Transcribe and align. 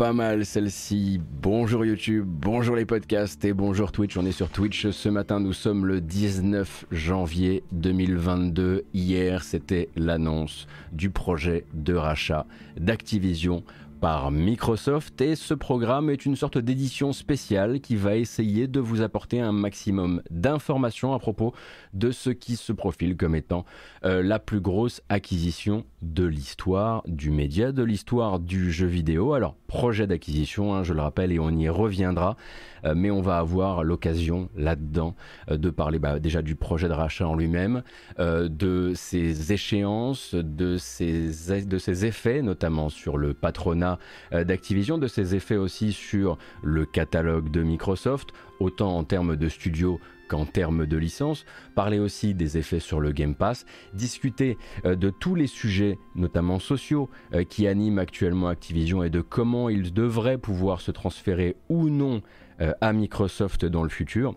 pas 0.00 0.14
mal 0.14 0.46
celle-ci. 0.46 1.20
Bonjour 1.42 1.84
YouTube, 1.84 2.24
bonjour 2.26 2.74
les 2.74 2.86
podcasts 2.86 3.44
et 3.44 3.52
bonjour 3.52 3.92
Twitch. 3.92 4.16
On 4.16 4.24
est 4.24 4.32
sur 4.32 4.48
Twitch 4.48 4.88
ce 4.88 5.10
matin. 5.10 5.40
Nous 5.40 5.52
sommes 5.52 5.84
le 5.84 6.00
19 6.00 6.86
janvier 6.90 7.62
2022. 7.72 8.86
Hier, 8.94 9.42
c'était 9.42 9.90
l'annonce 9.96 10.66
du 10.92 11.10
projet 11.10 11.66
de 11.74 11.92
rachat 11.92 12.46
d'Activision 12.78 13.62
par 14.00 14.30
Microsoft 14.30 15.20
et 15.20 15.36
ce 15.36 15.52
programme 15.52 16.08
est 16.08 16.24
une 16.24 16.34
sorte 16.34 16.56
d'édition 16.56 17.12
spéciale 17.12 17.80
qui 17.80 17.96
va 17.96 18.16
essayer 18.16 18.66
de 18.66 18.80
vous 18.80 19.02
apporter 19.02 19.40
un 19.40 19.52
maximum 19.52 20.22
d'informations 20.30 21.12
à 21.12 21.18
propos 21.18 21.54
de 21.92 22.10
ce 22.10 22.30
qui 22.30 22.56
se 22.56 22.72
profile 22.72 23.16
comme 23.16 23.34
étant 23.34 23.66
euh, 24.04 24.22
la 24.22 24.38
plus 24.38 24.60
grosse 24.60 25.02
acquisition 25.10 25.84
de 26.00 26.24
l'histoire 26.24 27.02
du 27.06 27.30
média, 27.30 27.72
de 27.72 27.82
l'histoire 27.82 28.38
du 28.38 28.72
jeu 28.72 28.86
vidéo. 28.86 29.34
Alors, 29.34 29.54
projet 29.66 30.06
d'acquisition, 30.06 30.74
hein, 30.74 30.82
je 30.82 30.94
le 30.94 31.02
rappelle, 31.02 31.30
et 31.30 31.38
on 31.38 31.50
y 31.50 31.68
reviendra, 31.68 32.36
euh, 32.84 32.94
mais 32.96 33.10
on 33.10 33.20
va 33.20 33.38
avoir 33.38 33.84
l'occasion 33.84 34.48
là-dedans 34.56 35.14
euh, 35.50 35.58
de 35.58 35.68
parler 35.68 35.98
bah, 35.98 36.18
déjà 36.18 36.40
du 36.40 36.56
projet 36.56 36.88
de 36.88 36.94
rachat 36.94 37.28
en 37.28 37.34
lui-même, 37.34 37.82
de 38.18 38.92
ses 38.94 39.52
échéances, 39.52 40.34
de 40.34 40.76
ses, 40.76 41.64
de 41.64 41.78
ses 41.78 42.06
effets, 42.06 42.42
notamment 42.42 42.88
sur 42.88 43.16
le 43.16 43.34
patronat 43.34 43.89
d'Activision, 44.32 44.98
de 44.98 45.06
ses 45.06 45.34
effets 45.34 45.56
aussi 45.56 45.92
sur 45.92 46.38
le 46.62 46.84
catalogue 46.86 47.50
de 47.50 47.62
Microsoft, 47.62 48.30
autant 48.60 48.96
en 48.96 49.04
termes 49.04 49.36
de 49.36 49.48
studio 49.48 50.00
qu'en 50.30 50.46
termes 50.46 50.86
de 50.86 50.96
licence, 50.96 51.44
parler 51.74 51.98
aussi 51.98 52.34
des 52.34 52.56
effets 52.56 52.78
sur 52.78 53.00
le 53.00 53.10
Game 53.10 53.34
Pass, 53.34 53.66
discuter 53.94 54.56
euh, 54.84 54.94
de 54.94 55.10
tous 55.10 55.34
les 55.34 55.48
sujets, 55.48 55.98
notamment 56.14 56.60
sociaux, 56.60 57.10
euh, 57.34 57.42
qui 57.42 57.66
animent 57.66 57.98
actuellement 57.98 58.46
Activision 58.46 59.02
et 59.02 59.10
de 59.10 59.20
comment 59.20 59.68
ils 59.68 59.92
devraient 59.92 60.38
pouvoir 60.38 60.80
se 60.80 60.92
transférer 60.92 61.56
ou 61.68 61.88
non 61.88 62.22
euh, 62.60 62.72
à 62.80 62.92
Microsoft 62.92 63.64
dans 63.64 63.82
le 63.82 63.88
futur 63.88 64.36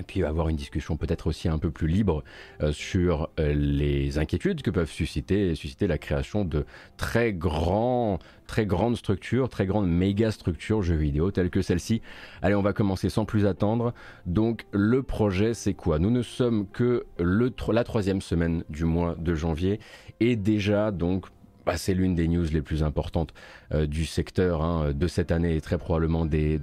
et 0.00 0.02
puis 0.02 0.24
avoir 0.24 0.48
une 0.48 0.56
discussion 0.56 0.96
peut-être 0.96 1.26
aussi 1.26 1.48
un 1.48 1.58
peu 1.58 1.70
plus 1.70 1.86
libre 1.86 2.24
euh, 2.62 2.72
sur 2.72 3.28
euh, 3.38 3.52
les 3.52 4.18
inquiétudes 4.18 4.62
que 4.62 4.70
peuvent 4.70 4.90
susciter, 4.90 5.54
susciter 5.54 5.86
la 5.86 5.98
création 5.98 6.44
de 6.44 6.64
très 6.96 7.32
grands, 7.32 8.18
très 8.46 8.66
grandes 8.66 8.96
structures, 8.96 9.48
très 9.48 9.66
grandes 9.66 9.88
méga 9.88 10.30
structures 10.30 10.82
jeux 10.82 10.96
vidéo 10.96 11.30
telles 11.30 11.50
que 11.50 11.62
celle-ci. 11.62 12.00
Allez, 12.40 12.54
on 12.54 12.62
va 12.62 12.72
commencer 12.72 13.10
sans 13.10 13.26
plus 13.26 13.46
attendre. 13.46 13.92
Donc 14.26 14.66
le 14.72 15.02
projet, 15.02 15.54
c'est 15.54 15.74
quoi? 15.74 15.98
Nous 15.98 16.10
ne 16.10 16.22
sommes 16.22 16.66
que 16.66 17.04
le, 17.18 17.52
la 17.72 17.84
troisième 17.84 18.22
semaine 18.22 18.64
du 18.70 18.86
mois 18.86 19.14
de 19.18 19.34
janvier 19.34 19.80
et 20.20 20.36
déjà 20.36 20.90
donc 20.90 21.26
bah, 21.66 21.76
c'est 21.76 21.94
l'une 21.94 22.14
des 22.14 22.28
news 22.28 22.46
les 22.52 22.62
plus 22.62 22.82
importantes 22.82 23.34
euh, 23.72 23.86
du 23.86 24.04
secteur 24.04 24.62
hein, 24.62 24.92
de 24.92 25.06
cette 25.06 25.30
année 25.30 25.56
et 25.56 25.60
très 25.60 25.78
probablement 25.78 26.24
des, 26.24 26.60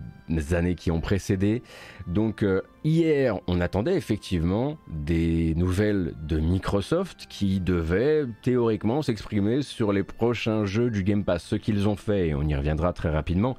années 0.52 0.76
qui 0.76 0.92
ont 0.92 1.02
précédé. 1.02 1.62
Donc 2.08 2.44
euh, 2.44 2.62
hier, 2.84 3.40
on 3.48 3.62
attendait 3.62 3.96
effectivement 3.96 4.78
des 4.90 5.54
nouvelles 5.56 6.14
de 6.28 6.40
Microsoft 6.40 7.28
qui 7.30 7.60
devaient 7.60 8.26
théoriquement 8.42 9.02
s'exprimer 9.02 9.62
sur 9.62 9.94
les 9.94 10.04
prochains 10.04 10.66
jeux 10.66 10.90
du 10.90 11.04
Game 11.04 11.24
Pass, 11.24 11.44
ce 11.44 11.56
qu'ils 11.56 11.88
ont 11.88 11.96
fait, 11.96 12.30
et 12.30 12.36
on 12.36 12.44
y 12.44 12.56
reviendra 12.56 12.94
très 12.94 13.10
rapidement. 13.10 13.58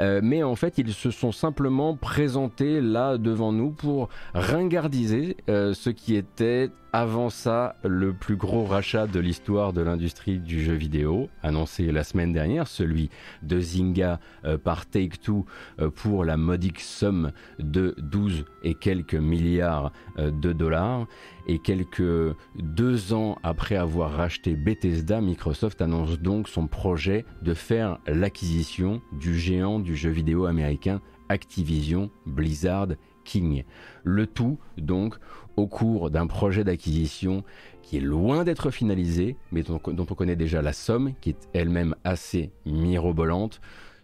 Euh, 0.00 0.20
mais 0.22 0.42
en 0.42 0.56
fait, 0.56 0.78
ils 0.78 0.94
se 0.94 1.10
sont 1.10 1.32
simplement 1.32 1.96
présentés 1.96 2.80
là 2.80 3.18
devant 3.18 3.52
nous 3.52 3.70
pour 3.70 4.08
ringardiser 4.34 5.36
ce 5.48 5.90
qui 5.90 6.16
était 6.16 6.70
avant 6.92 7.30
ça 7.30 7.76
le 7.84 8.12
plus 8.12 8.36
gros 8.36 8.64
rachat 8.64 9.06
de 9.06 9.18
l'histoire 9.18 9.72
de 9.72 9.80
l'industrie 9.80 10.38
du 10.38 10.62
jeu 10.62 10.74
vidéo, 10.74 11.28
annoncé 11.42 11.90
la 11.90 12.04
semaine 12.04 12.32
dernière, 12.32 12.66
celui 12.66 13.10
de 13.42 13.60
Zynga 13.60 14.20
euh, 14.44 14.58
par 14.58 14.86
Take-Two 14.86 15.46
pour 15.94 16.24
la 16.24 16.36
modique 16.36 16.80
somme 16.80 17.32
de 17.58 17.94
12 17.98 18.44
et 18.62 18.74
quelques 18.74 19.14
milliards 19.14 19.92
de 20.18 20.52
dollars. 20.52 21.06
Et 21.48 21.58
quelques 21.58 22.36
deux 22.56 23.12
ans 23.12 23.36
après 23.42 23.76
avoir 23.76 24.12
racheté 24.12 24.54
Bethesda, 24.54 25.20
Microsoft 25.20 25.82
annonce 25.82 26.20
donc 26.20 26.48
son 26.48 26.66
projet 26.66 27.24
de 27.42 27.54
faire 27.54 27.98
l'acquisition 28.06 29.02
du 29.12 29.36
géant 29.36 29.80
du 29.80 29.96
jeu 29.96 30.10
vidéo 30.10 30.46
américain 30.46 31.00
Activision 31.28 32.10
Blizzard 32.26 32.88
King. 33.24 33.64
Le 34.04 34.26
tout 34.26 34.58
donc 34.76 35.16
au 35.56 35.66
cours 35.66 36.10
d'un 36.10 36.26
projet 36.26 36.64
d'acquisition 36.64 37.44
qui 37.82 37.98
est 37.98 38.00
loin 38.00 38.44
d'être 38.44 38.70
finalisé, 38.70 39.36
mais 39.50 39.62
dont, 39.62 39.80
on 39.86 40.04
connaît 40.04 40.36
déjà 40.36 40.62
la 40.62 40.72
somme, 40.72 41.12
qui 41.20 41.30
est 41.30 41.48
elle-même 41.52 41.94
assez 42.04 42.52
mirobolante, 42.64 43.60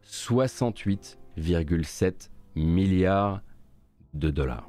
68,7 0.07 2.31
milliards 2.55 3.41
de 4.15 4.31
dollars. 4.31 4.69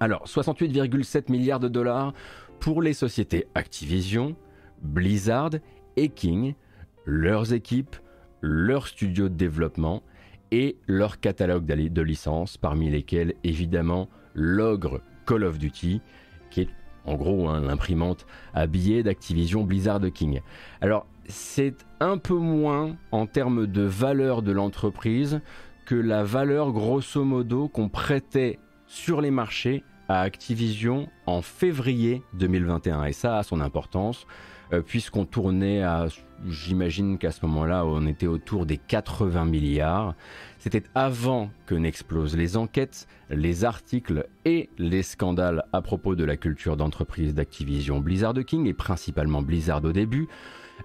Alors, 0.00 0.26
68,7 0.26 1.30
milliards 1.30 1.60
de 1.60 1.68
dollars 1.68 2.14
pour 2.58 2.82
les 2.82 2.92
sociétés 2.92 3.46
Activision, 3.54 4.36
Blizzard 4.82 5.52
et 5.96 6.08
King, 6.08 6.54
leurs 7.04 7.52
équipes, 7.52 7.96
leurs 8.40 8.86
studios 8.86 9.28
de 9.28 9.34
développement 9.34 10.02
et 10.50 10.76
leur 10.86 11.20
catalogue 11.20 11.66
de 11.66 12.02
licences, 12.02 12.56
parmi 12.56 12.90
lesquels 12.90 13.34
évidemment 13.44 14.08
l'ogre 14.34 15.00
Call 15.30 15.44
of 15.44 15.58
Duty, 15.58 16.00
qui 16.50 16.62
est 16.62 16.68
en 17.04 17.14
gros 17.14 17.48
hein, 17.48 17.60
l'imprimante 17.60 18.26
billets 18.68 19.04
d'Activision 19.04 19.62
Blizzard 19.62 20.00
King. 20.12 20.40
Alors 20.80 21.06
c'est 21.28 21.76
un 22.00 22.18
peu 22.18 22.34
moins 22.34 22.96
en 23.12 23.26
termes 23.26 23.68
de 23.68 23.82
valeur 23.82 24.42
de 24.42 24.50
l'entreprise 24.50 25.40
que 25.86 25.94
la 25.94 26.24
valeur 26.24 26.72
grosso 26.72 27.22
modo 27.22 27.68
qu'on 27.68 27.88
prêtait 27.88 28.58
sur 28.86 29.20
les 29.20 29.30
marchés 29.30 29.84
à 30.08 30.22
Activision 30.22 31.08
en 31.26 31.42
février 31.42 32.24
2021. 32.34 33.04
Et 33.04 33.12
ça 33.12 33.38
a 33.38 33.42
son 33.44 33.60
importance, 33.60 34.26
euh, 34.72 34.82
puisqu'on 34.82 35.26
tournait 35.26 35.82
à, 35.82 36.06
j'imagine 36.48 37.18
qu'à 37.18 37.30
ce 37.30 37.46
moment-là, 37.46 37.86
on 37.86 38.04
était 38.06 38.26
autour 38.26 38.66
des 38.66 38.78
80 38.78 39.44
milliards. 39.44 40.16
C'était 40.60 40.82
avant 40.94 41.50
que 41.64 41.74
n'explosent 41.74 42.36
les 42.36 42.58
enquêtes, 42.58 43.08
les 43.30 43.64
articles 43.64 44.28
et 44.44 44.68
les 44.76 45.02
scandales 45.02 45.64
à 45.72 45.80
propos 45.80 46.14
de 46.14 46.22
la 46.22 46.36
culture 46.36 46.76
d'entreprise 46.76 47.34
d'Activision 47.34 47.98
Blizzard 47.98 48.34
King, 48.46 48.66
et 48.66 48.74
principalement 48.74 49.40
Blizzard 49.40 49.82
au 49.84 49.92
début. 49.92 50.28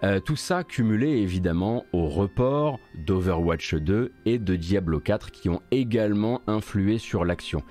Euh, 0.04 0.22
tout 0.22 0.38
ça 0.38 0.64
cumulé 0.64 1.10
évidemment 1.10 1.86
au 1.92 2.08
report 2.08 2.80
d'Overwatch 3.06 3.76
2 3.76 4.14
et 4.26 4.40
de 4.40 4.56
Diablo 4.56 5.02
4 5.02 5.32
qui 5.32 5.50
ont 5.50 5.62
également 5.72 6.42
influé 6.48 6.98
sur 6.98 7.26
l'action. 7.26 7.62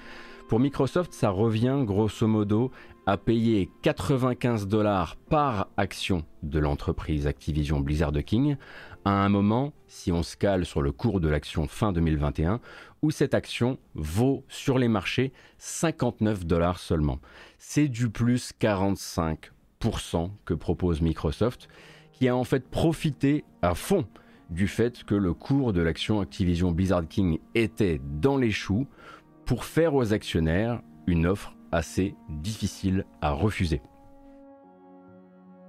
Pour 0.48 0.60
Microsoft, 0.60 1.14
ça 1.14 1.30
revient 1.30 1.84
grosso 1.86 2.26
modo 2.26 2.70
à 3.06 3.16
payer 3.16 3.70
95 3.82 4.66
dollars 4.66 5.16
par 5.30 5.68
action 5.78 6.24
de 6.42 6.58
l'entreprise 6.58 7.26
Activision 7.26 7.80
Blizzard 7.80 8.12
King 8.26 8.56
à 9.04 9.24
un 9.24 9.28
moment, 9.28 9.72
si 9.86 10.12
on 10.12 10.22
se 10.22 10.36
cale 10.36 10.64
sur 10.64 10.82
le 10.82 10.92
cours 10.92 11.20
de 11.20 11.28
l'action 11.28 11.66
fin 11.66 11.92
2021, 11.92 12.60
où 13.02 13.10
cette 13.10 13.34
action 13.34 13.78
vaut 13.94 14.44
sur 14.48 14.78
les 14.78 14.88
marchés 14.88 15.32
59 15.58 16.46
dollars 16.46 16.78
seulement. 16.78 17.18
C'est 17.58 17.88
du 17.88 18.08
plus 18.08 18.52
45% 18.60 20.30
que 20.44 20.54
propose 20.54 21.02
Microsoft, 21.02 21.68
qui 22.12 22.28
a 22.28 22.36
en 22.36 22.44
fait 22.44 22.68
profité 22.68 23.44
à 23.60 23.74
fond 23.74 24.06
du 24.50 24.68
fait 24.68 25.04
que 25.04 25.14
le 25.14 25.34
cours 25.34 25.72
de 25.72 25.82
l'action 25.82 26.20
Activision 26.20 26.70
Blizzard 26.70 27.08
King 27.08 27.38
était 27.54 28.00
dans 28.20 28.36
les 28.36 28.50
choux 28.50 28.86
pour 29.44 29.64
faire 29.64 29.94
aux 29.94 30.12
actionnaires 30.12 30.80
une 31.06 31.26
offre 31.26 31.54
assez 31.72 32.14
difficile 32.28 33.04
à 33.20 33.32
refuser. 33.32 33.82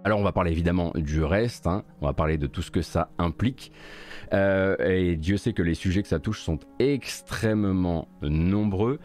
Alors 0.06 0.20
on 0.20 0.24
va 0.24 0.32
parler 0.32 0.52
évidemment 0.52 0.92
du 0.94 1.24
reste, 1.24 1.66
hein. 1.66 1.84
on 2.00 2.06
va 2.06 2.14
parler 2.14 2.38
de 2.38 2.46
tout 2.46 2.62
ce 2.62 2.70
que 2.70 2.84
ça 2.84 3.10
implique. 3.18 3.72
Euh, 4.34 4.76
et 4.78 5.16
Dieu 5.16 5.38
sait 5.38 5.52
que 5.52 5.64
les 5.64 5.74
sujets 5.74 6.04
que 6.04 6.08
ça 6.08 6.20
touche 6.20 6.42
sont 6.42 6.60
extrêmement 6.78 8.08
nombreux. 8.22 9.00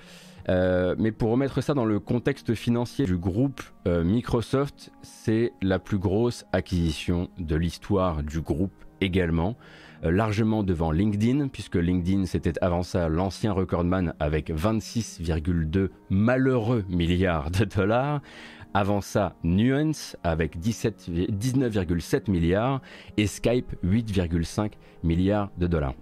Euh, 0.50 0.94
mais 0.98 1.10
pour 1.10 1.30
remettre 1.30 1.62
ça 1.62 1.72
dans 1.72 1.86
le 1.86 2.00
contexte 2.00 2.54
financier 2.54 3.06
du 3.06 3.16
groupe 3.16 3.62
euh, 3.86 4.04
Microsoft, 4.04 4.90
c'est 5.00 5.52
la 5.62 5.78
plus 5.78 5.96
grosse 5.96 6.44
acquisition 6.52 7.30
de 7.38 7.56
l'histoire 7.56 8.22
du 8.22 8.42
groupe 8.42 8.84
également. 9.00 9.56
Largement 10.02 10.62
devant 10.62 10.92
LinkedIn, 10.92 11.48
puisque 11.48 11.76
LinkedIn 11.76 12.24
c'était 12.26 12.54
avant 12.62 12.82
ça 12.82 13.08
l'ancien 13.08 13.52
recordman 13.52 14.14
avec 14.18 14.50
26,2 14.50 15.88
malheureux 16.10 16.84
milliards 16.88 17.50
de 17.50 17.64
dollars. 17.64 18.20
Avant 18.72 19.00
ça, 19.00 19.34
Nuance 19.42 20.16
avec 20.22 20.56
19,7 20.58 22.30
milliards 22.30 22.80
et 23.16 23.26
Skype 23.26 23.74
8,5 23.84 24.72
milliards 25.02 25.50
de 25.58 25.66
dollars. 25.66 25.94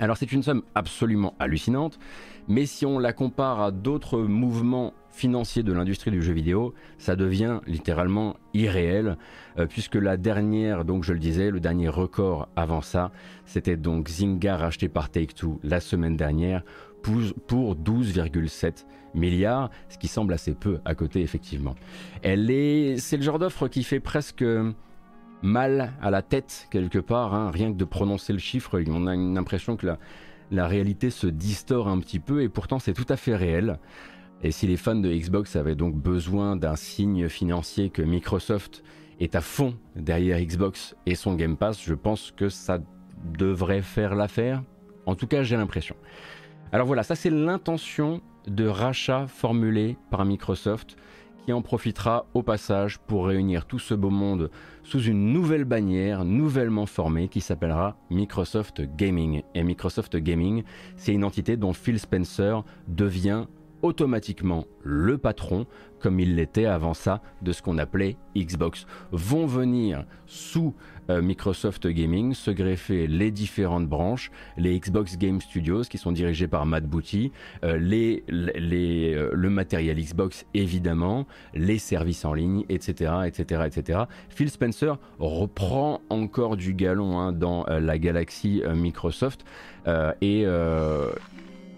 Alors 0.00 0.16
c'est 0.16 0.32
une 0.32 0.42
somme 0.42 0.62
absolument 0.74 1.34
hallucinante, 1.38 2.00
mais 2.48 2.66
si 2.66 2.86
on 2.86 2.98
la 2.98 3.12
compare 3.12 3.60
à 3.60 3.70
d'autres 3.70 4.20
mouvements 4.20 4.94
financier 5.10 5.62
de 5.62 5.72
l'industrie 5.72 6.10
du 6.10 6.22
jeu 6.22 6.32
vidéo, 6.32 6.74
ça 6.98 7.14
devient 7.14 7.60
littéralement 7.66 8.36
irréel, 8.54 9.16
euh, 9.58 9.66
puisque 9.66 9.94
la 9.94 10.16
dernière, 10.16 10.84
donc 10.84 11.04
je 11.04 11.12
le 11.12 11.18
disais, 11.18 11.50
le 11.50 11.60
dernier 11.60 11.88
record 11.88 12.48
avant 12.56 12.80
ça, 12.80 13.12
c'était 13.44 13.76
donc 13.76 14.08
Zynga 14.08 14.56
racheté 14.56 14.88
par 14.88 15.10
Take-Two 15.10 15.60
la 15.62 15.80
semaine 15.80 16.16
dernière 16.16 16.64
pour 17.02 17.76
12,7 17.76 18.86
milliards, 19.14 19.70
ce 19.88 19.98
qui 19.98 20.08
semble 20.08 20.32
assez 20.32 20.54
peu 20.54 20.80
à 20.84 20.94
côté 20.94 21.20
effectivement. 21.20 21.74
Elle 22.22 22.50
est, 22.50 22.96
c'est 22.98 23.16
le 23.16 23.22
genre 23.22 23.38
d'offre 23.38 23.68
qui 23.68 23.82
fait 23.82 24.00
presque 24.00 24.44
mal 25.42 25.92
à 26.00 26.10
la 26.10 26.22
tête 26.22 26.68
quelque 26.70 26.98
part, 26.98 27.34
hein. 27.34 27.50
rien 27.50 27.72
que 27.72 27.76
de 27.76 27.84
prononcer 27.84 28.32
le 28.32 28.38
chiffre, 28.38 28.80
on 28.88 29.06
a 29.06 29.14
une 29.14 29.36
impression 29.36 29.76
que 29.76 29.86
la, 29.86 29.98
la 30.50 30.66
réalité 30.66 31.10
se 31.10 31.26
distord 31.26 31.88
un 31.88 31.98
petit 31.98 32.20
peu 32.20 32.42
et 32.42 32.48
pourtant 32.48 32.78
c'est 32.78 32.94
tout 32.94 33.06
à 33.08 33.16
fait 33.16 33.34
réel. 33.34 33.78
Et 34.44 34.50
si 34.50 34.66
les 34.66 34.76
fans 34.76 34.96
de 34.96 35.08
Xbox 35.08 35.54
avaient 35.54 35.76
donc 35.76 35.94
besoin 35.94 36.56
d'un 36.56 36.74
signe 36.74 37.28
financier 37.28 37.90
que 37.90 38.02
Microsoft 38.02 38.82
est 39.20 39.36
à 39.36 39.40
fond 39.40 39.76
derrière 39.94 40.40
Xbox 40.40 40.96
et 41.06 41.14
son 41.14 41.34
Game 41.34 41.56
Pass, 41.56 41.80
je 41.80 41.94
pense 41.94 42.32
que 42.32 42.48
ça 42.48 42.78
devrait 43.38 43.82
faire 43.82 44.16
l'affaire. 44.16 44.62
En 45.06 45.14
tout 45.14 45.28
cas, 45.28 45.44
j'ai 45.44 45.56
l'impression. 45.56 45.94
Alors 46.72 46.86
voilà, 46.86 47.02
ça 47.02 47.14
c'est 47.14 47.30
l'intention 47.30 48.20
de 48.46 48.66
rachat 48.66 49.26
formulée 49.26 49.96
par 50.10 50.24
Microsoft 50.24 50.96
qui 51.44 51.52
en 51.52 51.62
profitera 51.62 52.26
au 52.34 52.42
passage 52.42 52.98
pour 52.98 53.26
réunir 53.26 53.66
tout 53.66 53.78
ce 53.78 53.94
beau 53.94 54.10
monde 54.10 54.50
sous 54.84 55.02
une 55.02 55.32
nouvelle 55.32 55.64
bannière 55.64 56.24
nouvellement 56.24 56.86
formée 56.86 57.28
qui 57.28 57.40
s'appellera 57.40 57.96
Microsoft 58.10 58.82
Gaming. 58.96 59.42
Et 59.54 59.64
Microsoft 59.64 60.16
Gaming, 60.16 60.62
c'est 60.96 61.12
une 61.12 61.24
entité 61.24 61.56
dont 61.56 61.72
Phil 61.72 61.98
Spencer 61.98 62.62
devient 62.86 63.46
automatiquement 63.82 64.66
le 64.84 65.18
patron, 65.18 65.66
comme 65.98 66.20
il 66.20 66.36
l'était 66.36 66.66
avant 66.66 66.94
ça 66.94 67.20
de 67.42 67.52
ce 67.52 67.62
qu'on 67.62 67.78
appelait 67.78 68.16
Xbox. 68.36 68.86
Vont 69.10 69.46
venir 69.46 70.04
sous 70.26 70.74
Microsoft 71.08 71.86
Gaming 71.86 72.34
se 72.34 72.50
greffer 72.50 73.06
les 73.06 73.30
différentes 73.30 73.86
branches, 73.86 74.30
les 74.56 74.78
Xbox 74.78 75.18
Game 75.18 75.40
Studios 75.40 75.82
qui 75.82 75.98
sont 75.98 76.12
dirigés 76.12 76.48
par 76.48 76.66
Matt 76.66 76.84
Booty, 76.84 77.32
euh, 77.64 77.78
euh, 78.30 79.30
le 79.32 79.50
matériel 79.50 79.98
Xbox 79.98 80.46
évidemment, 80.54 81.26
les 81.54 81.78
services 81.78 82.24
en 82.24 82.34
ligne, 82.34 82.64
etc. 82.68 83.12
etc., 83.26 83.62
etc. 83.66 84.00
Phil 84.28 84.50
Spencer 84.50 84.98
reprend 85.18 86.00
encore 86.08 86.56
du 86.56 86.74
galon 86.74 87.18
hein, 87.18 87.32
dans 87.32 87.64
la 87.68 87.98
galaxie 87.98 88.62
Microsoft 88.74 89.44
et 90.20 90.46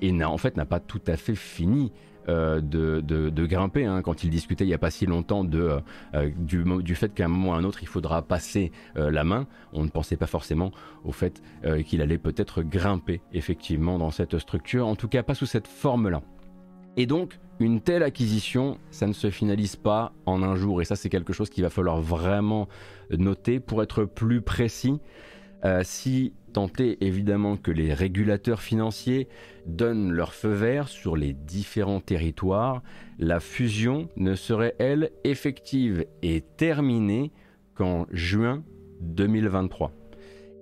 et 0.03 0.25
en 0.25 0.39
fait 0.39 0.57
n'a 0.57 0.67
pas 0.67 0.81
tout 0.81 1.01
à 1.07 1.17
fait 1.17 1.35
fini 1.35 1.93
euh, 2.29 2.61
de, 2.61 3.47
grimper. 3.47 3.85
Hein. 3.85 4.01
quand 4.03 4.25
il 4.25 4.31
discutait 4.31 4.65
il 4.65 4.69
n'y 4.69 4.75
a 4.75 4.79
pas 4.79 4.91
si 4.91 5.05
longtemps 5.05 5.45
de, 5.45 5.61
euh, 5.61 5.81
euh, 6.15 6.31
du, 6.37 6.65
du, 6.83 6.95
fait 6.95 7.13
qu'à 7.13 7.27
un 7.27 7.29
moment 7.29 7.51
ou 7.51 7.53
à 7.53 7.57
un 7.57 7.65
autre 7.65 7.83
il 7.83 7.89
faudra 7.89 8.23
passer 8.23 8.73
la 8.95 9.25
main, 9.25 9.47
on 9.73 9.85
ne 9.85 9.89
pensait 9.89 10.17
pas 10.17 10.27
forcément 10.27 10.73
au 11.05 11.13
fait 11.13 11.43
qu'il 11.87 12.01
allait 12.01 12.19
peut-être 12.19 12.63
grimper 12.63 13.21
effectivement 13.33 13.99
dans 13.99 14.11
cette 14.11 14.39
structure, 14.39 14.87
en 14.87 14.97
tout 14.97 15.09
cas 15.09 15.23
pas 15.23 15.35
sous 15.35 15.47
cette 15.47 15.67
forme-là. 15.67 16.23
Et 16.97 17.07
donc, 17.07 17.39
une 17.59 17.81
telle 17.81 18.03
acquisition, 18.03 18.79
ça 18.91 19.07
ne 19.07 19.13
se 19.13 19.31
finalise 19.31 19.77
pas 19.77 20.13
en 20.27 20.43
un 20.43 20.55
jour, 20.55 20.81
et 20.81 20.85
ça 20.85 20.97
c'est 20.97 21.09
quelque 21.09 21.33
chose 21.33 21.51
qu'il 21.51 21.65
va 21.65 21.71
falloir 21.71 22.01
vraiment 22.01 22.69
noter 23.11 23.61
pour 23.61 23.83
être 23.83 24.05
plus 24.05 24.41
précis. 24.41 25.01
Si 25.83 26.33
tenter 26.53 27.05
évidemment 27.05 27.57
que 27.57 27.71
les 27.71 27.93
régulateurs 27.93 28.63
financiers 28.63 29.29
donnent 29.67 30.13
leur 30.13 30.33
feu 30.33 30.53
vert 30.53 30.89
sur 30.89 31.17
les 31.17 31.33
différents 31.33 32.01
territoires, 32.01 32.83
la 33.19 33.41
fusion 33.41 34.09
ne 34.17 34.35
serait, 34.35 34.75
elle, 34.79 35.11
effective 35.25 36.07
et 36.23 36.43
terminée 36.57 37.33
qu'en 37.75 38.07
juin 38.11 38.63
2023. 39.01 39.93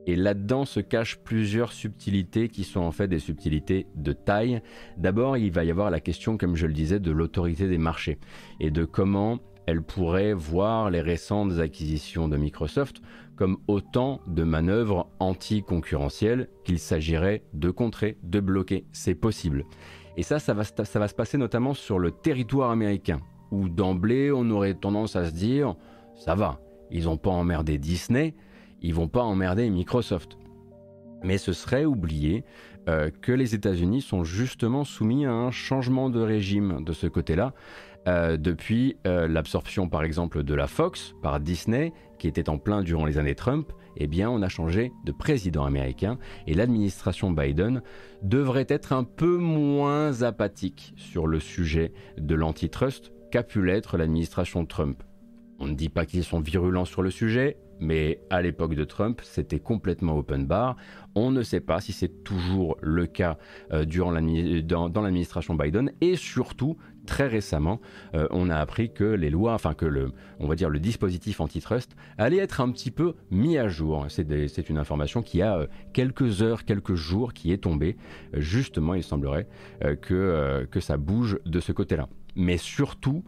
Et 0.06 0.16
là-dedans 0.16 0.64
se 0.64 0.80
cachent 0.80 1.18
plusieurs 1.18 1.72
subtilités 1.72 2.48
qui 2.48 2.64
sont 2.64 2.80
en 2.80 2.90
fait 2.90 3.06
des 3.06 3.20
subtilités 3.20 3.86
de 3.94 4.12
taille. 4.12 4.60
D'abord, 4.96 5.36
il 5.36 5.52
va 5.52 5.62
y 5.62 5.70
avoir 5.70 5.90
la 5.90 6.00
question, 6.00 6.36
comme 6.36 6.56
je 6.56 6.66
le 6.66 6.72
disais, 6.72 6.98
de 6.98 7.12
l'autorité 7.12 7.68
des 7.68 7.78
marchés 7.78 8.18
et 8.58 8.70
de 8.70 8.84
comment 8.84 9.38
elle 9.66 9.82
pourrait 9.82 10.32
voir 10.32 10.90
les 10.90 11.00
récentes 11.00 11.60
acquisitions 11.60 12.28
de 12.28 12.36
Microsoft 12.36 13.00
comme 13.42 13.58
autant 13.66 14.20
de 14.28 14.44
manœuvres 14.44 15.10
anticoncurrentielles 15.18 16.48
qu'il 16.62 16.78
s'agirait 16.78 17.42
de 17.54 17.70
contrer, 17.70 18.16
de 18.22 18.38
bloquer. 18.38 18.86
C'est 18.92 19.16
possible. 19.16 19.64
Et 20.16 20.22
ça, 20.22 20.38
ça 20.38 20.54
va, 20.54 20.62
se 20.62 21.14
passer 21.14 21.38
notamment 21.38 21.74
sur 21.74 21.98
le 21.98 22.12
territoire 22.12 22.70
américain, 22.70 23.18
où 23.50 23.68
d'emblée 23.68 24.30
on 24.30 24.48
aurait 24.50 24.74
tendance 24.74 25.16
à 25.16 25.24
se 25.24 25.32
dire, 25.32 25.74
ça 26.14 26.36
va, 26.36 26.60
ils 26.92 27.06
n'ont 27.06 27.16
pas 27.16 27.30
emmerdé 27.30 27.78
Disney, 27.78 28.36
ils 28.80 28.94
vont 28.94 29.08
pas 29.08 29.24
emmerder 29.24 29.68
Microsoft. 29.70 30.38
Mais 31.24 31.36
ce 31.36 31.52
serait 31.52 31.84
oublier 31.84 32.44
euh, 32.88 33.10
que 33.22 33.32
les 33.32 33.56
États-Unis 33.56 34.02
sont 34.02 34.22
justement 34.22 34.84
soumis 34.84 35.26
à 35.26 35.32
un 35.32 35.50
changement 35.50 36.10
de 36.10 36.20
régime 36.20 36.84
de 36.84 36.92
ce 36.92 37.08
côté-là. 37.08 37.54
Euh, 38.08 38.36
depuis 38.36 38.96
euh, 39.06 39.28
l'absorption 39.28 39.88
par 39.88 40.02
exemple 40.02 40.42
de 40.42 40.54
la 40.54 40.66
Fox 40.66 41.14
par 41.22 41.38
Disney, 41.38 41.92
qui 42.18 42.26
était 42.26 42.48
en 42.48 42.58
plein 42.58 42.82
durant 42.82 43.04
les 43.04 43.16
années 43.16 43.36
Trump, 43.36 43.72
eh 43.96 44.08
bien 44.08 44.28
on 44.28 44.42
a 44.42 44.48
changé 44.48 44.92
de 45.04 45.12
président 45.12 45.64
américain 45.64 46.18
et 46.48 46.54
l'administration 46.54 47.30
Biden 47.30 47.80
devrait 48.22 48.66
être 48.68 48.92
un 48.92 49.04
peu 49.04 49.36
moins 49.36 50.22
apathique 50.22 50.94
sur 50.96 51.28
le 51.28 51.38
sujet 51.38 51.92
de 52.18 52.34
l'antitrust 52.34 53.12
qu'a 53.30 53.44
pu 53.44 53.64
l'être 53.64 53.96
l'administration 53.96 54.66
Trump. 54.66 55.04
On 55.60 55.68
ne 55.68 55.74
dit 55.74 55.88
pas 55.88 56.04
qu'ils 56.04 56.24
sont 56.24 56.40
virulents 56.40 56.84
sur 56.84 57.02
le 57.02 57.10
sujet, 57.10 57.56
mais 57.78 58.20
à 58.30 58.42
l'époque 58.42 58.74
de 58.74 58.84
Trump, 58.84 59.20
c'était 59.22 59.60
complètement 59.60 60.16
open 60.16 60.46
bar. 60.46 60.76
On 61.14 61.30
ne 61.30 61.42
sait 61.42 61.60
pas 61.60 61.80
si 61.80 61.92
c'est 61.92 62.24
toujours 62.24 62.76
le 62.80 63.06
cas 63.06 63.38
euh, 63.72 63.84
durant 63.84 64.12
dans, 64.12 64.88
dans 64.88 65.02
l'administration 65.02 65.54
Biden 65.54 65.92
et 66.00 66.16
surtout 66.16 66.76
très 67.06 67.26
récemment, 67.26 67.80
euh, 68.14 68.26
on 68.30 68.48
a 68.48 68.56
appris 68.56 68.92
que 68.92 69.04
les 69.04 69.30
lois, 69.30 69.54
enfin 69.54 69.74
que 69.74 69.86
le, 69.86 70.12
on 70.38 70.46
va 70.46 70.54
dire 70.54 70.70
le 70.70 70.78
dispositif 70.78 71.40
antitrust 71.40 71.96
allait 72.18 72.38
être 72.38 72.60
un 72.60 72.70
petit 72.70 72.90
peu 72.90 73.14
mis 73.30 73.58
à 73.58 73.68
jour. 73.68 74.06
C'est 74.08 74.68
une 74.68 74.78
information 74.78 75.22
qui 75.22 75.42
a 75.42 75.56
euh, 75.56 75.66
quelques 75.92 76.42
heures, 76.42 76.64
quelques 76.64 76.94
jours 76.94 77.32
qui 77.32 77.52
est 77.52 77.58
tombée. 77.58 77.96
justement, 78.34 78.94
il 78.94 79.02
semblerait 79.02 79.46
que, 80.00 80.66
que 80.70 80.80
ça 80.80 80.96
bouge 80.96 81.38
de 81.44 81.60
ce 81.60 81.72
côté-là. 81.72 82.08
Mais 82.36 82.56
surtout, 82.56 83.24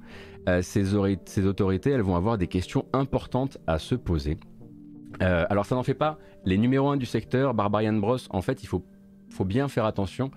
ces, 0.63 0.85
ces, 1.25 1.47
autorités, 1.47 1.91
elles 1.91 2.03
vont 2.03 2.17
avoir 2.17 2.39
des 2.39 2.47
questions 2.47 2.87
importantes 2.93 3.59
à 3.67 3.79
se 3.79 3.95
poser. 3.95 4.39
alors 5.21 5.67
ça 5.67 5.75
n'en 5.75 5.83
fait 5.83 5.95
pas 5.95 6.19
les 6.45 6.59
numéros 6.59 6.91
1 6.91 6.97
du 6.97 7.07
secteur, 7.07 7.55
Barbarian 7.55 7.95
Bros, 7.95 8.19
en 8.31 8.43
fait, 8.43 8.63
il 8.63 8.67
faut, 8.67 8.85
faut 9.31 9.45
bien 9.45 9.69
faire 9.69 9.85
attention 9.85 10.31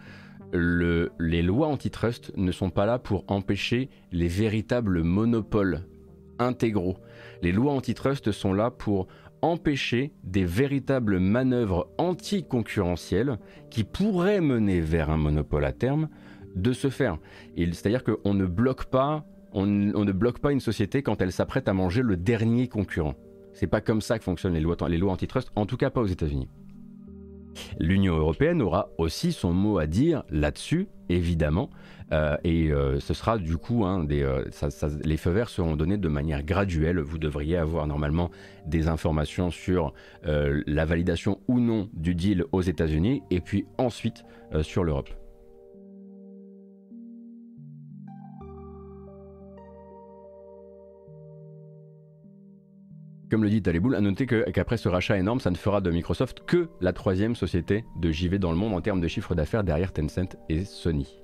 les 0.53 1.41
lois 1.41 1.67
antitrust 1.67 2.31
ne 2.37 2.51
sont 2.51 2.69
pas 2.69 2.85
là 2.85 2.99
pour 2.99 3.25
empêcher 3.27 3.89
les 4.11 4.27
véritables 4.27 5.03
monopoles 5.03 5.83
intégraux. 6.39 6.97
Les 7.41 7.51
lois 7.51 7.73
antitrust 7.73 8.31
sont 8.31 8.53
là 8.53 8.71
pour 8.71 9.07
empêcher 9.41 10.13
des 10.23 10.45
véritables 10.45 11.19
manœuvres 11.19 11.89
anticoncurrentielles 11.97 13.37
qui 13.69 13.83
pourraient 13.83 14.41
mener 14.41 14.81
vers 14.81 15.09
un 15.09 15.17
monopole 15.17 15.65
à 15.65 15.73
terme 15.73 16.09
de 16.55 16.73
se 16.73 16.89
faire. 16.89 17.17
C'est-à-dire 17.55 18.03
qu'on 18.03 18.33
ne 18.33 18.45
bloque 18.45 18.85
pas, 18.85 19.25
on, 19.53 19.65
ne 19.65 20.11
bloque 20.11 20.39
pas 20.39 20.51
une 20.51 20.59
société 20.59 21.03
quand 21.03 21.21
elle 21.21 21.31
s'apprête 21.31 21.67
à 21.67 21.73
manger 21.73 22.01
le 22.01 22.17
dernier 22.17 22.67
concurrent. 22.67 23.15
C'est 23.53 23.67
pas 23.67 23.81
comme 23.81 24.01
ça 24.01 24.17
que 24.17 24.23
fonctionnent 24.23 24.53
les 24.53 24.59
lois, 24.59 24.75
les 24.87 24.97
lois 24.97 25.11
antitrust, 25.11 25.51
en 25.55 25.65
tout 25.65 25.77
cas 25.77 25.89
pas 25.89 26.01
aux 26.01 26.07
États-Unis. 26.07 26.47
L'Union 27.79 28.15
européenne 28.15 28.61
aura 28.61 28.89
aussi 28.97 29.31
son 29.31 29.53
mot 29.53 29.77
à 29.77 29.87
dire 29.87 30.23
là-dessus, 30.29 30.87
évidemment, 31.09 31.69
euh, 32.13 32.37
et 32.43 32.71
euh, 32.71 32.99
ce 32.99 33.13
sera 33.13 33.37
du 33.37 33.57
coup, 33.57 33.85
hein, 33.85 34.05
euh, 34.11 34.45
les 35.03 35.17
feux 35.17 35.31
verts 35.31 35.49
seront 35.49 35.75
donnés 35.75 35.97
de 35.97 36.07
manière 36.07 36.43
graduelle. 36.43 36.99
Vous 36.99 37.17
devriez 37.17 37.57
avoir 37.57 37.87
normalement 37.87 38.31
des 38.65 38.87
informations 38.87 39.51
sur 39.51 39.93
la 40.23 40.85
validation 40.85 41.39
ou 41.47 41.59
non 41.59 41.89
du 41.93 42.15
deal 42.15 42.45
aux 42.51 42.61
États-Unis, 42.61 43.21
et 43.31 43.39
puis 43.39 43.65
ensuite 43.77 44.23
sur 44.61 44.83
l'Europe. 44.83 45.09
Comme 53.29 53.43
le 53.43 53.50
dit 53.50 53.62
Taléboul, 53.62 53.93
à 53.96 54.00
noter 54.00 54.25
qu'après 54.25 54.77
ce 54.77 54.88
rachat 54.88 55.17
énorme, 55.17 55.41
ça 55.41 55.51
ne 55.51 55.57
fera 55.57 55.81
de 55.81 55.91
Microsoft 55.91 56.46
que 56.46 56.69
la 56.79 56.93
troisième 56.93 57.36
société 57.36 57.84
de 57.98 58.10
JV 58.10 58.39
dans 58.39 58.51
le 58.51 58.57
monde 58.57 58.74
en 58.74 58.79
termes 58.79 59.01
de 59.01 59.07
chiffre 59.10 59.36
d'affaires 59.36 59.65
derrière 59.65 59.91
Tencent 59.91 60.38
et 60.48 60.63
Sony. 60.63 61.19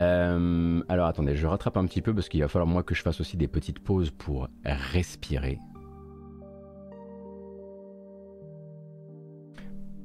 Euh, 0.00 0.80
alors 0.88 1.08
attendez, 1.08 1.36
je 1.36 1.46
rattrape 1.46 1.76
un 1.76 1.84
petit 1.84 2.00
peu 2.00 2.14
parce 2.14 2.28
qu'il 2.30 2.40
va 2.40 2.48
falloir 2.48 2.66
moi 2.66 2.82
que 2.82 2.94
je 2.94 3.02
fasse 3.02 3.20
aussi 3.20 3.36
des 3.36 3.48
petites 3.48 3.80
pauses 3.80 4.10
pour 4.10 4.48
respirer. 4.64 5.58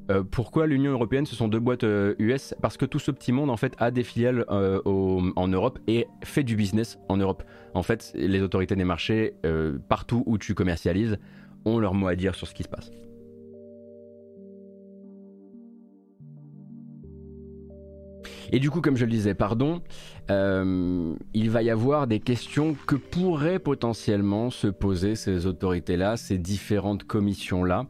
Euh, 0.09 0.23
pourquoi 0.23 0.67
l'Union 0.67 0.91
européenne 0.91 1.25
Ce 1.25 1.35
sont 1.35 1.47
deux 1.47 1.59
boîtes 1.59 1.85
US 2.19 2.53
parce 2.61 2.77
que 2.77 2.85
tout 2.85 2.99
ce 2.99 3.11
petit 3.11 3.31
monde 3.31 3.49
en 3.49 3.57
fait 3.57 3.73
a 3.77 3.91
des 3.91 4.03
filiales 4.03 4.45
en 4.49 5.47
Europe 5.47 5.79
et 5.87 6.07
fait 6.23 6.43
du 6.43 6.55
business 6.55 6.99
en 7.09 7.17
Europe. 7.17 7.43
En 7.73 7.83
fait, 7.83 8.11
les 8.15 8.41
autorités 8.41 8.75
des 8.75 8.83
marchés 8.83 9.33
partout 9.89 10.23
où 10.25 10.37
tu 10.37 10.53
commercialises 10.55 11.17
ont 11.65 11.79
leur 11.79 11.93
mot 11.93 12.07
à 12.07 12.15
dire 12.15 12.35
sur 12.35 12.47
ce 12.47 12.53
qui 12.53 12.63
se 12.63 12.69
passe. 12.69 12.91
Et 18.53 18.59
du 18.59 18.69
coup, 18.69 18.81
comme 18.81 18.97
je 18.97 19.05
le 19.05 19.11
disais, 19.11 19.33
pardon, 19.33 19.81
euh, 20.29 21.15
il 21.33 21.49
va 21.49 21.63
y 21.63 21.71
avoir 21.71 22.05
des 22.05 22.19
questions 22.19 22.75
que 22.85 22.95
pourraient 22.95 23.57
potentiellement 23.57 24.51
se 24.51 24.67
poser 24.67 25.15
ces 25.15 25.47
autorités-là, 25.47 26.17
ces 26.17 26.37
différentes 26.37 27.03
commissions-là. 27.03 27.87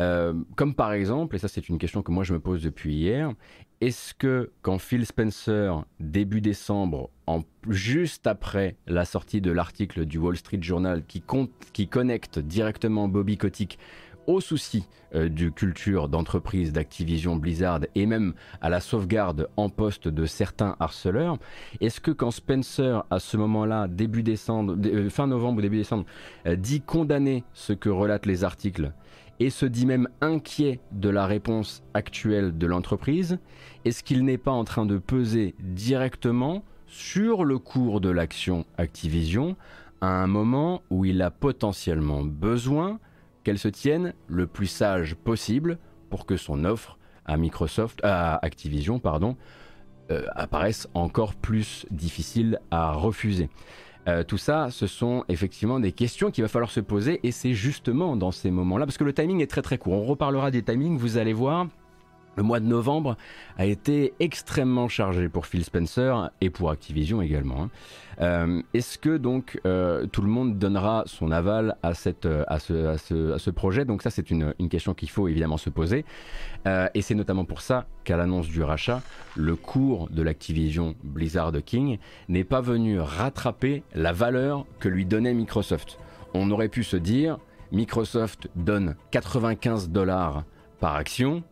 Euh, 0.00 0.34
comme 0.56 0.74
par 0.74 0.92
exemple, 0.92 1.36
et 1.36 1.38
ça 1.38 1.48
c'est 1.48 1.68
une 1.68 1.78
question 1.78 2.02
que 2.02 2.10
moi 2.10 2.24
je 2.24 2.32
me 2.32 2.40
pose 2.40 2.62
depuis 2.62 2.94
hier, 2.94 3.32
est-ce 3.80 4.14
que 4.14 4.50
quand 4.62 4.78
Phil 4.78 5.06
Spencer, 5.06 5.84
début 6.00 6.40
décembre, 6.40 7.10
juste 7.68 8.26
après 8.26 8.76
la 8.86 9.04
sortie 9.04 9.40
de 9.40 9.52
l'article 9.52 10.04
du 10.04 10.18
Wall 10.18 10.36
Street 10.36 10.62
Journal 10.62 11.04
qui, 11.06 11.86
connecte 11.86 12.38
directement 12.38 13.08
Bobby 13.08 13.36
Kotick 13.36 13.78
au 14.26 14.40
souci 14.40 14.88
euh, 15.14 15.28
du 15.28 15.52
culture 15.52 16.08
d'entreprise 16.08 16.72
d'Activision 16.72 17.36
Blizzard 17.36 17.80
et 17.94 18.06
même 18.06 18.32
à 18.62 18.70
la 18.70 18.80
sauvegarde 18.80 19.48
en 19.58 19.68
poste 19.68 20.08
de 20.08 20.24
certains 20.24 20.76
harceleurs, 20.80 21.36
est-ce 21.82 22.00
que 22.00 22.10
quand 22.10 22.30
Spencer, 22.30 23.04
à 23.10 23.18
ce 23.18 23.36
moment-là, 23.36 23.86
début 23.86 24.22
décembre, 24.22 24.76
euh, 24.86 25.10
fin 25.10 25.26
novembre 25.26 25.58
ou 25.58 25.62
début 25.62 25.76
décembre, 25.76 26.06
dit 26.56 26.80
condamner 26.80 27.44
ce 27.52 27.74
que 27.74 27.90
relatent 27.90 28.26
les 28.26 28.44
articles 28.44 28.92
et 29.40 29.50
se 29.50 29.66
dit 29.66 29.86
même 29.86 30.08
inquiet 30.20 30.80
de 30.92 31.08
la 31.08 31.26
réponse 31.26 31.82
actuelle 31.94 32.56
de 32.56 32.66
l'entreprise, 32.66 33.38
est-ce 33.84 34.04
qu'il 34.04 34.24
n'est 34.24 34.38
pas 34.38 34.52
en 34.52 34.64
train 34.64 34.86
de 34.86 34.98
peser 34.98 35.54
directement 35.60 36.64
sur 36.86 37.44
le 37.44 37.58
cours 37.58 38.00
de 38.00 38.10
l'action 38.10 38.64
Activision 38.78 39.56
à 40.00 40.06
un 40.06 40.26
moment 40.26 40.82
où 40.90 41.04
il 41.04 41.22
a 41.22 41.30
potentiellement 41.30 42.22
besoin 42.22 42.98
qu'elle 43.42 43.58
se 43.58 43.68
tienne 43.68 44.14
le 44.26 44.46
plus 44.46 44.66
sage 44.66 45.14
possible 45.14 45.78
pour 46.10 46.26
que 46.26 46.36
son 46.36 46.64
offre 46.64 46.98
à 47.24 47.36
Microsoft, 47.36 48.00
à 48.02 48.36
Activision, 48.44 48.98
pardon, 48.98 49.36
euh, 50.10 50.26
apparaisse 50.34 50.88
encore 50.94 51.34
plus 51.34 51.86
difficile 51.90 52.58
à 52.70 52.92
refuser? 52.92 53.48
Euh, 54.06 54.22
tout 54.22 54.36
ça, 54.36 54.68
ce 54.70 54.86
sont 54.86 55.24
effectivement 55.28 55.80
des 55.80 55.92
questions 55.92 56.30
qu'il 56.30 56.44
va 56.44 56.48
falloir 56.48 56.70
se 56.70 56.80
poser 56.80 57.20
et 57.22 57.30
c'est 57.30 57.54
justement 57.54 58.16
dans 58.16 58.32
ces 58.32 58.50
moments-là, 58.50 58.84
parce 58.84 58.98
que 58.98 59.04
le 59.04 59.14
timing 59.14 59.40
est 59.40 59.50
très 59.50 59.62
très 59.62 59.78
court. 59.78 59.94
On 59.94 60.04
reparlera 60.04 60.50
des 60.50 60.62
timings, 60.62 60.98
vous 60.98 61.16
allez 61.16 61.32
voir. 61.32 61.66
Le 62.36 62.42
mois 62.42 62.60
de 62.60 62.66
novembre 62.66 63.16
a 63.56 63.64
été 63.64 64.12
extrêmement 64.18 64.88
chargé 64.88 65.28
pour 65.28 65.46
Phil 65.46 65.64
Spencer 65.64 66.30
et 66.40 66.50
pour 66.50 66.70
Activision 66.70 67.22
également. 67.22 67.62
Hein. 67.62 67.70
Euh, 68.20 68.62
est-ce 68.72 68.98
que 68.98 69.16
donc 69.16 69.60
euh, 69.66 70.06
tout 70.06 70.22
le 70.22 70.28
monde 70.28 70.58
donnera 70.58 71.04
son 71.06 71.30
aval 71.30 71.76
à, 71.82 71.94
cette, 71.94 72.26
euh, 72.26 72.44
à, 72.46 72.58
ce, 72.58 73.50
projet? 73.50 73.84
Donc 73.84 74.02
ça 74.02 74.10
c'est 74.10 74.30
une, 74.30 74.54
question 74.68 74.94
qu'il 74.94 75.10
faut 75.10 75.28
évidemment 75.28 75.56
se 75.56 75.70
poser. 75.70 76.04
et 76.66 77.02
c'est 77.02 77.14
notamment 77.14 77.44
pour 77.44 77.60
ça 77.60 77.86
qu'à 78.04 78.16
l'annonce 78.16 78.48
du 78.48 78.62
rachat, 78.62 79.02
le 79.36 79.56
cours 79.56 80.08
de 80.10 80.22
l'Activision 80.22 80.94
Blizzard 81.04 81.52
King 81.64 81.98
n'est 82.28 82.44
pas 82.44 82.60
venu 82.60 82.98
rattraper 82.98 83.82
la 83.94 84.12
valeur 84.12 84.66
que 84.80 84.88
lui 84.88 85.04
donnait 85.04 85.34
Microsoft. 85.34 85.98
On 86.32 86.50
aurait 86.50 86.68
pu 86.68 86.82
se 86.82 86.96
dire, 86.96 87.38
Microsoft 87.70 88.48
donne 88.56 88.96
95 89.10 89.90
dollars 89.90 90.44
par 90.80 90.96
action, 90.96 91.44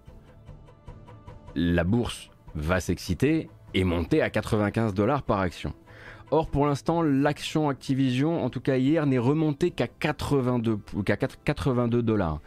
la 1.54 1.84
bourse 1.84 2.30
va 2.54 2.80
s'exciter 2.80 3.48
et 3.74 3.84
monter 3.84 4.22
à 4.22 4.30
95 4.30 4.94
dollars 4.94 5.22
par 5.22 5.40
action. 5.40 5.74
Or, 6.32 6.46
pour 6.46 6.64
l'instant, 6.64 7.02
l'action 7.02 7.68
Activision, 7.68 8.42
en 8.42 8.48
tout 8.48 8.62
cas 8.62 8.78
hier, 8.78 9.04
n'est 9.04 9.18
remontée 9.18 9.70
qu'à 9.70 9.86
82, 9.86 10.78
82 11.44 12.02
dollars. 12.02 12.40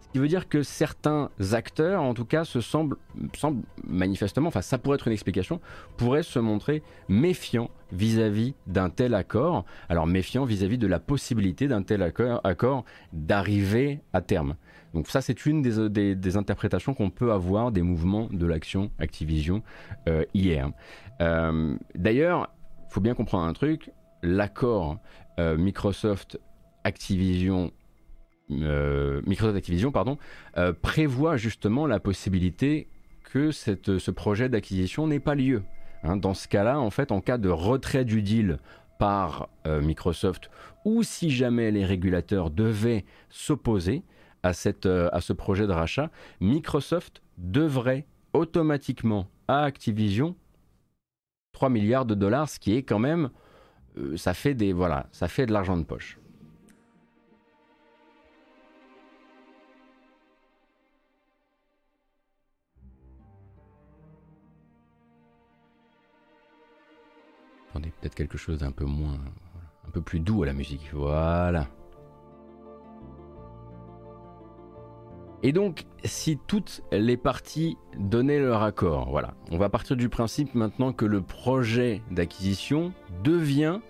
Ce 0.00 0.08
qui 0.10 0.18
veut 0.20 0.28
dire 0.28 0.48
que 0.48 0.62
certains 0.62 1.30
acteurs, 1.50 2.00
en 2.00 2.14
tout 2.14 2.26
cas, 2.26 2.44
se 2.44 2.60
semblent, 2.60 2.96
manifestement, 3.82 4.46
enfin 4.46 4.62
ça 4.62 4.78
pourrait 4.78 4.94
être 4.94 5.08
une 5.08 5.12
explication, 5.12 5.60
pourraient 5.96 6.22
se 6.22 6.38
montrer 6.38 6.84
méfiants 7.08 7.70
vis-à-vis 7.90 8.54
d'un 8.68 8.88
tel 8.88 9.14
accord. 9.14 9.64
Alors 9.88 10.06
méfiants 10.06 10.44
vis-à-vis 10.44 10.78
de 10.78 10.86
la 10.86 11.00
possibilité 11.00 11.66
d'un 11.66 11.82
tel 11.82 12.02
accord, 12.02 12.84
d'arriver 13.12 13.98
à 14.12 14.20
terme. 14.20 14.54
Donc 14.94 15.08
ça, 15.08 15.20
c'est 15.20 15.44
une 15.44 15.60
des, 15.60 16.36
interprétations 16.36 16.94
qu'on 16.94 17.10
peut 17.10 17.32
avoir 17.32 17.72
des 17.72 17.82
mouvements 17.82 18.28
de 18.30 18.46
l'action 18.46 18.92
Activision 19.00 19.64
euh, 20.08 20.24
hier. 20.34 20.70
Euh, 21.20 21.76
d'ailleurs, 21.96 22.53
faut 22.94 23.00
bien 23.00 23.14
comprendre 23.14 23.44
un 23.44 23.52
truc, 23.52 23.90
l'accord 24.22 24.98
euh, 25.40 25.56
Microsoft 25.56 26.38
Activision 26.84 27.72
euh, 28.52 29.20
Microsoft 29.26 29.56
Activision 29.56 29.90
pardon, 29.90 30.16
euh, 30.58 30.72
prévoit 30.72 31.36
justement 31.36 31.88
la 31.88 31.98
possibilité 31.98 32.86
que 33.24 33.50
cette, 33.50 33.98
ce 33.98 34.10
projet 34.12 34.48
d'acquisition 34.48 35.08
n'ait 35.08 35.18
pas 35.18 35.34
lieu. 35.34 35.64
Hein. 36.04 36.16
dans 36.16 36.34
ce 36.34 36.46
cas-là, 36.46 36.78
en 36.78 36.90
fait, 36.90 37.10
en 37.10 37.20
cas 37.20 37.36
de 37.36 37.48
retrait 37.48 38.04
du 38.04 38.22
deal 38.22 38.58
par 39.00 39.48
Microsoft 39.66 40.50
ou 40.84 41.02
si 41.02 41.30
jamais 41.30 41.72
les 41.72 41.84
régulateurs 41.84 42.50
devaient 42.50 43.04
s'opposer 43.28 44.04
à, 44.44 44.52
cette, 44.52 44.86
à 44.86 45.20
ce 45.20 45.32
projet 45.32 45.66
de 45.66 45.72
rachat, 45.72 46.10
Microsoft 46.40 47.22
devrait 47.38 48.06
automatiquement 48.34 49.26
à 49.48 49.64
Activision 49.64 50.36
3 51.54 51.70
milliards 51.70 52.04
de 52.04 52.14
dollars, 52.14 52.50
ce 52.50 52.58
qui 52.58 52.74
est 52.74 52.82
quand 52.82 52.98
même, 52.98 53.30
euh, 53.96 54.16
ça 54.16 54.34
fait 54.34 54.54
des, 54.54 54.72
voilà, 54.72 55.06
ça 55.12 55.28
fait 55.28 55.46
de 55.46 55.52
l'argent 55.52 55.76
de 55.76 55.84
poche. 55.84 56.18
Attendez, 67.70 67.92
peut-être 68.00 68.14
quelque 68.14 68.38
chose 68.38 68.58
d'un 68.58 68.70
peu 68.70 68.84
moins, 68.84 69.18
un 69.86 69.90
peu 69.90 70.00
plus 70.00 70.20
doux 70.20 70.42
à 70.42 70.46
la 70.46 70.52
musique. 70.52 70.90
Voilà. 70.92 71.68
Et 75.46 75.52
donc, 75.52 75.84
si 76.04 76.38
toutes 76.46 76.80
les 76.90 77.18
parties 77.18 77.76
donnaient 77.98 78.40
leur 78.40 78.62
accord, 78.62 79.10
voilà, 79.10 79.34
on 79.50 79.58
va 79.58 79.68
partir 79.68 79.94
du 79.94 80.08
principe 80.08 80.54
maintenant 80.54 80.94
que 80.94 81.04
le 81.04 81.20
projet 81.20 82.00
d'acquisition 82.10 82.94
devient 83.22 83.80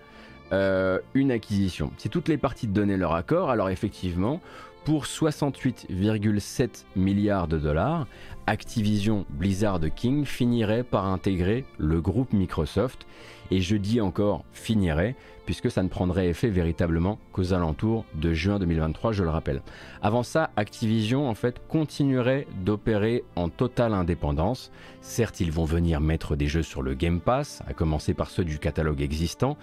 euh, 0.51 0.99
une 1.13 1.31
acquisition. 1.31 1.93
Si 1.97 2.09
toutes 2.09 2.27
les 2.27 2.37
parties 2.37 2.67
donnaient 2.67 2.97
leur 2.97 3.13
accord, 3.13 3.49
alors 3.49 3.69
effectivement, 3.69 4.41
pour 4.83 5.05
68,7 5.05 6.83
milliards 6.97 7.47
de 7.47 7.57
dollars, 7.57 8.05
Activision 8.47 9.25
Blizzard 9.29 9.79
King 9.95 10.25
finirait 10.25 10.83
par 10.83 11.05
intégrer 11.05 11.63
le 11.77 12.01
groupe 12.01 12.33
Microsoft. 12.33 13.07
Et 13.49 13.61
je 13.61 13.77
dis 13.77 14.01
encore 14.01 14.43
finirait, 14.51 15.15
puisque 15.45 15.71
ça 15.71 15.83
ne 15.83 15.87
prendrait 15.87 16.27
effet 16.27 16.49
véritablement 16.49 17.19
qu'aux 17.31 17.53
alentours 17.53 18.05
de 18.15 18.33
juin 18.33 18.59
2023, 18.59 19.11
je 19.11 19.23
le 19.23 19.29
rappelle. 19.29 19.61
Avant 20.01 20.23
ça, 20.23 20.49
Activision 20.55 21.29
en 21.29 21.35
fait 21.35 21.61
continuerait 21.67 22.47
d'opérer 22.63 23.23
en 23.35 23.49
totale 23.49 23.93
indépendance. 23.93 24.71
Certes, 25.01 25.39
ils 25.39 25.51
vont 25.51 25.65
venir 25.65 26.01
mettre 26.01 26.35
des 26.35 26.47
jeux 26.47 26.63
sur 26.63 26.81
le 26.81 26.93
Game 26.93 27.19
Pass, 27.19 27.61
à 27.67 27.73
commencer 27.73 28.13
par 28.13 28.29
ceux 28.29 28.43
du 28.43 28.59
catalogue 28.59 29.01
existant, 29.01 29.57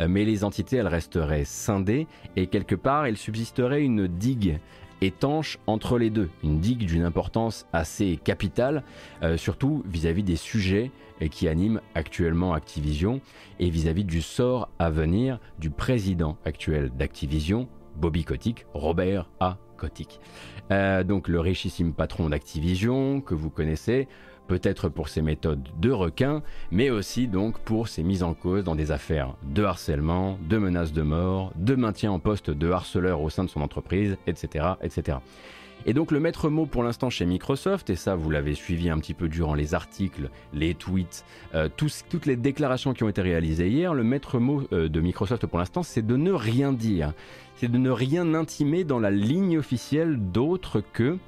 euh, 0.00 0.08
mais 0.08 0.24
les 0.24 0.44
entités 0.44 0.76
elles 0.76 0.88
resteraient 0.88 1.44
scindées 1.44 2.06
et 2.36 2.46
quelque 2.46 2.74
part 2.74 3.08
il 3.08 3.16
subsisterait 3.16 3.82
une 3.82 4.06
digue 4.06 4.58
étanche 5.00 5.58
entre 5.66 5.98
les 5.98 6.10
deux, 6.10 6.30
une 6.42 6.60
digue 6.60 6.86
d'une 6.86 7.02
importance 7.02 7.66
assez 7.72 8.18
capitale, 8.22 8.82
euh, 9.22 9.36
surtout 9.36 9.82
vis-à-vis 9.86 10.22
des 10.22 10.36
sujets 10.36 10.90
euh, 11.22 11.28
qui 11.28 11.48
animent 11.48 11.80
actuellement 11.94 12.54
Activision 12.54 13.20
et 13.58 13.70
vis-à-vis 13.70 14.04
du 14.04 14.22
sort 14.22 14.68
à 14.78 14.90
venir 14.90 15.38
du 15.58 15.70
président 15.70 16.36
actuel 16.44 16.90
d'Activision, 16.96 17.68
Bobby 17.96 18.24
Kotick, 18.24 18.66
Robert 18.74 19.28
A. 19.40 19.58
Kotick. 19.76 20.20
Euh, 20.70 21.04
donc 21.04 21.28
le 21.28 21.38
richissime 21.38 21.92
patron 21.92 22.30
d'Activision 22.30 23.20
que 23.20 23.34
vous 23.34 23.50
connaissez, 23.50 24.08
peut-être 24.46 24.88
pour 24.88 25.08
ses 25.08 25.22
méthodes 25.22 25.68
de 25.80 25.90
requin, 25.90 26.42
mais 26.70 26.90
aussi 26.90 27.26
donc 27.28 27.58
pour 27.60 27.88
ses 27.88 28.02
mises 28.02 28.22
en 28.22 28.34
cause 28.34 28.64
dans 28.64 28.74
des 28.74 28.90
affaires 28.90 29.34
de 29.42 29.64
harcèlement, 29.64 30.38
de 30.48 30.58
menaces 30.58 30.92
de 30.92 31.02
mort, 31.02 31.52
de 31.56 31.74
maintien 31.74 32.12
en 32.12 32.18
poste 32.18 32.50
de 32.50 32.70
harceleur 32.70 33.20
au 33.20 33.30
sein 33.30 33.44
de 33.44 33.50
son 33.50 33.60
entreprise, 33.60 34.16
etc. 34.26 34.66
etc. 34.82 35.18
Et 35.84 35.92
donc 35.92 36.10
le 36.10 36.18
maître 36.18 36.48
mot 36.48 36.66
pour 36.66 36.82
l'instant 36.82 37.10
chez 37.10 37.26
Microsoft, 37.26 37.90
et 37.90 37.96
ça 37.96 38.16
vous 38.16 38.30
l'avez 38.30 38.54
suivi 38.54 38.90
un 38.90 38.98
petit 38.98 39.14
peu 39.14 39.28
durant 39.28 39.54
les 39.54 39.74
articles, 39.74 40.30
les 40.52 40.74
tweets, 40.74 41.24
euh, 41.54 41.68
toutes 41.76 42.26
les 42.26 42.36
déclarations 42.36 42.92
qui 42.92 43.04
ont 43.04 43.08
été 43.08 43.22
réalisées 43.22 43.68
hier, 43.68 43.94
le 43.94 44.02
maître 44.02 44.38
mot 44.38 44.62
euh, 44.72 44.88
de 44.88 45.00
Microsoft 45.00 45.46
pour 45.46 45.58
l'instant 45.58 45.82
c'est 45.82 46.04
de 46.04 46.16
ne 46.16 46.32
rien 46.32 46.72
dire, 46.72 47.12
c'est 47.56 47.70
de 47.70 47.78
ne 47.78 47.90
rien 47.90 48.34
intimer 48.34 48.84
dans 48.84 48.98
la 48.98 49.10
ligne 49.10 49.58
officielle 49.58 50.18
d'autre 50.18 50.82
que 50.92 51.18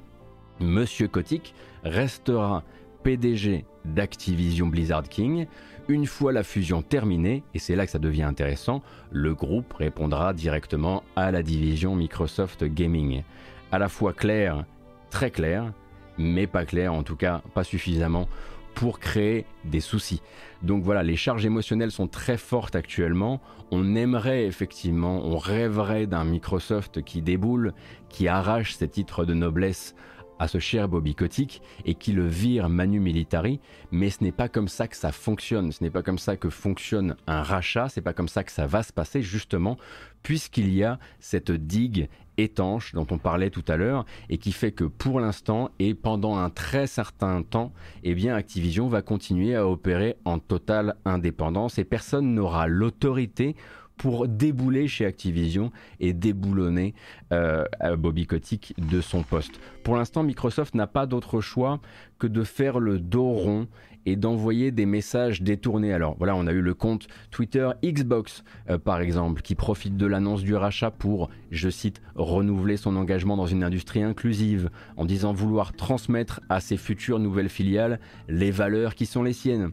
Monsieur 0.59 1.07
Kotick 1.07 1.53
restera 1.83 2.63
PDG 3.03 3.65
d'Activision 3.85 4.67
Blizzard 4.67 5.03
King. 5.03 5.47
Une 5.87 6.05
fois 6.05 6.31
la 6.31 6.43
fusion 6.43 6.81
terminée, 6.81 7.43
et 7.53 7.59
c'est 7.59 7.75
là 7.75 7.85
que 7.85 7.91
ça 7.91 7.99
devient 7.99 8.23
intéressant, 8.23 8.81
le 9.11 9.33
groupe 9.33 9.73
répondra 9.73 10.33
directement 10.33 11.03
à 11.15 11.31
la 11.31 11.41
division 11.41 11.95
Microsoft 11.95 12.63
Gaming. 12.63 13.23
À 13.71 13.79
la 13.79 13.89
fois 13.89 14.13
clair, 14.13 14.65
très 15.09 15.31
clair, 15.31 15.73
mais 16.17 16.47
pas 16.47 16.65
clair, 16.65 16.93
en 16.93 17.03
tout 17.03 17.15
cas 17.15 17.41
pas 17.53 17.63
suffisamment 17.63 18.27
pour 18.75 18.99
créer 18.99 19.45
des 19.65 19.79
soucis. 19.79 20.21
Donc 20.61 20.83
voilà, 20.83 21.03
les 21.03 21.15
charges 21.15 21.45
émotionnelles 21.45 21.91
sont 21.91 22.07
très 22.07 22.37
fortes 22.37 22.75
actuellement. 22.75 23.41
On 23.71 23.95
aimerait 23.95 24.45
effectivement, 24.45 25.21
on 25.25 25.37
rêverait 25.37 26.07
d'un 26.07 26.23
Microsoft 26.23 27.03
qui 27.03 27.21
déboule, 27.21 27.73
qui 28.09 28.27
arrache 28.27 28.75
ses 28.75 28.87
titres 28.87 29.25
de 29.25 29.33
noblesse 29.33 29.95
à 30.39 30.47
ce 30.47 30.57
cher 30.57 30.87
Bobby 30.87 31.15
Kotick 31.15 31.61
et 31.85 31.95
qui 31.95 32.13
le 32.13 32.25
vire 32.25 32.69
manu 32.69 32.99
militari, 32.99 33.59
mais 33.91 34.09
ce 34.09 34.23
n'est 34.23 34.31
pas 34.31 34.49
comme 34.49 34.67
ça 34.67 34.87
que 34.87 34.95
ça 34.95 35.11
fonctionne, 35.11 35.71
ce 35.71 35.83
n'est 35.83 35.89
pas 35.89 36.01
comme 36.01 36.17
ça 36.17 36.37
que 36.37 36.49
fonctionne 36.49 37.15
un 37.27 37.43
rachat, 37.43 37.89
c'est 37.89 38.01
pas 38.01 38.13
comme 38.13 38.29
ça 38.29 38.43
que 38.43 38.51
ça 38.51 38.65
va 38.65 38.83
se 38.83 38.93
passer 38.93 39.21
justement, 39.21 39.77
puisqu'il 40.23 40.73
y 40.73 40.83
a 40.83 40.99
cette 41.19 41.51
digue 41.51 42.09
étanche 42.37 42.93
dont 42.93 43.07
on 43.11 43.17
parlait 43.17 43.49
tout 43.49 43.65
à 43.67 43.75
l'heure 43.75 44.05
et 44.29 44.37
qui 44.37 44.51
fait 44.51 44.71
que 44.71 44.85
pour 44.85 45.19
l'instant 45.19 45.71
et 45.79 45.93
pendant 45.93 46.37
un 46.37 46.49
très 46.49 46.87
certain 46.87 47.41
temps, 47.43 47.73
eh 48.03 48.15
bien 48.15 48.35
Activision 48.35 48.87
va 48.87 49.01
continuer 49.01 49.55
à 49.55 49.67
opérer 49.67 50.15
en 50.25 50.39
totale 50.39 50.95
indépendance 51.05 51.77
et 51.77 51.83
personne 51.83 52.33
n'aura 52.33 52.67
l'autorité 52.67 53.55
pour 53.99 54.27
débouler 54.27 54.87
chez 54.87 55.05
Activision 55.05 55.71
et 55.99 56.13
déboulonner 56.13 56.95
euh, 57.33 57.65
Bobby 57.97 58.25
Kotick 58.25 58.73
de 58.77 59.01
son 59.01 59.23
poste. 59.23 59.59
Pour 59.83 59.97
l'instant, 59.97 60.23
Microsoft 60.23 60.73
n'a 60.73 60.87
pas 60.87 61.05
d'autre 61.05 61.41
choix 61.41 61.81
que 62.17 62.25
de 62.25 62.43
faire 62.43 62.79
le 62.79 62.97
dos 62.97 63.29
rond 63.29 63.67
et 64.05 64.15
d'envoyer 64.15 64.71
des 64.71 64.85
messages 64.85 65.41
détournés. 65.41 65.93
Alors 65.93 66.15
voilà, 66.17 66.35
on 66.35 66.47
a 66.47 66.53
eu 66.53 66.61
le 66.61 66.73
compte 66.73 67.07
Twitter 67.29 67.69
Xbox 67.83 68.45
euh, 68.69 68.77
par 68.77 69.01
exemple 69.01 69.41
qui 69.41 69.53
profite 69.53 69.97
de 69.97 70.05
l'annonce 70.05 70.43
du 70.43 70.55
rachat 70.55 70.91
pour, 70.91 71.29
je 71.51 71.69
cite, 71.69 72.01
renouveler 72.15 72.77
son 72.77 72.95
engagement 72.95 73.35
dans 73.35 73.47
une 73.47 73.65
industrie 73.65 74.01
inclusive 74.01 74.69
en 74.95 75.03
disant 75.03 75.33
vouloir 75.33 75.73
transmettre 75.73 76.39
à 76.47 76.61
ses 76.61 76.77
futures 76.77 77.19
nouvelles 77.19 77.49
filiales 77.49 77.99
les 78.29 78.51
valeurs 78.51 78.95
qui 78.95 79.05
sont 79.05 79.23
les 79.23 79.33
siennes. 79.33 79.71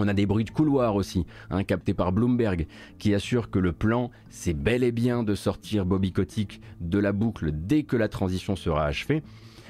On 0.00 0.08
a 0.08 0.14
des 0.14 0.24
bruits 0.24 0.44
de 0.44 0.50
couloir 0.50 0.94
aussi, 0.94 1.26
hein, 1.50 1.62
captés 1.62 1.92
par 1.92 2.10
Bloomberg, 2.10 2.66
qui 2.98 3.14
assure 3.14 3.50
que 3.50 3.58
le 3.58 3.72
plan, 3.72 4.10
c'est 4.30 4.54
bel 4.54 4.82
et 4.82 4.92
bien 4.92 5.22
de 5.22 5.34
sortir 5.34 5.84
Bobby 5.84 6.10
Kotick 6.10 6.62
de 6.80 6.98
la 6.98 7.12
boucle 7.12 7.50
dès 7.52 7.82
que 7.82 7.96
la 7.96 8.08
transition 8.08 8.56
sera 8.56 8.86
achevée. 8.86 9.22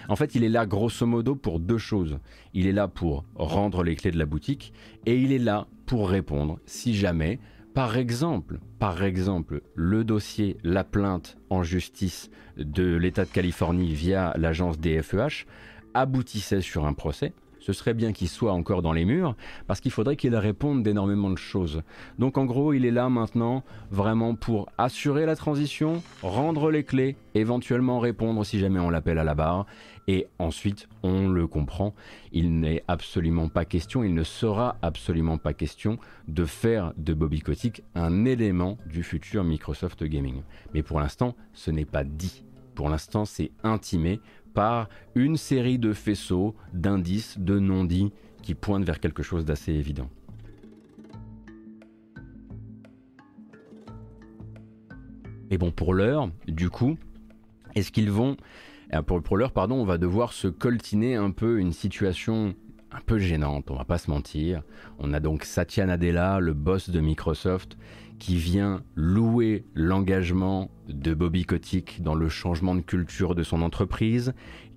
En 0.09 0.15
fait, 0.15 0.37
il 0.37 0.45
est 0.45 0.49
là 0.49 0.67
grosso 0.67 1.05
modo 1.05 1.35
pour 1.35 1.59
deux 1.59 1.79
choses. 1.79 2.21
Il 2.55 2.69
est 2.69 2.73
là 2.73 2.87
pour 2.87 3.25
rendre 3.35 3.83
les 3.83 3.97
clés 3.97 4.13
de 4.13 4.19
la 4.19 4.27
boutique 4.27 4.73
et 5.05 5.17
il 5.17 5.33
est 5.33 5.39
là 5.39 5.67
pour 5.85 6.09
répondre 6.09 6.61
si 6.65 6.95
jamais, 6.95 7.41
par 7.75 7.97
exemple, 7.97 8.61
par 8.79 9.03
exemple, 9.03 9.63
le 9.75 10.05
dossier, 10.05 10.59
la 10.63 10.85
plainte 10.85 11.39
en 11.51 11.65
justice 11.65 12.31
de 12.57 12.95
l'État 12.95 13.25
de 13.25 13.31
Californie 13.31 13.95
via 13.95 14.33
l'agence 14.37 14.79
DFEH 14.79 15.47
aboutissait 15.95 16.61
sur 16.61 16.87
un 16.87 16.93
procès, 16.93 17.33
ce 17.73 17.79
serait 17.79 17.95
bien 17.95 18.13
qu'il 18.13 18.29
soit 18.29 18.53
encore 18.53 18.83
dans 18.83 18.93
les 18.93 19.05
murs, 19.05 19.37
parce 19.69 19.81
qu'il 19.81 19.93
faudrait 19.93 20.17
qu'il 20.17 20.35
réponde 20.35 20.83
d'énormément 20.83 21.31
de 21.31 21.39
choses. 21.39 21.83
Donc 22.19 22.37
en 22.37 22.45
gros, 22.45 22.73
il 22.73 22.85
est 22.85 22.91
là 22.91 23.09
maintenant 23.09 23.63
vraiment 23.93 24.35
pour 24.35 24.69
assurer 24.77 25.25
la 25.25 25.37
transition, 25.37 26.03
rendre 26.23 26.73
les 26.73 26.83
clés, 26.83 27.17
éventuellement 27.35 28.01
répondre 28.01 28.45
si 28.45 28.59
jamais 28.59 28.81
on 28.81 28.91
l'appelle 28.91 29.19
à 29.19 29.25
la 29.25 29.37
barre, 29.37 29.67
et 30.09 30.27
ensuite, 30.41 30.89
on 31.05 31.29
le 31.29 31.47
comprend, 31.47 31.95
il 32.33 32.59
n'est 32.59 32.83
absolument 32.89 33.49
pas 33.49 33.65
question, 33.65 34.03
il 34.03 34.15
ne 34.15 34.25
sera 34.25 34.77
absolument 34.83 35.39
pas 35.39 35.53
question 35.53 35.99
de 36.27 36.45
faire 36.45 36.93
de 36.97 37.15
Bobby 37.15 37.41
Kotick 37.41 37.85
un 37.95 38.25
élément 38.25 38.79
du 38.87 39.05
futur 39.05 39.45
Microsoft 39.45 40.03
Gaming. 40.03 40.43
Mais 40.75 40.83
pour 40.83 40.99
l'instant, 40.99 41.37
ce 41.53 41.71
n'est 41.71 41.85
pas 41.85 42.03
dit. 42.03 42.43
Pour 42.75 42.89
l'instant, 42.89 43.25
c'est 43.25 43.53
intimé 43.63 44.21
par 44.55 44.89
une 45.15 45.37
série 45.37 45.79
de 45.79 45.93
faisceaux, 45.93 46.55
d'indices, 46.73 47.39
de 47.39 47.59
non-dits 47.59 48.13
qui 48.43 48.55
pointent 48.55 48.85
vers 48.85 49.01
quelque 49.01 49.23
chose 49.23 49.45
d'assez 49.45 49.73
évident. 49.73 50.09
Et 55.51 55.59
bon, 55.59 55.73
pour 55.73 55.95
l'heure, 55.95 56.31
du 56.47 56.71
coup, 56.71 56.97
est-ce 57.75 57.91
qu'ils 57.91 58.11
vont... 58.11 58.37
Euh, 58.95 59.03
pour, 59.03 59.23
pour 59.23 59.37
l'heure, 59.37 59.53
pardon, 59.53 59.77
on 59.77 59.85
va 59.85 59.99
devoir 59.99 60.33
se 60.33 60.49
coltiner 60.49 61.17
un 61.17 61.31
peu 61.31 61.59
une 61.59 61.73
situation 61.73 62.55
un 62.93 63.01
peu 63.05 63.19
gênante, 63.19 63.71
on 63.71 63.77
va 63.77 63.85
pas 63.85 63.99
se 63.99 64.11
mentir. 64.11 64.63
On 64.99 65.13
a 65.13 65.21
donc 65.21 65.45
Satya 65.45 65.87
Nadella, 65.87 66.41
le 66.41 66.55
boss 66.55 66.91
de 66.91 67.01
Microsoft, 67.01 67.77
qui 68.19 68.37
vient 68.37 68.83
louer 68.97 69.65
l'engagement 69.75 70.71
de 70.89 71.15
Bobby 71.15 71.45
Kotick 71.45 72.03
dans 72.03 72.15
le 72.15 72.29
changement 72.29 72.75
de 72.75 72.81
culture 72.81 73.35
de 73.35 73.43
son 73.43 73.63
entreprise, 73.63 74.35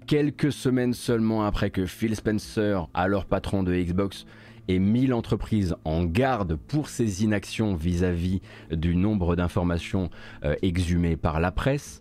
quelques 0.07 0.51
semaines 0.51 0.93
seulement 0.93 1.45
après 1.45 1.69
que 1.69 1.85
Phil 1.85 2.15
Spencer, 2.15 2.87
alors 2.93 3.25
patron 3.25 3.63
de 3.63 3.73
Xbox, 3.73 4.25
ait 4.69 4.79
mis 4.79 5.07
l'entreprise 5.07 5.75
en 5.83 6.05
garde 6.05 6.55
pour 6.55 6.87
ses 6.87 7.23
inactions 7.23 7.75
vis-à-vis 7.75 8.41
du 8.71 8.95
nombre 8.95 9.35
d'informations 9.35 10.09
euh, 10.45 10.55
exhumées 10.61 11.17
par 11.17 11.39
la 11.39 11.51
presse. 11.51 11.99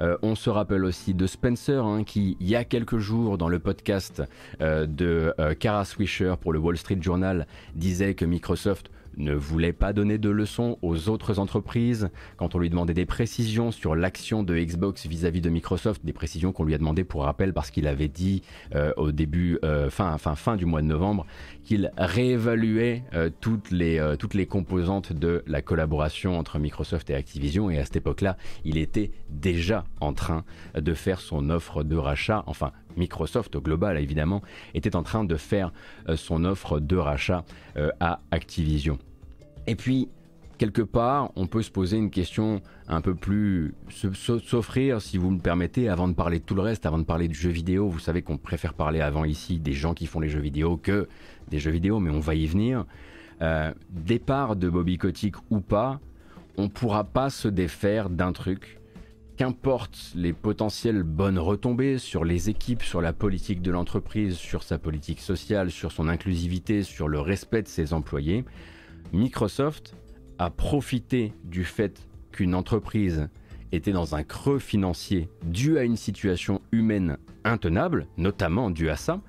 Euh, 0.00 0.16
on 0.22 0.34
se 0.34 0.50
rappelle 0.50 0.84
aussi 0.84 1.14
de 1.14 1.26
Spencer, 1.26 1.84
hein, 1.84 2.04
qui, 2.04 2.36
il 2.40 2.48
y 2.48 2.56
a 2.56 2.64
quelques 2.64 2.98
jours, 2.98 3.38
dans 3.38 3.48
le 3.48 3.58
podcast 3.58 4.22
euh, 4.60 4.86
de 4.86 5.34
Kara 5.58 5.84
Swisher 5.84 6.34
pour 6.40 6.52
le 6.52 6.58
Wall 6.58 6.76
Street 6.76 6.98
Journal, 7.00 7.46
disait 7.74 8.14
que 8.14 8.24
Microsoft 8.24 8.90
ne 9.16 9.34
voulait 9.34 9.72
pas 9.72 9.92
donner 9.92 10.18
de 10.18 10.30
leçons 10.30 10.78
aux 10.82 11.08
autres 11.08 11.38
entreprises. 11.38 12.10
Quand 12.36 12.54
on 12.54 12.58
lui 12.58 12.70
demandait 12.70 12.94
des 12.94 13.06
précisions 13.06 13.70
sur 13.70 13.94
l'action 13.94 14.42
de 14.42 14.56
Xbox 14.56 15.06
vis-à-vis 15.06 15.40
de 15.40 15.50
Microsoft, 15.50 16.04
des 16.04 16.12
précisions 16.12 16.52
qu'on 16.52 16.64
lui 16.64 16.74
a 16.74 16.78
demandé 16.78 17.04
pour 17.04 17.24
rappel 17.24 17.52
parce 17.52 17.70
qu'il 17.70 17.86
avait 17.86 18.08
dit 18.08 18.42
euh, 18.74 18.92
au 18.96 19.12
début, 19.12 19.58
euh, 19.64 19.90
fin, 19.90 20.16
fin, 20.18 20.34
fin 20.34 20.56
du 20.56 20.66
mois 20.66 20.82
de 20.82 20.86
novembre, 20.86 21.26
qu'il 21.64 21.90
réévaluait 21.96 23.04
euh, 23.14 23.30
toutes, 23.40 23.70
les, 23.70 24.14
toutes 24.18 24.34
les 24.34 24.46
composantes 24.46 25.12
de 25.12 25.42
la 25.46 25.62
collaboration 25.62 26.38
entre 26.38 26.58
Microsoft 26.58 27.10
et 27.10 27.14
Activision. 27.14 27.70
Et 27.70 27.78
à 27.78 27.84
cette 27.84 27.96
époque-là, 27.96 28.36
il 28.64 28.78
était 28.78 29.10
déjà 29.30 29.84
en 30.00 30.12
train 30.12 30.44
de 30.74 30.94
faire 30.94 31.20
son 31.20 31.50
offre 31.50 31.82
de 31.82 31.96
rachat, 31.96 32.44
enfin 32.46 32.72
Microsoft 32.96 33.56
au 33.56 33.60
global 33.60 33.98
évidemment, 33.98 34.42
était 34.74 34.96
en 34.96 35.02
train 35.02 35.24
de 35.24 35.36
faire 35.36 35.72
son 36.14 36.44
offre 36.44 36.80
de 36.80 36.96
rachat 36.96 37.44
à 38.00 38.20
Activision. 38.30 38.98
Et 39.66 39.74
puis, 39.74 40.08
quelque 40.58 40.82
part, 40.82 41.32
on 41.36 41.46
peut 41.46 41.62
se 41.62 41.70
poser 41.70 41.96
une 41.96 42.10
question 42.10 42.60
un 42.88 43.00
peu 43.00 43.14
plus. 43.14 43.74
s'offrir, 43.90 45.00
si 45.00 45.18
vous 45.18 45.30
me 45.30 45.40
permettez, 45.40 45.88
avant 45.88 46.08
de 46.08 46.14
parler 46.14 46.38
de 46.38 46.44
tout 46.44 46.54
le 46.54 46.62
reste, 46.62 46.86
avant 46.86 46.98
de 46.98 47.04
parler 47.04 47.28
de 47.28 47.34
jeux 47.34 47.50
vidéo. 47.50 47.88
Vous 47.88 47.98
savez 47.98 48.22
qu'on 48.22 48.38
préfère 48.38 48.74
parler 48.74 49.00
avant 49.00 49.24
ici 49.24 49.58
des 49.58 49.72
gens 49.72 49.94
qui 49.94 50.06
font 50.06 50.20
les 50.20 50.28
jeux 50.28 50.40
vidéo 50.40 50.76
que 50.76 51.08
des 51.48 51.58
jeux 51.58 51.70
vidéo, 51.70 52.00
mais 52.00 52.10
on 52.10 52.20
va 52.20 52.34
y 52.34 52.46
venir. 52.46 52.84
Euh, 53.42 53.72
départ 53.90 54.56
de 54.56 54.68
Bobby 54.68 54.96
Kotick 54.98 55.36
ou 55.50 55.60
pas, 55.60 56.00
on 56.56 56.64
ne 56.64 56.68
pourra 56.68 57.04
pas 57.04 57.30
se 57.30 57.48
défaire 57.48 58.08
d'un 58.08 58.32
truc. 58.32 58.80
Qu'importe 59.36 60.12
les 60.14 60.32
potentielles 60.32 61.02
bonnes 61.02 61.38
retombées 61.38 61.98
sur 61.98 62.24
les 62.24 62.48
équipes, 62.48 62.82
sur 62.82 63.02
la 63.02 63.12
politique 63.12 63.60
de 63.60 63.70
l'entreprise, 63.70 64.36
sur 64.36 64.62
sa 64.62 64.78
politique 64.78 65.20
sociale, 65.20 65.70
sur 65.70 65.92
son 65.92 66.08
inclusivité, 66.08 66.82
sur 66.82 67.06
le 67.06 67.20
respect 67.20 67.60
de 67.60 67.68
ses 67.68 67.92
employés, 67.92 68.46
Microsoft 69.12 69.94
a 70.38 70.50
profité 70.50 71.32
du 71.44 71.64
fait 71.64 72.06
qu'une 72.32 72.54
entreprise 72.54 73.28
était 73.72 73.92
dans 73.92 74.14
un 74.14 74.22
creux 74.22 74.58
financier 74.58 75.28
dû 75.44 75.78
à 75.78 75.82
une 75.82 75.96
situation 75.96 76.60
humaine 76.72 77.16
intenable, 77.44 78.06
notamment 78.16 78.70
dû 78.70 78.90
à 78.90 78.96
ça, 78.96 79.20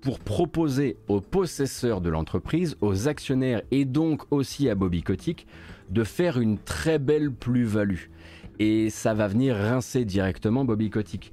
pour 0.00 0.20
proposer 0.20 0.96
aux 1.08 1.20
possesseurs 1.20 2.00
de 2.00 2.10
l'entreprise, 2.10 2.76
aux 2.80 3.08
actionnaires 3.08 3.62
et 3.70 3.84
donc 3.84 4.22
aussi 4.30 4.68
à 4.68 4.74
Bobby 4.74 5.02
Kotick 5.02 5.46
de 5.90 6.04
faire 6.04 6.38
une 6.38 6.58
très 6.58 6.98
belle 6.98 7.32
plus-value 7.32 8.08
et 8.58 8.90
ça 8.90 9.14
va 9.14 9.28
venir 9.28 9.56
rincer 9.56 10.04
directement 10.04 10.64
Bobby 10.64 10.90
Kotick. 10.90 11.32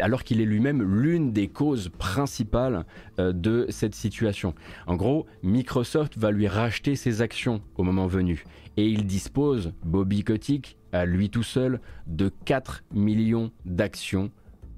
alors 0.00 0.24
qu'il 0.24 0.40
est 0.40 0.46
lui-même 0.46 0.82
l'une 0.82 1.32
des 1.32 1.48
causes 1.48 1.90
principales 1.98 2.84
euh, 3.18 3.32
de 3.32 3.66
cette 3.68 3.94
situation. 3.94 4.54
En 4.86 4.96
gros, 4.96 5.26
Microsoft 5.42 6.16
va 6.18 6.30
lui 6.30 6.48
racheter 6.48 6.96
ses 6.96 7.22
actions 7.22 7.60
au 7.76 7.82
moment 7.82 8.06
venu. 8.06 8.44
Et 8.76 8.86
il 8.86 9.06
dispose, 9.06 9.72
Bobby 9.84 10.22
Kotick, 10.22 10.76
à 10.92 11.06
lui 11.06 11.30
tout 11.30 11.42
seul, 11.42 11.80
de 12.06 12.30
4 12.44 12.84
millions 12.92 13.50
d'actions 13.64 14.30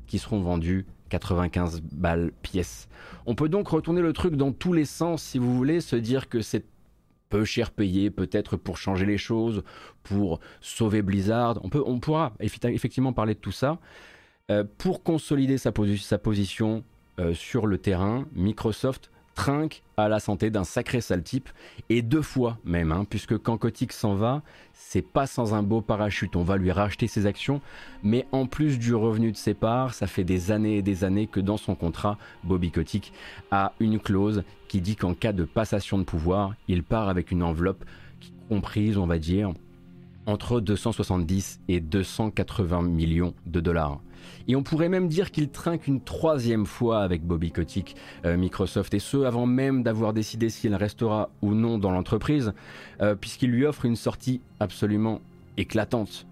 qui 0.06 0.18
seront 0.18 0.40
vendues 0.40 0.86
95 1.08 1.80
balles 1.92 2.32
pièce. 2.42 2.88
On 3.26 3.34
peut 3.34 3.48
donc 3.48 3.68
retourner 3.68 4.00
le 4.00 4.12
truc 4.12 4.36
dans 4.36 4.52
tous 4.52 4.72
les 4.72 4.84
sens 4.84 5.22
si 5.22 5.38
vous 5.38 5.54
voulez, 5.56 5.80
se 5.80 5.96
dire 5.96 6.28
que 6.28 6.42
c'est 6.42 6.64
peu 7.28 7.44
cher 7.44 7.70
payé 7.70 8.10
peut-être 8.10 8.56
pour 8.56 8.78
changer 8.78 9.06
les 9.06 9.18
choses, 9.18 9.62
pour 10.02 10.40
sauver 10.60 11.02
Blizzard. 11.02 11.58
On, 11.62 11.98
pourra 12.00 12.32
effectivement 12.40 13.12
parler 13.12 13.34
de 13.34 13.40
tout 13.40 13.52
ça. 13.52 13.78
pour 14.78 15.02
consolider 15.02 15.58
sa, 15.58 15.72
sa 15.98 16.18
position 16.18 16.84
sur 17.34 17.66
le 17.66 17.78
terrain, 17.78 18.26
Microsoft 18.34 19.10
trinque 19.38 19.84
à 19.96 20.08
la 20.08 20.18
santé 20.18 20.50
d'un 20.50 20.64
sacré 20.64 21.00
sale 21.00 21.22
type, 21.22 21.48
et 21.88 22.02
deux 22.02 22.22
fois 22.22 22.58
même, 22.64 22.90
hein, 22.90 23.06
puisque 23.08 23.38
quand 23.38 23.56
Kotick 23.56 23.92
s'en 23.92 24.16
va, 24.16 24.42
c'est 24.72 25.00
pas 25.00 25.28
sans 25.28 25.54
un 25.54 25.62
beau 25.62 25.80
parachute, 25.80 26.34
on 26.34 26.42
va 26.42 26.56
lui 26.56 26.72
racheter 26.72 27.06
ses 27.06 27.24
actions, 27.24 27.60
mais 28.02 28.26
en 28.32 28.46
plus 28.46 28.80
du 28.80 28.96
revenu 28.96 29.30
de 29.30 29.36
ses 29.36 29.54
parts, 29.54 29.94
ça 29.94 30.08
fait 30.08 30.24
des 30.24 30.50
années 30.50 30.78
et 30.78 30.82
des 30.82 31.04
années 31.04 31.28
que 31.28 31.38
dans 31.38 31.56
son 31.56 31.76
contrat, 31.76 32.18
Bobby 32.42 32.72
Kotick 32.72 33.12
a 33.52 33.74
une 33.78 34.00
clause 34.00 34.42
qui 34.66 34.80
dit 34.80 34.96
qu'en 34.96 35.14
cas 35.14 35.32
de 35.32 35.44
passation 35.44 35.98
de 35.98 36.02
pouvoir, 36.04 36.54
il 36.66 36.82
part 36.82 37.08
avec 37.08 37.30
une 37.30 37.44
enveloppe 37.44 37.84
comprise, 38.48 38.98
on 38.98 39.06
va 39.06 39.20
dire, 39.20 39.52
entre 40.26 40.60
270 40.60 41.60
et 41.68 41.78
280 41.78 42.82
millions 42.82 43.34
de 43.46 43.60
dollars. 43.60 44.00
Et 44.46 44.56
on 44.56 44.62
pourrait 44.62 44.88
même 44.88 45.08
dire 45.08 45.30
qu'il 45.30 45.50
trinque 45.50 45.86
une 45.86 46.00
troisième 46.00 46.66
fois 46.66 47.02
avec 47.02 47.22
Bobby 47.22 47.50
Kotick, 47.50 47.96
euh, 48.24 48.36
Microsoft, 48.36 48.94
et 48.94 48.98
ce 48.98 49.18
avant 49.18 49.46
même 49.46 49.82
d'avoir 49.82 50.12
décidé 50.12 50.48
s'il 50.48 50.74
restera 50.74 51.30
ou 51.42 51.54
non 51.54 51.78
dans 51.78 51.90
l'entreprise, 51.90 52.52
euh, 53.00 53.14
puisqu'il 53.14 53.50
lui 53.50 53.66
offre 53.66 53.84
une 53.84 53.96
sortie 53.96 54.40
absolument 54.60 55.20
éclatante. 55.56 56.26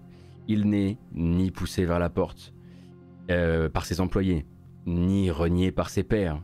Il 0.47 0.69
n'est 0.69 0.97
ni 1.13 1.51
poussé 1.51 1.85
vers 1.85 1.99
la 1.99 2.09
porte 2.09 2.53
euh, 3.29 3.69
par 3.69 3.85
ses 3.85 4.01
employés, 4.01 4.45
ni 4.85 5.29
renié 5.29 5.71
par 5.71 5.89
ses 5.89 6.03
pairs. 6.03 6.41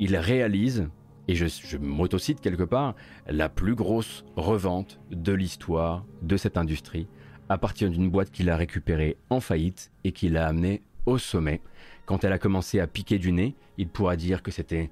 Il 0.00 0.16
réalise, 0.16 0.88
et 1.28 1.34
je, 1.34 1.46
je 1.46 1.78
m'autocite 1.78 2.40
quelque 2.40 2.64
part, 2.64 2.94
la 3.28 3.48
plus 3.48 3.74
grosse 3.74 4.24
revente 4.36 5.00
de 5.10 5.32
l'histoire 5.32 6.04
de 6.22 6.36
cette 6.36 6.56
industrie 6.56 7.06
à 7.48 7.58
partir 7.58 7.90
d'une 7.90 8.10
boîte 8.10 8.30
qu'il 8.30 8.50
a 8.50 8.56
récupérée 8.56 9.16
en 9.30 9.40
faillite 9.40 9.90
et 10.04 10.12
qu'il 10.12 10.36
a 10.36 10.46
amenée 10.46 10.82
au 11.06 11.18
sommet. 11.18 11.60
Quand 12.04 12.24
elle 12.24 12.32
a 12.32 12.38
commencé 12.38 12.80
à 12.80 12.86
piquer 12.86 13.18
du 13.18 13.32
nez, 13.32 13.54
il 13.78 13.88
pourra 13.88 14.16
dire 14.16 14.42
que 14.42 14.50
c'était 14.50 14.90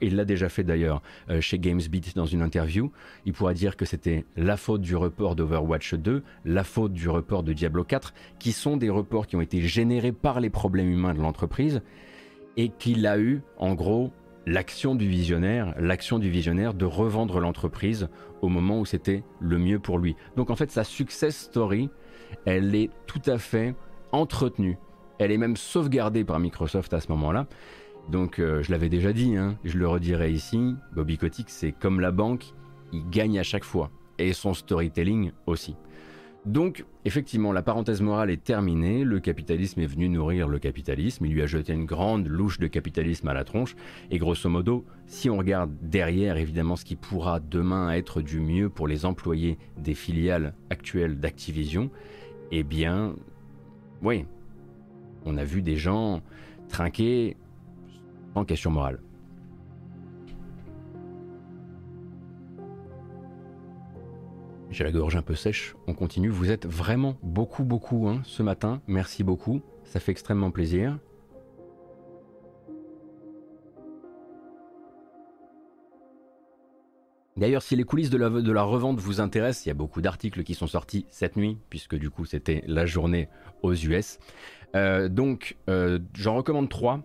il 0.00 0.16
l'a 0.16 0.24
déjà 0.24 0.48
fait 0.48 0.62
d'ailleurs 0.62 1.02
euh, 1.30 1.40
chez 1.40 1.58
GamesBeat 1.58 2.14
dans 2.14 2.26
une 2.26 2.42
interview. 2.42 2.92
Il 3.26 3.32
pourra 3.32 3.54
dire 3.54 3.76
que 3.76 3.84
c'était 3.84 4.24
la 4.36 4.56
faute 4.56 4.80
du 4.80 4.94
report 4.96 5.34
d'Overwatch 5.34 5.94
2, 5.94 6.22
la 6.44 6.64
faute 6.64 6.92
du 6.92 7.08
report 7.08 7.42
de 7.42 7.52
Diablo 7.52 7.84
4, 7.84 8.14
qui 8.38 8.52
sont 8.52 8.76
des 8.76 8.90
reports 8.90 9.26
qui 9.26 9.36
ont 9.36 9.40
été 9.40 9.60
générés 9.62 10.12
par 10.12 10.40
les 10.40 10.50
problèmes 10.50 10.90
humains 10.90 11.14
de 11.14 11.20
l'entreprise, 11.20 11.82
et 12.56 12.68
qu'il 12.68 13.06
a 13.06 13.18
eu, 13.18 13.42
en 13.58 13.74
gros, 13.74 14.12
l'action 14.46 14.94
du 14.94 15.08
visionnaire, 15.08 15.74
l'action 15.78 16.18
du 16.18 16.30
visionnaire 16.30 16.74
de 16.74 16.84
revendre 16.84 17.40
l'entreprise 17.40 18.08
au 18.42 18.48
moment 18.48 18.80
où 18.80 18.84
c'était 18.84 19.24
le 19.40 19.58
mieux 19.58 19.78
pour 19.78 19.98
lui. 19.98 20.16
Donc 20.36 20.50
en 20.50 20.56
fait, 20.56 20.70
sa 20.70 20.84
success 20.84 21.36
story, 21.36 21.90
elle 22.44 22.74
est 22.74 22.90
tout 23.06 23.22
à 23.26 23.38
fait 23.38 23.74
entretenue. 24.12 24.78
Elle 25.18 25.30
est 25.32 25.38
même 25.38 25.56
sauvegardée 25.56 26.24
par 26.24 26.40
Microsoft 26.40 26.92
à 26.92 27.00
ce 27.00 27.08
moment-là. 27.12 27.46
Donc 28.10 28.38
euh, 28.38 28.62
je 28.62 28.70
l'avais 28.70 28.88
déjà 28.88 29.12
dit, 29.12 29.36
hein, 29.36 29.56
je 29.64 29.78
le 29.78 29.88
redirai 29.88 30.30
ici, 30.30 30.74
Bobby 30.92 31.16
Kotick, 31.16 31.48
c'est 31.48 31.72
comme 31.72 32.00
la 32.00 32.10
banque, 32.10 32.44
il 32.92 33.08
gagne 33.08 33.38
à 33.38 33.42
chaque 33.42 33.64
fois. 33.64 33.90
Et 34.18 34.32
son 34.32 34.54
storytelling 34.54 35.32
aussi. 35.46 35.74
Donc, 36.46 36.84
effectivement, 37.06 37.52
la 37.52 37.62
parenthèse 37.62 38.02
morale 38.02 38.30
est 38.30 38.44
terminée, 38.44 39.02
le 39.02 39.18
capitalisme 39.18 39.80
est 39.80 39.86
venu 39.86 40.10
nourrir 40.10 40.46
le 40.46 40.58
capitalisme, 40.58 41.24
il 41.24 41.32
lui 41.32 41.40
a 41.40 41.46
jeté 41.46 41.72
une 41.72 41.86
grande 41.86 42.28
louche 42.28 42.58
de 42.58 42.66
capitalisme 42.66 43.28
à 43.28 43.32
la 43.32 43.44
tronche, 43.44 43.74
et 44.10 44.18
grosso 44.18 44.50
modo, 44.50 44.84
si 45.06 45.30
on 45.30 45.38
regarde 45.38 45.72
derrière, 45.80 46.36
évidemment, 46.36 46.76
ce 46.76 46.84
qui 46.84 46.96
pourra 46.96 47.40
demain 47.40 47.92
être 47.92 48.20
du 48.20 48.40
mieux 48.40 48.68
pour 48.68 48.86
les 48.86 49.06
employés 49.06 49.56
des 49.78 49.94
filiales 49.94 50.54
actuelles 50.68 51.18
d'Activision, 51.18 51.90
eh 52.52 52.62
bien, 52.62 53.16
oui, 54.02 54.26
on 55.24 55.38
a 55.38 55.44
vu 55.44 55.62
des 55.62 55.76
gens 55.76 56.20
trinquer 56.68 57.38
en 58.34 58.44
question 58.44 58.70
morale. 58.70 59.00
J'ai 64.74 64.82
la 64.82 64.90
gorge 64.90 65.14
un 65.14 65.22
peu 65.22 65.36
sèche, 65.36 65.76
on 65.86 65.94
continue. 65.94 66.30
Vous 66.30 66.50
êtes 66.50 66.66
vraiment 66.66 67.16
beaucoup, 67.22 67.62
beaucoup 67.62 68.08
hein, 68.08 68.22
ce 68.24 68.42
matin. 68.42 68.82
Merci 68.88 69.22
beaucoup, 69.22 69.62
ça 69.84 70.00
fait 70.00 70.10
extrêmement 70.10 70.50
plaisir. 70.50 70.98
D'ailleurs, 77.36 77.62
si 77.62 77.76
les 77.76 77.84
coulisses 77.84 78.10
de 78.10 78.18
la, 78.18 78.62
revente 78.64 78.98
vous 78.98 79.20
intéressent, 79.20 79.64
il 79.64 79.68
y 79.68 79.70
a 79.70 79.74
beaucoup 79.74 80.00
d'articles 80.00 80.42
qui 80.42 80.54
sont 80.54 80.66
sortis 80.66 81.06
cette 81.08 81.36
nuit, 81.36 81.56
puisque 81.70 81.94
du 81.94 82.10
coup 82.10 82.24
c'était 82.24 82.64
la 82.66 82.84
journée 82.84 83.28
aux 83.62 83.74
US. 83.74 84.18
Euh, 84.74 85.08
donc, 85.08 85.56
euh, 85.70 86.00
j'en 86.14 86.34
recommande 86.34 86.68
trois. 86.68 87.00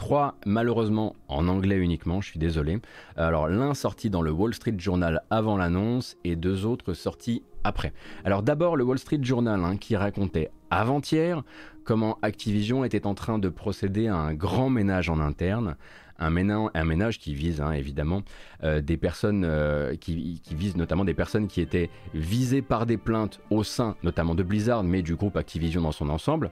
Trois, 0.00 0.38
malheureusement, 0.46 1.14
en 1.28 1.46
anglais 1.46 1.76
uniquement, 1.76 2.22
je 2.22 2.30
suis 2.30 2.38
désolé. 2.38 2.78
Alors, 3.18 3.48
l'un 3.48 3.74
sorti 3.74 4.08
dans 4.08 4.22
le 4.22 4.30
Wall 4.30 4.54
Street 4.54 4.76
Journal 4.78 5.20
avant 5.28 5.58
l'annonce 5.58 6.16
et 6.24 6.36
deux 6.36 6.64
autres 6.64 6.94
sortis 6.94 7.42
après. 7.64 7.92
Alors, 8.24 8.42
d'abord, 8.42 8.76
le 8.76 8.84
Wall 8.84 8.98
Street 8.98 9.18
Journal 9.20 9.62
hein, 9.62 9.76
qui 9.76 9.96
racontait 9.96 10.52
avant-hier 10.70 11.42
comment 11.84 12.18
Activision 12.22 12.82
était 12.82 13.06
en 13.06 13.14
train 13.14 13.38
de 13.38 13.50
procéder 13.50 14.08
à 14.08 14.16
un 14.16 14.32
grand 14.32 14.70
ménage 14.70 15.10
en 15.10 15.20
interne. 15.20 15.76
Un 16.18 16.30
ménage, 16.30 17.18
qui 17.18 17.34
vise 17.34 17.60
hein, 17.60 17.72
évidemment 17.72 18.22
euh, 18.64 18.80
des 18.80 18.96
personnes 18.96 19.44
euh, 19.44 19.96
qui, 19.96 20.40
notamment 20.76 21.04
des 21.04 21.14
personnes 21.14 21.46
qui 21.46 21.60
étaient 21.60 21.90
visées 22.14 22.62
par 22.62 22.86
des 22.86 22.96
plaintes 22.96 23.40
au 23.50 23.64
sein 23.64 23.96
notamment 24.02 24.34
de 24.34 24.42
Blizzard 24.42 24.84
mais 24.84 25.00
du 25.00 25.14
groupe 25.14 25.38
Activision 25.38 25.80
dans 25.80 25.92
son 25.92 26.10
ensemble 26.10 26.50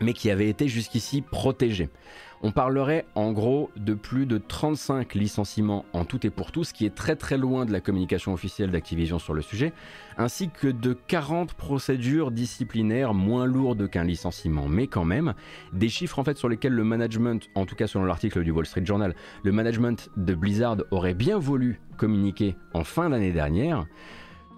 mais 0.00 0.12
qui 0.12 0.30
avaient 0.30 0.48
été 0.48 0.68
jusqu'ici 0.68 1.22
protégées. 1.22 1.88
On 2.42 2.52
parlerait 2.52 3.06
en 3.14 3.32
gros 3.32 3.70
de 3.76 3.94
plus 3.94 4.26
de 4.26 4.38
35 4.38 5.14
licenciements 5.14 5.84
en 5.92 6.04
tout 6.04 6.26
et 6.26 6.30
pour 6.30 6.52
tout, 6.52 6.64
ce 6.64 6.74
qui 6.74 6.84
est 6.84 6.94
très 6.94 7.16
très 7.16 7.38
loin 7.38 7.64
de 7.64 7.72
la 7.72 7.80
communication 7.80 8.32
officielle 8.32 8.70
d'Activision 8.70 9.18
sur 9.18 9.34
le 9.34 9.42
sujet, 9.42 9.72
ainsi 10.18 10.50
que 10.50 10.68
de 10.68 10.92
40 10.92 11.54
procédures 11.54 12.30
disciplinaires 12.30 13.14
moins 13.14 13.46
lourdes 13.46 13.88
qu'un 13.88 14.04
licenciement, 14.04 14.68
mais 14.68 14.86
quand 14.86 15.04
même, 15.04 15.34
des 15.72 15.88
chiffres 15.88 16.18
en 16.18 16.24
fait 16.24 16.36
sur 16.36 16.48
lesquels 16.48 16.74
le 16.74 16.84
management, 16.84 17.48
en 17.54 17.66
tout 17.66 17.74
cas 17.74 17.86
selon 17.86 18.04
l'article 18.04 18.44
du 18.44 18.50
Wall 18.50 18.66
Street 18.66 18.84
Journal, 18.84 19.14
le 19.42 19.52
management 19.52 20.10
de 20.16 20.34
Blizzard 20.34 20.76
aurait 20.90 21.14
bien 21.14 21.38
voulu 21.38 21.80
communiquer 21.96 22.56
en 22.74 22.84
fin 22.84 23.10
d'année 23.10 23.32
dernière. 23.32 23.86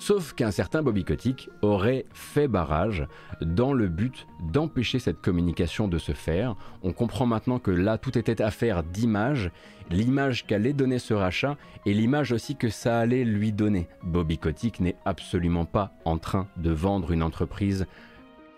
Sauf 0.01 0.33
qu'un 0.33 0.53
certain 0.53 0.83
Bobby 0.83 1.05
Kotick 1.05 1.51
aurait 1.61 2.07
fait 2.13 2.47
barrage 2.47 3.07
dans 3.41 3.73
le 3.73 3.89
but 3.89 4.29
d'empêcher 4.41 5.01
cette 5.01 5.21
communication 5.21 5.89
de 5.89 5.99
se 5.99 6.13
faire. 6.13 6.55
On 6.83 6.93
comprend 6.93 7.27
maintenant 7.27 7.59
que 7.59 7.73
là, 7.73 7.99
tout 7.99 8.17
était 8.17 8.41
affaire 8.41 8.85
d'image, 8.85 9.51
l'image 9.91 10.47
qu'allait 10.47 10.73
donner 10.73 11.01
ce 11.01 11.15
rachat 11.15 11.57
et 11.85 11.95
l'image 11.95 12.31
aussi 12.31 12.55
que 12.55 12.69
ça 12.69 13.01
allait 13.01 13.25
lui 13.25 13.53
donner. 13.53 13.89
Bobby 14.05 14.39
Kotick 14.39 14.79
n'est 14.79 14.97
absolument 15.05 15.65
pas 15.65 15.93
en 16.05 16.19
train 16.19 16.47
de 16.57 16.71
vendre 16.71 17.11
une 17.11 17.25
entreprise 17.25 17.87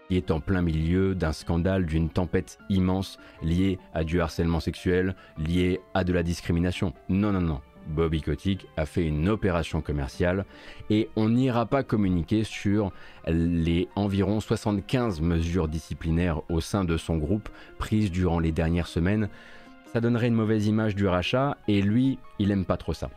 qui 0.09 0.17
est 0.19 0.31
en 0.31 0.41
plein 0.41 0.61
milieu 0.61 1.15
d'un 1.15 1.33
scandale, 1.33 1.87
d'une 1.87 2.11
tempête 2.11 2.59
immense 2.69 3.19
liée 3.43 3.79
à 3.95 4.05
du 4.05 4.21
harcèlement 4.21 4.61
sexuel, 4.61 5.15
liée 5.39 5.81
à 5.95 6.05
de 6.05 6.13
la 6.13 6.23
discrimination. 6.23 6.93
Non, 7.09 7.33
non, 7.33 7.41
non. 7.41 7.61
Bobby 7.91 8.23
Kotick 8.23 8.67
a 8.77 8.87
fait 8.87 9.05
une 9.05 9.29
opération 9.29 9.81
commerciale 9.81 10.45
et 10.89 11.09
on 11.17 11.29
n'ira 11.29 11.67
pas 11.67 11.83
communiquer 11.83 12.45
sur 12.45 12.93
les 13.27 13.89
environ 13.97 14.41
75 14.41 15.21
mesures 15.21 15.69
disciplinaires 15.69 16.41
au 16.49 16.61
sein 16.61 16.85
de 16.85 16.97
son 16.97 17.19
groupe 17.19 17.49
prises 17.79 18.11
durant 18.11 18.39
les 18.39 18.53
dernières 18.53 18.87
semaines. 18.87 19.29
Ça 19.93 20.01
donnerait 20.01 20.29
une 20.29 20.35
mauvaise 20.35 20.67
image 20.67 20.95
du 20.95 21.07
rachat 21.07 21.57
et 21.69 21.83
lui, 21.83 22.19
il 22.39 22.51
aime 22.51 22.65
pas 22.65 22.77
trop 22.77 22.95
ça. 22.95 23.11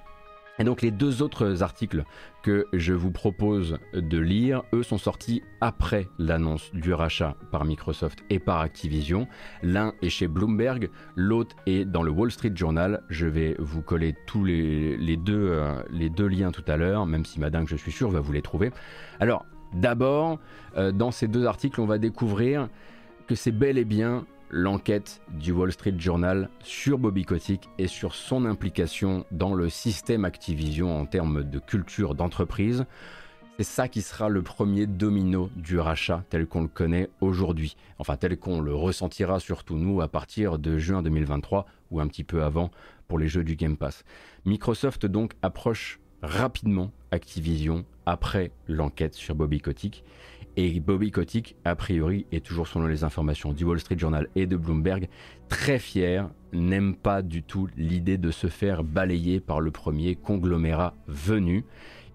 Et 0.59 0.63
donc 0.63 0.81
les 0.81 0.91
deux 0.91 1.23
autres 1.23 1.63
articles 1.63 2.03
que 2.43 2.67
je 2.73 2.93
vous 2.93 3.11
propose 3.11 3.79
de 3.93 4.17
lire, 4.19 4.63
eux 4.71 4.83
sont 4.83 4.99
sortis 4.99 5.41
après 5.61 6.07
l'annonce 6.19 6.71
du 6.73 6.93
rachat 6.93 7.35
par 7.51 7.65
Microsoft 7.65 8.23
et 8.29 8.37
par 8.37 8.59
Activision. 8.59 9.27
L'un 9.63 9.93
est 10.03 10.09
chez 10.09 10.27
Bloomberg, 10.27 10.89
l'autre 11.15 11.55
est 11.65 11.85
dans 11.85 12.03
le 12.03 12.11
Wall 12.11 12.31
Street 12.31 12.51
Journal. 12.53 13.03
Je 13.09 13.25
vais 13.25 13.55
vous 13.57 13.81
coller 13.81 14.13
tous 14.27 14.43
les, 14.45 15.17
deux, 15.17 15.47
euh, 15.49 15.81
les 15.89 16.09
deux 16.09 16.27
liens 16.27 16.51
tout 16.51 16.65
à 16.67 16.77
l'heure, 16.77 17.07
même 17.07 17.25
si 17.25 17.39
madame, 17.39 17.67
je 17.67 17.75
suis 17.75 17.91
sûr, 17.91 18.11
va 18.11 18.19
vous 18.19 18.33
les 18.33 18.43
trouver. 18.43 18.71
Alors 19.19 19.45
d'abord, 19.73 20.39
euh, 20.77 20.91
dans 20.91 21.09
ces 21.09 21.27
deux 21.27 21.45
articles, 21.45 21.81
on 21.81 21.87
va 21.87 21.97
découvrir 21.97 22.69
que 23.27 23.33
c'est 23.33 23.51
bel 23.51 23.77
et 23.77 23.85
bien 23.85 24.25
l'enquête 24.53 25.19
du 25.31 25.51
Wall 25.51 25.71
Street 25.71 25.95
Journal 25.97 26.47
sur 26.61 26.99
Bobby 26.99 27.25
Kotick 27.25 27.69
et 27.79 27.87
sur 27.87 28.13
son 28.13 28.45
implication 28.45 29.25
dans 29.31 29.55
le 29.55 29.67
système 29.67 30.25
Activision 30.25 30.95
en 30.95 31.07
termes 31.07 31.43
de 31.43 31.57
culture 31.57 32.13
d'entreprise. 32.13 32.85
C'est 33.57 33.63
ça 33.63 33.87
qui 33.87 34.03
sera 34.03 34.29
le 34.29 34.43
premier 34.43 34.85
domino 34.85 35.49
du 35.55 35.79
rachat 35.79 36.23
tel 36.29 36.45
qu'on 36.45 36.61
le 36.61 36.67
connaît 36.67 37.09
aujourd'hui. 37.19 37.75
Enfin, 37.97 38.15
tel 38.15 38.37
qu'on 38.37 38.61
le 38.61 38.75
ressentira 38.75 39.39
surtout 39.39 39.75
nous 39.75 40.01
à 40.01 40.07
partir 40.07 40.59
de 40.59 40.77
juin 40.77 41.01
2023 41.01 41.65
ou 41.89 41.99
un 41.99 42.07
petit 42.07 42.23
peu 42.23 42.43
avant 42.43 42.69
pour 43.07 43.17
les 43.17 43.27
jeux 43.27 43.43
du 43.43 43.55
Game 43.55 43.75
Pass. 43.75 44.03
Microsoft 44.45 45.07
donc 45.07 45.33
approche 45.41 45.99
rapidement 46.21 46.91
Activision 47.09 47.85
après 48.05 48.51
l'enquête 48.67 49.15
sur 49.15 49.33
Bobby 49.33 49.59
Kotick 49.59 50.03
Et 50.55 50.79
Bobby 50.79 51.09
Kotick, 51.09 51.55
a 51.65 51.75
priori, 51.75 52.27
et 52.31 52.39
toujours 52.39 52.67
selon 52.67 52.85
les 52.85 53.03
informations 53.03 53.53
du 53.53 53.63
Wall 53.63 53.79
Street 53.79 53.97
Journal 53.97 54.27
et 54.35 54.45
de 54.45 54.55
Bloomberg, 54.55 55.09
très 55.49 55.79
fier, 55.79 56.29
n'aime 56.51 56.95
pas 56.95 57.23
du 57.23 57.41
tout 57.41 57.67
l'idée 57.75 58.19
de 58.19 58.29
se 58.29 58.47
faire 58.47 58.83
balayer 58.83 59.39
par 59.39 59.61
le 59.61 59.71
premier 59.71 60.15
conglomérat 60.15 60.93
venu. 61.07 61.65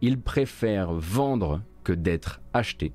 Il 0.03 0.21
préfère 0.21 0.93
vendre 0.93 1.63
que 1.83 1.93
d'être 1.93 2.41
acheté. 2.53 2.93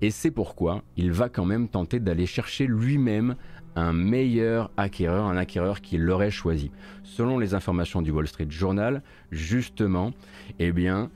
Et 0.00 0.10
c'est 0.10 0.30
pourquoi 0.30 0.84
il 0.96 1.12
va 1.12 1.28
quand 1.28 1.44
même 1.44 1.68
tenter 1.68 2.00
d'aller 2.00 2.24
chercher 2.24 2.66
lui-même 2.66 3.34
un 3.76 3.92
meilleur 3.92 4.70
acquéreur, 4.76 5.26
un 5.26 5.36
acquéreur 5.36 5.80
qui 5.80 5.98
l'aurait 5.98 6.30
choisi. 6.30 6.70
Selon 7.02 7.38
les 7.38 7.54
informations 7.54 8.00
du 8.00 8.10
Wall 8.10 8.26
Street 8.26 8.46
Journal, 8.48 9.02
justement, 9.30 10.12
eh 10.58 10.72
bien, 10.72 11.10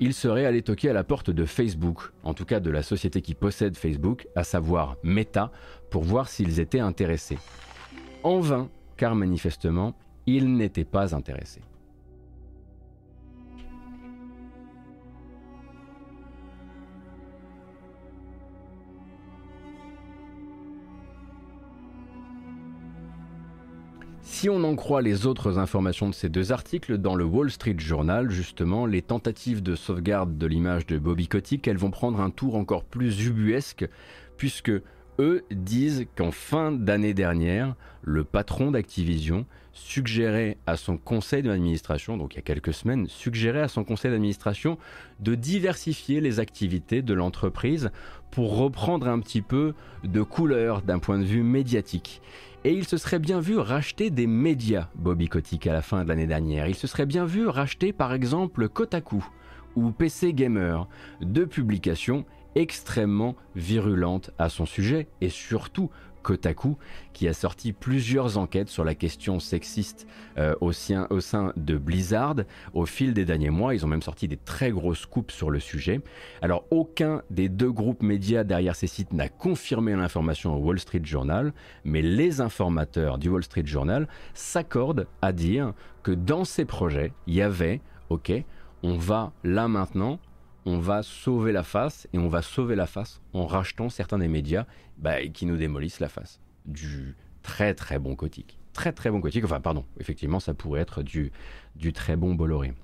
il 0.00 0.14
serait 0.14 0.46
allé 0.46 0.62
toquer 0.62 0.90
à 0.90 0.92
la 0.92 1.04
porte 1.04 1.30
de 1.30 1.44
Facebook, 1.44 2.12
en 2.22 2.34
tout 2.34 2.44
cas 2.44 2.60
de 2.60 2.70
la 2.70 2.82
société 2.82 3.22
qui 3.22 3.34
possède 3.34 3.76
Facebook, 3.76 4.26
à 4.34 4.44
savoir 4.44 4.96
Meta, 5.02 5.50
pour 5.90 6.02
voir 6.02 6.28
s'ils 6.28 6.60
étaient 6.60 6.80
intéressés. 6.80 7.38
En 8.22 8.40
vain, 8.40 8.68
car 8.96 9.14
manifestement, 9.14 9.94
ils 10.26 10.56
n'étaient 10.56 10.84
pas 10.84 11.14
intéressés. 11.14 11.62
Si 24.36 24.50
on 24.50 24.64
en 24.64 24.74
croit 24.74 25.00
les 25.00 25.26
autres 25.26 25.60
informations 25.60 26.08
de 26.08 26.14
ces 26.14 26.28
deux 26.28 26.50
articles, 26.50 26.98
dans 26.98 27.14
le 27.14 27.24
Wall 27.24 27.52
Street 27.52 27.76
Journal, 27.78 28.32
justement, 28.32 28.84
les 28.84 29.00
tentatives 29.00 29.62
de 29.62 29.76
sauvegarde 29.76 30.36
de 30.36 30.46
l'image 30.48 30.86
de 30.86 30.98
Bobby 30.98 31.28
Kotick, 31.28 31.68
elles 31.68 31.78
vont 31.78 31.92
prendre 31.92 32.20
un 32.20 32.30
tour 32.30 32.56
encore 32.56 32.82
plus 32.82 33.26
ubuesque, 33.26 33.88
puisque 34.36 34.72
eux 35.18 35.44
disent 35.50 36.06
qu'en 36.16 36.30
fin 36.30 36.72
d'année 36.72 37.14
dernière, 37.14 37.74
le 38.02 38.24
patron 38.24 38.70
d'Activision 38.70 39.46
suggérait 39.72 40.56
à 40.66 40.76
son 40.76 40.96
conseil 40.96 41.42
d'administration, 41.42 42.16
donc 42.16 42.34
il 42.34 42.36
y 42.36 42.38
a 42.38 42.42
quelques 42.42 42.72
semaines, 42.72 43.06
suggérait 43.08 43.62
à 43.62 43.68
son 43.68 43.84
conseil 43.84 44.10
d'administration 44.10 44.78
de 45.20 45.34
diversifier 45.34 46.20
les 46.20 46.38
activités 46.38 47.02
de 47.02 47.14
l'entreprise 47.14 47.90
pour 48.30 48.56
reprendre 48.56 49.08
un 49.08 49.18
petit 49.18 49.42
peu 49.42 49.74
de 50.04 50.22
couleur 50.22 50.82
d'un 50.82 50.98
point 50.98 51.18
de 51.18 51.24
vue 51.24 51.42
médiatique. 51.42 52.22
Et 52.64 52.72
il 52.72 52.84
se 52.84 52.96
serait 52.96 53.18
bien 53.18 53.40
vu 53.40 53.58
racheter 53.58 54.10
des 54.10 54.26
médias, 54.26 54.88
Bobby 54.94 55.28
Kotick, 55.28 55.66
à 55.66 55.72
la 55.72 55.82
fin 55.82 56.02
de 56.02 56.08
l'année 56.08 56.26
dernière. 56.26 56.66
Il 56.66 56.74
se 56.74 56.86
serait 56.86 57.04
bien 57.04 57.26
vu 57.26 57.46
racheter 57.46 57.92
par 57.92 58.14
exemple 58.14 58.68
Kotaku 58.68 59.24
ou 59.76 59.90
PC 59.90 60.32
Gamer, 60.32 60.88
deux 61.20 61.46
publications 61.46 62.24
extrêmement 62.54 63.34
virulentes 63.54 64.30
à 64.38 64.48
son 64.48 64.66
sujet 64.66 65.08
et 65.20 65.28
surtout 65.28 65.90
Kotaku, 66.24 66.76
qui 67.12 67.28
a 67.28 67.32
sorti 67.32 67.72
plusieurs 67.72 68.38
enquêtes 68.38 68.70
sur 68.70 68.82
la 68.82 68.96
question 68.96 69.38
sexiste 69.38 70.08
euh, 70.38 70.56
au, 70.60 70.72
sein, 70.72 71.06
au, 71.10 71.20
sein, 71.20 71.52
de 71.56 71.76
Blizzard 71.76 72.36
au 72.72 72.86
fil 72.86 73.14
des 73.14 73.24
derniers 73.24 73.50
mois. 73.50 73.74
Ils 73.74 73.84
ont 73.84 73.88
même 73.88 74.02
sorti 74.02 74.26
des 74.26 74.38
très 74.38 74.72
grosses 74.72 75.06
coupes 75.06 75.30
sur 75.30 75.50
le 75.50 75.60
sujet. 75.60 76.00
Alors 76.42 76.64
aucun 76.70 77.22
des 77.30 77.48
deux 77.48 77.70
groupes 77.70 78.02
médias 78.02 78.42
derrière 78.42 78.74
ces 78.74 78.88
sites 78.88 79.12
n'a 79.12 79.28
confirmé 79.28 79.94
l'information 79.94 80.56
au 80.56 80.58
Wall 80.58 80.80
Street 80.80 81.04
Journal, 81.04 81.52
mais 81.84 82.02
les 82.02 82.40
informateurs 82.40 83.18
du 83.18 83.28
Wall 83.28 83.44
Street 83.44 83.66
Journal 83.66 84.08
s'accordent 84.32 85.06
à 85.22 85.32
dire 85.32 85.74
que 86.02 86.12
dans 86.12 86.44
ces 86.44 86.64
projets, 86.64 87.12
il 87.26 87.34
y 87.34 87.42
avait, 87.42 87.80
ok, 88.08 88.32
on 88.82 88.96
va 88.96 89.32
là 89.44 89.68
maintenant 89.68 90.18
on 90.66 90.78
va 90.78 91.02
sauver 91.02 91.52
la 91.52 91.62
face 91.62 92.08
et 92.12 92.18
on 92.18 92.28
va 92.28 92.42
sauver 92.42 92.74
la 92.74 92.86
face 92.86 93.20
en 93.32 93.46
rachetant 93.46 93.88
certains 93.88 94.18
des 94.18 94.28
médias 94.28 94.66
bah, 94.98 95.26
qui 95.26 95.46
nous 95.46 95.56
démolissent 95.56 96.00
la 96.00 96.08
face. 96.08 96.40
Du 96.64 97.16
très 97.42 97.74
très 97.74 97.98
bon 97.98 98.16
Kotick. 98.16 98.58
Très 98.72 98.92
très 98.92 99.10
bon 99.10 99.20
Kotick. 99.20 99.44
Enfin, 99.44 99.60
pardon, 99.60 99.84
effectivement, 100.00 100.40
ça 100.40 100.54
pourrait 100.54 100.80
être 100.80 101.02
du, 101.02 101.32
très 101.92 102.16
bon 102.16 102.34
Bolloré. 102.34 102.74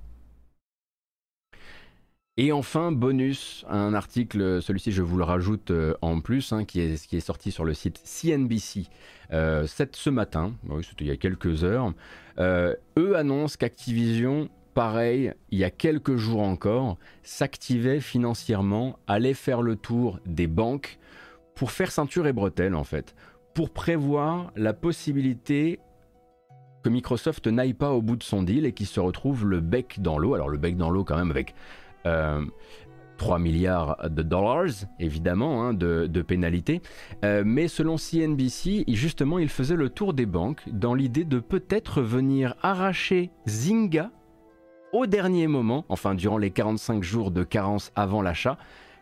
Et 2.36 2.52
enfin, 2.52 2.92
bonus, 2.92 3.66
un 3.68 3.92
article, 3.92 4.62
celui-ci 4.62 4.92
je 4.92 5.02
vous 5.02 5.18
le 5.18 5.24
rajoute 5.24 5.72
euh, 5.72 5.94
en 6.00 6.20
plus, 6.20 6.52
hein, 6.52 6.64
qui, 6.64 6.80
est, 6.80 7.20
sorti 7.20 7.50
sur 7.50 7.64
le 7.64 7.74
site 7.74 8.00
CNBC 8.02 8.86
euh, 9.32 9.66
ce 9.66 10.10
matin, 10.10 10.54
c'était 10.82 11.04
il 11.04 11.08
y 11.08 11.10
a 11.10 11.16
quelques 11.16 11.64
heures. 11.64 11.92
Euh, 12.38 12.74
eux 12.98 13.16
annoncent 13.16 13.56
qu'Activision 13.58 14.48
pareil, 14.74 15.32
il 15.50 15.58
y 15.58 15.64
a 15.64 15.70
quelques 15.70 16.16
jours 16.16 16.42
encore, 16.42 16.96
s'activait 17.22 18.00
financièrement, 18.00 18.98
allait 19.06 19.34
faire 19.34 19.62
le 19.62 19.76
tour 19.76 20.18
des 20.26 20.46
banques 20.46 20.98
pour 21.54 21.72
faire 21.72 21.92
ceinture 21.92 22.26
et 22.26 22.32
bretelles 22.32 22.74
en 22.74 22.84
fait, 22.84 23.14
pour 23.54 23.70
prévoir 23.70 24.52
la 24.56 24.72
possibilité 24.72 25.80
que 26.82 26.88
Microsoft 26.88 27.46
n'aille 27.46 27.74
pas 27.74 27.90
au 27.90 28.02
bout 28.02 28.16
de 28.16 28.22
son 28.22 28.42
deal 28.42 28.64
et 28.64 28.72
qu'il 28.72 28.86
se 28.86 29.00
retrouve 29.00 29.46
le 29.46 29.60
bec 29.60 30.00
dans 30.00 30.18
l'eau. 30.18 30.34
Alors 30.34 30.48
le 30.48 30.58
bec 30.58 30.76
dans 30.76 30.90
l'eau 30.90 31.04
quand 31.04 31.16
même 31.16 31.30
avec 31.30 31.54
3 32.04 32.10
euh, 32.10 33.38
milliards 33.38 34.08
de 34.08 34.22
dollars, 34.22 34.86
évidemment, 34.98 35.64
hein, 35.64 35.74
de, 35.74 36.22
pénalités. 36.22 36.80
Euh, 37.24 37.42
mais 37.44 37.68
selon 37.68 37.98
CNBC, 37.98 38.84
justement, 38.88 39.38
il 39.38 39.48
faisait 39.48 39.76
le 39.76 39.90
tour 39.90 40.14
des 40.14 40.26
banques 40.26 40.62
dans 40.72 40.94
l'idée 40.94 41.24
de 41.24 41.40
peut-être 41.40 42.00
venir 42.00 42.54
arracher 42.62 43.30
Zynga 43.46 44.10
au 44.92 45.06
dernier 45.06 45.46
moment, 45.46 45.84
enfin 45.88 46.14
durant 46.14 46.38
les 46.38 46.50
45 46.50 47.02
jours 47.02 47.30
de 47.30 47.44
carence 47.44 47.92
avant 47.94 48.22
l'achat, 48.22 48.58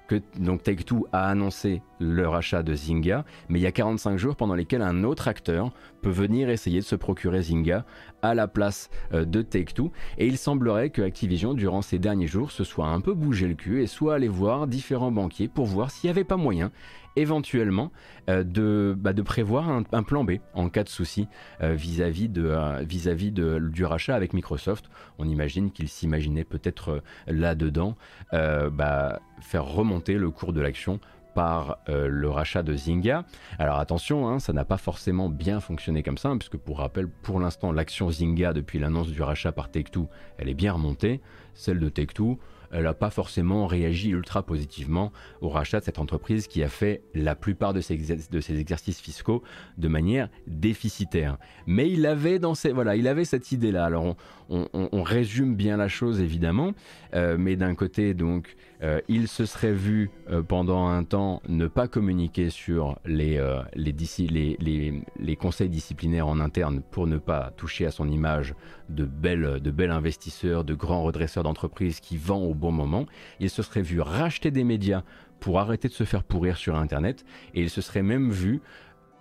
que 0.09 0.21
donc 0.39 0.63
Take-Two 0.63 1.07
a 1.13 1.29
annoncé 1.29 1.83
le 2.01 2.27
rachat 2.27 2.63
de 2.63 2.75
Zynga, 2.75 3.25
mais 3.49 3.61
il 3.61 3.63
y 3.63 3.67
a 3.67 3.73
45 3.73 4.17
jours 4.17 4.37
pendant 4.37 4.55
lesquels 4.55 4.83
un 4.83 5.05
autre 5.05 5.29
acteur 5.29 5.71
peut 6.01 6.11
venir 6.11 6.49
essayer 6.49 6.81
de 6.81 6.85
se 6.85 6.97
procurer 6.97 7.43
Zynga 7.43 7.85
à 8.23 8.35
la 8.35 8.49
place 8.49 8.89
euh, 9.13 9.25
de 9.27 9.43
Take-Two. 9.43 9.93
Et 10.17 10.27
il 10.27 10.39
semblerait 10.39 10.91
que 10.91 11.03
Activision, 11.03 11.53
durant 11.53 11.83
ces 11.83 11.99
derniers 11.99 12.27
jours, 12.27 12.51
se 12.51 12.65
soit 12.65 12.87
un 12.87 13.01
peu 13.01 13.13
bougé 13.13 13.47
le 13.49 13.55
cul 13.55 13.83
et 13.83 13.87
soit 13.87 14.15
allé 14.15 14.29
voir 14.29 14.67
différents 14.67 15.13
banquiers 15.13 15.49
pour 15.49 15.67
voir 15.67 15.91
s'il 15.91 16.09
n'y 16.09 16.13
avait 16.13 16.25
pas 16.25 16.39
moyen 16.39 16.73
éventuellement 17.19 17.93
euh, 18.29 18.45
de, 18.45 18.95
bah, 18.97 19.13
de 19.13 19.23
prévoir 19.23 19.69
un, 19.69 20.03
plan 20.03 20.25
B 20.25 20.33
en 20.55 20.69
cas 20.69 20.85
de 20.85 20.89
souci 20.89 21.29
euh, 21.63 21.75
vis-à-vis 21.75 22.31
euh, 22.39 23.61
du 23.71 23.85
rachat 23.85 24.15
avec 24.15 24.33
Microsoft. 24.33 24.89
On 25.19 25.29
imagine 25.29 25.71
qu'il 25.71 25.89
s'imaginait 25.89 26.45
peut-être 26.45 27.03
là-dedans 27.27 27.97
bah, 28.33 29.21
faire 29.41 29.65
remonter 29.65 30.15
le 30.15 30.31
cours 30.31 30.53
de 30.53 30.61
l'action 30.61 31.01
par 31.35 31.79
le 31.89 32.29
rachat 32.29 32.63
de 32.63 32.75
Zynga. 32.75 33.25
Alors 33.59 33.79
attention, 33.79 34.29
hein, 34.29 34.39
ça 34.39 34.53
n'a 34.53 34.65
pas 34.65 34.77
forcément 34.77 35.29
bien 35.29 35.61
fonctionné 35.61 36.03
comme 36.03 36.19
ça, 36.19 36.31
hein, 36.31 36.39
puisque 36.39 36.57
pour 36.57 36.79
rappel, 36.79 37.09
pour 37.09 37.41
l'instant, 37.41 37.73
l'action 37.73 38.11
Zynga, 38.11 38.53
depuis 38.53 38.79
l'annonce 38.79 39.09
du 39.09 39.23
rachat 39.23 39.53
par 39.53 39.71
Take-Two, 39.71 40.09
elle 40.39 40.49
est 40.49 40.55
bien 40.55 40.73
remontée. 40.73 41.21
Celle 41.55 41.81
de 41.81 41.89
Take-Two, 41.89 42.39
elle 42.71 42.85
n'a 42.85 42.95
pas 42.95 43.11
forcément 43.11 43.67
réagi 43.67 44.11
ultra 44.11 44.43
positivement 44.43 45.13
au 45.41 45.49
rachat 45.49 45.81
de 45.81 45.85
cette 45.85 45.99
entreprise 45.99 46.47
qui 46.47 46.63
a 46.63 46.69
fait 46.69 47.03
la 47.15 47.35
plupart 47.35 47.73
de 47.73 47.81
ses, 47.81 47.97
de 48.31 48.41
ses 48.41 48.59
exercices 48.59 49.01
fiscaux 49.01 49.43
de 49.77 49.89
manière 49.89 50.29
déficitaire. 50.47 51.39
Mais 51.67 51.91
il 51.91 52.07
avait, 52.07 52.39
dans 52.39 52.55
ses, 52.55 52.73
voilà, 52.73 52.97
il 52.97 53.09
avait 53.09 53.25
cette 53.25 53.53
idée-là. 53.53 53.85
Alors 53.85 54.17
on, 54.49 55.03
résume 55.03 55.55
bien 55.55 55.77
la 55.77 55.89
chose 55.89 56.21
évidemment, 56.21 56.73
euh, 57.15 57.37
mais 57.39 57.57
d'un 57.57 57.75
côté 57.75 58.15
donc 58.15 58.57
euh, 58.83 59.01
il 59.09 59.29
se 59.29 59.45
serait 59.45 59.73
vu 59.73 60.11
euh, 60.31 60.43
pendant 60.43 60.87
un 60.87 61.05
temps 61.05 61.43
ne 61.49 61.67
pas 61.67 61.89
communiquer 61.89 62.51
sur 62.51 62.99
les, 63.05 63.41
les, 63.75 65.37
conseils 65.37 65.69
disciplinaires 65.69 66.27
en 66.27 66.41
interne 66.41 66.83
pour 66.91 67.07
ne 67.07 67.19
pas 67.19 67.53
toucher 67.57 67.87
à 67.87 67.91
son 67.91 68.09
image 68.09 68.55
de 68.89 69.05
bel, 69.05 69.61
de 69.61 69.71
bel 69.71 69.91
investisseur, 69.91 70.65
de 70.65 70.75
grand 70.75 71.03
redresseur 71.03 71.43
d'entreprise 71.45 72.01
qui 72.01 72.17
vend 72.17 72.43
au 72.43 72.55
bon 72.55 72.73
moment. 72.73 73.07
Il 73.41 73.51
se 73.51 73.63
serait 73.63 73.83
vu 73.83 74.01
racheter 74.01 74.51
des 74.51 74.65
médias 74.65 75.03
pour 75.41 75.61
arrêter 75.61 75.89
de 75.89 75.93
se 75.93 76.05
faire 76.05 76.25
pourrir 76.25 76.57
sur 76.57 76.77
Internet 76.77 77.25
et 77.55 77.63
il 77.63 77.71
se 77.71 77.81
serait 77.81 78.03
même 78.03 78.31
vu 78.31 78.61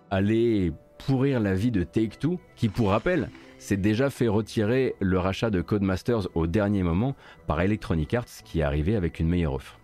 aller 0.09 0.71
pourrir 1.05 1.39
la 1.39 1.53
vie 1.53 1.71
de 1.71 1.83
Take-Two, 1.83 2.39
qui 2.55 2.69
pour 2.69 2.89
rappel 2.89 3.29
s'est 3.57 3.77
déjà 3.77 4.09
fait 4.09 4.27
retirer 4.27 4.95
le 4.99 5.19
rachat 5.19 5.49
de 5.49 5.61
Codemasters 5.61 6.27
au 6.35 6.47
dernier 6.47 6.83
moment 6.83 7.15
par 7.47 7.61
Electronic 7.61 8.13
Arts 8.13 8.43
qui 8.43 8.59
est 8.59 8.63
arrivé 8.63 8.95
avec 8.95 9.19
une 9.19 9.27
meilleure 9.27 9.53
offre. 9.53 9.79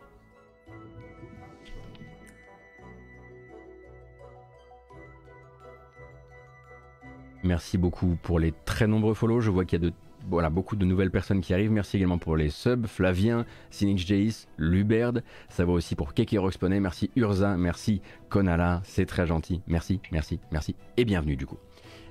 Merci 7.43 7.77
beaucoup 7.77 8.17
pour 8.23 8.39
les 8.39 8.53
très 8.63 8.88
nombreux 8.88 9.13
follow. 9.13 9.41
Je 9.41 9.51
vois 9.51 9.65
qu'il 9.65 9.83
y 9.83 10.39
a 10.39 10.49
beaucoup 10.49 10.77
de 10.77 10.86
nouvelles 10.86 11.12
personnes 11.12 11.41
qui 11.41 11.53
arrivent. 11.53 11.71
Merci 11.71 11.97
également 11.97 12.17
pour 12.17 12.38
les 12.38 12.49
subs. 12.49 12.88
Flavien, 12.88 13.45
Cynic 13.69 13.97
Jace, 13.97 14.47
Luberd. 14.57 15.21
Ça 15.49 15.65
va 15.65 15.73
aussi 15.73 15.95
pour 15.95 16.13
Keke 16.13 16.38
Roxponnet. 16.38 16.79
Merci 16.79 17.12
Urza. 17.17 17.57
Merci 17.57 18.01
Konala. 18.29 18.81
C'est 18.86 19.05
très 19.05 19.27
gentil. 19.27 19.62
Merci, 19.67 19.99
merci, 20.13 20.39
merci. 20.53 20.75
Et 20.95 21.03
bienvenue 21.03 21.36
du 21.36 21.45
coup. 21.45 21.57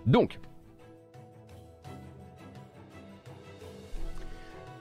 Donc, 0.05 0.39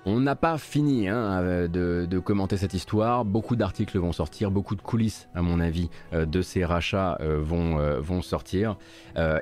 On 0.06 0.20
n'a 0.20 0.36
pas 0.36 0.58
fini 0.58 1.08
hein, 1.08 1.42
euh, 1.44 2.08
de, 2.08 2.20
commenter 2.20 2.58
cette 2.58 2.74
histoire. 2.74 3.24
Beaucoup 3.24 3.56
d'articles 3.56 4.00
vont 4.00 4.12
sortir, 4.12 4.50
beaucoup 4.50 4.76
de 4.76 4.82
coulisses, 4.82 5.30
à 5.36 5.44
mon 5.44 5.60
avis, 5.60 5.92
euh, 6.14 6.26
de 6.26 6.42
ces 6.42 6.66
rachats 6.66 7.18
euh, 7.22 7.40
vont, 7.40 8.22
sortir. 8.24 8.78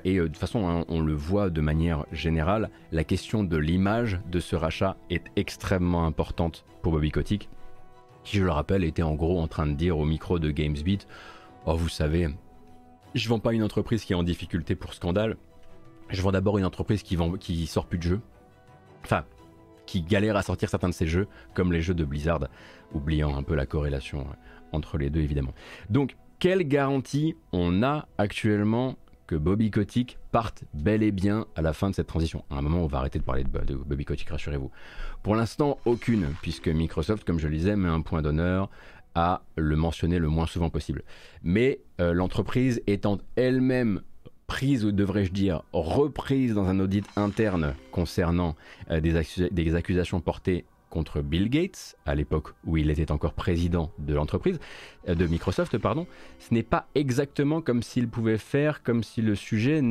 et 0.04 0.18
de 0.18 0.28
toute 0.28 0.38
façon, 0.38 0.68
hein, 0.68 0.86
on 0.90 1.00
le 1.02 1.14
voit 1.14 1.50
de 1.50 1.62
manière 1.62 2.06
générale, 2.12 2.70
la 2.92 3.04
question 3.04 3.44
de 3.44 3.58
l'image 3.58 4.20
de 4.30 4.40
ce 4.40 4.56
rachat 4.56 4.98
est 5.10 5.24
extrêmement 5.38 6.06
importante 6.06 6.66
pour 6.82 6.92
Bobby 6.92 7.12
Kotick, 7.12 7.50
qui, 8.24 8.38
je 8.38 8.44
le 8.44 8.52
rappelle, 8.52 8.84
était 8.84 9.02
en 9.02 9.16
gros 9.16 9.40
en 9.40 9.48
train 9.48 9.66
de 9.66 9.74
dire 9.74 9.98
au 9.98 10.06
micro 10.06 10.40
de 10.40 10.52
GamesBeat 10.52 11.08
Oh, 11.66 11.76
vous 11.76 11.90
savez, 11.90 12.30
je 13.16 13.30
vends 13.30 13.40
pas 13.40 13.54
une 13.54 13.64
entreprise 13.64 14.04
qui 14.04 14.14
est 14.14 14.16
en 14.16 14.24
difficulté 14.24 14.76
pour 14.76 14.94
scandale. 14.94 15.38
Je 16.10 16.22
vends 16.22 16.32
d'abord 16.32 16.58
une 16.58 16.66
entreprise 16.66 17.04
qui, 17.04 17.16
vend, 17.16 17.34
qui 17.34 17.66
sort 17.68 17.86
plus 17.86 17.98
de 17.98 18.04
jeux. 18.04 18.22
Enfin, 19.04 19.24
qui 19.90 20.04
galère 20.04 20.36
à 20.36 20.44
sortir 20.44 20.70
certains 20.70 20.90
de 20.90 20.94
ces 20.94 21.08
jeux, 21.08 21.28
comme 21.56 21.74
les 21.74 21.82
jeux 21.82 21.96
de 21.96 22.06
Blizzard, 22.06 22.48
oubliant 22.94 23.36
un 23.36 23.42
peu 23.42 23.56
la 23.56 23.66
corrélation 23.66 24.20
euh, 24.20 24.34
entre 24.72 25.00
les 25.00 25.10
deux 25.10 25.22
évidemment. 25.22 25.52
Donc, 25.90 26.16
quelle 26.38 26.62
garantie 26.62 27.36
on 27.54 27.82
a 27.82 28.08
actuellement 28.20 28.98
que 29.26 29.36
Bobby 29.36 29.72
Kotick 29.72 30.20
parte 30.32 30.64
bel 30.76 31.02
et 31.02 31.12
bien 31.12 31.48
à 31.56 31.64
la 31.64 31.74
fin 31.74 31.90
de 31.90 31.96
cette 31.96 32.06
transition? 32.06 32.46
À 32.52 32.58
un 32.58 32.62
moment, 32.62 32.84
on 32.84 32.88
va 32.88 33.00
arrêter 33.00 33.18
de 33.18 33.24
parler 33.24 33.44
de, 33.44 33.74
Bobby 33.74 34.06
Kotick, 34.06 34.30
rassurez-vous. 34.30 34.70
Pour 35.24 35.36
l'instant, 35.36 35.80
aucune, 35.86 36.28
puisque 36.44 36.68
Microsoft, 36.68 37.26
comme 37.26 37.40
je 37.40 37.48
le 37.48 37.56
disais, 37.56 37.76
met 37.76 37.90
un 37.90 38.02
point 38.02 38.22
d'honneur 38.22 38.70
à 39.16 39.42
le 39.56 39.76
mentionner 39.76 40.20
le 40.20 40.28
moins 40.28 40.46
souvent 40.46 40.70
possible. 40.70 41.02
Mais 41.42 41.82
euh, 42.00 42.14
l'entreprise 42.14 42.80
étant 42.86 43.18
elle-même 43.36 44.04
prise, 44.50 44.84
ou 44.84 44.92
devrais-je 44.92 45.32
dire 45.32 45.62
reprise 45.74 46.56
dans 46.56 46.66
un 46.66 46.80
audit 46.80 47.06
interne 47.16 47.76
concernant 47.92 48.56
euh, 48.90 49.00
des, 49.00 49.76
accusations 49.76 50.20
portées 50.22 50.66
contre 50.90 51.22
Bill 51.22 51.50
Gates, 51.52 51.96
à 52.08 52.16
l'époque 52.16 52.56
où 52.66 52.76
il 52.76 52.90
était 52.90 53.12
encore 53.12 53.34
président 53.34 53.92
de 54.00 54.16
l'entreprise, 54.16 54.60
euh, 55.08 55.14
de 55.14 55.28
Microsoft, 55.28 55.78
pardon, 55.78 56.08
ce 56.40 56.52
n'est 56.52 56.64
pas 56.64 56.88
exactement 56.96 57.62
comme 57.62 57.84
s'il 57.84 58.10
pouvait 58.10 58.40
faire 58.40 58.82
comme 58.82 59.04
si 59.04 59.22
le 59.22 59.36
sujet 59.36 59.82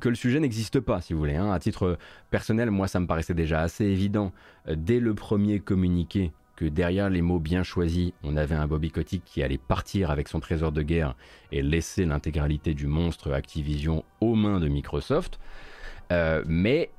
que 0.00 0.08
le 0.08 0.14
sujet 0.14 0.40
n'existe 0.40 0.80
pas, 0.80 1.02
si 1.02 1.12
vous 1.12 1.18
voulez. 1.18 1.36
Hein. 1.36 1.52
À 1.52 1.58
titre 1.58 1.98
personnel, 2.30 2.70
moi, 2.70 2.88
ça 2.88 2.98
me 2.98 3.06
paraissait 3.06 3.34
déjà 3.34 3.60
assez 3.60 3.84
évident 3.84 4.32
euh, 4.68 4.74
dès 4.74 5.00
le 5.00 5.14
premier 5.14 5.60
communiqué 5.60 6.32
que 6.56 6.64
derrière 6.64 7.10
les 7.10 7.22
mots 7.22 7.38
bien 7.38 7.62
choisis, 7.62 8.12
on 8.24 8.36
avait 8.36 8.54
un 8.54 8.66
Bobby 8.66 8.90
Kotick 8.90 9.22
qui 9.24 9.42
allait 9.42 9.58
partir 9.58 10.10
avec 10.10 10.26
son 10.26 10.40
trésor 10.40 10.72
de 10.72 10.82
guerre 10.82 11.14
et 11.52 11.62
laisser 11.62 12.06
l'intégralité 12.06 12.74
du 12.74 12.86
monstre 12.86 13.32
Activision 13.32 14.04
aux 14.20 14.34
mains 14.34 14.58
de 14.58 14.68
Microsoft. 14.68 15.38
Euh, 16.12 16.42
mais 16.46 16.90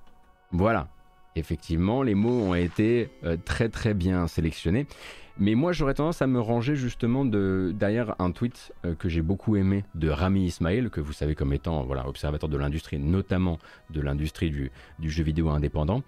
voilà, 0.51 0.87
effectivement, 1.35 2.03
les 2.03 2.15
mots 2.15 2.49
ont 2.49 2.53
été 2.55 3.09
euh, 3.23 3.35
très 3.43 3.69
très 3.69 3.93
bien 3.93 4.27
sélectionnés. 4.27 4.85
Mais 5.39 5.53
moi, 5.53 5.71
j'aurais 5.71 5.93
tendance 5.93 6.21
à 6.23 6.27
me 6.27 6.39
ranger 6.39 6.75
justement 6.75 7.23
de, 7.23 7.71
derrière 7.75 8.15
un 8.19 8.31
tweet 8.31 8.73
euh, 8.85 8.95
que 8.95 9.07
j'ai 9.07 9.21
beaucoup 9.21 9.55
aimé 9.55 9.85
de 9.93 10.09
Rami 10.09 10.45
Ismail, 10.45 10.89
que 10.89 10.99
vous 10.99 11.13
savez 11.13 11.35
comme 11.35 11.53
étant 11.53 11.83
voilà, 11.83 12.07
observateur 12.07 12.49
de 12.49 12.57
l'industrie, 12.57 12.97
notamment 12.97 13.59
de 13.91 14.01
l'industrie 14.01 14.49
du, 14.49 14.71
du 14.97 15.11
jeu 15.11 15.23
vidéo 15.23 15.49
indépendant, 15.49 16.01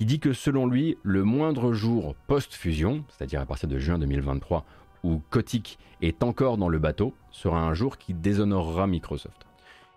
qui 0.00 0.06
dit 0.06 0.18
que 0.18 0.32
selon 0.32 0.66
lui, 0.66 0.96
le 1.02 1.24
moindre 1.24 1.74
jour 1.74 2.14
post-fusion, 2.26 3.04
c'est-à-dire 3.10 3.42
à 3.42 3.44
partir 3.44 3.68
de 3.68 3.78
juin 3.78 3.98
2023, 3.98 4.64
où 5.04 5.20
Kotick 5.28 5.78
est 6.00 6.22
encore 6.22 6.56
dans 6.56 6.70
le 6.70 6.78
bateau, 6.78 7.12
sera 7.30 7.60
un 7.60 7.74
jour 7.74 7.98
qui 7.98 8.14
déshonorera 8.14 8.86
Microsoft. 8.86 9.46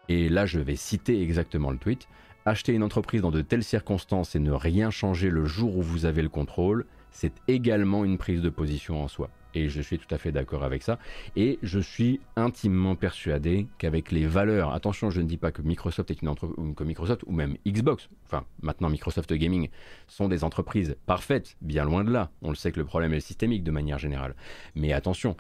Et 0.10 0.28
là, 0.28 0.46
je 0.46 0.60
vais 0.60 0.76
citer 0.76 1.22
exactement 1.22 1.72
le 1.72 1.78
tweet. 1.78 2.10
Acheter 2.46 2.74
une 2.74 2.84
entreprise 2.84 3.22
dans 3.22 3.32
de 3.32 3.40
telles 3.40 3.64
circonstances 3.64 4.36
et 4.36 4.40
ne 4.40 4.52
rien 4.52 4.92
changer 4.92 5.30
le 5.30 5.46
jour 5.46 5.78
où 5.78 5.82
vous 5.82 6.04
avez 6.04 6.22
le 6.22 6.28
contrôle, 6.28 6.86
c'est 7.12 7.36
également 7.48 8.04
une 8.04 8.18
prise 8.18 8.42
de 8.42 8.50
position 8.50 9.02
en 9.02 9.08
soi 9.08 9.30
et 9.56 9.70
je 9.70 9.82
suis 9.82 9.98
tout 9.98 10.14
à 10.14 10.18
fait 10.18 10.32
d'accord 10.32 10.64
avec 10.64 10.84
ça. 10.84 11.00
Et 11.36 11.60
je 11.64 11.80
suis 11.80 12.20
intimement 12.36 12.96
persuadé 12.96 13.68
qu'avec 13.78 14.12
les 14.12 14.26
valeurs, 14.26 14.74
attention, 14.74 15.10
je 15.10 15.22
ne 15.22 15.28
dis 15.28 15.38
pas 15.38 15.52
que 15.52 15.62
Microsoft 15.62 16.12
est 16.12 16.22
une 16.22 16.28
entreprise, 16.28 16.76
que 16.76 16.84
Microsoft 16.84 17.24
ou 17.28 17.32
même 17.32 17.58
Xbox, 17.68 18.10
enfin 18.26 18.46
maintenant 18.62 18.90
Microsoft 18.90 19.34
Gaming, 19.34 19.70
sont 20.08 20.28
des 20.28 20.44
entreprises 20.44 20.96
parfaites, 21.06 21.56
bien 21.62 21.86
loin 21.86 22.04
de 22.04 22.12
là. 22.12 22.32
On 22.42 22.50
le 22.50 22.56
sait 22.56 22.72
que 22.72 22.80
le 22.80 22.86
problème 22.86 23.14
est 23.14 23.20
systémique 23.20 23.64
de 23.64 23.72
manière 23.72 24.00
générale. 24.00 24.36
Mais 24.76 24.94
attention, 24.94 25.36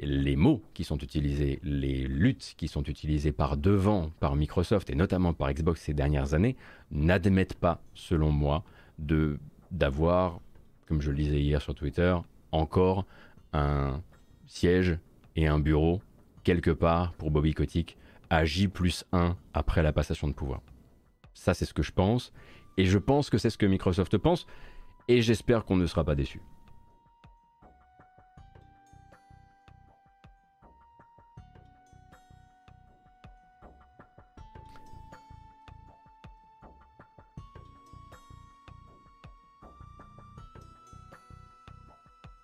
les 0.00 0.36
mots 0.36 0.62
qui 0.74 0.84
sont 0.84 0.98
utilisés, 0.98 1.58
les 1.62 2.06
luttes 2.06 2.54
qui 2.56 2.68
sont 2.68 2.82
utilisées 2.84 3.32
par 3.32 3.56
devant 3.56 4.10
par 4.20 4.36
Microsoft 4.36 4.90
et 4.90 4.94
notamment 4.94 5.32
par 5.32 5.52
Xbox 5.52 5.80
ces 5.80 5.94
dernières 5.94 6.34
années 6.34 6.56
n'admettent 6.90 7.54
pas, 7.54 7.80
selon 7.94 8.30
moi, 8.30 8.64
de 8.98 9.38
d'avoir, 9.70 10.40
comme 10.86 11.02
je 11.02 11.10
le 11.10 11.16
disais 11.16 11.40
hier 11.40 11.60
sur 11.60 11.74
Twitter, 11.74 12.16
encore 12.52 13.04
un 13.52 14.02
siège 14.46 14.98
et 15.36 15.46
un 15.46 15.58
bureau 15.58 16.00
quelque 16.44 16.70
part 16.70 17.12
pour 17.14 17.30
Bobby 17.30 17.54
Kotick 17.54 17.96
à 18.30 18.44
J 18.44 18.68
plus 18.68 19.04
1 19.12 19.36
après 19.54 19.82
la 19.82 19.92
passation 19.92 20.28
de 20.28 20.32
pouvoir. 20.32 20.60
Ça, 21.34 21.54
c'est 21.54 21.64
ce 21.64 21.74
que 21.74 21.82
je 21.82 21.92
pense. 21.92 22.32
Et 22.76 22.84
je 22.84 22.98
pense 22.98 23.30
que 23.30 23.38
c'est 23.38 23.50
ce 23.50 23.58
que 23.58 23.66
Microsoft 23.66 24.18
pense. 24.18 24.46
Et 25.08 25.22
j'espère 25.22 25.64
qu'on 25.64 25.76
ne 25.76 25.86
sera 25.86 26.04
pas 26.04 26.14
déçu. 26.14 26.40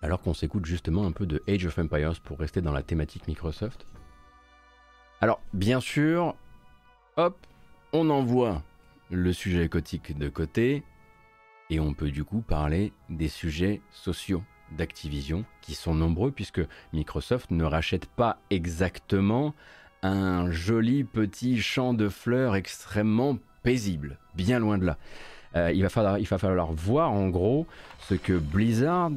Alors 0.05 0.21
qu'on 0.21 0.35
s'écoute 0.35 0.67
justement 0.67 1.07
un 1.07 1.11
peu 1.11 1.25
de 1.25 1.41
Age 1.47 1.65
of 1.65 1.79
Empires 1.79 2.21
pour 2.23 2.37
rester 2.37 2.61
dans 2.61 2.71
la 2.71 2.83
thématique 2.83 3.27
Microsoft. 3.27 3.87
Alors, 5.19 5.41
bien 5.51 5.79
sûr, 5.79 6.35
hop, 7.17 7.35
on 7.91 8.11
envoie 8.11 8.61
le 9.09 9.33
sujet 9.33 9.65
écotique 9.65 10.15
de 10.15 10.29
côté 10.29 10.83
et 11.71 11.79
on 11.79 11.95
peut 11.95 12.11
du 12.11 12.23
coup 12.23 12.41
parler 12.41 12.93
des 13.09 13.29
sujets 13.29 13.81
sociaux 13.91 14.43
d'Activision 14.77 15.43
qui 15.61 15.73
sont 15.73 15.95
nombreux 15.95 16.29
puisque 16.29 16.61
Microsoft 16.93 17.49
ne 17.49 17.63
rachète 17.63 18.05
pas 18.05 18.37
exactement 18.51 19.55
un 20.03 20.51
joli 20.51 21.03
petit 21.03 21.59
champ 21.59 21.95
de 21.95 22.09
fleurs 22.09 22.55
extrêmement 22.55 23.39
paisible, 23.63 24.19
bien 24.35 24.59
loin 24.59 24.77
de 24.77 24.85
là. 24.85 24.97
Euh, 25.55 25.71
il, 25.71 25.83
va 25.83 26.19
il 26.19 26.27
va 26.27 26.37
falloir 26.37 26.73
voir 26.73 27.11
en 27.11 27.29
gros 27.29 27.65
ce 28.01 28.13
que 28.13 28.37
Blizzard 28.37 29.13